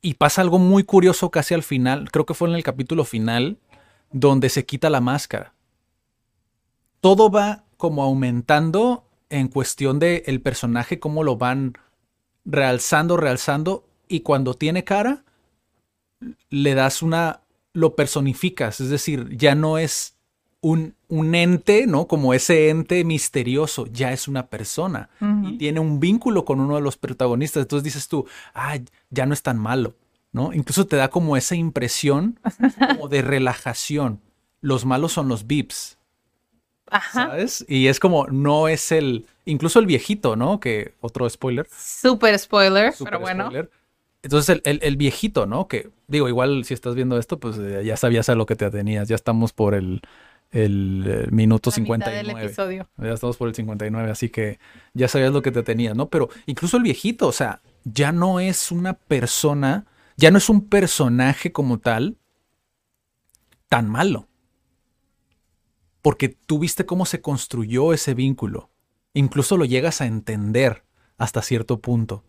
Y 0.03 0.13
pasa 0.15 0.41
algo 0.41 0.59
muy 0.59 0.83
curioso 0.83 1.31
casi 1.31 1.53
al 1.55 1.63
final, 1.63 2.11
creo 2.11 2.25
que 2.25 2.35
fue 2.35 2.47
en 2.47 2.55
el 2.55 2.63
capítulo 2.63 3.05
final, 3.05 3.57
donde 4.11 4.49
se 4.49 4.65
quita 4.65 4.89
la 4.89 5.01
máscara. 5.01 5.55
Todo 6.99 7.31
va 7.31 7.63
como 7.77 8.03
aumentando 8.03 9.07
en 9.31 9.47
cuestión 9.47 9.97
de 9.99 10.23
el 10.27 10.41
personaje, 10.41 10.99
cómo 10.99 11.23
lo 11.23 11.37
van 11.37 11.73
realzando, 12.45 13.17
realzando, 13.17 13.85
y 14.07 14.21
cuando 14.21 14.53
tiene 14.53 14.83
cara, 14.83 15.23
le 16.49 16.75
das 16.75 17.01
una, 17.01 17.41
lo 17.73 17.95
personificas, 17.95 18.79
es 18.81 18.89
decir, 18.89 19.35
ya 19.37 19.55
no 19.55 19.77
es 19.77 20.15
un, 20.59 20.95
un 21.07 21.33
ente, 21.33 21.87
¿no? 21.87 22.07
Como 22.07 22.33
ese 22.33 22.69
ente 22.69 23.03
misterioso, 23.03 23.87
ya 23.87 24.13
es 24.13 24.27
una 24.27 24.47
persona 24.47 25.09
y 25.43 25.57
tiene 25.57 25.79
un 25.79 25.99
vínculo 25.99 26.45
con 26.45 26.59
uno 26.59 26.75
de 26.75 26.81
los 26.81 26.97
protagonistas. 26.97 27.63
Entonces 27.63 27.83
dices 27.83 28.07
tú, 28.07 28.27
ah, 28.53 28.77
ya 29.09 29.25
no 29.25 29.33
es 29.33 29.41
tan 29.41 29.57
malo, 29.57 29.95
¿no? 30.31 30.53
Incluso 30.53 30.85
te 30.85 30.97
da 30.97 31.09
como 31.09 31.35
esa 31.35 31.55
impresión 31.55 32.39
como 32.95 33.07
de 33.07 33.23
relajación. 33.23 34.21
Los 34.61 34.85
malos 34.85 35.13
son 35.13 35.27
los 35.27 35.47
Vips, 35.47 35.97
Ajá. 36.91 37.27
¿sabes? 37.27 37.65
Y 37.67 37.87
es 37.87 37.99
como, 37.99 38.27
no 38.27 38.67
es 38.67 38.91
el, 38.91 39.25
incluso 39.45 39.79
el 39.79 39.85
viejito, 39.87 40.35
¿no? 40.35 40.59
Que 40.59 40.93
otro 41.01 41.27
spoiler. 41.29 41.67
Super 41.75 42.37
spoiler, 42.37 42.93
super 42.93 43.13
pero 43.13 43.21
bueno. 43.21 43.49
Entonces 44.23 44.49
el, 44.49 44.61
el- 44.65 44.79
el 44.83 44.97
viejito, 44.97 45.47
¿no? 45.47 45.67
Que 45.67 45.89
digo, 46.07 46.27
igual 46.29 46.63
si 46.65 46.75
estás 46.75 46.93
viendo 46.93 47.17
esto, 47.17 47.39
pues 47.39 47.57
eh, 47.57 47.81
ya 47.83 47.97
sabías 47.97 48.29
a 48.29 48.35
lo 48.35 48.45
que 48.45 48.55
te 48.55 48.65
atenías. 48.65 49.07
Ya 49.07 49.15
estamos 49.15 49.51
por 49.51 49.73
el, 49.73 50.01
el, 50.51 51.03
eh, 51.07 51.27
minuto 51.31 51.71
La 51.75 51.81
mitad 51.81 52.11
del 52.11 52.27
59. 52.27 52.45
episodio. 52.45 52.89
Ya 52.97 53.13
estamos 53.13 53.37
por 53.37 53.47
el 53.47 53.55
59, 53.55 54.11
así 54.11 54.29
que 54.29 54.59
ya 54.93 55.07
sabías 55.07 55.31
lo 55.33 55.41
que 55.41 55.51
te 55.51 55.63
tenías, 55.63 55.95
¿no? 55.95 56.09
Pero 56.09 56.29
incluso 56.45 56.77
el 56.77 56.83
viejito, 56.83 57.27
o 57.27 57.31
sea, 57.31 57.61
ya 57.83 58.11
no 58.11 58.39
es 58.39 58.71
una 58.71 58.93
persona, 58.93 59.85
ya 60.17 60.29
no 60.29 60.37
es 60.37 60.49
un 60.49 60.67
personaje 60.69 61.51
como 61.51 61.79
tal 61.79 62.17
tan 63.69 63.89
malo. 63.89 64.27
Porque 66.01 66.29
tú 66.29 66.59
viste 66.59 66.85
cómo 66.85 67.05
se 67.05 67.21
construyó 67.21 67.93
ese 67.93 68.13
vínculo. 68.13 68.69
Incluso 69.13 69.57
lo 69.57 69.65
llegas 69.65 70.01
a 70.01 70.05
entender 70.05 70.83
hasta 71.17 71.41
cierto 71.41 71.79
punto, 71.79 72.23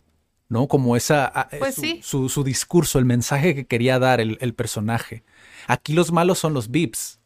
¿no? 0.49 0.67
Como 0.67 0.95
esa... 0.95 1.25
a- 1.25 1.47
eh, 1.51 1.57
Pues 1.59 1.75
su, 1.75 1.81
sí. 1.81 1.99
su- 2.03 2.29
su 2.29 2.43
discurso, 2.43 2.99
el 2.99 3.05
mensaje 3.05 3.55
que 3.55 3.65
quería 3.65 3.97
dar 3.99 4.19
el, 4.21 4.37
el 4.41 4.53
personaje. 4.53 5.23
Aquí 5.67 5.93
los 5.93 6.11
malos 6.11 6.39
son 6.39 6.53
los 6.53 6.69
Vips, 6.69 7.19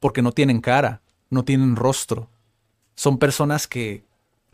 porque 0.00 0.22
no 0.22 0.32
tienen 0.32 0.60
cara, 0.60 1.02
no 1.30 1.44
tienen 1.44 1.76
rostro. 1.76 2.30
Son 2.94 3.18
personas 3.18 3.66
que... 3.66 4.04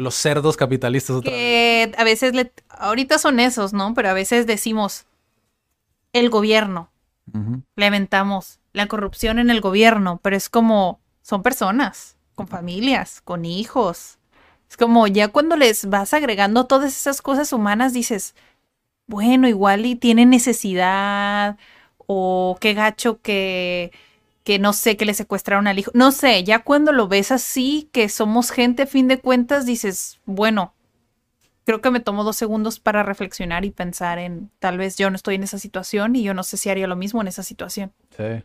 Los 0.00 0.14
cerdos 0.14 0.56
capitalistas 0.56 1.16
otra 1.16 1.32
vez. 1.32 1.92
A 1.98 2.04
veces, 2.04 2.32
le, 2.32 2.52
ahorita 2.68 3.18
son 3.18 3.40
esos, 3.40 3.72
¿no? 3.72 3.94
Pero 3.94 4.10
a 4.10 4.12
veces 4.12 4.46
decimos, 4.46 5.06
el 6.12 6.30
gobierno, 6.30 6.92
lamentamos 7.74 8.60
la 8.72 8.86
corrupción 8.86 9.40
en 9.40 9.50
el 9.50 9.60
gobierno, 9.60 10.20
pero 10.22 10.36
es 10.36 10.48
como, 10.48 11.00
son 11.28 11.42
personas, 11.42 12.16
con 12.34 12.48
familias, 12.48 13.20
con 13.20 13.44
hijos. 13.44 14.16
Es 14.70 14.78
como 14.78 15.06
ya 15.06 15.28
cuando 15.28 15.56
les 15.56 15.90
vas 15.90 16.14
agregando 16.14 16.64
todas 16.64 16.96
esas 16.96 17.20
cosas 17.20 17.52
humanas, 17.52 17.92
dices, 17.92 18.34
bueno, 19.06 19.46
igual 19.46 19.84
y 19.84 19.94
tiene 19.94 20.24
necesidad, 20.24 21.58
o 22.06 22.56
qué 22.62 22.72
gacho 22.72 23.20
que, 23.20 23.92
que 24.42 24.58
no 24.58 24.72
sé, 24.72 24.96
que 24.96 25.04
le 25.04 25.12
secuestraron 25.12 25.66
al 25.66 25.78
hijo. 25.78 25.90
No 25.92 26.12
sé, 26.12 26.44
ya 26.44 26.60
cuando 26.60 26.92
lo 26.92 27.08
ves 27.08 27.30
así, 27.30 27.90
que 27.92 28.08
somos 28.08 28.50
gente 28.50 28.84
a 28.84 28.86
fin 28.86 29.06
de 29.06 29.18
cuentas, 29.18 29.66
dices, 29.66 30.20
bueno, 30.24 30.72
creo 31.64 31.82
que 31.82 31.90
me 31.90 32.00
tomo 32.00 32.24
dos 32.24 32.36
segundos 32.36 32.80
para 32.80 33.02
reflexionar 33.02 33.66
y 33.66 33.70
pensar 33.70 34.18
en, 34.18 34.50
tal 34.60 34.78
vez 34.78 34.96
yo 34.96 35.10
no 35.10 35.16
estoy 35.16 35.34
en 35.34 35.42
esa 35.42 35.58
situación 35.58 36.16
y 36.16 36.22
yo 36.22 36.32
no 36.32 36.42
sé 36.42 36.56
si 36.56 36.70
haría 36.70 36.86
lo 36.86 36.96
mismo 36.96 37.20
en 37.20 37.28
esa 37.28 37.42
situación. 37.42 37.92
Sí. 38.16 38.44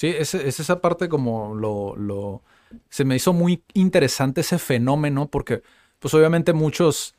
Sí, 0.00 0.06
es, 0.06 0.32
es 0.32 0.58
esa 0.60 0.80
parte 0.80 1.10
como 1.10 1.54
lo, 1.54 1.94
lo... 1.94 2.42
Se 2.88 3.04
me 3.04 3.16
hizo 3.16 3.34
muy 3.34 3.62
interesante 3.74 4.40
ese 4.40 4.58
fenómeno 4.58 5.28
porque, 5.28 5.62
pues 5.98 6.14
obviamente 6.14 6.54
muchos 6.54 7.16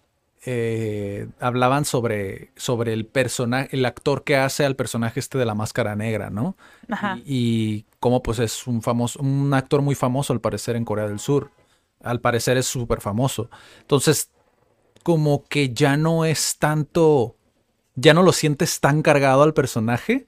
eh, 0.47 1.27
hablaban 1.39 1.85
sobre, 1.85 2.49
sobre 2.55 2.93
el 2.93 3.05
personaje, 3.05 3.69
el 3.73 3.85
actor 3.85 4.23
que 4.23 4.35
hace 4.35 4.65
al 4.65 4.75
personaje 4.75 5.19
este 5.19 5.37
de 5.37 5.45
la 5.45 5.53
máscara 5.53 5.95
negra, 5.95 6.31
¿no? 6.31 6.57
Ajá. 6.89 7.19
Y, 7.23 7.23
y 7.23 7.85
cómo 7.99 8.23
pues 8.23 8.39
es 8.39 8.65
un 8.65 8.81
famoso, 8.81 9.19
un 9.19 9.53
actor 9.53 9.83
muy 9.83 9.93
famoso 9.93 10.33
al 10.33 10.41
parecer 10.41 10.75
en 10.75 10.83
Corea 10.83 11.07
del 11.07 11.19
Sur. 11.19 11.51
Al 12.01 12.19
parecer 12.19 12.57
es 12.57 12.65
súper 12.65 12.99
famoso. 12.99 13.51
Entonces, 13.81 14.31
como 15.03 15.43
que 15.43 15.71
ya 15.71 15.97
no 15.97 16.25
es 16.25 16.57
tanto, 16.57 17.35
ya 17.93 18.15
no 18.15 18.23
lo 18.23 18.31
sientes 18.31 18.79
tan 18.79 19.03
cargado 19.03 19.43
al 19.43 19.53
personaje, 19.53 20.25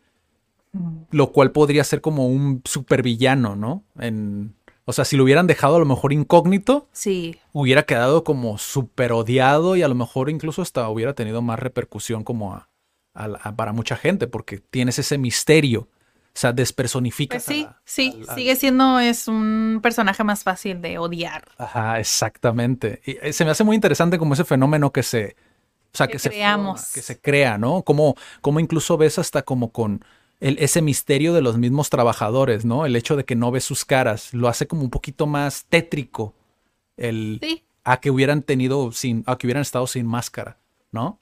lo 1.11 1.31
cual 1.31 1.51
podría 1.51 1.83
ser 1.83 2.01
como 2.01 2.27
un 2.27 2.61
supervillano, 2.65 3.55
¿no? 3.55 3.83
En, 3.99 4.55
o 4.85 4.93
sea, 4.93 5.05
si 5.05 5.15
lo 5.15 5.23
hubieran 5.23 5.47
dejado 5.47 5.75
a 5.75 5.79
lo 5.79 5.85
mejor 5.85 6.11
incógnito, 6.13 6.87
Sí, 6.91 7.37
hubiera 7.51 7.83
quedado 7.83 8.23
como 8.23 8.57
súper 8.57 9.11
odiado 9.13 9.75
y 9.75 9.83
a 9.83 9.87
lo 9.87 9.95
mejor 9.95 10.29
incluso 10.29 10.61
hasta 10.61 10.89
hubiera 10.89 11.13
tenido 11.13 11.41
más 11.41 11.59
repercusión 11.59 12.23
como 12.23 12.53
a- 12.55 12.69
a 13.15 13.55
para 13.55 13.73
mucha 13.73 13.95
gente, 13.95 14.25
porque 14.27 14.57
tienes 14.57 14.97
ese 14.99 15.17
misterio. 15.19 15.81
O 16.35 16.39
sea, 16.39 16.51
despersonificas. 16.51 17.43
pues 17.45 17.57
sí, 17.57 17.63
la- 17.63 17.77
sí, 17.85 18.23
sigue 18.33 18.55
siendo, 18.55 18.99
es 18.99 19.27
un 19.27 19.79
personaje 19.83 20.23
más 20.23 20.43
fácil 20.43 20.81
de 20.81 20.97
odiar. 20.97 21.43
Ajá, 21.59 21.99
exactamente. 21.99 23.01
Y 23.05 23.17
eh, 23.21 23.33
se 23.33 23.45
me 23.45 23.51
hace 23.51 23.63
muy 23.63 23.75
interesante 23.75 24.17
como 24.17 24.33
ese 24.33 24.43
fenómeno 24.43 24.91
que 24.91 25.03
se, 25.03 25.35
o 25.93 25.95
sea, 25.97 26.07
Que 26.07 26.13
que, 26.13 26.19
se 26.19 26.29
creamos. 26.31 26.81
forma, 26.81 26.93
que 26.95 27.01
se 27.03 27.19
crea, 27.21 27.59
¿no? 27.59 27.83
Como, 27.83 28.15
como 28.41 28.59
incluso 28.59 28.97
ves 28.97 29.19
hasta 29.19 29.43
como 29.43 29.71
con 29.71 30.03
el- 30.43 30.57
ese 30.59 30.81
misterio 30.81 31.33
de 31.33 31.41
los 31.41 31.57
mismos 31.57 31.89
trabajadores, 31.89 32.65
¿no? 32.65 32.85
El 32.85 32.95
hecho 32.95 33.15
de 33.15 33.23
que 33.25 33.35
no 33.35 33.49
ves 33.51 33.63
sus 33.63 33.85
caras, 33.85 34.33
lo 34.33 34.47
hace 34.47 34.67
como 34.67 34.81
un 34.83 34.89
poquito 34.89 35.25
más 35.25 35.65
tétrico 35.69 36.33
el, 36.97 37.39
Sí. 37.41 37.63
a 37.83 37.99
que 37.99 38.11
hubieran 38.11 38.43
tenido 38.43 38.91
sin, 38.91 39.23
a 39.25 39.37
que 39.37 39.47
hubieran 39.47 39.61
estado 39.61 39.87
sin 39.87 40.05
máscara, 40.05 40.57
¿no? 40.91 41.19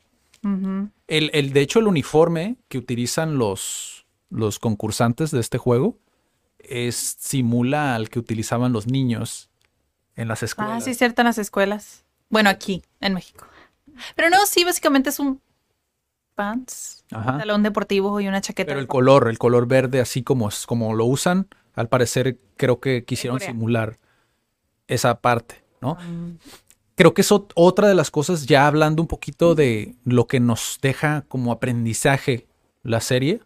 El, 1.07 1.30
el, 1.34 1.53
de 1.53 1.61
hecho, 1.61 1.80
el 1.80 1.88
uniforme 1.88 2.55
que 2.67 2.80
utilizan 2.80 3.38
los, 3.38 4.07
los 4.32 4.57
concursantes 4.57 5.30
de 5.30 5.39
este 5.39 5.59
juego 5.59 5.99
es, 6.57 6.95
simula 7.19 7.93
al 7.95 8.09
que 8.09 8.17
utilizaban 8.17 8.74
los 8.74 8.88
niños 8.88 9.49
en 10.15 10.28
las 10.28 10.41
escuelas. 10.41 10.78
Ah, 10.78 10.82
sí, 10.82 10.95
cierto, 10.95 11.22
en 11.22 11.28
las 11.28 11.38
escuelas. 11.38 12.05
Bueno, 12.30 12.49
aquí, 12.49 12.82
en 13.01 13.13
México. 13.13 13.45
Pero 14.15 14.30
no, 14.32 14.38
sí, 14.47 14.63
básicamente 14.63 15.09
es 15.11 15.19
un 15.19 15.39
pants, 16.41 17.03
Ajá. 17.11 17.37
talón 17.37 17.63
deportivo 17.63 18.19
y 18.19 18.27
una 18.27 18.41
chaqueta. 18.41 18.69
Pero 18.69 18.79
el 18.79 18.87
color, 18.87 19.27
el 19.29 19.37
color 19.37 19.67
verde, 19.67 19.99
así 19.99 20.23
como, 20.23 20.49
es- 20.49 20.65
como 20.65 20.93
lo 20.93 21.05
usan, 21.05 21.47
al 21.75 21.87
parecer 21.87 22.37
creo 22.57 22.79
que 22.79 23.03
quisieron 23.05 23.39
simular 23.39 23.97
esa 24.87 25.19
parte, 25.21 25.63
¿no? 25.81 25.95
Mm. 25.95 26.37
Creo 26.95 27.13
que 27.13 27.21
es 27.21 27.31
ot- 27.31 27.51
otra 27.55 27.87
de 27.87 27.95
las 27.95 28.11
cosas, 28.11 28.45
ya 28.45 28.67
hablando 28.67 29.01
un 29.01 29.07
poquito 29.07 29.55
de 29.55 29.95
lo 30.03 30.27
que 30.27 30.39
nos 30.39 30.77
deja 30.81 31.23
como 31.27 31.51
aprendizaje 31.51 32.45
la 32.83 32.99
serie. 33.01 33.41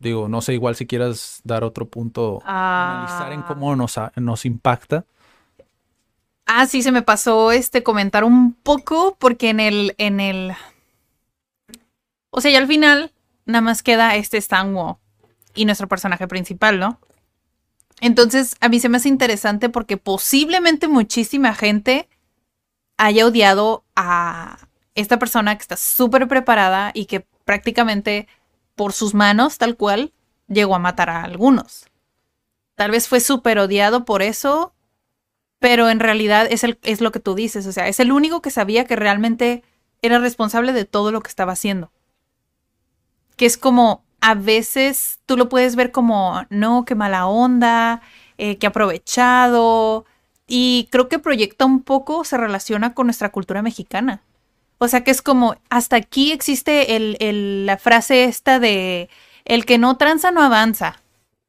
Digo, 0.00 0.28
no 0.28 0.40
sé, 0.40 0.54
igual 0.54 0.74
si 0.76 0.86
quieras 0.86 1.40
dar 1.44 1.62
otro 1.62 1.86
punto, 1.86 2.40
Ah. 2.44 3.04
analizar 3.06 3.32
en 3.32 3.42
cómo 3.42 3.76
nos, 3.76 3.96
nos 4.16 4.44
impacta. 4.46 5.04
Ah, 6.46 6.66
sí, 6.66 6.82
se 6.82 6.90
me 6.90 7.02
pasó 7.02 7.52
este 7.52 7.82
comentar 7.82 8.24
un 8.24 8.54
poco 8.54 9.16
porque 9.20 9.50
en 9.50 9.60
el, 9.60 9.94
en 9.98 10.18
el, 10.18 10.52
o 12.30 12.40
sea, 12.40 12.50
ya 12.50 12.58
al 12.58 12.66
final 12.66 13.12
nada 13.44 13.62
más 13.62 13.82
queda 13.82 14.16
este 14.16 14.38
Stan 14.38 14.74
Wu 14.74 14.98
y 15.54 15.64
nuestro 15.64 15.88
personaje 15.88 16.28
principal, 16.28 16.78
¿no? 16.78 17.00
Entonces, 18.00 18.56
a 18.60 18.68
mí 18.68 18.80
se 18.80 18.88
me 18.88 18.96
hace 18.96 19.08
interesante 19.08 19.68
porque 19.68 19.96
posiblemente 19.96 20.88
muchísima 20.88 21.54
gente 21.54 22.08
haya 22.96 23.26
odiado 23.26 23.84
a 23.94 24.58
esta 24.94 25.18
persona 25.18 25.56
que 25.56 25.62
está 25.62 25.76
súper 25.76 26.28
preparada 26.28 26.92
y 26.94 27.06
que 27.06 27.26
prácticamente 27.44 28.26
por 28.74 28.92
sus 28.92 29.12
manos, 29.14 29.58
tal 29.58 29.76
cual, 29.76 30.12
llegó 30.48 30.74
a 30.74 30.78
matar 30.78 31.10
a 31.10 31.22
algunos. 31.22 31.86
tal 32.74 32.90
vez 32.90 33.08
fue 33.08 33.20
súper 33.20 33.58
odiado 33.58 34.06
por 34.06 34.22
eso, 34.22 34.72
pero 35.58 35.90
en 35.90 36.00
realidad 36.00 36.46
es, 36.50 36.64
el, 36.64 36.78
es 36.82 37.02
lo 37.02 37.12
que 37.12 37.20
tú 37.20 37.34
dices, 37.34 37.66
o 37.66 37.72
sea, 37.72 37.88
es 37.88 38.00
el 38.00 38.10
único 38.10 38.40
que 38.40 38.50
sabía 38.50 38.86
que 38.86 38.96
realmente 38.96 39.62
era 40.00 40.18
responsable 40.18 40.72
de 40.72 40.86
todo 40.86 41.12
lo 41.12 41.20
que 41.20 41.28
estaba 41.28 41.52
haciendo. 41.52 41.92
Que 43.40 43.46
es 43.46 43.56
como, 43.56 44.04
a 44.20 44.34
veces 44.34 45.18
tú 45.24 45.38
lo 45.38 45.48
puedes 45.48 45.74
ver 45.74 45.92
como, 45.92 46.44
no, 46.50 46.84
qué 46.84 46.94
mala 46.94 47.26
onda, 47.26 48.02
eh, 48.36 48.58
qué 48.58 48.66
aprovechado, 48.66 50.04
y 50.46 50.88
creo 50.90 51.08
que 51.08 51.18
proyecta 51.18 51.64
un 51.64 51.80
poco, 51.80 52.24
se 52.24 52.36
relaciona 52.36 52.92
con 52.92 53.06
nuestra 53.06 53.32
cultura 53.32 53.62
mexicana. 53.62 54.20
O 54.76 54.88
sea 54.88 55.04
que 55.04 55.10
es 55.10 55.22
como, 55.22 55.56
hasta 55.70 55.96
aquí 55.96 56.32
existe 56.32 56.96
el, 56.96 57.64
la 57.64 57.78
frase 57.78 58.24
esta 58.24 58.60
de, 58.60 59.08
el 59.46 59.64
que 59.64 59.78
no 59.78 59.96
tranza 59.96 60.32
no 60.32 60.42
avanza. 60.42 61.00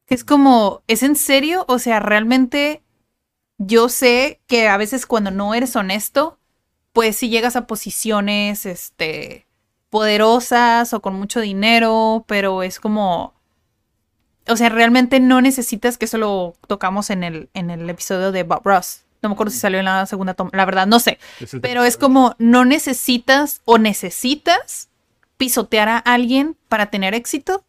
Es 0.06 0.24
como, 0.24 0.80
¿es 0.86 1.02
en 1.02 1.14
serio? 1.14 1.66
O 1.68 1.78
sea, 1.78 2.00
realmente 2.00 2.80
yo 3.58 3.90
sé 3.90 4.40
que 4.46 4.66
a 4.66 4.78
veces 4.78 5.04
cuando 5.04 5.30
no 5.30 5.52
eres 5.52 5.76
honesto, 5.76 6.38
pues 6.94 7.16
si 7.16 7.28
llegas 7.28 7.54
a 7.54 7.66
posiciones, 7.66 8.64
este, 8.64 9.46
poderosas 9.92 10.94
o 10.94 11.02
con 11.02 11.14
mucho 11.14 11.38
dinero, 11.40 12.24
pero 12.26 12.62
es 12.62 12.80
como, 12.80 13.34
o 14.48 14.56
sea, 14.56 14.70
realmente 14.70 15.20
no 15.20 15.42
necesitas 15.42 15.98
que 15.98 16.06
eso 16.06 16.16
lo 16.16 16.54
tocamos 16.66 17.10
en 17.10 17.22
el, 17.22 17.50
en 17.52 17.68
el 17.68 17.88
episodio 17.90 18.32
de 18.32 18.42
Bob 18.42 18.62
Ross. 18.64 19.02
No 19.20 19.28
me 19.28 19.34
acuerdo 19.34 19.52
si 19.52 19.58
salió 19.58 19.80
en 19.80 19.84
la 19.84 20.06
segunda 20.06 20.32
toma, 20.32 20.50
la 20.54 20.64
verdad, 20.64 20.86
no 20.86 20.98
sé. 20.98 21.18
Pero 21.60 21.84
es 21.84 21.98
como, 21.98 22.34
no 22.38 22.64
necesitas 22.64 23.60
o 23.66 23.76
necesitas 23.76 24.88
pisotear 25.36 25.90
a 25.90 25.98
alguien 25.98 26.56
para 26.70 26.86
tener 26.86 27.12
éxito. 27.12 27.62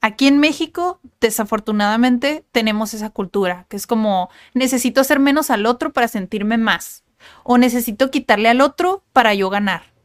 Aquí 0.00 0.28
en 0.28 0.38
México, 0.38 1.00
desafortunadamente, 1.20 2.44
tenemos 2.52 2.94
esa 2.94 3.10
cultura, 3.10 3.66
que 3.68 3.76
es 3.76 3.88
como, 3.88 4.30
necesito 4.54 5.00
hacer 5.00 5.18
menos 5.18 5.50
al 5.50 5.66
otro 5.66 5.92
para 5.92 6.06
sentirme 6.06 6.56
más. 6.56 7.02
O 7.42 7.58
necesito 7.58 8.12
quitarle 8.12 8.48
al 8.48 8.60
otro 8.60 9.02
para 9.12 9.34
yo 9.34 9.50
ganar. 9.50 9.95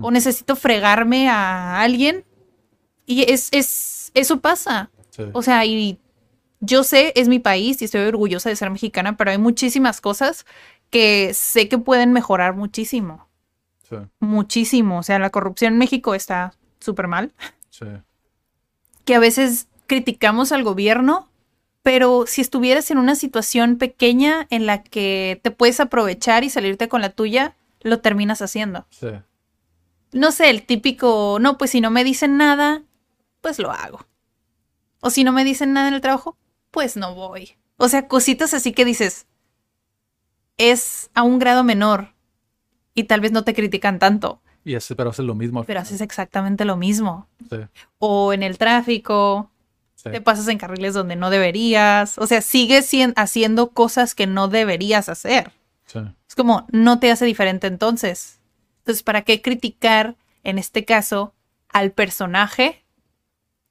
O 0.00 0.10
necesito 0.10 0.56
fregarme 0.56 1.28
a 1.28 1.80
alguien. 1.80 2.24
Y 3.06 3.30
es, 3.30 3.48
es 3.52 4.10
eso 4.14 4.40
pasa. 4.40 4.90
O 5.32 5.42
sea, 5.42 5.64
y 5.64 5.98
yo 6.60 6.82
sé, 6.82 7.12
es 7.16 7.28
mi 7.28 7.38
país 7.38 7.82
y 7.82 7.84
estoy 7.84 8.02
orgullosa 8.02 8.48
de 8.48 8.56
ser 8.56 8.70
mexicana, 8.70 9.16
pero 9.16 9.30
hay 9.30 9.38
muchísimas 9.38 10.00
cosas 10.00 10.46
que 10.90 11.34
sé 11.34 11.68
que 11.68 11.78
pueden 11.78 12.12
mejorar 12.12 12.54
muchísimo. 12.54 13.28
Sí. 13.88 13.96
Muchísimo. 14.20 14.98
O 14.98 15.02
sea, 15.02 15.18
la 15.18 15.30
corrupción 15.30 15.74
en 15.74 15.78
México 15.78 16.14
está 16.14 16.54
súper 16.80 17.08
mal. 17.08 17.32
Sí. 17.70 17.86
Que 19.04 19.14
a 19.14 19.18
veces 19.18 19.68
criticamos 19.86 20.52
al 20.52 20.64
gobierno, 20.64 21.28
pero 21.82 22.24
si 22.26 22.40
estuvieras 22.40 22.90
en 22.90 22.98
una 22.98 23.14
situación 23.14 23.76
pequeña 23.76 24.46
en 24.50 24.66
la 24.66 24.82
que 24.82 25.40
te 25.42 25.50
puedes 25.50 25.80
aprovechar 25.80 26.44
y 26.44 26.50
salirte 26.50 26.88
con 26.88 27.02
la 27.02 27.10
tuya, 27.10 27.56
lo 27.82 28.00
terminas 28.00 28.40
haciendo. 28.40 28.86
Sí. 28.90 29.08
No 30.14 30.30
sé, 30.30 30.48
el 30.48 30.64
típico, 30.64 31.38
no, 31.40 31.58
pues 31.58 31.72
si 31.72 31.80
no 31.80 31.90
me 31.90 32.04
dicen 32.04 32.36
nada, 32.36 32.84
pues 33.40 33.58
lo 33.58 33.72
hago. 33.72 34.06
O 35.00 35.10
si 35.10 35.24
no 35.24 35.32
me 35.32 35.42
dicen 35.44 35.72
nada 35.72 35.88
en 35.88 35.94
el 35.94 36.00
trabajo, 36.00 36.38
pues 36.70 36.96
no 36.96 37.16
voy. 37.16 37.56
O 37.78 37.88
sea, 37.88 38.06
cositas 38.06 38.54
así 38.54 38.72
que 38.72 38.84
dices, 38.84 39.26
es 40.56 41.10
a 41.14 41.24
un 41.24 41.40
grado 41.40 41.64
menor 41.64 42.14
y 42.94 43.04
tal 43.04 43.20
vez 43.20 43.32
no 43.32 43.42
te 43.42 43.54
critican 43.54 43.98
tanto. 43.98 44.40
Y 44.64 44.76
ese, 44.76 44.94
pero 44.94 45.10
haces 45.10 45.24
lo 45.24 45.34
mismo. 45.34 45.64
Pero 45.64 45.80
haces 45.80 46.00
exactamente 46.00 46.64
lo 46.64 46.76
mismo. 46.76 47.26
Sí. 47.50 47.56
O 47.98 48.32
en 48.32 48.44
el 48.44 48.56
tráfico, 48.56 49.50
te 50.00 50.20
pasas 50.20 50.46
en 50.46 50.58
carriles 50.58 50.94
donde 50.94 51.16
no 51.16 51.28
deberías. 51.28 52.18
O 52.18 52.28
sea, 52.28 52.40
sigues 52.40 52.88
haciendo 53.16 53.70
cosas 53.70 54.14
que 54.14 54.28
no 54.28 54.46
deberías 54.46 55.08
hacer. 55.08 55.50
Sí. 55.86 55.98
Es 56.28 56.36
como, 56.36 56.68
no 56.70 57.00
te 57.00 57.10
hace 57.10 57.24
diferente 57.24 57.66
entonces. 57.66 58.38
Entonces, 58.84 59.02
¿para 59.02 59.22
qué 59.22 59.40
criticar, 59.40 60.14
en 60.42 60.58
este 60.58 60.84
caso, 60.84 61.34
al 61.70 61.92
personaje 61.92 62.84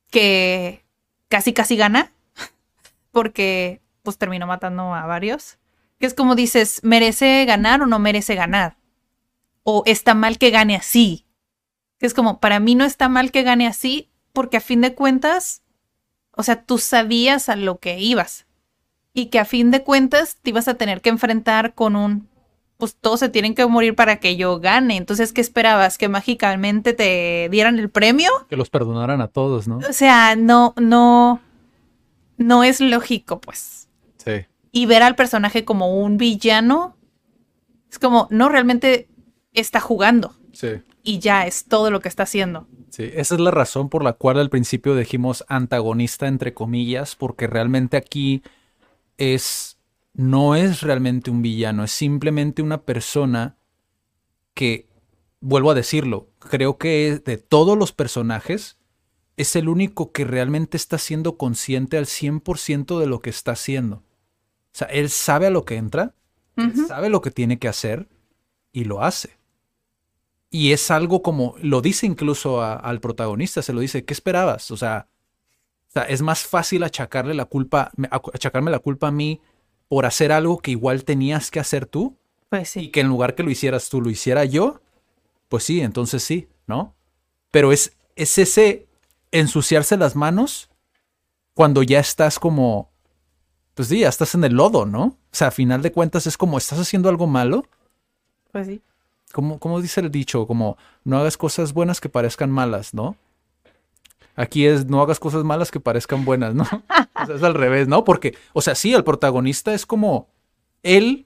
que 0.09 0.83
casi 1.27 1.53
casi 1.53 1.77
gana? 1.77 2.11
porque 3.11 3.79
pues 4.01 4.17
terminó 4.17 4.47
matando 4.47 4.95
a 4.95 5.05
varios. 5.05 5.59
Que 5.99 6.07
es 6.07 6.15
como 6.15 6.33
dices, 6.33 6.79
¿merece 6.81 7.45
ganar 7.45 7.83
o 7.83 7.85
no 7.85 7.99
merece 7.99 8.33
ganar? 8.33 8.77
O 9.61 9.83
está 9.85 10.15
mal 10.15 10.39
que 10.39 10.49
gane 10.49 10.75
así. 10.75 11.27
Que 11.99 12.07
es 12.07 12.15
como, 12.15 12.39
para 12.39 12.59
mí 12.59 12.73
no 12.73 12.83
está 12.83 13.07
mal 13.07 13.31
que 13.31 13.43
gane 13.43 13.67
así, 13.67 14.09
porque 14.33 14.57
a 14.57 14.61
fin 14.61 14.81
de 14.81 14.95
cuentas, 14.95 15.61
o 16.31 16.41
sea, 16.41 16.63
tú 16.63 16.79
sabías 16.79 17.49
a 17.49 17.55
lo 17.55 17.77
que 17.77 17.99
ibas. 17.99 18.47
Y 19.13 19.27
que 19.27 19.37
a 19.37 19.45
fin 19.45 19.69
de 19.69 19.83
cuentas 19.83 20.37
te 20.41 20.49
ibas 20.49 20.67
a 20.67 20.73
tener 20.73 21.01
que 21.01 21.09
enfrentar 21.09 21.75
con 21.75 21.95
un, 21.95 22.32
pues 22.83 22.97
todos 22.99 23.21
se 23.21 23.29
tienen 23.29 23.55
que 23.55 23.65
morir 23.65 23.95
para 23.95 24.17
que 24.17 24.35
yo 24.35 24.59
gane. 24.59 24.97
Entonces, 24.97 25.31
¿qué 25.31 25.39
esperabas? 25.39 25.97
¿Que 25.97 26.09
mágicamente 26.09 26.91
te 26.91 27.47
dieran 27.49 27.79
el 27.79 27.89
premio? 27.89 28.29
Que 28.49 28.57
los 28.57 28.69
perdonaran 28.69 29.21
a 29.21 29.29
todos, 29.29 29.69
¿no? 29.69 29.77
O 29.77 29.93
sea, 29.93 30.35
no, 30.35 30.73
no, 30.75 31.39
no 32.35 32.63
es 32.65 32.81
lógico, 32.81 33.39
pues. 33.39 33.87
Sí. 34.17 34.47
Y 34.73 34.85
ver 34.85 35.01
al 35.01 35.15
personaje 35.15 35.63
como 35.63 35.97
un 35.97 36.17
villano 36.17 36.97
es 37.89 37.99
como, 37.99 38.27
no, 38.31 38.49
realmente 38.49 39.07
está 39.53 39.79
jugando. 39.79 40.35
Sí. 40.51 40.81
Y 41.03 41.19
ya 41.19 41.47
es 41.47 41.63
todo 41.63 41.89
lo 41.89 42.01
que 42.01 42.09
está 42.09 42.23
haciendo. 42.23 42.67
Sí, 42.89 43.09
esa 43.13 43.35
es 43.35 43.39
la 43.39 43.51
razón 43.51 43.87
por 43.87 44.03
la 44.03 44.11
cual 44.11 44.39
al 44.39 44.49
principio 44.49 44.93
dijimos 44.93 45.45
antagonista 45.47 46.27
entre 46.27 46.53
comillas, 46.53 47.15
porque 47.15 47.47
realmente 47.47 47.95
aquí 47.95 48.43
es 49.17 49.72
no 50.13 50.55
es 50.55 50.81
realmente 50.81 51.31
un 51.31 51.41
villano, 51.41 51.83
es 51.83 51.91
simplemente 51.91 52.61
una 52.61 52.83
persona 52.83 53.57
que 54.53 54.87
vuelvo 55.39 55.71
a 55.71 55.75
decirlo, 55.75 56.29
creo 56.39 56.77
que 56.77 57.21
de 57.23 57.37
todos 57.37 57.77
los 57.77 57.91
personajes 57.91 58.77
es 59.35 59.55
el 59.55 59.67
único 59.67 60.11
que 60.11 60.25
realmente 60.25 60.77
está 60.77 60.97
siendo 60.97 61.37
consciente 61.37 61.97
al 61.97 62.05
100% 62.05 62.99
de 62.99 63.07
lo 63.07 63.19
que 63.19 63.31
está 63.31 63.53
haciendo. 63.53 63.97
O 63.97 64.75
sea, 64.75 64.87
él 64.87 65.09
sabe 65.09 65.47
a 65.47 65.49
lo 65.49 65.65
que 65.65 65.75
entra, 65.75 66.13
sabe 66.87 67.09
lo 67.09 67.21
que 67.21 67.31
tiene 67.31 67.57
que 67.57 67.67
hacer 67.67 68.07
y 68.71 68.85
lo 68.85 69.03
hace. 69.03 69.37
Y 70.49 70.71
es 70.71 70.91
algo 70.91 71.23
como, 71.23 71.55
lo 71.61 71.81
dice 71.81 72.05
incluso 72.05 72.61
al 72.61 72.99
protagonista, 72.99 73.63
se 73.63 73.73
lo 73.73 73.81
dice, 73.81 74.05
¿qué 74.05 74.13
esperabas? 74.13 74.69
O 74.69 74.77
sea, 74.77 75.07
o 75.89 75.91
sea, 75.93 76.03
es 76.03 76.21
más 76.21 76.43
fácil 76.43 76.83
achacarle 76.83 77.33
la 77.33 77.45
culpa, 77.45 77.91
achacarme 78.33 78.71
la 78.71 78.79
culpa 78.79 79.07
a 79.09 79.11
mí 79.11 79.41
por 79.87 80.05
hacer 80.05 80.31
algo 80.31 80.59
que 80.59 80.71
igual 80.71 81.03
tenías 81.03 81.51
que 81.51 81.59
hacer 81.59 81.85
tú. 81.85 82.17
Pues 82.49 82.69
sí. 82.69 82.81
Y 82.81 82.87
que 82.89 83.01
en 83.01 83.07
lugar 83.07 83.35
que 83.35 83.43
lo 83.43 83.51
hicieras 83.51 83.89
tú, 83.89 84.01
lo 84.01 84.09
hiciera 84.09 84.45
yo. 84.45 84.81
Pues 85.49 85.63
sí, 85.63 85.81
entonces 85.81 86.23
sí, 86.23 86.47
¿no? 86.67 86.95
Pero 87.51 87.71
es, 87.71 87.95
es 88.15 88.37
ese 88.37 88.87
ensuciarse 89.31 89.97
las 89.97 90.15
manos 90.15 90.69
cuando 91.53 91.83
ya 91.83 91.99
estás 91.99 92.39
como, 92.39 92.89
pues 93.73 93.89
sí, 93.89 93.99
ya 93.99 94.09
estás 94.09 94.35
en 94.35 94.43
el 94.43 94.53
lodo, 94.53 94.85
¿no? 94.85 95.03
O 95.03 95.17
sea, 95.31 95.49
a 95.49 95.51
final 95.51 95.81
de 95.81 95.91
cuentas 95.91 96.27
es 96.27 96.37
como, 96.37 96.57
¿estás 96.57 96.79
haciendo 96.79 97.09
algo 97.09 97.27
malo? 97.27 97.67
Pues 98.51 98.67
sí. 98.67 98.81
Como, 99.31 99.59
como 99.59 99.81
dice 99.81 100.01
el 100.01 100.11
dicho, 100.11 100.45
como, 100.45 100.77
no 101.03 101.17
hagas 101.17 101.37
cosas 101.37 101.73
buenas 101.73 101.99
que 101.99 102.09
parezcan 102.09 102.51
malas, 102.51 102.93
¿no? 102.93 103.15
Aquí 104.35 104.65
es, 104.65 104.85
no 104.85 105.01
hagas 105.01 105.19
cosas 105.19 105.43
malas 105.43 105.71
que 105.71 105.79
parezcan 105.79 106.25
buenas, 106.25 106.55
¿no? 106.55 106.65
o 107.23 107.25
sea, 107.25 107.35
es 107.35 107.43
al 107.43 107.53
revés, 107.53 107.87
¿no? 107.87 108.03
Porque, 108.03 108.35
o 108.53 108.61
sea, 108.61 108.75
sí, 108.75 108.93
el 108.93 109.03
protagonista 109.03 109.73
es 109.73 109.85
como, 109.85 110.29
él, 110.83 111.25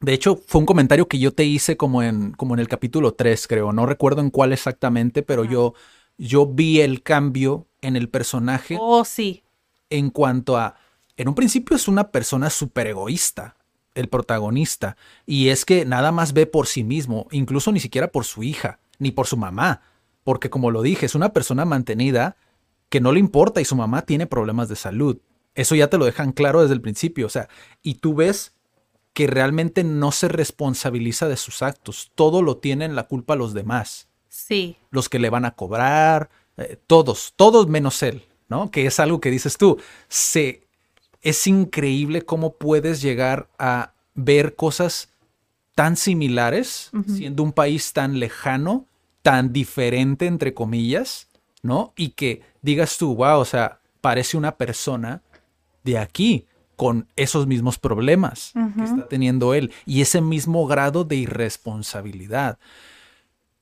de 0.00 0.12
hecho, 0.12 0.40
fue 0.46 0.60
un 0.60 0.66
comentario 0.66 1.08
que 1.08 1.18
yo 1.18 1.32
te 1.32 1.44
hice 1.44 1.76
como 1.76 2.02
en, 2.02 2.32
como 2.32 2.54
en 2.54 2.60
el 2.60 2.68
capítulo 2.68 3.14
3, 3.14 3.46
creo, 3.46 3.72
no 3.72 3.86
recuerdo 3.86 4.20
en 4.20 4.30
cuál 4.30 4.52
exactamente, 4.52 5.22
pero 5.22 5.44
yo 5.44 5.74
yo 6.18 6.46
vi 6.46 6.80
el 6.80 7.02
cambio 7.02 7.66
en 7.80 7.96
el 7.96 8.08
personaje. 8.08 8.76
Oh, 8.80 9.04
sí. 9.04 9.44
En 9.90 10.10
cuanto 10.10 10.56
a, 10.56 10.76
en 11.16 11.28
un 11.28 11.34
principio 11.34 11.76
es 11.76 11.88
una 11.88 12.10
persona 12.10 12.50
súper 12.50 12.86
egoísta, 12.88 13.56
el 13.94 14.08
protagonista, 14.08 14.96
y 15.24 15.50
es 15.50 15.64
que 15.64 15.84
nada 15.84 16.10
más 16.10 16.32
ve 16.32 16.46
por 16.46 16.66
sí 16.66 16.82
mismo, 16.82 17.28
incluso 17.30 17.70
ni 17.70 17.78
siquiera 17.78 18.08
por 18.08 18.24
su 18.24 18.42
hija, 18.42 18.80
ni 18.98 19.12
por 19.12 19.26
su 19.26 19.36
mamá, 19.36 19.82
porque 20.24 20.50
como 20.50 20.72
lo 20.72 20.82
dije, 20.82 21.06
es 21.06 21.14
una 21.14 21.32
persona 21.32 21.64
mantenida 21.64 22.36
que 22.94 23.00
no 23.00 23.10
le 23.10 23.18
importa 23.18 23.60
y 23.60 23.64
su 23.64 23.74
mamá 23.74 24.02
tiene 24.02 24.28
problemas 24.28 24.68
de 24.68 24.76
salud. 24.76 25.18
Eso 25.56 25.74
ya 25.74 25.90
te 25.90 25.98
lo 25.98 26.04
dejan 26.04 26.30
claro 26.30 26.62
desde 26.62 26.74
el 26.74 26.80
principio, 26.80 27.26
o 27.26 27.28
sea, 27.28 27.48
y 27.82 27.94
tú 27.94 28.14
ves 28.14 28.54
que 29.12 29.26
realmente 29.26 29.82
no 29.82 30.12
se 30.12 30.28
responsabiliza 30.28 31.26
de 31.26 31.36
sus 31.36 31.62
actos, 31.62 32.12
todo 32.14 32.40
lo 32.40 32.58
tienen 32.58 32.94
la 32.94 33.08
culpa 33.08 33.34
los 33.34 33.52
demás. 33.52 34.06
Sí. 34.28 34.76
Los 34.90 35.08
que 35.08 35.18
le 35.18 35.28
van 35.28 35.44
a 35.44 35.56
cobrar, 35.56 36.30
eh, 36.56 36.78
todos, 36.86 37.32
todos 37.34 37.66
menos 37.66 38.00
él, 38.04 38.22
¿no? 38.48 38.70
Que 38.70 38.86
es 38.86 39.00
algo 39.00 39.20
que 39.20 39.32
dices 39.32 39.58
tú. 39.58 39.76
Se, 40.06 40.62
es 41.20 41.48
increíble 41.48 42.22
cómo 42.22 42.54
puedes 42.54 43.02
llegar 43.02 43.48
a 43.58 43.94
ver 44.14 44.54
cosas 44.54 45.08
tan 45.74 45.96
similares, 45.96 46.92
siendo 47.08 47.42
un 47.42 47.50
país 47.50 47.92
tan 47.92 48.20
lejano, 48.20 48.86
tan 49.22 49.52
diferente, 49.52 50.26
entre 50.26 50.54
comillas, 50.54 51.26
¿no? 51.64 51.94
Y 51.96 52.10
que 52.10 52.42
digas 52.62 52.98
tú, 52.98 53.16
wow, 53.16 53.40
o 53.40 53.44
sea, 53.44 53.80
parece 54.00 54.36
una 54.36 54.56
persona 54.56 55.22
de 55.82 55.98
aquí 55.98 56.46
con 56.76 57.08
esos 57.16 57.46
mismos 57.46 57.78
problemas 57.78 58.52
que 58.76 58.84
está 58.84 59.08
teniendo 59.08 59.54
él 59.54 59.72
y 59.86 60.02
ese 60.02 60.20
mismo 60.20 60.66
grado 60.66 61.04
de 61.04 61.16
irresponsabilidad. 61.16 62.58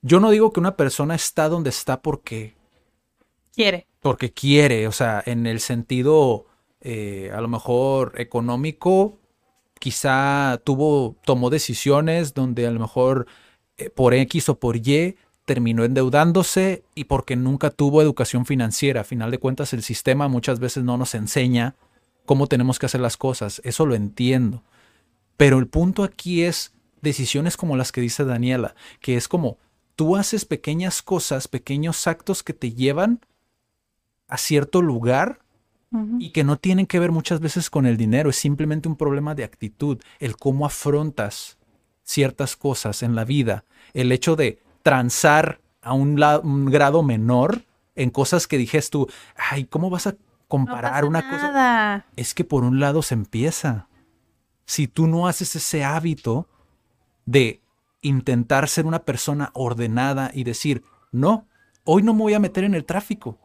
Yo 0.01 0.19
no 0.19 0.31
digo 0.31 0.53
que 0.53 0.59
una 0.59 0.77
persona 0.77 1.15
está 1.15 1.49
donde 1.49 1.71
está 1.71 2.03
porque 2.03 2.55
quiere. 3.55 3.87
Porque 4.01 4.33
quiere, 4.33 4.89
o 4.89 4.93
sea, 4.93 5.23
en 5.25 5.47
el 5.47 5.61
sentido 5.61 6.47
eh, 6.81 7.31
a 7.33 7.41
lo 7.41 7.47
mejor 7.47 8.15
económico, 8.17 9.19
quizá 9.79 10.61
tuvo, 10.65 11.15
tomó 11.25 11.51
decisiones 11.51 12.35
donde 12.35 12.67
a 12.67 12.73
lo 12.73 12.81
mejor 12.81 13.29
eh, 13.77 13.91
por 13.91 14.13
X 14.15 14.49
o 14.49 14.59
por 14.59 14.77
Y 14.77 15.17
terminó 15.45 15.85
endeudándose 15.85 16.85
y 16.95 17.05
porque 17.05 17.37
nunca 17.37 17.71
tuvo 17.71 18.03
educación 18.03 18.47
financiera. 18.47 19.01
A 19.01 19.05
final 19.05 19.31
de 19.31 19.39
cuentas, 19.39 19.73
el 19.73 19.83
sistema 19.83 20.29
muchas 20.29 20.61
veces 20.61 20.85
no 20.85 20.97
nos 20.97 21.15
enseña 21.15 21.75
cómo 22.25 22.47
tenemos 22.47 22.79
que 22.79 22.87
hacer 22.87 23.01
las 23.01 23.17
cosas. 23.17 23.61
Eso 23.65 23.87
lo 23.87 23.95
entiendo. 23.95 24.63
Pero 25.37 25.59
el 25.59 25.67
punto 25.67 26.05
aquí 26.05 26.43
es 26.43 26.73
decisiones 27.01 27.57
como 27.57 27.77
las 27.77 27.91
que 27.93 28.01
dice 28.01 28.25
Daniela, 28.25 28.75
que 29.01 29.17
es 29.17 29.29
como 29.29 29.59
tú 29.97 30.17
haces 30.17 30.45
pequeñas 30.45 31.03
cosas, 31.03 31.49
pequeños 31.49 32.07
actos 32.07 32.43
que 32.43 32.53
te 32.53 32.73
llevan 32.73 33.21
a 34.29 34.39
cierto 34.39 34.81
lugar 34.81 35.41
y 36.19 36.31
que 36.31 36.43
no 36.43 36.57
tienen 36.57 36.87
que 36.87 36.99
ver 36.99 37.13
muchas 37.13 37.41
veces 37.41 37.69
con 37.69 37.85
el 37.85 37.99
dinero, 37.99 38.31
es 38.31 38.37
simplemente 38.37 38.89
un 38.89 38.97
problema 38.97 39.35
de 39.35 39.45
actitud, 39.45 40.01
el 40.21 40.37
cómo 40.39 40.65
afrontas 40.65 41.59
ciertas 42.03 42.57
cosas 42.57 43.03
en 43.03 43.15
la 43.15 43.27
vida, 43.27 43.67
el 43.93 44.11
hecho 44.11 44.35
de 44.35 44.62
transar 44.83 45.61
a 45.81 45.93
un, 45.95 46.17
grado 46.67 47.03
menor 47.03 47.65
en 47.95 48.11
cosas 48.11 48.47
que 48.47 48.59
dijes 48.59 48.91
tú, 48.91 49.09
ay, 49.37 49.65
¿cómo 49.65 49.91
vas 49.91 50.07
a 50.07 50.15
comparar 50.53 51.07
una 51.07 51.31
cosa. 51.31 52.05
Es 52.15 52.35
que 52.35 52.45
por 52.45 52.63
un 52.63 52.79
lado 52.79 53.01
se 53.01 53.15
empieza. 53.15 53.89
Si 54.67 54.87
tú 54.87 55.07
no 55.07 55.27
haces 55.27 55.57
ese 55.57 55.83
hábito 55.83 56.47
de 57.25 57.63
intentar 58.03 58.69
ser 58.69 58.85
una 58.85 58.99
persona 58.99 59.51
ordenada 59.55 60.31
y 60.35 60.45
decir, 60.45 60.85
no, 61.11 61.47
hoy 61.85 62.03
no 62.03 62.13
me 62.13 62.21
voy 62.21 62.35
a 62.35 62.39
meter 62.39 62.65
en 62.65 62.75
el 62.75 62.85
tráfico. 62.85 63.39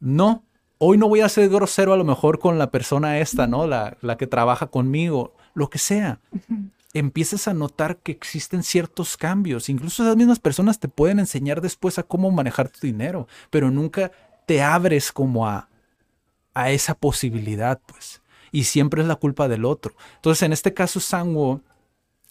No, 0.00 0.44
hoy 0.76 0.98
no 0.98 1.08
voy 1.08 1.22
a 1.22 1.30
ser 1.30 1.48
grosero 1.48 1.94
a 1.94 1.96
lo 1.96 2.04
mejor 2.04 2.40
con 2.40 2.58
la 2.58 2.70
persona 2.70 3.20
esta, 3.20 3.46
¿no? 3.46 3.66
La, 3.66 3.96
la 4.02 4.18
que 4.18 4.26
trabaja 4.26 4.66
conmigo, 4.66 5.34
lo 5.54 5.70
que 5.70 5.78
sea. 5.78 6.20
Empiezas 6.94 7.48
a 7.48 7.54
notar 7.54 7.98
que 7.98 8.12
existen 8.12 8.62
ciertos 8.62 9.16
cambios. 9.16 9.68
Incluso 9.68 10.02
esas 10.02 10.16
mismas 10.16 10.38
personas 10.38 10.78
te 10.80 10.88
pueden 10.88 11.18
enseñar 11.18 11.60
después 11.60 11.98
a 11.98 12.02
cómo 12.02 12.30
manejar 12.30 12.70
tu 12.70 12.86
dinero, 12.86 13.28
pero 13.50 13.70
nunca 13.70 14.10
te 14.46 14.62
abres 14.62 15.12
como 15.12 15.46
a, 15.46 15.68
a 16.54 16.70
esa 16.70 16.94
posibilidad, 16.94 17.80
pues. 17.86 18.22
Y 18.50 18.64
siempre 18.64 19.02
es 19.02 19.08
la 19.08 19.16
culpa 19.16 19.48
del 19.48 19.66
otro. 19.66 19.94
Entonces, 20.16 20.42
en 20.42 20.52
este 20.52 20.72
caso, 20.72 21.00
Sanwo, 21.00 21.60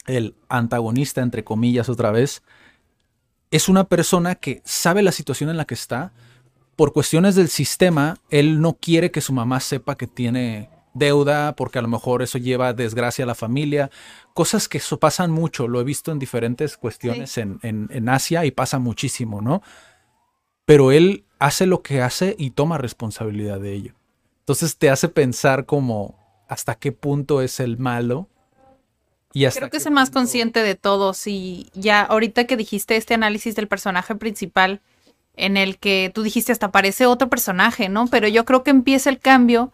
el 0.07 0.35
antagonista, 0.49 1.21
entre 1.21 1.43
comillas, 1.43 1.89
otra 1.89 2.11
vez, 2.11 2.41
es 3.51 3.69
una 3.69 3.83
persona 3.85 4.35
que 4.35 4.61
sabe 4.65 5.03
la 5.03 5.11
situación 5.11 5.49
en 5.49 5.57
la 5.57 5.65
que 5.65 5.75
está. 5.75 6.11
Por 6.75 6.93
cuestiones 6.93 7.35
del 7.35 7.49
sistema, 7.49 8.17
él 8.29 8.61
no 8.61 8.73
quiere 8.73 9.11
que 9.11 9.21
su 9.21 9.33
mamá 9.33 9.59
sepa 9.59 9.95
que 9.95 10.07
tiene 10.07 10.69
deuda, 10.97 11.55
porque 11.55 11.79
a 11.79 11.81
lo 11.81 11.87
mejor 11.87 12.21
eso 12.21 12.37
lleva 12.37 12.73
desgracia 12.73 13.23
a 13.23 13.27
la 13.27 13.35
familia. 13.35 13.89
Cosas 14.33 14.67
que 14.67 14.77
eso 14.79 14.99
pasan 14.99 15.31
mucho, 15.31 15.67
lo 15.67 15.81
he 15.81 15.83
visto 15.83 16.11
en 16.11 16.19
diferentes 16.19 16.77
cuestiones 16.77 17.37
en, 17.37 17.59
en 17.61 18.09
Asia 18.09 18.45
y 18.45 18.51
pasa 18.51 18.79
muchísimo, 18.79 19.41
¿no? 19.41 19.61
Pero 20.65 20.91
él 20.91 21.25
hace 21.39 21.65
lo 21.65 21.81
que 21.81 22.01
hace 22.01 22.35
y 22.37 22.51
toma 22.51 22.77
responsabilidad 22.77 23.59
de 23.59 23.73
ello. 23.73 23.93
Entonces 24.39 24.77
te 24.77 24.89
hace 24.89 25.09
pensar 25.09 25.65
como 25.65 26.17
hasta 26.47 26.75
qué 26.75 26.91
punto 26.91 27.41
es 27.41 27.59
el 27.59 27.77
malo. 27.77 28.29
Y 29.33 29.45
hasta 29.45 29.59
Creo 29.59 29.69
que 29.69 29.77
es 29.77 29.85
el 29.85 29.93
más 29.93 30.09
consciente 30.09 30.63
de 30.63 30.75
todos 30.75 31.27
y 31.27 31.69
ya 31.73 32.01
ahorita 32.01 32.45
que 32.45 32.57
dijiste 32.57 32.95
este 32.95 33.13
análisis 33.13 33.55
del 33.55 33.67
personaje 33.67 34.15
principal 34.15 34.81
en 35.35 35.57
el 35.57 35.77
que 35.77 36.11
tú 36.13 36.23
dijiste 36.23 36.51
hasta 36.51 36.71
parece 36.71 37.05
otro 37.05 37.29
personaje, 37.29 37.89
¿no? 37.89 38.07
Pero 38.07 38.27
yo 38.27 38.45
creo 38.45 38.63
que 38.63 38.71
empieza 38.71 39.09
el 39.09 39.19
cambio 39.19 39.71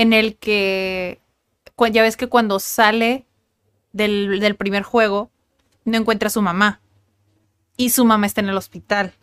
en 0.00 0.12
el 0.12 0.36
que 0.36 1.22
ya 1.90 2.02
ves 2.02 2.18
que 2.18 2.26
cuando 2.26 2.58
sale 2.58 3.26
del, 3.92 4.40
del 4.40 4.54
primer 4.54 4.82
juego 4.82 5.30
no 5.86 5.96
encuentra 5.96 6.26
a 6.26 6.30
su 6.30 6.42
mamá. 6.42 6.82
Y 7.78 7.90
su 7.90 8.04
mamá 8.04 8.26
está 8.26 8.42
en 8.42 8.50
el 8.50 8.58
hospital. 8.58 9.14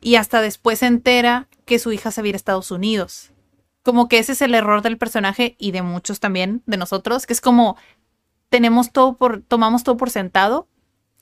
Y 0.00 0.14
hasta 0.14 0.40
después 0.40 0.80
se 0.80 0.86
entera 0.86 1.48
que 1.64 1.80
su 1.80 1.90
hija 1.90 2.12
se 2.12 2.22
va 2.22 2.28
a 2.28 2.30
Estados 2.30 2.70
Unidos. 2.70 3.32
Como 3.82 4.08
que 4.08 4.18
ese 4.18 4.32
es 4.32 4.42
el 4.42 4.54
error 4.54 4.82
del 4.82 4.98
personaje 4.98 5.56
y 5.58 5.72
de 5.72 5.82
muchos 5.82 6.20
también, 6.20 6.62
de 6.66 6.76
nosotros, 6.76 7.26
que 7.26 7.32
es 7.32 7.40
como 7.40 7.76
tenemos 8.50 8.92
todo 8.92 9.16
por, 9.16 9.42
tomamos 9.42 9.82
todo 9.82 9.96
por 9.96 10.10
sentado, 10.10 10.68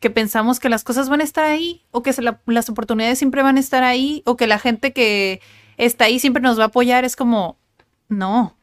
que 0.00 0.10
pensamos 0.10 0.60
que 0.60 0.68
las 0.68 0.84
cosas 0.84 1.08
van 1.08 1.22
a 1.22 1.24
estar 1.24 1.44
ahí, 1.44 1.86
o 1.92 2.02
que 2.02 2.12
las 2.46 2.68
oportunidades 2.68 3.18
siempre 3.18 3.42
van 3.42 3.56
a 3.56 3.60
estar 3.60 3.84
ahí, 3.84 4.22
o 4.26 4.36
que 4.36 4.46
la 4.46 4.58
gente 4.58 4.92
que 4.92 5.40
está 5.78 6.06
ahí 6.06 6.18
siempre 6.18 6.42
nos 6.42 6.58
va 6.58 6.64
a 6.64 6.66
apoyar, 6.66 7.04
es 7.04 7.16
como, 7.16 7.59
no. 8.10 8.56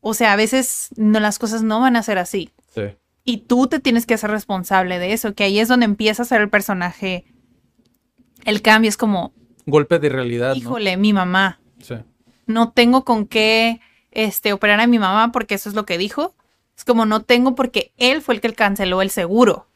O 0.00 0.14
sea, 0.14 0.32
a 0.32 0.36
veces 0.36 0.90
no, 0.96 1.18
las 1.20 1.38
cosas 1.38 1.62
no 1.62 1.80
van 1.80 1.96
a 1.96 2.02
ser 2.02 2.18
así. 2.18 2.50
Sí. 2.74 2.82
Y 3.24 3.38
tú 3.38 3.66
te 3.66 3.80
tienes 3.80 4.06
que 4.06 4.14
hacer 4.14 4.30
responsable 4.30 4.98
de 4.98 5.12
eso, 5.12 5.34
que 5.34 5.44
ahí 5.44 5.58
es 5.58 5.68
donde 5.68 5.86
empieza 5.86 6.22
a 6.22 6.26
ser 6.26 6.40
el 6.40 6.48
personaje. 6.48 7.24
El 8.44 8.62
cambio 8.62 8.88
es 8.88 8.96
como... 8.96 9.32
Golpe 9.66 9.98
de 9.98 10.08
realidad. 10.08 10.54
Híjole, 10.54 10.96
mi 10.96 11.12
mamá. 11.12 11.60
Sí 11.82 11.96
no 12.48 12.72
tengo 12.72 13.04
con 13.04 13.26
qué 13.26 13.80
este, 14.10 14.52
operar 14.52 14.80
a 14.80 14.88
mi 14.88 14.98
mamá 14.98 15.30
porque 15.30 15.54
eso 15.54 15.68
es 15.68 15.76
lo 15.76 15.86
que 15.86 15.98
dijo. 15.98 16.34
Es 16.76 16.84
como 16.84 17.06
no 17.06 17.22
tengo 17.22 17.54
porque 17.54 17.92
él 17.98 18.22
fue 18.22 18.34
el 18.34 18.40
que 18.40 18.52
canceló 18.52 19.02
el 19.02 19.10
seguro. 19.10 19.68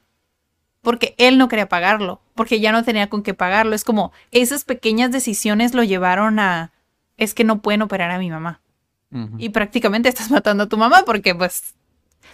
Porque 0.81 1.15
él 1.19 1.39
no 1.39 1.49
quería 1.49 1.69
pagarlo, 1.69 2.23
porque 2.35 2.59
ya 2.59 2.73
no 2.73 2.83
tenía 2.83 3.09
con 3.09 3.23
qué 3.23 3.35
pagarlo. 3.35 3.75
Es 3.75 3.85
como 3.85 4.11
esas 4.33 4.65
pequeñas 4.65 5.13
decisiones 5.13 5.75
lo 5.75 5.85
llevaron 5.85 6.41
a, 6.41 6.73
es 7.17 7.35
que 7.35 7.45
no 7.45 7.63
pueden 7.63 7.83
operar 7.83 8.11
a 8.11 8.19
mi 8.19 8.31
mamá. 8.31 8.63
Y 9.39 9.51
prácticamente 9.51 10.09
estás 10.09 10.31
matando 10.31 10.65
a 10.65 10.69
tu 10.69 10.79
mamá 10.79 11.03
porque 11.05 11.35
pues 11.35 11.75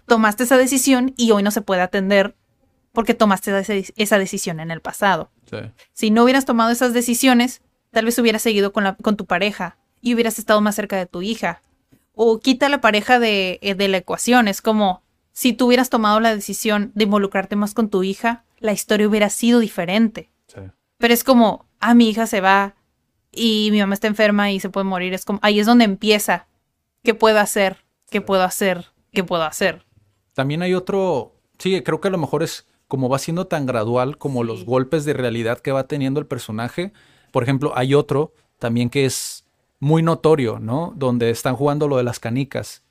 tomaste 0.07 0.45
esa 0.45 0.57
decisión 0.57 1.13
y 1.17 1.33
hoy 1.33 1.43
no 1.43 1.51
se 1.51 1.61
puede 1.61 1.83
atender 1.83 2.37
porque 2.93 3.15
tomaste 3.15 3.53
esa 3.97 4.19
decisión 4.19 4.61
en 4.61 4.71
el 4.71 4.81
pasado. 4.81 5.31
Si 5.93 6.11
no 6.11 6.25
hubieras 6.25 6.45
tomado 6.45 6.71
esas 6.71 6.93
decisiones, 6.93 7.63
tal 7.91 8.05
vez 8.05 8.19
hubieras 8.19 8.43
seguido 8.43 8.73
con, 8.73 8.85
la, 8.85 8.95
con 8.97 9.17
tu 9.17 9.27
pareja 9.27 9.77
y 10.01 10.15
hubieras 10.15 10.39
estado 10.39 10.61
más 10.61 10.75
cerca 10.75 10.97
de 10.97 11.07
tu 11.07 11.23
hija. 11.23 11.63
O 12.15 12.39
quita 12.39 12.69
la 12.69 12.81
pareja 12.81 13.19
de, 13.19 13.59
eh, 13.63 13.75
de 13.75 13.89
la 13.89 13.99
ecuación. 13.99 14.49
Es 14.49 14.63
como 14.63 15.03
si 15.33 15.53
tú 15.53 15.67
hubieras 15.67 15.91
tomado 15.91 16.19
la 16.21 16.35
decisión 16.35 16.91
de 16.95 17.05
involucrarte 17.05 17.55
más 17.55 17.75
con 17.75 17.91
tu 17.91 18.03
hija, 18.03 18.45
la 18.59 18.73
historia 18.73 19.09
hubiera 19.09 19.31
sido 19.31 19.61
diferente. 19.61 20.31
Pero 20.99 21.15
es 21.15 21.23
como, 21.23 21.67
ah, 21.79 21.95
mi 21.95 22.11
hija 22.11 22.27
se 22.27 22.41
va 22.41 22.75
y 23.31 23.69
mi 23.71 23.79
mamá 23.79 23.95
está 23.95 24.09
enferma 24.09 24.51
y 24.51 24.59
se 24.59 24.69
puede 24.69 24.85
morir. 24.85 25.15
Es 25.15 25.25
como, 25.25 25.39
ahí 25.43 25.61
es 25.61 25.67
donde 25.67 25.85
empieza. 25.85 26.49
¿Qué 27.03 27.15
puedo 27.15 27.39
hacer? 27.39 27.85
¿Qué 28.11 28.21
puedo 28.21 28.43
hacer? 28.43 28.87
¿Qué 29.13 29.25
puedo 29.25 29.43
hacer? 29.43 29.85
También 30.35 30.63
hay 30.63 30.75
otro, 30.75 31.35
sí, 31.59 31.83
creo 31.83 32.01
que 32.01 32.09
a 32.09 32.11
lo 32.11 32.19
mejor 32.19 32.43
es 32.43 32.67
como 32.87 33.09
va 33.09 33.19
siendo 33.19 33.47
tan 33.47 33.67
gradual 33.67 34.17
como 34.17 34.45
los 34.45 34.65
golpes 34.65 35.05
de 35.05 35.13
realidad 35.13 35.59
que 35.59 35.73
va 35.73 35.87
teniendo 35.87 36.21
el 36.21 36.27
personaje. 36.27 36.93
Por 37.33 37.43
ejemplo, 37.43 37.73
hay 37.77 37.95
otro 37.95 38.33
también 38.59 38.89
que 38.91 39.05
es 39.05 39.45
muy 39.79 40.03
notorio, 40.03 40.59
¿no? 40.59 40.93
Donde 40.97 41.31
están 41.31 41.55
jugando 41.55 41.87
lo 41.87 41.99
de 41.99 42.03
las 42.03 42.19
canicas. 42.19 42.83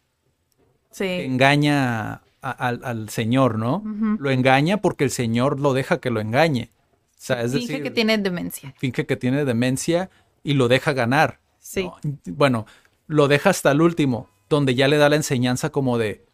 Sí. 0.91 1.05
Engaña 1.05 2.21
al, 2.41 3.09
señor, 3.09 3.57
¿no? 3.57 3.83
Lo 4.19 4.29
engaña 4.29 4.77
porque 4.77 5.03
el 5.03 5.11
señor 5.11 5.59
lo 5.59 5.73
deja 5.73 5.99
que 5.99 6.11
lo 6.11 6.21
engañe. 6.21 6.71
O 7.11 7.19
sea, 7.19 7.41
es 7.41 7.51
finge 7.51 7.81
que 7.81 7.91
tiene 7.91 8.17
demencia. 8.17 8.73
Finge 8.77 9.05
que 9.05 9.17
tiene 9.17 9.43
demencia 9.43 10.09
y 10.43 10.53
lo 10.53 10.67
deja 10.67 10.93
ganar. 10.93 11.39
Sí. 11.59 11.89
Bueno, 12.25 12.67
lo 13.07 13.27
deja 13.27 13.49
hasta 13.49 13.71
el 13.71 13.81
último, 13.81 14.29
donde 14.49 14.75
ya 14.75 14.87
le 14.87 14.97
da 14.97 15.09
la 15.09 15.15
enseñanza 15.15 15.71
como 15.71 15.97
de, 15.97 16.25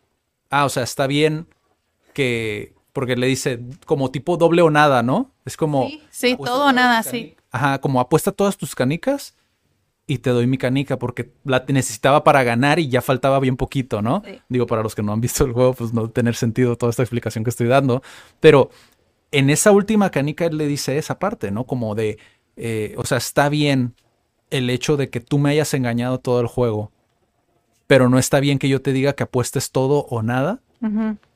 ah, 0.49 0.65
o 0.65 0.69
sea, 0.69 0.83
está 0.83 1.07
bien 1.07 1.47
que, 2.13 2.73
porque 2.91 3.15
le 3.15 3.27
dice 3.27 3.59
como 3.85 4.11
tipo 4.11 4.37
doble 4.37 4.61
o 4.61 4.69
nada, 4.69 5.03
¿no? 5.03 5.31
Es 5.45 5.57
como... 5.57 5.87
Sí, 5.87 6.01
sí 6.09 6.37
todo 6.37 6.67
o 6.67 6.71
nada, 6.71 7.01
sí. 7.03 7.35
Ajá, 7.51 7.79
como 7.79 7.99
apuesta 7.99 8.31
todas 8.31 8.57
tus 8.57 8.75
canicas 8.75 9.35
y 10.05 10.17
te 10.19 10.31
doy 10.31 10.47
mi 10.47 10.57
canica 10.57 10.99
porque 10.99 11.31
la 11.45 11.63
necesitaba 11.67 12.23
para 12.23 12.43
ganar 12.43 12.79
y 12.79 12.89
ya 12.89 13.01
faltaba 13.01 13.39
bien 13.39 13.55
poquito, 13.55 14.01
¿no? 14.01 14.23
Digo, 14.49 14.67
para 14.67 14.83
los 14.83 14.95
que 14.95 15.03
no 15.03 15.13
han 15.13 15.21
visto 15.21 15.45
el 15.45 15.53
juego, 15.53 15.73
pues 15.73 15.93
no 15.93 16.09
tener 16.09 16.35
sentido 16.35 16.75
toda 16.75 16.89
esta 16.89 17.03
explicación 17.03 17.43
que 17.43 17.51
estoy 17.51 17.67
dando. 17.67 18.01
Pero 18.39 18.69
en 19.31 19.49
esa 19.49 19.71
última 19.71 20.09
canica 20.09 20.45
él 20.45 20.57
le 20.57 20.67
dice 20.67 20.97
esa 20.97 21.19
parte, 21.19 21.51
¿no? 21.51 21.65
Como 21.65 21.95
de, 21.95 22.17
eh, 22.57 22.95
o 22.97 23.05
sea, 23.05 23.17
está 23.17 23.49
bien 23.49 23.95
el 24.53 24.69
hecho 24.69 24.97
de 24.97 25.09
que 25.09 25.19
tú 25.19 25.39
me 25.39 25.49
hayas 25.51 25.73
engañado 25.73 26.19
todo 26.19 26.39
el 26.39 26.47
juego, 26.47 26.91
pero 27.87 28.09
no 28.09 28.17
está 28.17 28.39
bien 28.39 28.59
que 28.59 28.69
yo 28.69 28.81
te 28.81 28.93
diga 28.93 29.13
que 29.13 29.23
apuestes 29.23 29.71
todo 29.71 30.05
o 30.09 30.21
nada. 30.21 30.61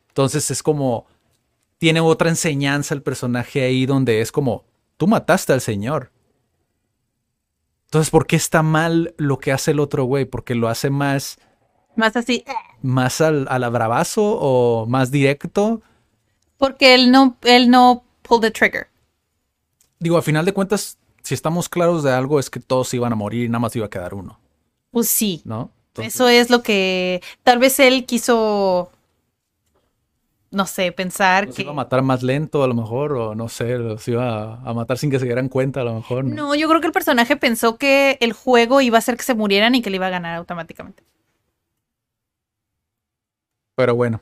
Entonces 0.09 0.51
es 0.51 0.63
como, 0.63 1.05
tiene 1.77 1.99
otra 1.99 2.29
enseñanza 2.29 2.93
el 2.93 3.01
personaje 3.01 3.63
ahí 3.63 3.85
donde 3.85 4.21
es 4.21 4.31
como, 4.31 4.63
tú 4.97 5.07
mataste 5.07 5.53
al 5.53 5.61
señor 5.61 6.11
entonces, 7.87 8.09
¿por 8.11 8.27
qué 8.27 8.35
está 8.35 8.63
mal 8.63 9.15
lo 9.17 9.39
que 9.39 9.53
hace 9.53 9.71
el 9.71 9.79
otro 9.79 10.03
güey? 10.03 10.25
Porque 10.25 10.55
lo 10.55 10.67
hace 10.67 10.89
más 10.89 11.37
Más 11.95 12.17
así. 12.17 12.43
eh, 12.45 12.51
¿Más 12.81 13.21
al, 13.21 13.47
al 13.49 13.63
abrazo 13.63 14.21
o 14.23 14.85
más 14.87 15.09
directo? 15.09 15.81
Porque 16.57 16.93
él 16.95 17.11
no, 17.11 17.37
él 17.43 17.69
no 17.69 18.03
pulled 18.23 18.41
the 18.41 18.51
trigger. 18.51 18.87
Digo, 19.99 20.17
a 20.17 20.21
final 20.21 20.43
de 20.43 20.53
cuentas, 20.53 20.97
si 21.27 21.33
estamos 21.33 21.67
claros 21.69 22.03
de 22.03 22.11
algo, 22.11 22.39
es 22.39 22.49
que 22.49 22.59
todos 22.59 22.93
iban 22.93 23.11
a 23.13 23.15
morir 23.15 23.45
y 23.45 23.49
nada 23.49 23.59
más 23.59 23.75
iba 23.75 23.85
a 23.85 23.89
quedar 23.89 24.13
uno, 24.13 24.39
Pues 24.91 25.07
sí. 25.09 25.41
¿no? 25.45 25.71
Entonces, 25.89 26.15
Eso 26.15 26.27
es 26.29 26.49
lo 26.49 26.61
que 26.63 27.21
tal 27.43 27.59
vez 27.59 27.79
él 27.79 28.05
quiso, 28.05 28.91
no 30.51 30.65
sé, 30.65 30.91
pensar 30.91 31.47
los 31.47 31.55
que... 31.55 31.63
iba 31.63 31.71
a 31.71 31.75
matar 31.75 32.01
más 32.03 32.23
lento, 32.23 32.63
a 32.63 32.67
lo 32.67 32.73
mejor, 32.75 33.11
o 33.13 33.35
no 33.35 33.49
sé, 33.49 33.77
los 33.77 34.07
iba 34.07 34.53
a, 34.53 34.61
a 34.69 34.73
matar 34.73 34.97
sin 34.97 35.09
que 35.11 35.19
se 35.19 35.25
dieran 35.25 35.49
cuenta, 35.49 35.81
a 35.81 35.83
lo 35.83 35.95
mejor. 35.95 36.23
¿no? 36.23 36.35
No, 36.35 36.55
yo 36.55 36.69
creo 36.69 36.79
que 36.81 36.87
el 36.87 36.93
personaje 36.93 37.35
pensó 37.35 37.77
que 37.77 38.17
el 38.21 38.33
juego 38.33 38.79
iba 38.81 38.97
a 38.97 38.99
hacer 38.99 39.17
que 39.17 39.23
se 39.23 39.33
murieran 39.33 39.75
y 39.75 39.81
que 39.81 39.89
le 39.89 39.95
iba 39.97 40.07
a 40.07 40.11
ganar 40.11 40.35
automáticamente. 40.37 41.03
Pero 43.75 43.95
bueno. 43.95 44.21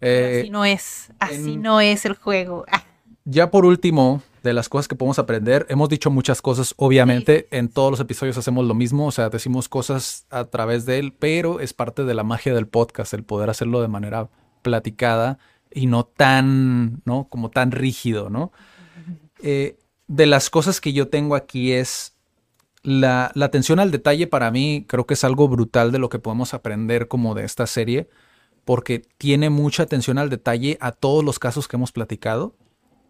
Eh, 0.00 0.40
así 0.42 0.50
no 0.50 0.64
es, 0.64 1.10
así 1.18 1.54
en- 1.54 1.62
no 1.62 1.80
es 1.80 2.04
el 2.04 2.14
juego. 2.14 2.64
Ah, 2.70 2.82
Ya 3.24 3.50
por 3.50 3.64
último, 3.64 4.22
de 4.46 4.54
las 4.54 4.68
cosas 4.68 4.88
que 4.88 4.94
podemos 4.94 5.18
aprender, 5.18 5.66
hemos 5.68 5.88
dicho 5.88 6.10
muchas 6.10 6.40
cosas, 6.40 6.72
obviamente, 6.78 7.48
en 7.50 7.68
todos 7.68 7.90
los 7.90 8.00
episodios 8.00 8.38
hacemos 8.38 8.64
lo 8.64 8.74
mismo, 8.74 9.08
o 9.08 9.10
sea, 9.10 9.28
decimos 9.28 9.68
cosas 9.68 10.24
a 10.30 10.44
través 10.44 10.86
de 10.86 10.98
él, 10.98 11.12
pero 11.12 11.60
es 11.60 11.74
parte 11.74 12.04
de 12.04 12.14
la 12.14 12.22
magia 12.22 12.54
del 12.54 12.68
podcast, 12.68 13.12
el 13.12 13.24
poder 13.24 13.50
hacerlo 13.50 13.82
de 13.82 13.88
manera 13.88 14.30
platicada 14.62 15.38
y 15.70 15.86
no 15.86 16.04
tan, 16.04 17.02
¿no? 17.04 17.24
Como 17.28 17.50
tan 17.50 17.72
rígido, 17.72 18.30
¿no? 18.30 18.52
Eh, 19.42 19.76
de 20.06 20.26
las 20.26 20.48
cosas 20.48 20.80
que 20.80 20.92
yo 20.92 21.08
tengo 21.08 21.34
aquí 21.34 21.72
es 21.72 22.14
la, 22.82 23.32
la 23.34 23.46
atención 23.46 23.80
al 23.80 23.90
detalle 23.90 24.28
para 24.28 24.50
mí 24.52 24.84
creo 24.88 25.06
que 25.06 25.14
es 25.14 25.24
algo 25.24 25.48
brutal 25.48 25.90
de 25.90 25.98
lo 25.98 26.08
que 26.08 26.20
podemos 26.20 26.54
aprender 26.54 27.08
como 27.08 27.34
de 27.34 27.44
esta 27.44 27.66
serie, 27.66 28.08
porque 28.64 29.02
tiene 29.18 29.50
mucha 29.50 29.82
atención 29.82 30.18
al 30.18 30.30
detalle 30.30 30.78
a 30.80 30.92
todos 30.92 31.24
los 31.24 31.38
casos 31.38 31.66
que 31.66 31.76
hemos 31.76 31.92
platicado. 31.92 32.54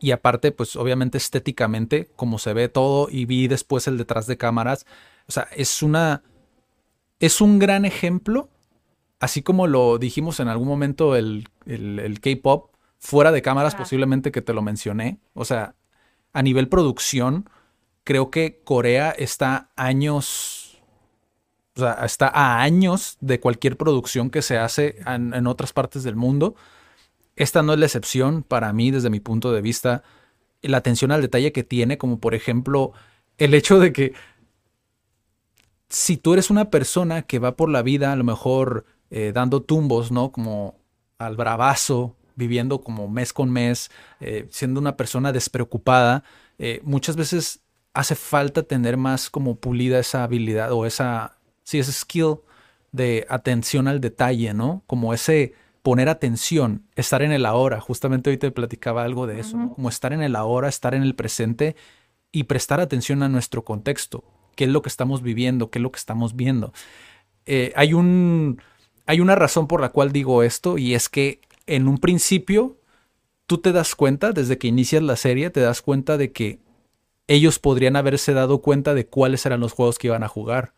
Y 0.00 0.10
aparte, 0.12 0.52
pues 0.52 0.76
obviamente 0.76 1.18
estéticamente, 1.18 2.10
como 2.16 2.38
se 2.38 2.52
ve 2.52 2.68
todo, 2.68 3.08
y 3.10 3.24
vi 3.24 3.48
después 3.48 3.86
el 3.88 3.98
detrás 3.98 4.26
de 4.26 4.36
cámaras. 4.36 4.86
O 5.28 5.32
sea, 5.32 5.48
es 5.56 5.82
una. 5.82 6.22
Es 7.18 7.40
un 7.40 7.58
gran 7.58 7.84
ejemplo. 7.84 8.50
Así 9.20 9.42
como 9.42 9.66
lo 9.66 9.98
dijimos 9.98 10.40
en 10.40 10.48
algún 10.48 10.68
momento 10.68 11.16
el, 11.16 11.48
el- 11.66 11.98
el 12.00 12.20
K-pop, 12.20 12.70
fuera 12.98 13.32
de 13.32 13.42
cámaras, 13.42 13.74
Ajá. 13.74 13.84
posiblemente 13.84 14.30
que 14.32 14.42
te 14.42 14.52
lo 14.52 14.62
mencioné. 14.62 15.18
O 15.34 15.44
sea, 15.46 15.74
a 16.34 16.42
nivel 16.42 16.68
producción, 16.68 17.48
creo 18.04 18.30
que 18.30 18.60
Corea 18.64 19.10
está 19.12 19.70
años. 19.76 20.78
O 21.76 21.80
sea, 21.80 21.92
está 22.04 22.28
a 22.28 22.62
años 22.62 23.16
de 23.20 23.40
cualquier 23.40 23.76
producción 23.76 24.30
que 24.30 24.42
se 24.42 24.58
hace 24.58 24.96
en, 25.06 25.34
en 25.34 25.46
otras 25.46 25.72
partes 25.72 26.02
del 26.04 26.16
mundo. 26.16 26.54
Esta 27.36 27.62
no 27.62 27.74
es 27.74 27.78
la 27.78 27.86
excepción 27.86 28.42
para 28.42 28.72
mí, 28.72 28.90
desde 28.90 29.10
mi 29.10 29.20
punto 29.20 29.52
de 29.52 29.60
vista. 29.60 30.02
La 30.62 30.78
atención 30.78 31.12
al 31.12 31.22
detalle 31.22 31.52
que 31.52 31.62
tiene, 31.62 31.98
como 31.98 32.18
por 32.18 32.34
ejemplo, 32.34 32.92
el 33.38 33.54
hecho 33.54 33.78
de 33.78 33.92
que 33.92 34.14
si 35.88 36.16
tú 36.16 36.32
eres 36.32 36.50
una 36.50 36.70
persona 36.70 37.22
que 37.22 37.38
va 37.38 37.56
por 37.56 37.68
la 37.68 37.82
vida, 37.82 38.12
a 38.12 38.16
lo 38.16 38.24
mejor 38.24 38.86
eh, 39.10 39.32
dando 39.34 39.62
tumbos, 39.62 40.10
¿no? 40.10 40.32
Como 40.32 40.80
al 41.18 41.36
bravazo, 41.36 42.16
viviendo 42.34 42.80
como 42.80 43.08
mes 43.08 43.32
con 43.32 43.50
mes, 43.50 43.90
eh, 44.20 44.46
siendo 44.50 44.80
una 44.80 44.96
persona 44.96 45.32
despreocupada, 45.32 46.24
eh, 46.58 46.80
muchas 46.84 47.16
veces 47.16 47.60
hace 47.94 48.14
falta 48.14 48.62
tener 48.62 48.96
más 48.96 49.30
como 49.30 49.56
pulida 49.56 49.98
esa 49.98 50.24
habilidad 50.24 50.72
o 50.72 50.86
esa, 50.86 51.38
sí, 51.62 51.78
ese 51.78 51.92
skill 51.92 52.38
de 52.92 53.26
atención 53.28 53.88
al 53.88 54.00
detalle, 54.00 54.54
¿no? 54.54 54.82
Como 54.86 55.14
ese 55.14 55.54
poner 55.86 56.08
atención, 56.08 56.82
estar 56.96 57.22
en 57.22 57.30
el 57.30 57.46
ahora. 57.46 57.80
Justamente 57.80 58.28
hoy 58.30 58.38
te 58.38 58.50
platicaba 58.50 59.04
algo 59.04 59.28
de 59.28 59.38
eso, 59.38 59.56
¿no? 59.56 59.72
Como 59.72 59.88
estar 59.88 60.12
en 60.12 60.20
el 60.20 60.34
ahora, 60.34 60.68
estar 60.68 60.96
en 60.96 61.04
el 61.04 61.14
presente 61.14 61.76
y 62.32 62.42
prestar 62.42 62.80
atención 62.80 63.22
a 63.22 63.28
nuestro 63.28 63.64
contexto, 63.64 64.24
qué 64.56 64.64
es 64.64 64.70
lo 64.70 64.82
que 64.82 64.88
estamos 64.88 65.22
viviendo, 65.22 65.70
qué 65.70 65.78
es 65.78 65.84
lo 65.84 65.92
que 65.92 66.00
estamos 66.00 66.34
viendo. 66.34 66.72
Eh, 67.44 67.72
hay 67.76 67.94
un, 67.94 68.60
hay 69.06 69.20
una 69.20 69.36
razón 69.36 69.68
por 69.68 69.80
la 69.80 69.90
cual 69.90 70.10
digo 70.10 70.42
esto 70.42 70.76
y 70.76 70.94
es 70.96 71.08
que 71.08 71.40
en 71.68 71.86
un 71.86 71.98
principio 71.98 72.78
tú 73.46 73.58
te 73.58 73.70
das 73.70 73.94
cuenta, 73.94 74.32
desde 74.32 74.58
que 74.58 74.66
inicias 74.66 75.04
la 75.04 75.14
serie, 75.14 75.50
te 75.50 75.60
das 75.60 75.82
cuenta 75.82 76.16
de 76.16 76.32
que 76.32 76.58
ellos 77.28 77.60
podrían 77.60 77.94
haberse 77.94 78.32
dado 78.32 78.60
cuenta 78.60 78.92
de 78.92 79.06
cuáles 79.06 79.46
eran 79.46 79.60
los 79.60 79.72
juegos 79.72 79.98
que 79.98 80.08
iban 80.08 80.24
a 80.24 80.28
jugar 80.28 80.74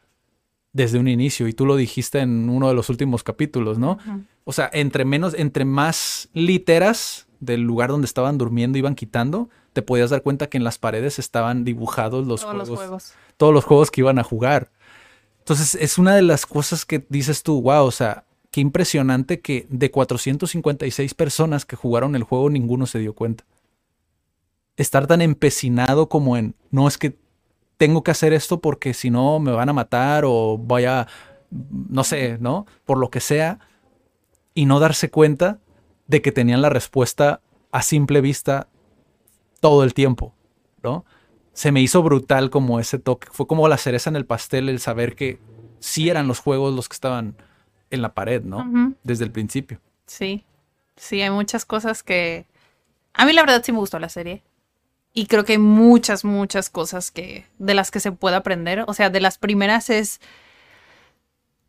desde 0.73 0.99
un 0.99 1.09
inicio 1.09 1.49
y 1.49 1.53
tú 1.53 1.66
lo 1.66 1.77
dijiste 1.77 2.20
en 2.20 2.49
uno 2.49 2.69
de 2.69 2.74
los 2.74 2.89
últimos 2.89 3.23
capítulos, 3.23 3.78
¿no? 3.78 3.99
O 4.45 4.53
sea, 4.53 4.70
entre 4.73 5.05
menos, 5.05 5.35
entre 5.35 5.65
más 5.65 6.28
literas 6.32 7.27
del 7.40 7.62
lugar 7.62 7.90
donde 7.90 8.07
estaban 8.07 8.39
durmiendo 8.39 8.78
iban 8.78 8.95
quitando, 8.95 9.49
te 9.73 9.82
podías 9.82 10.11
dar 10.11 10.23
cuenta 10.23 10.49
que 10.49 10.57
en 10.57 10.65
las 10.65 10.78
paredes 10.78 11.19
estaban 11.19 11.65
dibujados 11.65 12.27
los 12.27 12.40
todos 12.40 12.53
juegos, 12.53 12.69
los 12.69 12.78
juegos. 12.78 13.15
todos 13.36 13.55
los 13.55 13.65
juegos 13.65 13.90
que 13.90 14.01
iban 14.01 14.19
a 14.19 14.24
jugar. 14.24 14.70
Entonces, 15.39 15.77
es 15.77 15.99
una 15.99 16.15
de 16.15 16.23
las 16.23 16.47
cosas 16.47 16.85
que 16.85 17.07
dices 17.09 17.43
tú, 17.43 17.62
wow, 17.62 17.85
o 17.85 17.90
sea, 17.90 18.24
qué 18.51 18.61
impresionante 18.61 19.40
que 19.40 19.66
de 19.70 19.90
456 19.90 21.15
personas 21.15 21.65
que 21.65 21.77
jugaron 21.77 22.15
el 22.16 22.23
juego, 22.23 22.51
ninguno 22.51 22.86
se 22.86 22.99
dio 22.99 23.15
cuenta. 23.15 23.45
Estar 24.77 25.07
tan 25.07 25.23
empecinado 25.23 26.09
como 26.09 26.36
en, 26.36 26.55
no 26.70 26.86
es 26.86 26.99
que 26.99 27.16
tengo 27.78 28.02
que 28.02 28.10
hacer 28.10 28.32
esto 28.32 28.60
porque 28.60 28.92
si 28.92 29.09
no 29.09 29.38
me 29.38 29.52
van 29.52 29.68
a 29.70 29.72
matar 29.72 30.24
o 30.26 30.59
voy 30.59 30.84
a, 30.84 31.06
no 31.50 32.05
sé, 32.05 32.36
¿no? 32.38 32.66
Por 32.84 32.98
lo 32.98 33.09
que 33.09 33.20
sea, 33.20 33.60
y 34.52 34.66
no 34.66 34.80
darse 34.80 35.10
cuenta 35.10 35.59
de 36.09 36.20
que 36.20 36.32
tenían 36.32 36.60
la 36.60 36.68
respuesta 36.68 37.40
a 37.70 37.82
simple 37.82 38.20
vista 38.20 38.68
todo 39.60 39.84
el 39.84 39.94
tiempo, 39.94 40.34
¿no? 40.82 41.05
Se 41.52 41.72
me 41.72 41.80
hizo 41.80 42.02
brutal 42.02 42.50
como 42.50 42.80
ese 42.80 42.98
toque. 42.98 43.28
Fue 43.30 43.46
como 43.46 43.68
la 43.68 43.78
cereza 43.78 44.10
en 44.10 44.16
el 44.16 44.26
pastel 44.26 44.68
el 44.68 44.80
saber 44.80 45.14
que 45.14 45.38
sí 45.78 46.09
eran 46.09 46.28
los 46.28 46.40
juegos 46.40 46.74
los 46.74 46.88
que 46.88 46.94
estaban 46.94 47.36
en 47.90 48.02
la 48.02 48.14
pared, 48.14 48.42
¿no? 48.42 48.94
Desde 49.02 49.24
el 49.24 49.32
principio. 49.32 49.80
Sí, 50.06 50.44
sí, 50.96 51.22
hay 51.22 51.30
muchas 51.30 51.64
cosas 51.64 52.02
que... 52.02 52.46
A 53.14 53.24
mí 53.24 53.32
la 53.32 53.42
verdad 53.42 53.62
sí 53.64 53.72
me 53.72 53.78
gustó 53.78 53.98
la 53.98 54.09
serie. 54.09 54.42
Y 55.19 55.27
creo 55.27 55.45
que 55.45 55.55
hay 55.55 55.59
muchas, 55.59 56.24
muchas 56.24 56.70
cosas 56.70 57.11
que 57.11 57.45
de 57.59 57.74
las 57.74 57.90
que 57.90 57.99
se 57.99 58.12
puede 58.12 58.36
aprender. 58.36 58.85
O 58.86 58.95
sea, 58.95 59.11
de 59.11 59.20
las 59.20 59.36
primeras 59.36 59.90
es 59.90 60.20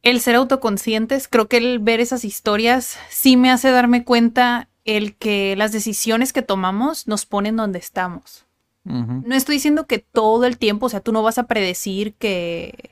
el 0.03 0.21
ser 0.21 0.35
autoconscientes. 0.35 1.27
Creo 1.27 1.47
que 1.47 1.57
el 1.57 1.79
ver 1.79 1.99
esas 1.99 2.25
historias 2.25 2.99
sí 3.09 3.37
me 3.37 3.49
hace 3.49 3.71
darme 3.71 4.03
cuenta 4.03 4.69
el 4.85 5.15
que 5.15 5.55
las 5.55 5.71
decisiones 5.71 6.31
que 6.31 6.43
tomamos 6.43 7.07
nos 7.07 7.25
ponen 7.25 7.55
donde 7.55 7.79
estamos. 7.79 8.45
No 8.83 9.33
estoy 9.33 9.55
diciendo 9.55 9.87
que 9.87 9.97
todo 9.97 10.45
el 10.45 10.59
tiempo, 10.59 10.85
o 10.85 10.89
sea, 10.89 10.99
tú 10.99 11.11
no 11.11 11.23
vas 11.23 11.39
a 11.39 11.47
predecir 11.47 12.13
que, 12.13 12.91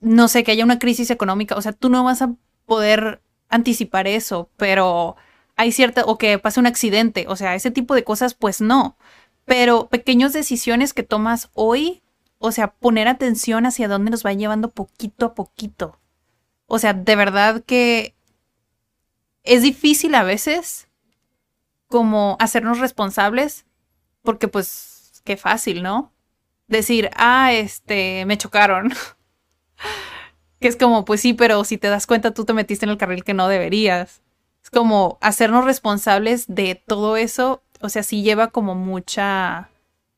no 0.00 0.26
sé, 0.26 0.42
que 0.42 0.50
haya 0.50 0.64
una 0.64 0.80
crisis 0.80 1.12
económica, 1.12 1.54
o 1.54 1.62
sea, 1.62 1.72
tú 1.72 1.88
no 1.88 2.02
vas 2.02 2.20
a 2.20 2.34
poder 2.64 3.20
anticipar 3.48 4.08
eso, 4.08 4.50
pero 4.56 5.14
hay 5.56 5.72
cierta, 5.72 6.04
o 6.04 6.18
que 6.18 6.38
pase 6.38 6.60
un 6.60 6.66
accidente, 6.66 7.26
o 7.28 7.36
sea, 7.36 7.54
ese 7.54 7.70
tipo 7.70 7.94
de 7.94 8.04
cosas, 8.04 8.34
pues 8.34 8.60
no. 8.60 8.96
Pero 9.44 9.88
pequeñas 9.88 10.32
decisiones 10.32 10.92
que 10.94 11.02
tomas 11.02 11.50
hoy, 11.54 12.02
o 12.38 12.52
sea, 12.52 12.68
poner 12.74 13.08
atención 13.08 13.66
hacia 13.66 13.88
dónde 13.88 14.10
nos 14.10 14.24
va 14.24 14.32
llevando 14.34 14.70
poquito 14.70 15.26
a 15.26 15.34
poquito. 15.34 15.98
O 16.66 16.78
sea, 16.78 16.92
de 16.92 17.16
verdad 17.16 17.62
que 17.64 18.14
es 19.44 19.62
difícil 19.62 20.14
a 20.14 20.24
veces 20.24 20.88
como 21.88 22.36
hacernos 22.40 22.80
responsables 22.80 23.64
porque 24.22 24.48
pues 24.48 25.22
qué 25.24 25.36
fácil, 25.36 25.82
¿no? 25.82 26.12
Decir, 26.66 27.10
ah, 27.16 27.52
este, 27.52 28.26
me 28.26 28.36
chocaron. 28.36 28.92
que 30.60 30.68
es 30.68 30.76
como, 30.76 31.04
pues 31.04 31.20
sí, 31.20 31.32
pero 31.32 31.64
si 31.64 31.78
te 31.78 31.88
das 31.88 32.06
cuenta 32.06 32.34
tú 32.34 32.44
te 32.44 32.52
metiste 32.52 32.84
en 32.84 32.90
el 32.90 32.98
carril 32.98 33.24
que 33.24 33.34
no 33.34 33.48
deberías. 33.48 34.22
Es 34.66 34.70
como 34.70 35.16
hacernos 35.20 35.64
responsables 35.64 36.46
de 36.48 36.74
todo 36.74 37.16
eso, 37.16 37.62
o 37.80 37.88
sea, 37.88 38.02
sí 38.02 38.24
lleva 38.24 38.48
como 38.48 38.74
mucha 38.74 39.70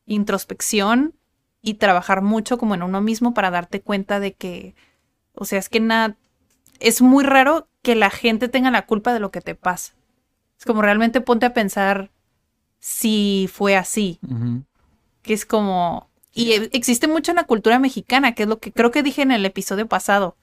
introspección 0.06 1.12
y 1.60 1.74
trabajar 1.74 2.22
mucho 2.22 2.56
como 2.56 2.74
en 2.74 2.82
uno 2.82 3.02
mismo 3.02 3.34
para 3.34 3.50
darte 3.50 3.82
cuenta 3.82 4.20
de 4.20 4.32
que, 4.32 4.74
o 5.34 5.44
sea, 5.44 5.58
es 5.58 5.68
que 5.68 5.80
nada, 5.80 6.16
es 6.80 7.02
muy 7.02 7.24
raro 7.24 7.68
que 7.82 7.94
la 7.94 8.08
gente 8.08 8.48
tenga 8.48 8.70
la 8.70 8.86
culpa 8.86 9.12
de 9.12 9.20
lo 9.20 9.30
que 9.30 9.42
te 9.42 9.54
pasa. 9.54 9.92
Es 10.58 10.64
como 10.64 10.80
realmente 10.80 11.20
ponte 11.20 11.44
a 11.44 11.52
pensar 11.52 12.10
si 12.78 13.50
fue 13.52 13.76
así, 13.76 14.18
que 15.20 15.34
es 15.34 15.44
como... 15.44 16.08
Y 16.32 16.52
existe 16.72 17.06
mucho 17.06 17.32
en 17.32 17.36
la 17.36 17.44
cultura 17.44 17.78
mexicana, 17.78 18.34
que 18.34 18.44
es 18.44 18.48
lo 18.48 18.60
que 18.60 18.72
creo 18.72 18.92
que 18.92 19.02
dije 19.02 19.20
en 19.20 19.30
el 19.30 19.44
episodio 19.44 19.86
pasado. 19.88 20.38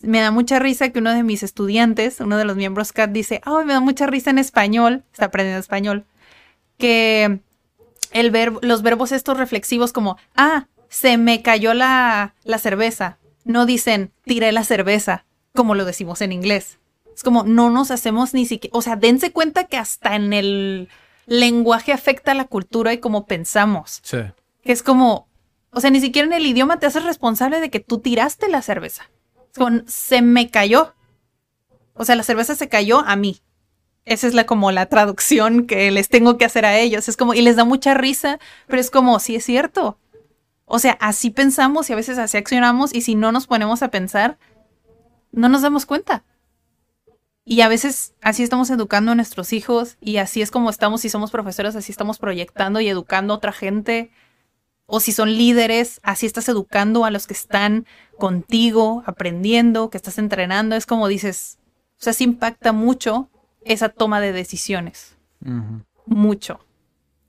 Me 0.00 0.20
da 0.20 0.30
mucha 0.30 0.58
risa 0.58 0.90
que 0.90 0.98
uno 0.98 1.12
de 1.12 1.22
mis 1.22 1.42
estudiantes, 1.42 2.20
uno 2.20 2.36
de 2.36 2.44
los 2.44 2.56
miembros 2.56 2.92
CAT, 2.92 3.10
dice, 3.10 3.40
ay, 3.44 3.64
me 3.64 3.72
da 3.72 3.80
mucha 3.80 4.06
risa 4.06 4.30
en 4.30 4.38
español, 4.38 5.04
está 5.12 5.26
aprendiendo 5.26 5.60
español, 5.60 6.04
que 6.78 7.40
el 8.12 8.30
verbo, 8.30 8.60
los 8.62 8.82
verbos 8.82 9.12
estos 9.12 9.38
reflexivos 9.38 9.92
como, 9.92 10.16
ah, 10.36 10.66
se 10.88 11.16
me 11.16 11.42
cayó 11.42 11.74
la, 11.74 12.34
la 12.44 12.58
cerveza, 12.58 13.18
no 13.44 13.66
dicen, 13.66 14.12
tiré 14.24 14.52
la 14.52 14.64
cerveza, 14.64 15.24
como 15.54 15.74
lo 15.74 15.84
decimos 15.84 16.20
en 16.20 16.32
inglés. 16.32 16.78
Es 17.14 17.22
como 17.22 17.44
no 17.44 17.70
nos 17.70 17.90
hacemos 17.90 18.34
ni 18.34 18.44
siquiera, 18.44 18.76
o 18.76 18.82
sea, 18.82 18.96
dense 18.96 19.32
cuenta 19.32 19.64
que 19.64 19.78
hasta 19.78 20.16
en 20.16 20.32
el 20.32 20.88
lenguaje 21.26 21.92
afecta 21.92 22.32
a 22.32 22.34
la 22.34 22.44
cultura 22.44 22.92
y 22.92 22.98
cómo 22.98 23.26
pensamos. 23.26 24.00
Sí. 24.02 24.18
Que 24.62 24.72
es 24.72 24.82
como, 24.82 25.26
o 25.70 25.80
sea, 25.80 25.90
ni 25.90 26.00
siquiera 26.00 26.26
en 26.26 26.34
el 26.34 26.46
idioma 26.46 26.78
te 26.78 26.86
haces 26.86 27.04
responsable 27.04 27.60
de 27.60 27.70
que 27.70 27.80
tú 27.80 27.98
tiraste 27.98 28.48
la 28.48 28.62
cerveza. 28.62 29.10
Como, 29.56 29.82
se 29.86 30.22
me 30.22 30.50
cayó. 30.50 30.94
O 31.94 32.04
sea, 32.04 32.16
la 32.16 32.22
cerveza 32.22 32.54
se 32.54 32.68
cayó 32.68 33.00
a 33.00 33.16
mí. 33.16 33.40
Esa 34.04 34.28
es 34.28 34.34
la 34.34 34.46
como 34.46 34.70
la 34.70 34.86
traducción 34.86 35.66
que 35.66 35.90
les 35.90 36.08
tengo 36.08 36.38
que 36.38 36.44
hacer 36.44 36.64
a 36.64 36.78
ellos. 36.78 37.08
Es 37.08 37.16
como, 37.16 37.34
y 37.34 37.42
les 37.42 37.56
da 37.56 37.64
mucha 37.64 37.94
risa, 37.94 38.38
pero 38.68 38.80
es 38.80 38.90
como, 38.90 39.18
sí 39.18 39.34
es 39.36 39.44
cierto. 39.44 39.98
O 40.64 40.78
sea, 40.78 40.96
así 41.00 41.30
pensamos 41.30 41.90
y 41.90 41.92
a 41.92 41.96
veces 41.96 42.18
así 42.18 42.36
accionamos 42.36 42.94
y 42.94 43.00
si 43.00 43.14
no 43.14 43.32
nos 43.32 43.46
ponemos 43.46 43.82
a 43.82 43.90
pensar, 43.90 44.38
no 45.32 45.48
nos 45.48 45.62
damos 45.62 45.86
cuenta. 45.86 46.24
Y 47.44 47.60
a 47.60 47.68
veces 47.68 48.14
así 48.22 48.42
estamos 48.42 48.70
educando 48.70 49.12
a 49.12 49.14
nuestros 49.14 49.52
hijos 49.52 49.96
y 50.00 50.16
así 50.16 50.42
es 50.42 50.50
como 50.50 50.68
estamos, 50.68 51.00
si 51.00 51.08
somos 51.08 51.30
profesores, 51.30 51.76
así 51.76 51.92
estamos 51.92 52.18
proyectando 52.18 52.80
y 52.80 52.88
educando 52.88 53.34
a 53.34 53.36
otra 53.36 53.52
gente. 53.52 54.10
O 54.86 55.00
si 55.00 55.12
son 55.12 55.32
líderes, 55.36 56.00
así 56.02 56.26
estás 56.26 56.48
educando 56.48 57.04
a 57.04 57.10
los 57.10 57.26
que 57.26 57.34
están 57.34 57.86
contigo, 58.18 59.02
aprendiendo, 59.06 59.90
que 59.90 59.96
estás 59.96 60.18
entrenando. 60.18 60.76
Es 60.76 60.86
como 60.86 61.08
dices, 61.08 61.58
o 61.98 62.02
sea, 62.02 62.12
sí 62.12 62.24
impacta 62.24 62.72
mucho 62.72 63.28
esa 63.64 63.88
toma 63.88 64.20
de 64.20 64.32
decisiones. 64.32 65.16
Mucho. 66.06 66.60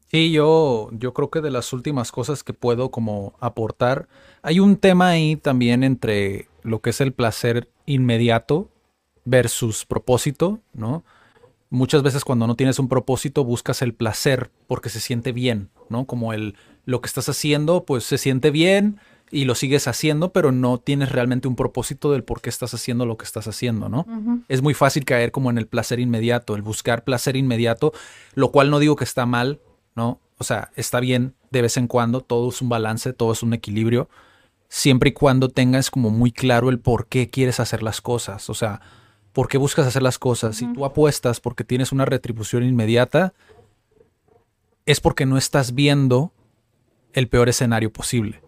Sí, 0.09 0.31
yo, 0.31 0.89
yo 0.93 1.13
creo 1.13 1.29
que 1.29 1.41
de 1.41 1.51
las 1.51 1.73
últimas 1.73 2.11
cosas 2.11 2.43
que 2.43 2.53
puedo 2.53 2.91
como 2.91 3.33
aportar, 3.39 4.07
hay 4.41 4.59
un 4.59 4.77
tema 4.77 5.09
ahí 5.09 5.35
también 5.35 5.83
entre 5.83 6.47
lo 6.63 6.81
que 6.81 6.91
es 6.91 7.01
el 7.01 7.11
placer 7.11 7.69
inmediato 7.85 8.69
versus 9.25 9.85
propósito, 9.85 10.59
¿no? 10.73 11.03
Muchas 11.69 12.03
veces 12.03 12.23
cuando 12.23 12.47
no 12.47 12.55
tienes 12.55 12.79
un 12.79 12.87
propósito 12.87 13.43
buscas 13.43 13.81
el 13.81 13.93
placer 13.93 14.51
porque 14.67 14.89
se 14.89 15.01
siente 15.01 15.33
bien, 15.33 15.69
¿no? 15.89 16.05
Como 16.05 16.31
el 16.31 16.55
lo 16.87 17.01
que 17.01 17.07
estás 17.07 17.27
haciendo, 17.27 17.83
pues 17.83 18.05
se 18.05 18.17
siente 18.17 18.49
bien 18.49 18.97
y 19.29 19.43
lo 19.43 19.55
sigues 19.55 19.89
haciendo, 19.89 20.31
pero 20.31 20.53
no 20.53 20.77
tienes 20.77 21.11
realmente 21.11 21.49
un 21.49 21.57
propósito 21.57 22.13
del 22.13 22.23
por 22.23 22.39
qué 22.39 22.49
estás 22.49 22.73
haciendo 22.73 23.05
lo 23.05 23.17
que 23.17 23.25
estás 23.25 23.45
haciendo, 23.45 23.89
¿no? 23.89 24.05
Es 24.47 24.61
muy 24.61 24.73
fácil 24.73 25.03
caer 25.03 25.33
como 25.33 25.49
en 25.49 25.57
el 25.57 25.67
placer 25.67 25.99
inmediato, 25.99 26.55
el 26.55 26.61
buscar 26.61 27.03
placer 27.03 27.35
inmediato, 27.35 27.91
lo 28.35 28.53
cual 28.53 28.69
no 28.69 28.79
digo 28.79 28.95
que 28.95 29.03
está 29.03 29.25
mal, 29.25 29.59
¿no? 29.95 30.21
O 30.37 30.45
sea, 30.45 30.71
está 30.77 31.01
bien 31.01 31.33
de 31.51 31.61
vez 31.61 31.75
en 31.75 31.87
cuando, 31.87 32.21
todo 32.21 32.47
es 32.47 32.61
un 32.61 32.69
balance, 32.69 33.11
todo 33.11 33.33
es 33.33 33.43
un 33.43 33.53
equilibrio, 33.53 34.07
siempre 34.69 35.09
y 35.09 35.13
cuando 35.13 35.49
tengas 35.49 35.91
como 35.91 36.09
muy 36.09 36.31
claro 36.31 36.69
el 36.69 36.79
por 36.79 37.07
qué 37.07 37.29
quieres 37.29 37.59
hacer 37.59 37.83
las 37.83 37.99
cosas, 37.99 38.49
o 38.49 38.53
sea, 38.53 38.79
por 39.33 39.49
qué 39.49 39.57
buscas 39.57 39.87
hacer 39.87 40.03
las 40.03 40.19
cosas. 40.19 40.55
Si 40.55 40.71
tú 40.73 40.85
apuestas 40.85 41.41
porque 41.41 41.65
tienes 41.65 41.91
una 41.91 42.05
retribución 42.05 42.63
inmediata, 42.63 43.33
es 44.85 45.01
porque 45.01 45.25
no 45.25 45.37
estás 45.37 45.75
viendo 45.75 46.31
el 47.17 47.29
peor 47.29 47.49
escenario 47.49 47.91
posible, 47.91 48.43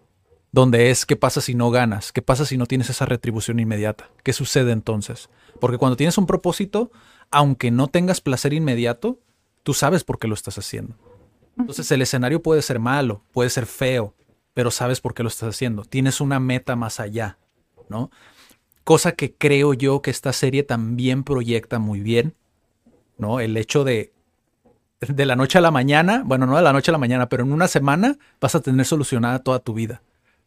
donde 0.52 0.92
es 0.92 1.04
qué 1.04 1.16
pasa 1.16 1.40
si 1.40 1.56
no 1.56 1.72
ganas, 1.72 2.12
qué 2.12 2.22
pasa 2.22 2.44
si 2.46 2.56
no 2.56 2.66
tienes 2.66 2.88
esa 2.88 3.04
retribución 3.04 3.58
inmediata, 3.58 4.10
qué 4.22 4.32
sucede 4.32 4.70
entonces. 4.70 5.28
Porque 5.58 5.76
cuando 5.76 5.96
tienes 5.96 6.18
un 6.18 6.26
propósito, 6.26 6.92
aunque 7.32 7.72
no 7.72 7.88
tengas 7.88 8.20
placer 8.20 8.52
inmediato, 8.52 9.18
tú 9.64 9.74
sabes 9.74 10.04
por 10.04 10.20
qué 10.20 10.28
lo 10.28 10.34
estás 10.34 10.56
haciendo. 10.56 10.94
Entonces 11.58 11.90
el 11.90 12.00
escenario 12.00 12.44
puede 12.44 12.62
ser 12.62 12.78
malo, 12.78 13.24
puede 13.32 13.50
ser 13.50 13.66
feo, 13.66 14.14
pero 14.54 14.70
sabes 14.70 15.00
por 15.00 15.14
qué 15.14 15.24
lo 15.24 15.30
estás 15.30 15.48
haciendo. 15.48 15.82
Tienes 15.82 16.20
una 16.20 16.38
meta 16.38 16.76
más 16.76 17.00
allá, 17.00 17.38
¿no? 17.88 18.12
Cosa 18.84 19.10
que 19.16 19.34
creo 19.34 19.74
yo 19.74 20.00
que 20.00 20.12
esta 20.12 20.32
serie 20.32 20.62
también 20.62 21.24
proyecta 21.24 21.80
muy 21.80 21.98
bien, 21.98 22.36
¿no? 23.18 23.40
El 23.40 23.56
hecho 23.56 23.82
de 23.82 24.12
de 25.00 25.26
la 25.26 25.34
noche 25.36 25.58
a 25.58 25.60
la 25.60 25.70
mañana, 25.70 26.22
bueno, 26.24 26.46
no 26.46 26.56
de 26.56 26.62
la 26.62 26.72
noche 26.72 26.90
a 26.90 26.92
la 26.92 26.98
mañana, 26.98 27.28
pero 27.28 27.42
en 27.42 27.52
una 27.52 27.68
semana 27.68 28.18
vas 28.40 28.54
a 28.54 28.60
tener 28.60 28.84
solucionada 28.84 29.38
toda 29.38 29.58
tu 29.58 29.72
vida, 29.72 30.02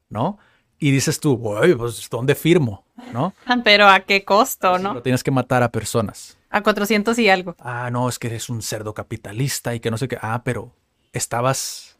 ¿no? 0.10 0.38
Y 0.78 0.92
dices 0.92 1.20
tú, 1.20 1.42
pues 1.42 2.08
¿dónde 2.10 2.36
firmo? 2.36 2.84
¿No? 3.14 3.34
Pero 3.64 3.88
a 3.88 4.02
qué 4.02 4.26
costo, 4.26 4.78
¿no? 4.80 4.90
Pero 4.90 5.02
tienes 5.02 5.24
que 5.24 5.32
matar 5.32 5.64
a 5.64 5.72
personas. 5.72 6.38
A 6.50 6.62
400 6.62 7.18
y 7.20 7.30
algo. 7.30 7.56
Ah, 7.60 7.90
no, 7.90 8.10
es 8.10 8.20
que 8.20 8.28
eres 8.28 8.50
un 8.50 8.62
cerdo 8.62 8.94
capitalista 8.94 9.74
y 9.74 9.80
que 9.80 9.90
no 9.90 9.98
sé 9.98 10.08
qué. 10.08 10.18
Ah, 10.22 10.42
pero 10.44 10.72
estabas, 11.14 11.98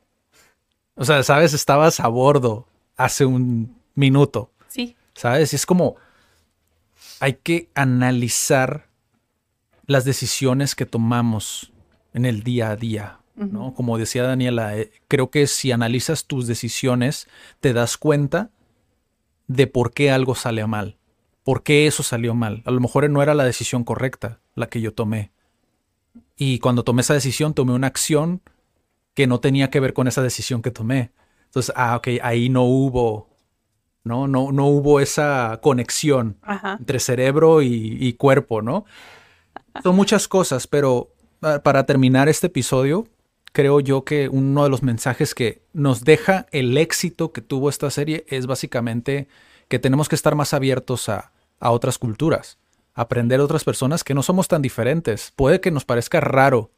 o 0.96 1.06
sea, 1.06 1.24
sabes, 1.24 1.54
estabas 1.54 2.00
a 2.00 2.08
bordo 2.08 2.68
hace 2.98 3.26
un 3.26 3.76
minuto. 3.96 4.52
Sí. 4.68 4.96
¿Sabes? 5.14 5.54
Y 5.54 5.56
es 5.56 5.66
como, 5.66 5.96
hay 7.20 7.34
que 7.36 7.70
analizar 7.74 8.88
las 9.88 10.04
decisiones 10.04 10.76
que 10.76 10.86
tomamos 10.86 11.73
en 12.14 12.26
el 12.26 12.44
día 12.44 12.70
a 12.70 12.76
día, 12.76 13.20
¿no? 13.36 13.74
Como 13.74 13.98
decía 13.98 14.24
Daniela, 14.24 14.78
eh, 14.78 14.92
creo 15.08 15.32
que 15.32 15.48
si 15.48 15.72
analizas 15.72 16.26
tus 16.26 16.48
decisiones, 16.48 17.28
te 17.60 17.74
das 17.74 17.98
cuenta 17.98 18.52
de 19.48 19.68
por 19.68 19.94
qué 19.94 20.12
algo 20.12 20.36
sale 20.36 20.66
mal, 20.68 20.98
por 21.44 21.64
qué 21.64 21.88
eso 21.88 22.04
salió 22.04 22.36
mal. 22.36 22.62
A 22.66 22.72
lo 22.72 22.80
mejor 22.80 23.10
no 23.10 23.22
era 23.22 23.34
la 23.34 23.44
decisión 23.44 23.84
correcta 23.84 24.40
la 24.56 24.68
que 24.68 24.82
yo 24.82 24.94
tomé. 24.94 25.32
Y 26.38 26.60
cuando 26.60 26.84
tomé 26.84 27.02
esa 27.02 27.16
decisión, 27.16 27.54
tomé 27.54 27.74
una 27.74 27.88
acción 27.88 28.42
que 29.14 29.28
no 29.28 29.40
tenía 29.40 29.70
que 29.70 29.80
ver 29.80 29.94
con 29.94 30.08
esa 30.08 30.22
decisión 30.22 30.62
que 30.62 30.72
tomé. 30.72 31.12
Entonces, 31.46 31.74
ah, 31.76 31.96
ok, 31.98 32.08
ahí 32.22 32.50
no 32.50 32.64
hubo, 32.64 33.30
¿no? 34.04 34.28
No, 34.28 34.52
no 34.52 34.68
hubo 34.68 35.00
esa 35.00 35.60
conexión 35.62 36.38
entre 36.80 37.00
cerebro 37.00 37.62
y, 37.62 37.98
y 38.00 38.14
cuerpo, 38.14 38.62
¿no? 38.62 38.86
Son 39.82 39.96
muchas 39.96 40.28
cosas, 40.28 40.68
pero 40.68 41.13
para 41.64 41.86
terminar 41.86 42.30
este 42.30 42.48
episodio, 42.48 43.08
creo 43.52 43.80
yo 43.80 44.04
que 44.04 44.30
uno 44.30 44.64
de 44.64 44.70
los 44.70 44.84
mensajes 44.84 45.36
que 45.36 45.62
nos 45.74 46.04
deja 46.04 46.48
el 46.52 46.78
éxito 46.78 47.32
que 47.32 47.42
tuvo 47.42 47.70
esta 47.70 47.90
serie 47.90 48.26
es 48.28 48.48
básicamente 48.48 49.28
que 49.68 49.80
tenemos 49.80 50.10
que 50.10 50.16
estar 50.16 50.36
más 50.36 50.54
abiertos 50.54 51.10
a, 51.10 51.32
otras 51.60 51.98
culturas, 51.98 52.58
aprender 52.94 53.40
de 53.40 53.46
otras 53.46 53.64
personas 53.64 54.04
que 54.04 54.14
no 54.14 54.22
somos 54.22 54.50
tan 54.50 54.62
diferentes. 54.62 55.32
Puede 55.34 55.62
que 55.62 55.72
nos 55.72 55.86
parezca 55.86 56.20
raro 56.20 56.72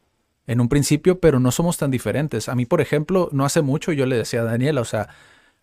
en 0.45 0.61
un 0.61 0.69
principio, 0.69 1.19
pero 1.19 1.39
no 1.39 1.51
somos 1.51 1.77
tan 1.77 1.89
diferentes. 1.89 2.49
A 2.49 2.55
mí, 2.55 2.67
por 2.67 2.81
ejemplo, 2.81 3.29
no 3.31 3.45
hace 3.45 3.63
mucho 3.63 3.93
yo 3.93 4.05
le 4.05 4.17
decía 4.17 4.41
a 4.41 4.43
Daniela, 4.43 4.81
o 4.81 4.85
sea, 4.85 5.09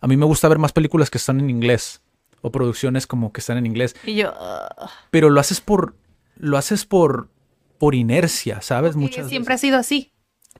a 0.01 0.07
mí 0.07 0.17
me 0.17 0.25
gusta 0.25 0.49
ver 0.49 0.57
más 0.57 0.73
películas 0.73 1.09
que 1.09 1.19
están 1.19 1.39
en 1.39 1.49
inglés 1.49 2.01
o 2.41 2.51
producciones 2.51 3.07
como 3.07 3.31
que 3.31 3.39
están 3.39 3.57
en 3.57 3.65
inglés. 3.65 3.95
Y 4.05 4.15
yo... 4.15 4.33
Pero 5.09 5.29
lo 5.29 5.39
haces 5.39 5.61
por... 5.61 5.95
Lo 6.35 6.57
haces 6.57 6.85
por 6.85 7.29
por 7.77 7.95
inercia, 7.95 8.61
¿sabes? 8.61 8.95
Muchas 8.95 9.29
siempre 9.29 9.53
ha 9.53 9.57
sido 9.57 9.77
así. 9.77 10.11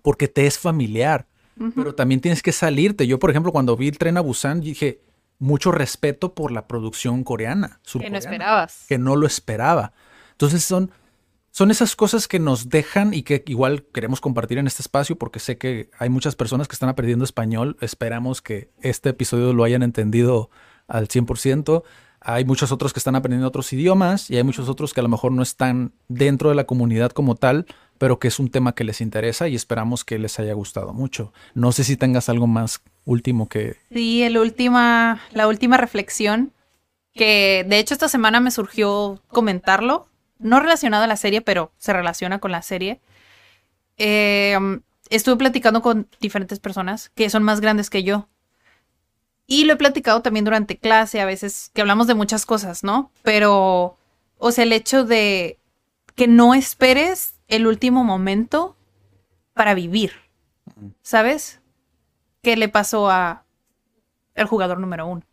Porque 0.02 0.27
te 0.27 0.45
es 0.45 0.60
familiar. 0.60 1.27
Pero 1.76 1.94
también 1.94 2.19
tienes 2.19 2.41
que 2.41 2.52
salirte. 2.52 3.06
Yo, 3.06 3.19
por 3.19 3.30
ejemplo, 3.30 3.52
cuando 3.52 3.77
vi 3.77 3.88
el 3.88 3.98
tren 3.98 4.18
a 4.18 4.22
Busan, 4.22 4.60
dije, 4.60 5.02
mucho 5.40 5.72
respeto 5.72 6.34
por 6.34 6.52
la 6.52 6.68
producción 6.68 7.23
coreana. 7.23 7.80
Que 7.99 8.10
no 8.10 8.18
esperabas. 8.18 8.85
Que 8.88 8.98
no 8.98 9.15
lo 9.15 9.27
esperaba. 9.27 9.94
Entonces 10.31 10.64
son, 10.64 10.91
son 11.52 11.69
esas 11.69 11.95
cosas 11.95 12.27
que 12.27 12.40
nos 12.40 12.69
dejan 12.69 13.14
y 13.14 13.23
que 13.23 13.44
igual 13.48 13.85
queremos 13.94 14.19
compartir 14.19 14.57
en 14.57 14.68
este 14.68 14.81
espacio 14.81 15.15
porque 15.18 15.40
sé 15.40 15.57
que 15.57 15.91
hay 15.99 16.10
muchas 16.10 16.35
personas 16.35 16.68
que 16.68 16.73
están 16.73 16.90
aprendiendo 16.90 17.23
español. 17.23 17.77
Esperamos 17.81 18.41
que 18.41 18.72
este 18.81 19.10
episodio 19.10 19.53
lo 19.53 19.64
hayan 19.64 19.84
entendido 19.84 20.49
al 20.88 21.07
100%. 21.07 21.84
Hay 22.26 22.45
muchos 22.45 22.72
otros 22.72 22.94
que 22.94 23.00
están 23.00 23.16
aprendiendo 23.16 23.48
otros 23.48 23.72
idiomas 23.74 24.30
y 24.30 24.38
hay 24.38 24.44
muchos 24.44 24.70
otros 24.70 24.94
que 24.94 25.02
a 25.02 25.04
lo 25.04 25.10
mejor 25.10 25.34
no 25.34 25.44
están 25.44 25.91
dentro 26.08 26.50
de 26.50 26.56
la 26.56 26.64
comunidad 26.64 27.12
como 27.12 27.36
tal, 27.36 27.66
pero 27.98 28.18
que 28.18 28.30
es 28.30 28.40
un 28.40 28.50
tema 28.50 28.74
que 28.74 28.86
les 28.86 29.02
interesa 29.02 29.50
y 29.50 29.56
esperamos 29.56 30.06
que 30.06 30.18
les 30.20 30.40
haya 30.40 30.54
gustado 30.54 30.94
mucho. 30.94 31.34
No 31.54 31.74
sé 31.74 31.84
si 31.84 31.98
tengas 31.98 32.30
algo 32.30 32.48
más 32.48 32.82
último 33.04 33.50
que... 33.50 33.76
Sí, 33.91 34.24
el 34.24 34.38
última, 34.38 35.22
la 35.32 35.48
última 35.48 35.76
reflexión, 35.76 36.54
que 37.14 37.66
de 37.68 37.80
hecho 37.80 37.94
esta 37.94 38.08
semana 38.08 38.40
me 38.40 38.52
surgió 38.52 39.22
comentarlo, 39.28 40.08
no 40.40 40.62
relacionado 40.62 41.04
a 41.04 41.08
la 41.08 41.18
serie, 41.18 41.41
pero 41.41 41.74
se 41.78 41.91
relaciona 41.91 42.40
con 42.40 42.52
la 42.52 42.62
serie. 42.62 43.02
Eh, 43.98 44.58
estuve 45.10 45.36
platicando 45.36 45.82
con 45.82 46.08
diferentes 46.22 46.60
personas 46.60 47.10
que 47.16 47.30
son 47.30 47.44
más 47.44 47.60
grandes 47.60 47.90
que 47.90 48.04
yo 48.04 48.30
y 49.48 49.65
lo 49.65 49.74
he 49.74 49.78
platicado 49.78 50.22
también 50.22 50.45
durante 50.45 50.78
clase, 50.78 51.22
a 51.22 51.26
veces 51.26 51.72
que 51.74 51.82
hablamos 51.82 52.07
de 52.07 52.14
muchas 52.14 52.45
cosas, 52.45 52.84
¿no? 52.84 53.11
Pero, 53.24 53.98
o 54.38 54.52
sea, 54.52 54.64
el 54.64 54.74
hecho 54.74 55.03
de 55.03 55.60
que 56.15 56.28
no 56.28 56.53
esperes 56.53 57.36
el 57.48 57.68
último 57.68 58.03
momento 58.03 58.78
para 59.53 59.74
vivir, 59.74 60.14
¿sabes? 61.02 61.61
¿Qué 62.41 62.56
le 62.56 62.70
pasó 62.70 63.10
a 63.10 63.45
el 64.36 64.45
jugador 64.45 64.80
número 64.80 65.07
uno? 65.07 65.24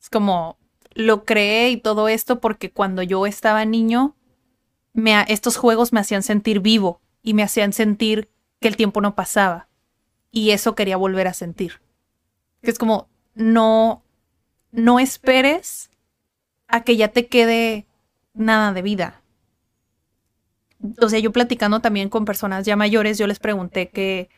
Es 0.00 0.08
como, 0.08 0.58
lo 0.94 1.24
creé 1.24 1.70
y 1.70 1.76
todo 1.76 2.08
esto 2.08 2.40
porque 2.40 2.72
cuando 2.72 3.02
yo 3.02 3.26
estaba 3.26 3.64
niño, 3.64 4.16
me, 4.92 5.24
estos 5.28 5.56
juegos 5.56 5.92
me 5.92 6.00
hacían 6.00 6.22
sentir 6.22 6.60
vivo 6.60 7.00
y 7.22 7.34
me 7.34 7.42
hacían 7.42 7.72
sentir 7.72 8.30
que 8.60 8.68
el 8.68 8.76
tiempo 8.76 9.00
no 9.00 9.14
pasaba. 9.14 9.68
Y 10.30 10.50
eso 10.50 10.74
quería 10.74 10.96
volver 10.96 11.28
a 11.28 11.34
sentir. 11.34 11.80
Que 12.62 12.70
es 12.70 12.78
como, 12.78 13.08
no, 13.38 14.02
no 14.72 14.98
esperes 14.98 15.90
a 16.66 16.82
que 16.82 16.96
ya 16.96 17.08
te 17.08 17.28
quede 17.28 17.86
nada 18.34 18.72
de 18.72 18.82
vida. 18.82 19.22
O 21.00 21.08
sea, 21.08 21.18
yo 21.20 21.32
platicando 21.32 21.80
también 21.80 22.08
con 22.08 22.24
personas 22.24 22.66
ya 22.66 22.76
mayores, 22.76 23.16
yo 23.16 23.26
les 23.26 23.38
pregunté 23.38 23.88
qué, 23.88 24.28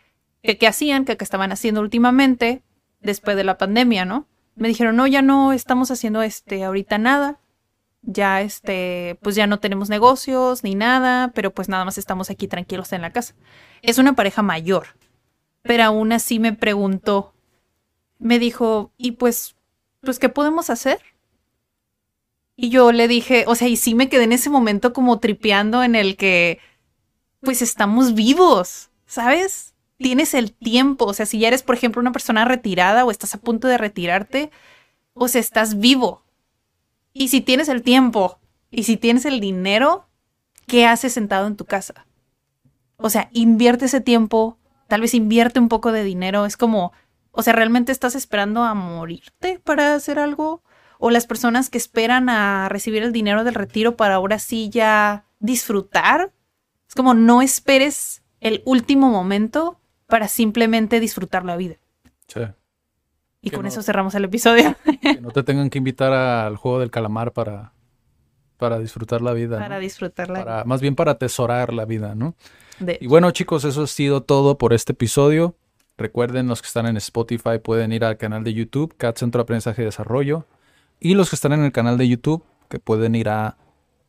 hacían, 0.66 1.05
qué, 1.05 1.16
qué 1.16 1.24
estaban 1.24 1.51
haciendo 1.51 1.81
últimamente 1.81 2.62
después 3.01 3.36
de 3.36 3.44
la 3.44 3.59
pandemia, 3.59 4.05
¿no? 4.05 4.27
Me 4.55 4.68
dijeron, 4.68 4.97
no, 4.97 5.06
ya 5.06 5.22
no 5.22 5.52
estamos 5.52 5.90
haciendo 5.90 6.22
este 6.22 6.62
ahorita 6.64 6.98
nada. 6.98 7.40
Ya 8.02 8.40
este, 8.43 9.18
pues 9.22 9.35
ya 9.35 9.47
no 9.47 9.60
tenemos 9.60 9.89
negocios 9.89 10.62
ni 10.62 10.74
nada, 10.74 11.32
pero 11.35 11.52
pues 11.52 11.68
nada 11.68 11.85
más 11.85 11.98
estamos 11.98 12.31
aquí 12.31 12.48
tranquilos 12.48 12.93
en 12.93 13.02
la 13.02 13.12
casa. 13.12 13.35
Es 13.82 13.98
una 13.98 14.14
pareja 14.14 14.43
mayor, 14.43 14.89
pero 15.62 15.85
aún 15.85 16.12
así 16.12 16.39
me 16.39 16.55
preguntó, 16.55 17.35
me 18.20 18.38
dijo, 18.38 18.92
y 18.97 19.12
pues, 19.12 19.56
pues, 20.01 20.18
¿qué 20.18 20.28
podemos 20.28 20.70
hacer? 20.70 21.01
Y 22.55 22.68
yo 22.68 22.92
le 22.92 23.09
dije, 23.09 23.44
o 23.48 23.55
sea, 23.55 23.68
y 23.68 23.76
sí 23.76 23.94
me 23.94 24.09
quedé 24.09 24.24
en 24.24 24.32
ese 24.32 24.51
momento 24.51 24.92
como 24.92 25.18
tripeando 25.18 25.82
en 25.82 25.94
el 25.94 26.16
que, 26.16 26.59
pues 27.40 27.62
estamos 27.62 28.14
vivos, 28.14 28.90
¿sabes? 29.06 29.74
Tienes 29.97 30.34
el 30.34 30.52
tiempo, 30.52 31.06
o 31.06 31.14
sea, 31.14 31.26
si 31.26 31.38
ya 31.38 31.48
eres, 31.48 31.62
por 31.62 31.74
ejemplo, 31.74 32.01
una 32.01 32.12
persona 32.12 32.44
retirada 32.44 33.05
o 33.05 33.10
estás 33.10 33.34
a 33.34 33.40
punto 33.40 33.66
de 33.66 33.78
retirarte, 33.78 34.51
o 35.14 35.26
sea, 35.26 35.40
estás 35.40 35.80
vivo. 35.80 36.22
Y 37.14 37.28
si 37.28 37.40
tienes 37.40 37.68
el 37.68 37.82
tiempo 37.82 38.38
y 38.70 38.84
si 38.84 38.98
tienes 38.98 39.24
el 39.24 39.40
dinero, 39.40 40.06
¿qué 40.66 40.86
haces 40.86 41.14
sentado 41.14 41.47
en 41.47 41.56
tu 41.56 41.64
casa? 41.64 42.06
O 42.97 43.09
sea, 43.09 43.30
invierte 43.32 43.86
ese 43.86 44.02
tiempo, 44.02 44.59
tal 44.86 45.01
vez 45.01 45.14
invierte 45.14 45.59
un 45.59 45.68
poco 45.68 45.92
de 45.92 46.05
dinero, 46.05 46.44
es 46.44 46.59
como, 46.59 46.92
o 47.32 47.43
sea, 47.43 47.52
¿realmente 47.52 47.93
estás 47.93 48.15
esperando 48.15 48.62
a 48.62 48.74
morirte 48.74 49.61
para 49.65 49.94
hacer 49.94 50.19
algo? 50.19 50.62
o 51.01 51.11
las 51.11 51.27
personas 51.27 51.70
que 51.70 51.78
esperan 51.78 52.28
a 52.28 52.69
recibir 52.69 53.02
el 53.02 53.11
dinero 53.11 53.43
del 53.43 53.55
retiro 53.55 53.97
para 53.97 54.15
ahora 54.15 54.39
sí 54.39 54.69
ya 54.69 55.24
disfrutar. 55.40 56.32
Es 56.86 56.94
como 56.94 57.15
no 57.15 57.43
esperes 57.43 58.23
el 58.40 58.62
último 58.66 59.11
momento 59.11 59.81
para 60.07 60.28
simplemente 60.28 61.01
disfrutar 61.01 61.44
la 61.44 61.57
vida. 61.57 61.77
Sí. 62.28 62.40
Y 63.40 63.51
con 63.51 63.65
eso 63.65 63.82
cerramos 63.82 64.15
el 64.15 64.24
episodio. 64.24 64.77
Que 65.01 65.20
no 65.20 65.31
te 65.31 65.43
tengan 65.43 65.70
que 65.70 65.78
invitar 65.78 66.12
al 66.12 66.57
juego 66.57 66.81
del 66.81 66.90
calamar 66.90 67.32
para, 67.32 67.73
para 68.59 68.78
disfrutar 68.78 69.23
la 69.23 69.32
vida. 69.32 69.59
Para 69.59 69.78
disfrutar 69.78 70.28
la 70.28 70.43
vida. 70.43 70.65
Más 70.66 70.82
bien 70.82 70.94
para 70.94 71.12
atesorar 71.12 71.73
la 71.73 71.86
vida, 71.86 72.15
¿no? 72.15 72.36
y 72.98 73.07
bueno, 73.07 73.31
chicos, 73.31 73.65
eso 73.65 73.82
ha 73.82 73.86
sido 73.86 74.23
todo 74.23 74.59
por 74.59 74.73
este 74.74 74.93
episodio. 74.93 75.57
Recuerden, 76.01 76.48
los 76.48 76.62
que 76.62 76.66
están 76.66 76.86
en 76.86 76.97
Spotify 76.97 77.59
pueden 77.62 77.93
ir 77.93 78.06
al 78.06 78.16
canal 78.16 78.43
de 78.43 78.55
YouTube, 78.55 78.97
CAT 78.97 79.18
Centro 79.18 79.40
de 79.40 79.43
Aprendizaje 79.43 79.82
y 79.82 79.85
Desarrollo. 79.85 80.47
Y 80.98 81.12
los 81.12 81.28
que 81.28 81.36
están 81.36 81.52
en 81.52 81.62
el 81.62 81.72
canal 81.72 81.98
de 81.98 82.09
YouTube, 82.09 82.43
que 82.70 82.78
pueden 82.78 83.14
ir 83.14 83.28
a 83.28 83.59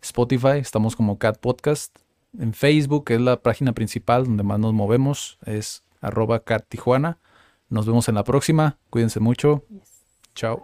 Spotify, 0.01 0.59
estamos 0.59 0.95
como 0.95 1.19
Cat 1.19 1.41
Podcast. 1.41 1.99
En 2.39 2.53
Facebook, 2.53 3.03
que 3.03 3.15
es 3.15 3.21
la 3.21 3.41
página 3.41 3.73
principal 3.73 4.23
donde 4.23 4.43
más 4.43 4.57
nos 4.57 4.71
movemos, 4.71 5.37
es 5.45 5.83
arroba 5.99 6.45
Cat 6.45 6.65
Tijuana. 6.69 7.17
Nos 7.67 7.85
vemos 7.85 8.07
en 8.07 8.15
la 8.15 8.23
próxima. 8.23 8.77
Cuídense 8.89 9.19
mucho. 9.19 9.65
Chao. 10.33 10.63